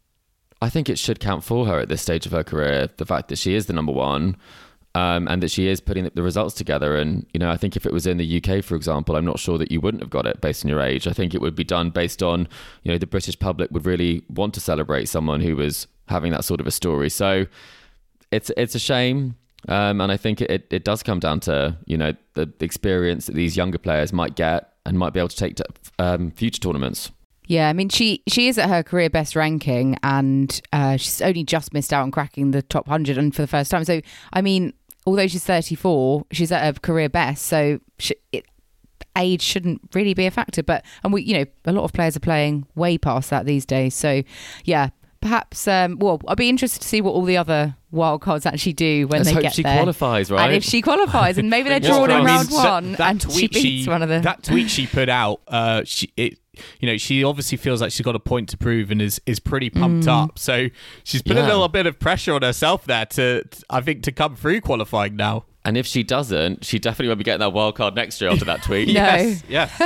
I 0.64 0.70
think 0.70 0.90
it 0.90 0.98
should 0.98 1.20
count 1.20 1.44
for 1.44 1.66
her 1.68 1.80
at 1.80 1.90
this 1.90 2.02
stage 2.02 2.26
of 2.26 2.32
her 2.32 2.44
career. 2.44 2.88
The 2.96 3.06
fact 3.06 3.28
that 3.28 3.38
she 3.38 3.54
is 3.54 3.66
the 3.66 3.74
number 3.74 3.92
one. 3.92 4.38
Um, 4.96 5.28
and 5.28 5.42
that 5.42 5.50
she 5.50 5.68
is 5.70 5.82
putting 5.82 6.08
the 6.14 6.22
results 6.22 6.54
together. 6.54 6.96
And, 6.96 7.26
you 7.34 7.40
know, 7.40 7.50
I 7.50 7.58
think 7.58 7.76
if 7.76 7.84
it 7.88 7.92
was 7.92 8.06
in 8.06 8.18
the 8.18 8.38
UK, 8.38 8.64
for 8.64 8.76
example, 8.76 9.16
I'm 9.16 9.26
not 9.26 9.40
sure 9.40 9.58
that 9.58 9.72
you 9.72 9.82
wouldn't 9.82 10.04
have 10.04 10.12
got 10.12 10.28
it 10.28 10.40
based 10.40 10.64
on 10.64 10.70
your 10.70 10.82
age. 10.82 11.08
I 11.08 11.14
think 11.14 11.34
it 11.34 11.42
would 11.42 11.56
be 11.56 11.64
done 11.64 11.90
based 11.90 12.22
on, 12.22 12.48
you 12.84 12.92
know, 12.92 13.00
the 13.00 13.08
British 13.08 13.40
public 13.40 13.72
would 13.72 13.88
really 13.88 14.22
want 14.30 14.54
to 14.54 14.60
celebrate 14.60 15.06
someone 15.10 15.42
who 15.42 15.56
was 15.56 15.88
having 16.10 16.32
that 16.34 16.46
sort 16.46 16.62
of 16.62 16.68
a 16.68 16.72
story. 16.72 17.10
So 17.10 17.48
it's 18.32 18.52
it's 18.56 18.76
a 18.76 18.80
shame. 18.80 19.36
Um, 19.68 20.00
and 20.00 20.12
I 20.12 20.18
think 20.18 20.42
it, 20.42 20.68
it 20.70 20.84
does 20.86 21.02
come 21.02 21.20
down 21.20 21.40
to, 21.40 21.76
you 21.88 21.98
know, 21.98 22.14
the 22.36 22.54
experience 22.60 23.26
that 23.26 23.34
these 23.34 23.58
younger 23.58 23.80
players 23.80 24.14
might 24.14 24.36
get 24.36 24.74
and 24.86 25.00
might 25.00 25.14
be 25.14 25.20
able 25.20 25.30
to 25.30 25.36
take 25.36 25.56
to 25.56 25.66
um, 25.98 26.30
future 26.30 26.60
tournaments. 26.60 27.10
Yeah, 27.48 27.70
I 27.70 27.74
mean 27.74 27.90
she 27.90 28.24
she 28.28 28.48
is 28.48 28.58
at 28.58 28.70
her 28.70 28.84
career 28.84 29.10
best 29.10 29.36
ranking, 29.36 29.98
and 30.04 30.62
uh, 30.72 30.98
she's 30.98 31.22
only 31.22 31.44
just 31.44 31.74
missed 31.74 31.92
out 31.92 32.04
on 32.04 32.12
cracking 32.12 32.52
the 32.52 32.62
top 32.62 32.88
hundred, 32.88 33.18
and 33.18 33.36
for 33.36 33.42
the 33.42 33.48
first 33.48 33.70
time. 33.72 33.84
So 33.84 34.02
I 34.32 34.42
mean, 34.42 34.74
although 35.06 35.28
she's 35.28 35.44
thirty 35.44 35.76
four, 35.76 36.26
she's 36.32 36.52
at 36.52 36.64
her 36.64 36.80
career 36.80 37.10
best. 37.10 37.46
So 37.46 37.80
she, 38.00 38.16
it, 38.32 38.46
age 39.18 39.42
shouldn't 39.42 39.82
really 39.94 40.14
be 40.14 40.26
a 40.26 40.32
factor. 40.32 40.64
But 40.64 40.86
and 41.04 41.12
we, 41.14 41.24
you 41.24 41.38
know, 41.38 41.46
a 41.66 41.74
lot 41.74 41.84
of 41.84 41.94
players 41.94 42.16
are 42.16 42.22
playing 42.22 42.66
way 42.76 42.98
past 42.98 43.30
that 43.30 43.46
these 43.46 43.66
days. 43.66 43.94
So 43.94 44.24
yeah, 44.64 44.90
perhaps. 45.24 45.68
Um, 45.68 45.98
well, 46.00 46.22
I'd 46.28 46.38
be 46.38 46.50
interested 46.50 46.82
to 46.82 46.88
see 46.88 47.02
what 47.02 47.12
all 47.12 47.24
the 47.24 47.38
other 47.38 47.76
wildcards 47.92 48.46
actually 48.46 48.74
do 48.74 49.08
when 49.08 49.20
Let's 49.20 49.30
they 49.30 49.34
hope 49.34 49.42
get 49.44 49.54
she 49.54 49.64
there. 49.64 49.78
qualifies, 49.78 50.30
right? 50.30 50.46
And 50.48 50.56
if 50.56 50.64
she 50.64 50.82
qualifies, 50.82 51.38
and 51.38 51.50
maybe 51.50 51.70
they're 51.70 51.80
drawn 51.80 52.10
in 52.12 52.24
round 52.26 52.50
I 52.50 52.52
mean, 52.52 52.64
one, 52.64 52.92
that 52.94 53.10
and 53.12 53.22
she 53.22 53.48
tweet 53.48 53.54
beats 53.54 53.88
one 53.88 54.02
of 54.04 54.10
the. 54.10 54.20
that 54.20 54.44
tweet 54.44 54.70
she 54.70 54.86
put 54.88 55.10
out. 55.10 55.42
Uh, 55.48 55.82
she 55.86 56.12
it. 56.18 56.38
You 56.80 56.88
know, 56.88 56.98
she 56.98 57.24
obviously 57.24 57.58
feels 57.58 57.82
like 57.82 57.92
she's 57.92 58.06
got 58.06 58.16
a 58.16 58.20
point 58.20 58.48
to 58.50 58.58
prove 58.58 58.92
and 58.92 59.02
is, 59.02 59.20
is 59.26 59.40
pretty 59.40 59.72
pumped 59.72 60.06
Mm. 60.06 60.24
up. 60.26 60.38
So 60.38 60.68
she's 61.04 61.24
put 61.24 61.36
a 61.36 61.42
little 61.42 61.68
bit 61.68 61.88
of 61.88 61.98
pressure 62.00 62.32
on 62.36 62.44
herself 62.44 62.86
there 62.86 63.08
to, 63.08 63.44
I 63.72 63.82
think, 63.82 64.04
to 64.04 64.12
come 64.12 64.36
through 64.36 64.62
qualifying 64.62 65.16
now. 65.16 65.46
and 65.66 65.78
if 65.78 65.88
she 65.88 66.04
doesn't, 66.04 66.64
she 66.64 66.78
definitely 66.78 67.08
won't 67.08 67.18
be 67.18 67.24
getting 67.24 67.40
that 67.40 67.54
wild 67.54 67.74
card 67.74 67.96
next 67.96 68.22
year 68.22 68.30
after 68.30 68.46
that 68.46 68.62
tweet. 68.62 68.88
No. 68.94 68.94
Yes, 68.94 69.44
yes. 69.50 69.82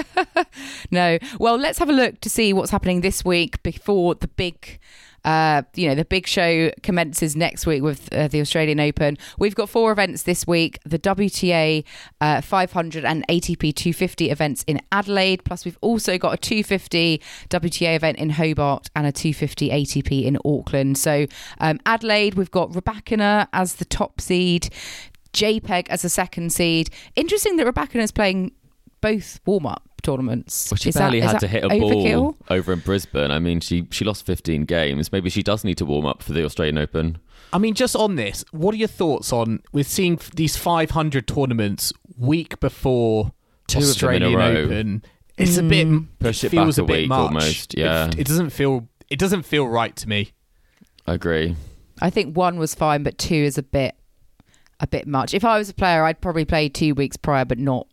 No. 0.92 1.18
Well, 1.40 1.56
let's 1.58 1.80
have 1.80 1.88
a 1.90 1.94
look 1.94 2.20
to 2.22 2.30
see 2.30 2.52
what's 2.52 2.72
happening 2.72 3.00
this 3.00 3.24
week 3.24 3.64
before 3.64 4.16
the 4.16 4.28
big. 4.28 4.80
Uh, 5.28 5.62
you 5.76 5.90
know, 5.90 5.94
the 5.94 6.06
big 6.06 6.26
show 6.26 6.72
commences 6.84 7.36
next 7.36 7.66
week 7.66 7.84
with 7.84 8.08
uh, 8.14 8.30
the 8.30 8.40
Australian 8.40 8.80
Open. 8.80 9.18
We've 9.38 9.56
got 9.56 9.70
four 9.70 9.92
events 9.92 10.24
this 10.24 10.48
week 10.48 10.80
the 10.86 10.98
WTA 10.98 11.84
uh, 12.22 12.40
500 12.40 13.04
and 13.04 13.28
ATP 13.28 13.76
250 13.76 14.30
events 14.30 14.64
in 14.68 14.80
Adelaide. 14.90 15.44
Plus, 15.44 15.66
we've 15.66 15.78
also 15.82 16.18
got 16.18 16.34
a 16.34 16.38
250 16.38 17.22
WTA 17.50 17.98
event 17.98 18.18
in 18.18 18.30
Hobart 18.30 18.90
and 18.96 19.06
a 19.06 19.12
250 19.12 19.70
ATP 19.70 20.24
in 20.24 20.38
Auckland. 20.46 20.98
So, 20.98 21.26
um, 21.60 21.82
Adelaide, 21.86 22.36
we've 22.36 22.50
got 22.50 22.72
Rybakina 22.72 23.50
as 23.52 23.76
the 23.76 23.86
top 23.86 24.22
seed, 24.22 24.70
JPEG 25.34 25.90
as 25.90 26.06
a 26.06 26.10
second 26.10 26.54
seed. 26.54 26.90
Interesting 27.18 27.58
that 27.58 27.68
Rybakina 27.68 28.04
is 28.04 28.14
playing 28.14 28.54
both 29.02 29.42
warm 29.46 29.66
up 29.66 29.87
tournaments. 30.02 30.70
Well, 30.72 30.78
she 30.78 30.90
Is 30.90 30.96
barely 30.96 31.20
is 31.20 31.32
had 31.32 31.40
to 31.40 31.48
hit 31.48 31.64
a 31.64 31.68
overkill? 31.70 32.14
ball 32.14 32.38
over 32.50 32.74
in 32.74 32.80
Brisbane. 32.80 33.32
I 33.32 33.40
mean, 33.40 33.60
she 33.60 33.88
she 33.92 34.06
lost 34.06 34.26
15 34.26 34.66
games. 34.66 35.12
Maybe 35.12 35.30
she 35.30 35.44
does 35.44 35.64
need 35.64 35.78
to 35.78 35.86
warm 35.86 36.06
up 36.06 36.22
for 36.24 36.34
the 36.34 36.44
Australian 36.46 36.78
Open. 36.78 37.18
I 37.54 37.58
mean, 37.60 37.74
just 37.74 37.96
on 37.96 38.16
this, 38.16 38.44
what 38.52 38.74
are 38.74 38.78
your 38.78 38.88
thoughts 38.90 39.32
on 39.32 39.62
with 39.72 39.88
seeing 39.88 40.20
these 40.36 40.58
500 40.58 41.28
tournaments 41.28 41.94
week 42.18 42.60
before 42.60 43.32
Two 43.68 43.80
of 43.80 43.84
them 44.00 44.14
in 44.14 44.24
a 44.24 44.28
Australian 44.28 44.38
row. 44.40 44.62
Open? 44.64 45.04
It's 45.38 45.58
a 45.58 45.64
bit 45.64 45.88
mm. 45.88 46.08
Push 46.20 46.44
it 46.44 46.50
feels 46.50 46.78
back 46.78 46.82
a 46.82 46.84
a 46.84 46.88
bit 46.88 46.98
week 47.02 47.10
much. 47.10 47.20
almost, 47.20 47.74
It- 47.76 47.80
yeah. 47.80 48.10
it, 48.18 48.26
doesn't 48.28 48.50
feel 48.50 48.88
it 49.10 49.20
doesn't 49.20 49.44
feel 49.44 49.68
right 49.68 49.96
to 49.96 50.10
me. 50.10 50.32
I 51.06 51.14
agree. 51.14 51.56
I 52.02 52.10
think 52.10 52.36
one 52.36 52.58
was 52.58 52.76
fine, 52.76 53.04
but 53.04 53.18
two 53.18 53.36
is 53.36 53.58
a 53.58 53.64
bit 53.64 53.96
a 54.80 54.88
bit 54.88 55.08
much. 55.08 55.34
If 55.34 55.44
I 55.46 55.58
was 55.58 55.70
a 55.70 55.74
player, 55.74 56.04
I'd 56.04 56.22
probably 56.22 56.46
play 56.46 56.70
two 56.70 56.94
weeks 56.96 57.18
prior, 57.18 57.46
but 57.46 57.58
not 57.60 57.88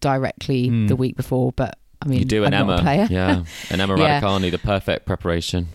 directly 0.00 0.68
Hmm. 0.68 0.86
the 0.86 0.96
week 0.96 1.16
before. 1.16 1.52
But 1.52 1.78
I 2.02 2.06
mean, 2.06 2.18
You 2.20 2.24
do 2.24 2.44
an 2.44 2.52
I'm 2.54 2.68
Emma, 2.68 2.82
player. 2.82 3.06
yeah, 3.10 3.44
an 3.70 3.80
Emma 3.80 3.98
Yeah. 3.98 4.20
Raducanu, 4.20 4.50
the 4.50 4.58
perfect 4.58 5.06
preparation. 5.06 5.68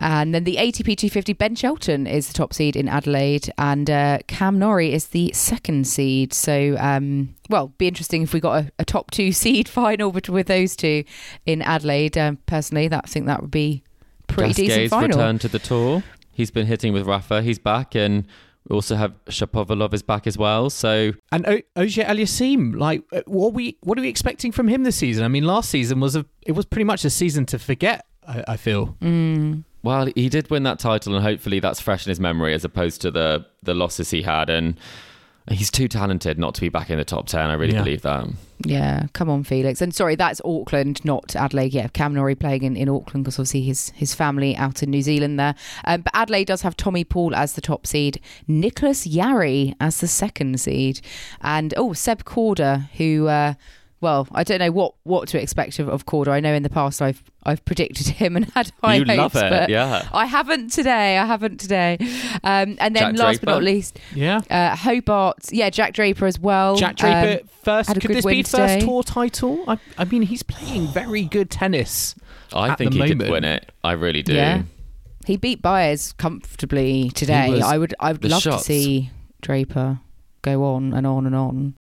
And 0.00 0.32
then 0.32 0.44
the 0.44 0.56
ATP 0.58 0.94
250, 0.96 1.32
Ben 1.32 1.56
Shelton 1.56 2.06
is 2.06 2.28
the 2.28 2.32
top 2.32 2.54
seed 2.54 2.76
in 2.76 2.88
Adelaide, 2.88 3.52
and 3.58 3.90
uh, 3.90 4.18
Cam 4.28 4.56
Norrie 4.56 4.92
is 4.94 5.08
the 5.08 5.32
second 5.34 5.88
seed. 5.88 6.32
So, 6.32 6.76
um, 6.78 7.34
well, 7.50 7.72
be 7.78 7.88
interesting 7.88 8.22
if 8.22 8.32
we 8.32 8.38
got 8.38 8.62
a, 8.64 8.72
a 8.78 8.84
top 8.84 9.10
two 9.10 9.32
seed 9.42 9.68
final 9.68 10.12
bet- 10.12 10.28
with 10.28 10.46
those 10.46 10.76
two 10.76 11.02
in 11.46 11.62
Adelaide. 11.62 12.16
Um, 12.16 12.38
personally, 12.46 12.86
that 12.86 13.02
I 13.06 13.08
think 13.08 13.26
that 13.26 13.40
would 13.42 13.50
be 13.50 13.82
pretty 14.28 14.52
decent 14.52 14.68
Gasquet's 14.68 14.90
final. 14.90 15.18
returned 15.18 15.40
to 15.40 15.48
the 15.48 15.58
tour. 15.58 16.04
He's 16.32 16.52
been 16.52 16.66
hitting 16.68 16.92
with 16.92 17.04
Rafa. 17.04 17.42
He's 17.42 17.58
back, 17.58 17.96
and 17.96 18.24
we 18.68 18.74
also 18.74 18.96
have 18.96 19.12
Shapovalov 19.26 19.94
is 19.94 20.02
back 20.02 20.26
as 20.26 20.36
well. 20.36 20.70
So 20.70 21.12
And 21.32 21.46
o- 21.46 21.62
Auger 21.76 22.04
Aliassime, 22.04 22.76
like, 22.78 23.02
uh, 23.12 23.22
what 23.26 23.54
we 23.54 23.76
what 23.80 23.98
are 23.98 24.02
we 24.02 24.08
expecting 24.08 24.52
from 24.52 24.68
him 24.68 24.82
this 24.84 24.96
season? 24.96 25.24
I 25.24 25.28
mean, 25.28 25.44
last 25.44 25.70
season 25.70 26.00
was 26.00 26.14
a 26.16 26.26
it 26.42 26.52
was 26.52 26.66
pretty 26.66 26.84
much 26.84 27.04
a 27.04 27.10
season 27.10 27.46
to 27.46 27.58
forget. 27.58 28.04
I, 28.26 28.44
I 28.48 28.56
feel. 28.56 28.96
Mm. 29.00 29.64
Well, 29.82 30.10
he 30.14 30.28
did 30.28 30.50
win 30.50 30.64
that 30.64 30.78
title, 30.80 31.14
and 31.14 31.24
hopefully 31.24 31.60
that's 31.60 31.80
fresh 31.80 32.04
in 32.06 32.10
his 32.10 32.20
memory 32.20 32.52
as 32.52 32.64
opposed 32.64 33.00
to 33.02 33.10
the 33.10 33.46
the 33.62 33.74
losses 33.74 34.10
he 34.10 34.22
had. 34.22 34.50
And 34.50 34.78
he's 35.50 35.70
too 35.70 35.88
talented 35.88 36.38
not 36.38 36.54
to 36.54 36.60
be 36.60 36.68
back 36.68 36.90
in 36.90 36.98
the 36.98 37.04
top 37.04 37.26
ten. 37.26 37.48
I 37.50 37.54
really 37.54 37.74
Yeah. 37.74 37.82
believe 37.82 38.02
that. 38.02 38.26
Yeah, 38.64 39.06
come 39.12 39.30
on, 39.30 39.44
Felix. 39.44 39.80
And 39.80 39.94
sorry, 39.94 40.16
that's 40.16 40.40
Auckland, 40.44 41.04
not 41.04 41.36
Adelaide. 41.36 41.72
Yeah, 41.72 41.86
Cam 41.88 42.12
Norrie 42.14 42.34
playing 42.34 42.64
in, 42.64 42.76
in 42.76 42.88
Auckland 42.88 43.24
because 43.24 43.38
obviously 43.38 43.62
his 43.62 43.90
his 43.90 44.14
family 44.14 44.56
out 44.56 44.82
in 44.82 44.90
New 44.90 45.02
Zealand 45.02 45.38
there. 45.38 45.54
Um, 45.84 46.00
but 46.02 46.12
Adelaide 46.14 46.46
does 46.46 46.62
have 46.62 46.76
Tommy 46.76 47.04
Paul 47.04 47.34
as 47.36 47.52
the 47.52 47.60
top 47.60 47.86
seed, 47.86 48.20
Nicolas 48.48 49.04
Jarry 49.04 49.74
as 49.80 50.00
the 50.00 50.08
second 50.08 50.60
seed, 50.60 51.00
and 51.40 51.72
oh 51.76 51.92
Seb 51.92 52.24
Korda, 52.24 52.88
who. 52.96 53.28
Uh, 53.28 53.54
well, 54.00 54.28
I 54.32 54.44
don't 54.44 54.58
know 54.60 54.70
what, 54.70 54.94
what 55.02 55.28
to 55.28 55.42
expect 55.42 55.78
of, 55.78 55.88
of 55.88 56.06
Korda. 56.06 56.28
I 56.28 56.40
know 56.40 56.54
in 56.54 56.62
the 56.62 56.70
past 56.70 57.02
I've 57.02 57.22
I've 57.44 57.64
predicted 57.64 58.06
him 58.20 58.36
and 58.36 58.44
had 58.52 58.70
high 58.82 58.96
You 58.96 59.04
hopes, 59.04 59.34
love 59.34 59.36
it, 59.36 59.50
but 59.50 59.68
yeah. 59.70 60.08
I 60.12 60.26
haven't 60.26 60.70
today. 60.70 61.18
I 61.18 61.24
haven't 61.24 61.58
today. 61.58 61.96
Um, 62.44 62.76
and 62.80 62.94
then 62.94 63.14
Jack 63.14 63.18
last 63.18 63.40
but 63.40 63.50
not 63.52 63.62
least, 63.62 63.98
Yeah. 64.14 64.40
uh, 64.50 64.76
Hobart. 64.76 65.50
Yeah, 65.52 65.70
Jack 65.70 65.94
Draper 65.94 66.26
as 66.26 66.38
well. 66.38 66.76
Jack 66.76 66.96
Draper 66.96 67.42
Um, 67.42 67.48
first. 67.62 67.90
Could 68.00 68.02
this 68.10 68.24
be 68.24 68.36
win 68.36 68.44
first 68.44 68.52
today. 68.74 68.80
tour 68.80 69.02
title? 69.02 69.64
I, 69.66 69.78
I 69.96 70.04
mean, 70.04 70.22
he's 70.22 70.42
playing 70.42 70.88
very 70.88 71.24
good 71.24 71.50
tennis. 71.50 72.14
I 72.52 72.70
At 72.70 72.78
think 72.78 72.92
the 72.92 73.02
he 73.04 73.08
could 73.14 73.28
win 73.30 73.44
it. 73.44 73.70
I 73.84 73.92
really 73.92 74.22
do. 74.22 74.34
Yeah. 74.34 74.62
He 75.26 75.36
beat 75.36 75.60
Byers 75.60 76.12
comfortably 76.14 77.10
today. 77.10 77.50
was- 77.50 77.62
I 77.62 77.76
would 77.78 77.94
I 78.00 78.12
would 78.12 78.24
love 78.24 78.42
shots. 78.42 78.62
to 78.66 78.72
see 78.72 79.10
Draper 79.42 80.00
go 80.42 80.64
on 80.64 80.92
and 80.94 81.06
on 81.06 81.26
and 81.26 81.34
on. 81.34 81.74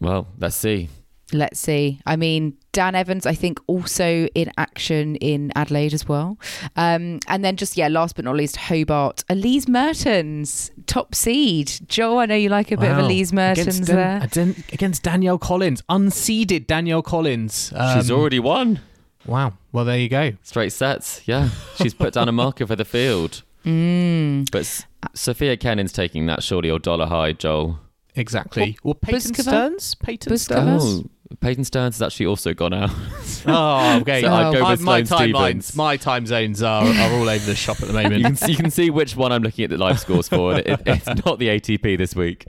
Well, 0.00 0.28
let's 0.38 0.56
see. 0.56 0.88
Let's 1.32 1.60
see. 1.60 2.00
I 2.06 2.16
mean, 2.16 2.56
Dan 2.72 2.94
Evans, 2.94 3.26
I 3.26 3.34
think, 3.34 3.60
also 3.66 4.26
in 4.34 4.50
action 4.56 5.16
in 5.16 5.52
Adelaide 5.54 5.92
as 5.92 6.08
well. 6.08 6.38
Um, 6.76 7.20
and 7.28 7.44
then 7.44 7.56
just, 7.56 7.76
yeah, 7.76 7.88
last 7.88 8.16
but 8.16 8.24
not 8.24 8.34
least, 8.34 8.56
Hobart. 8.56 9.24
Elise 9.28 9.68
Mertens, 9.68 10.70
top 10.86 11.14
seed. 11.14 11.70
Joe, 11.86 12.18
I 12.18 12.26
know 12.26 12.34
you 12.34 12.48
like 12.48 12.72
a 12.72 12.76
bit 12.78 12.90
of 12.90 12.98
Elise 12.98 13.32
Mertens 13.32 13.66
against, 13.76 13.84
Dan- 13.88 13.96
there. 13.96 14.22
aden- 14.24 14.64
against 14.72 15.02
Danielle 15.02 15.38
Collins, 15.38 15.82
unseeded 15.90 16.66
Danielle 16.66 17.02
Collins. 17.02 17.72
She's 17.94 18.10
Um, 18.10 18.18
already 18.18 18.38
won 18.40 18.80
wow. 19.26 19.52
Well, 19.72 19.84
there 19.84 19.98
you 19.98 20.08
go. 20.08 20.32
straight 20.42 20.72
sets. 20.72 21.20
Yeah, 21.26 21.50
she's 21.76 21.92
put 21.92 22.14
down 22.14 22.28
a 22.28 22.32
marker 22.32 22.66
for 22.66 22.76
the 22.76 22.84
field. 22.86 23.42
Mm. 23.66 24.50
But 24.50 24.60
S- 24.60 24.86
Sofia 25.14 25.54
Kenin's 25.58 25.92
taking 25.92 26.24
that 26.26 26.42
surely 26.42 26.70
or 26.70 26.78
dollar 26.78 27.04
high, 27.06 27.32
Joel. 27.32 27.80
Exactly. 28.14 28.78
Well, 28.82 28.94
Peyton 28.94 29.20
Buskova? 29.32 29.42
Stearns. 29.42 29.94
Peyton 29.96 30.32
Buskova? 30.32 30.38
Stearns. 30.38 30.84
Oh, 30.84 31.04
Peyton 31.40 31.64
Stearns 31.64 31.96
has 31.98 32.02
actually 32.02 32.26
also 32.26 32.54
gone 32.54 32.72
out. 32.74 32.90
Oh, 33.46 33.98
okay. 34.00 34.20
So 34.22 34.32
I'd 34.32 34.52
go 34.52 34.60
my, 34.60 34.76
my 34.76 35.02
timelines, 35.02 35.76
my 35.76 35.96
time 35.96 36.26
zones 36.26 36.62
are, 36.62 36.84
are 36.84 37.12
all 37.12 37.28
over 37.28 37.44
the 37.46 37.54
shop 37.54 37.80
at 37.80 37.88
the 37.88 37.94
you, 37.94 38.02
moment. 38.02 38.22
can, 38.24 38.36
see- 38.36 38.50
you 38.50 38.56
can 38.56 38.70
see 38.70 38.90
which 38.90 39.14
one 39.16 39.30
I'm 39.32 39.42
looking 39.42 39.64
at 39.64 39.70
the 39.70 39.78
live 39.78 40.00
scores 40.00 40.28
for. 40.28 40.52
and 40.54 40.66
It, 40.66 40.80
it's 40.86 41.06
not 41.24 41.38
the 41.38 41.48
ATP 41.48 41.96
this 41.96 42.14
week. 42.16 42.46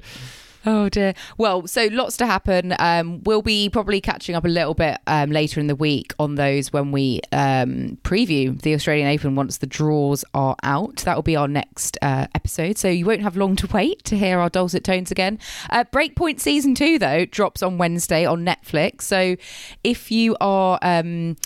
Oh 0.65 0.89
dear. 0.89 1.13
Well, 1.37 1.67
so 1.67 1.87
lots 1.91 2.17
to 2.17 2.25
happen. 2.25 2.75
Um, 2.79 3.23
we'll 3.23 3.41
be 3.41 3.69
probably 3.69 4.01
catching 4.01 4.35
up 4.35 4.43
a 4.43 4.49
little 4.49 4.73
bit 4.73 4.97
um, 5.07 5.31
later 5.31 5.59
in 5.59 5.67
the 5.67 5.75
week 5.75 6.13
on 6.19 6.35
those 6.35 6.73
when 6.73 6.91
we 6.91 7.21
um, 7.31 7.97
preview 8.03 8.59
the 8.61 8.73
Australian 8.73 9.07
Open 9.07 9.35
once 9.35 9.59
the 9.59 9.67
draws 9.67 10.25
are 10.33 10.57
out. 10.63 10.97
That 10.97 11.15
will 11.15 11.23
be 11.23 11.37
our 11.37 11.47
next 11.47 11.97
uh, 12.01 12.27
episode. 12.35 12.77
So 12.77 12.89
you 12.89 13.05
won't 13.05 13.21
have 13.21 13.37
long 13.37 13.55
to 13.57 13.67
wait 13.67 14.03
to 14.05 14.17
hear 14.17 14.39
our 14.39 14.49
dulcet 14.49 14.83
tones 14.83 15.11
again. 15.11 15.39
Uh, 15.69 15.85
Breakpoint 15.85 16.41
season 16.41 16.75
two 16.75 16.99
though 16.99 17.23
drops 17.25 17.63
on 17.63 17.77
Wednesday 17.77 18.25
on 18.25 18.45
Netflix. 18.45 19.03
So 19.03 19.37
if 19.83 20.11
you 20.11 20.35
are 20.41 20.77
um, 20.81 21.37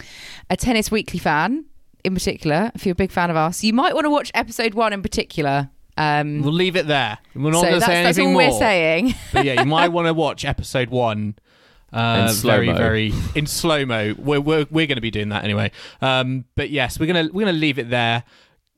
a 0.49 0.57
Tennis 0.57 0.89
Weekly 0.89 1.19
fan. 1.19 1.65
In 2.03 2.13
particular, 2.13 2.69
if 2.75 2.85
you're 2.85 2.91
a 2.91 2.95
big 2.95 3.13
fan 3.13 3.29
of 3.29 3.37
us, 3.37 3.63
you 3.63 3.71
might 3.71 3.93
want 3.93 4.03
to 4.03 4.09
watch 4.09 4.29
episode 4.33 4.73
one 4.73 4.91
in 4.91 5.01
particular. 5.01 5.69
Um, 5.97 6.41
We'll 6.41 6.53
leave 6.53 6.75
it 6.75 6.87
there. 6.87 7.17
We're 7.35 7.51
not 7.51 7.61
so 7.61 7.61
going 7.61 7.73
to 7.73 7.79
that's, 7.79 7.85
say 7.85 8.03
that's 8.03 8.17
anything 8.17 8.35
all 8.35 8.41
more. 8.41 8.51
we're 8.51 8.59
saying. 8.59 9.15
But 9.31 9.45
yeah, 9.45 9.59
you 9.61 9.65
might 9.65 9.87
want 9.91 10.07
to 10.07 10.13
watch 10.13 10.43
episode 10.45 10.89
one. 10.89 11.35
Uh, 11.91 12.27
In 12.29 12.35
very, 12.47 12.65
slow-mo. 12.65 12.75
very 12.77 13.13
in 13.35 13.45
slow 13.45 13.85
mo. 13.85 14.15
We're 14.17 14.41
we're, 14.41 14.65
we're 14.71 14.87
going 14.87 14.95
to 14.95 15.01
be 15.01 15.11
doing 15.11 15.29
that 15.29 15.43
anyway. 15.43 15.69
Um, 16.01 16.45
but 16.55 16.71
yes, 16.71 16.99
we're 16.99 17.05
gonna 17.05 17.29
we're 17.31 17.45
gonna 17.45 17.57
leave 17.57 17.77
it 17.77 17.91
there, 17.91 18.23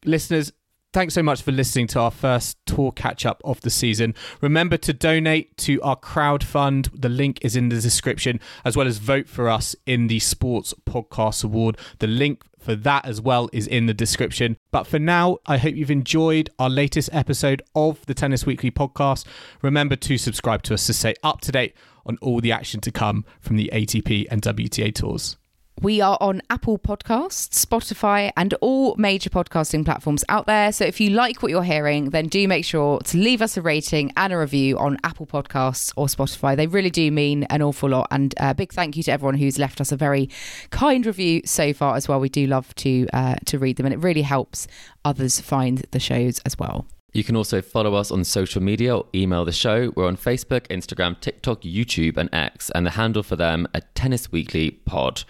listeners. 0.04 0.52
Thanks 0.92 1.14
so 1.14 1.22
much 1.24 1.42
for 1.42 1.52
listening 1.52 1.88
to 1.88 2.00
our 2.00 2.12
first 2.12 2.58
tour 2.66 2.92
catch 2.92 3.26
up 3.26 3.42
of 3.44 3.60
the 3.62 3.70
season. 3.70 4.16
Remember 4.42 4.78
to 4.78 4.94
donate 4.94 5.56
to 5.58 5.82
our 5.82 5.96
crowd 5.98 6.42
fund. 6.44 6.90
The 6.94 7.10
link 7.10 7.40
is 7.42 7.56
in 7.58 7.68
the 7.70 7.80
description, 7.82 8.40
as 8.64 8.78
well 8.78 8.88
as 8.88 8.98
vote 8.98 9.28
for 9.28 9.50
us 9.50 9.76
in 9.86 10.08
the 10.08 10.20
Sports 10.20 10.74
Podcast 10.86 11.44
Award. 11.44 11.78
The 12.00 12.08
link 12.08 12.44
for 12.66 12.76
that 12.76 13.06
as 13.06 13.22
well 13.22 13.50
is 13.54 13.68
in 13.68 13.86
the 13.86 13.94
description. 13.94 14.58
But 14.72 14.88
for 14.88 15.00
now, 15.00 15.38
I 15.46 15.58
hope 15.58 15.76
you've 15.76 15.92
enjoyed 15.92 16.50
our 16.58 16.70
latest 16.70 17.12
episode 17.14 17.62
of 17.76 18.06
the 18.08 18.16
Tennis 18.16 18.46
Weekly 18.46 18.72
podcast. 18.72 19.26
Remember 19.62 19.96
to 19.96 20.18
subscribe 20.18 20.64
to 20.64 20.74
us 20.74 20.86
to 20.88 20.94
stay 20.94 21.14
up 21.24 21.42
to 21.42 21.52
date 21.52 21.76
on 22.06 22.18
all 22.22 22.42
the 22.42 22.52
action 22.52 22.82
to 22.82 22.92
come 22.92 23.24
from 23.40 23.56
the 23.56 23.70
ATP 23.72 24.26
and 24.32 24.42
WTA 24.42 24.94
tours. 24.94 25.38
We 25.82 26.00
are 26.00 26.18
on 26.22 26.42
Apple 26.50 26.80
Podcasts, 26.80 27.66
Spotify, 27.66 28.32
and 28.38 28.54
all 28.62 28.96
major 28.96 29.30
podcasting 29.30 29.84
platforms 29.84 30.24
out 30.30 30.46
there. 30.46 30.72
So 30.72 30.86
if 30.86 31.02
you 31.02 31.10
like 31.10 31.44
what 31.44 31.50
you're 31.50 31.64
hearing, 31.64 32.12
then 32.12 32.28
do 32.28 32.48
make 32.48 32.64
sure 32.64 33.00
to 33.02 33.18
leave 33.18 33.42
us 33.42 33.58
a 33.58 33.62
rating 33.62 34.14
and 34.16 34.32
a 34.32 34.38
review 34.38 34.78
on 34.78 34.98
Apple 35.04 35.26
Podcasts 35.26 35.92
or 35.98 36.08
Spotify. 36.08 36.56
They 36.56 36.68
really 36.68 36.90
do 36.90 37.12
mean 37.12 37.44
an 37.46 37.62
awful 37.62 37.90
lot. 37.90 38.08
And 38.10 38.34
a 38.38 38.56
big 38.56 38.72
thank 38.72 38.96
you 38.96 39.04
to 39.04 39.12
everyone 39.12 39.36
who's 39.36 39.60
left 39.60 39.82
us 39.82 39.92
a 39.92 39.98
very 39.98 40.30
kind 40.70 41.06
review 41.06 41.42
so 41.44 41.74
far 41.74 41.98
as 41.98 42.08
well. 42.08 42.22
We 42.22 42.30
do 42.30 42.48
love 42.48 42.74
to 42.76 43.08
uh, 43.12 43.36
to 43.46 43.60
read 43.60 43.76
them, 43.76 43.86
and 43.86 43.94
it 43.94 44.00
really 44.00 44.22
helps 44.22 44.68
others 45.04 45.42
find 45.42 45.86
the 45.92 46.00
shows 46.00 46.40
as 46.46 46.58
well. 46.58 46.86
You 47.12 47.24
can 47.24 47.36
also 47.36 47.62
follow 47.62 47.96
us 47.96 48.12
on 48.12 48.24
social 48.24 48.62
media 48.62 48.96
or 48.96 49.06
email 49.14 49.44
the 49.46 49.52
show. 49.52 49.92
We're 49.96 50.08
on 50.08 50.18
Facebook, 50.18 50.68
Instagram, 50.68 51.20
TikTok, 51.20 51.62
YouTube, 51.62 52.18
and 52.18 52.30
X, 52.34 52.70
and 52.72 52.86
the 52.86 52.92
handle 52.92 53.24
for 53.24 53.36
them 53.36 53.68
at 53.74 53.94
Tennis 53.94 54.32
Weekly 54.32 54.72
Pod. 54.72 55.24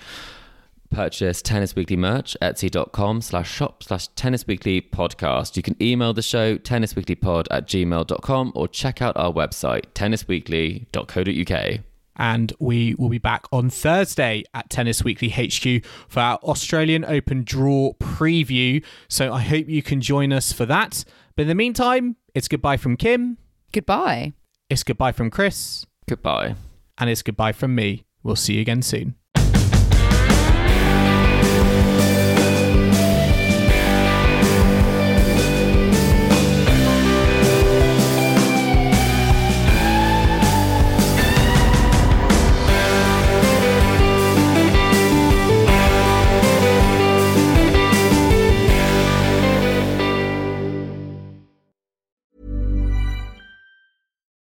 Purchase 1.00 1.42
Tennis 1.42 1.76
Weekly 1.76 1.98
merch, 1.98 2.38
etsy.com 2.42 3.20
slash 3.22 3.52
shop 3.52 3.84
slash 3.84 4.08
Tennis 4.16 4.48
Weekly 4.48 4.80
podcast. 4.82 5.58
You 5.58 5.62
can 5.62 5.76
email 5.82 6.14
the 6.14 6.22
show, 6.22 6.58
tennisweeklypod 6.58 7.48
at 7.52 7.68
gmail.com, 7.68 8.54
or 8.56 8.68
check 8.70 9.02
out 9.02 9.18
our 9.18 9.34
website, 9.34 9.88
tennisweekly.co.uk. 9.94 11.80
And 12.16 12.54
we 12.60 12.96
will 12.96 13.10
be 13.10 13.18
back 13.18 13.44
on 13.52 13.70
Thursday 13.70 14.46
at 14.54 14.70
Tennis 14.70 15.04
Weekly 15.04 15.28
HQ 15.28 15.86
for 16.08 16.22
our 16.22 16.38
Australian 16.38 17.04
Open 17.04 17.44
draw 17.44 17.92
preview. 17.96 18.82
So 19.10 19.34
I 19.34 19.42
hope 19.42 19.68
you 19.68 19.84
can 19.84 20.00
join 20.00 20.32
us 20.32 20.54
for 20.54 20.66
that. 20.66 21.04
But 21.36 21.42
in 21.44 21.48
the 21.50 21.56
meantime, 21.56 22.16
it's 22.34 22.48
goodbye 22.48 22.78
from 22.78 22.96
Kim, 22.96 23.38
Goodbye. 23.74 24.32
it's 24.70 24.84
goodbye 24.84 25.12
from 25.12 25.30
Chris, 25.30 25.86
Goodbye. 26.08 26.56
and 26.98 27.10
it's 27.10 27.22
goodbye 27.22 27.52
from 27.52 27.76
me. 27.76 28.06
We'll 28.24 28.38
see 28.38 28.54
you 28.54 28.62
again 28.62 28.82
soon. 28.82 29.16